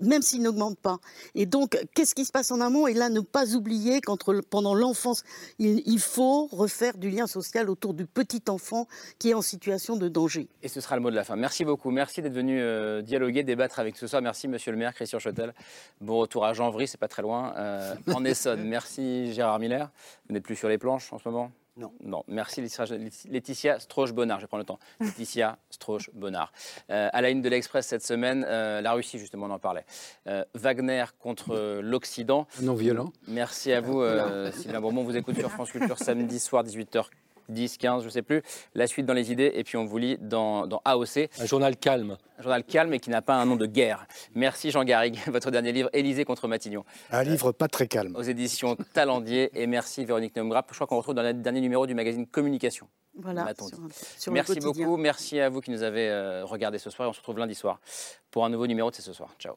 même 0.00 0.22
s'ils 0.22 0.42
n'augmentent 0.42 0.78
pas. 0.78 0.98
Et 1.34 1.46
donc, 1.46 1.78
qu'est-ce 1.94 2.14
qui 2.14 2.24
se 2.24 2.32
passe 2.32 2.50
en 2.50 2.60
amont? 2.60 2.86
Et 2.86 2.94
là, 2.94 3.08
ne 3.08 3.20
pas 3.20 3.54
oublier 3.54 4.00
qu'entre 4.00 4.40
pendant 4.48 4.74
l'enfance, 4.74 5.22
il, 5.58 5.82
il, 5.86 6.00
faut 6.00 6.46
refaire 6.46 6.96
du 6.96 7.10
lien 7.10 7.26
social 7.26 7.68
autour 7.68 7.94
du 7.94 8.06
petit 8.06 8.42
enfant 8.48 8.86
qui 9.18 9.30
est 9.30 9.34
en 9.34 9.42
situation 9.42 9.96
de 9.96 10.08
danger. 10.08 10.48
Et 10.62 10.68
ce 10.68 10.80
sera 10.80 10.96
le 10.96 11.02
mot 11.02 11.10
de 11.10 11.16
la 11.16 11.24
fin. 11.24 11.36
Merci 11.36 11.64
beaucoup. 11.64 11.90
Merci 11.90 12.22
d'être 12.22 12.32
venu 12.32 12.60
euh, 12.60 13.02
dialoguer, 13.02 13.42
débattre 13.42 13.78
avec 13.78 13.96
ce 13.96 14.06
soir. 14.06 14.22
Merci, 14.22 14.48
monsieur 14.48 14.72
le 14.72 14.78
maire, 14.78 14.94
Christian 14.94 15.18
Chotel. 15.18 15.54
Bon 16.00 16.18
retour 16.18 16.44
à 16.44 16.52
Janvry, 16.52 16.88
c'est 16.88 16.98
pas 16.98 17.08
très 17.08 17.22
loin. 17.22 17.54
Euh, 17.56 17.94
en 18.14 18.24
Essonne. 18.24 18.62
Merci, 18.68 19.32
Gérard 19.32 19.58
Miller. 19.58 19.90
Vous 20.28 20.34
n'êtes 20.34 20.44
plus 20.44 20.56
sur 20.56 20.68
les 20.68 20.78
planches 20.78 21.12
en 21.12 21.18
ce 21.18 21.28
moment? 21.28 21.50
Non. 21.80 21.92
Non. 22.04 22.24
Merci 22.28 22.60
Laetitia 23.30 23.80
Strauch-Bonnard. 23.80 24.40
Je 24.40 24.46
prends 24.46 24.58
le 24.58 24.64
temps. 24.64 24.78
Laetitia 25.00 25.58
Strauch-Bonnard. 25.70 26.52
Euh, 26.90 27.08
à 27.12 27.22
la 27.22 27.30
une 27.30 27.40
de 27.40 27.48
l'Express 27.48 27.86
cette 27.86 28.04
semaine, 28.04 28.44
euh, 28.46 28.82
la 28.82 28.92
Russie, 28.92 29.18
justement, 29.18 29.46
on 29.46 29.50
en 29.50 29.58
parlait. 29.58 29.84
Euh, 30.26 30.44
Wagner 30.54 31.04
contre 31.18 31.80
l'Occident. 31.80 32.46
Non 32.60 32.74
violent. 32.74 33.12
Merci 33.26 33.72
à 33.72 33.80
vous, 33.80 34.02
euh, 34.02 34.52
Sylvain 34.52 34.80
Bourbon. 34.80 35.00
On 35.00 35.04
vous 35.04 35.16
écoute 35.16 35.38
sur 35.38 35.50
France 35.50 35.70
Culture 35.70 35.98
samedi 35.98 36.38
soir, 36.38 36.62
18h 36.64 37.06
10, 37.50 37.76
15, 37.78 38.02
je 38.02 38.06
ne 38.06 38.10
sais 38.10 38.22
plus. 38.22 38.42
La 38.74 38.86
suite 38.86 39.06
dans 39.06 39.14
les 39.14 39.32
idées, 39.32 39.52
et 39.54 39.64
puis 39.64 39.76
on 39.76 39.84
vous 39.84 39.98
lit 39.98 40.16
dans, 40.20 40.66
dans 40.66 40.80
AOC. 40.84 41.28
Un 41.38 41.46
journal 41.46 41.76
calme. 41.76 42.16
Un 42.38 42.42
journal 42.42 42.64
calme 42.64 42.94
et 42.94 43.00
qui 43.00 43.10
n'a 43.10 43.22
pas 43.22 43.34
un 43.34 43.46
nom 43.46 43.56
de 43.56 43.66
guerre. 43.66 44.06
Merci 44.34 44.70
Jean 44.70 44.84
Garrigue, 44.84 45.18
votre 45.26 45.50
dernier 45.50 45.72
livre, 45.72 45.90
Élysée 45.92 46.24
contre 46.24 46.48
Matignon. 46.48 46.84
Un 47.10 47.22
livre 47.22 47.52
pas 47.52 47.68
très 47.68 47.86
calme. 47.86 48.14
Aux 48.16 48.22
éditions 48.22 48.76
Talendier. 48.94 49.50
Et 49.54 49.66
merci 49.66 50.04
Véronique 50.04 50.36
Neumgrap. 50.36 50.68
Je 50.70 50.74
crois 50.74 50.86
qu'on 50.86 50.96
retrouve 50.96 51.14
dans 51.14 51.22
le 51.22 51.34
dernier 51.34 51.60
numéro 51.60 51.86
du 51.86 51.94
magazine 51.94 52.26
Communication. 52.26 52.88
Voilà. 53.14 53.52
Sur, 53.58 53.78
sur 54.18 54.32
merci 54.32 54.60
beaucoup. 54.60 54.96
Merci 54.96 55.40
à 55.40 55.48
vous 55.48 55.60
qui 55.60 55.70
nous 55.70 55.82
avez 55.82 56.08
euh, 56.08 56.44
regardé 56.44 56.78
ce 56.78 56.90
soir. 56.90 57.06
Et 57.06 57.10
on 57.10 57.12
se 57.12 57.18
retrouve 57.18 57.38
lundi 57.38 57.54
soir 57.54 57.80
pour 58.30 58.44
un 58.44 58.48
nouveau 58.48 58.66
numéro 58.66 58.90
de 58.90 58.96
C'est 58.96 59.02
ce 59.02 59.12
soir. 59.12 59.34
Ciao. 59.38 59.56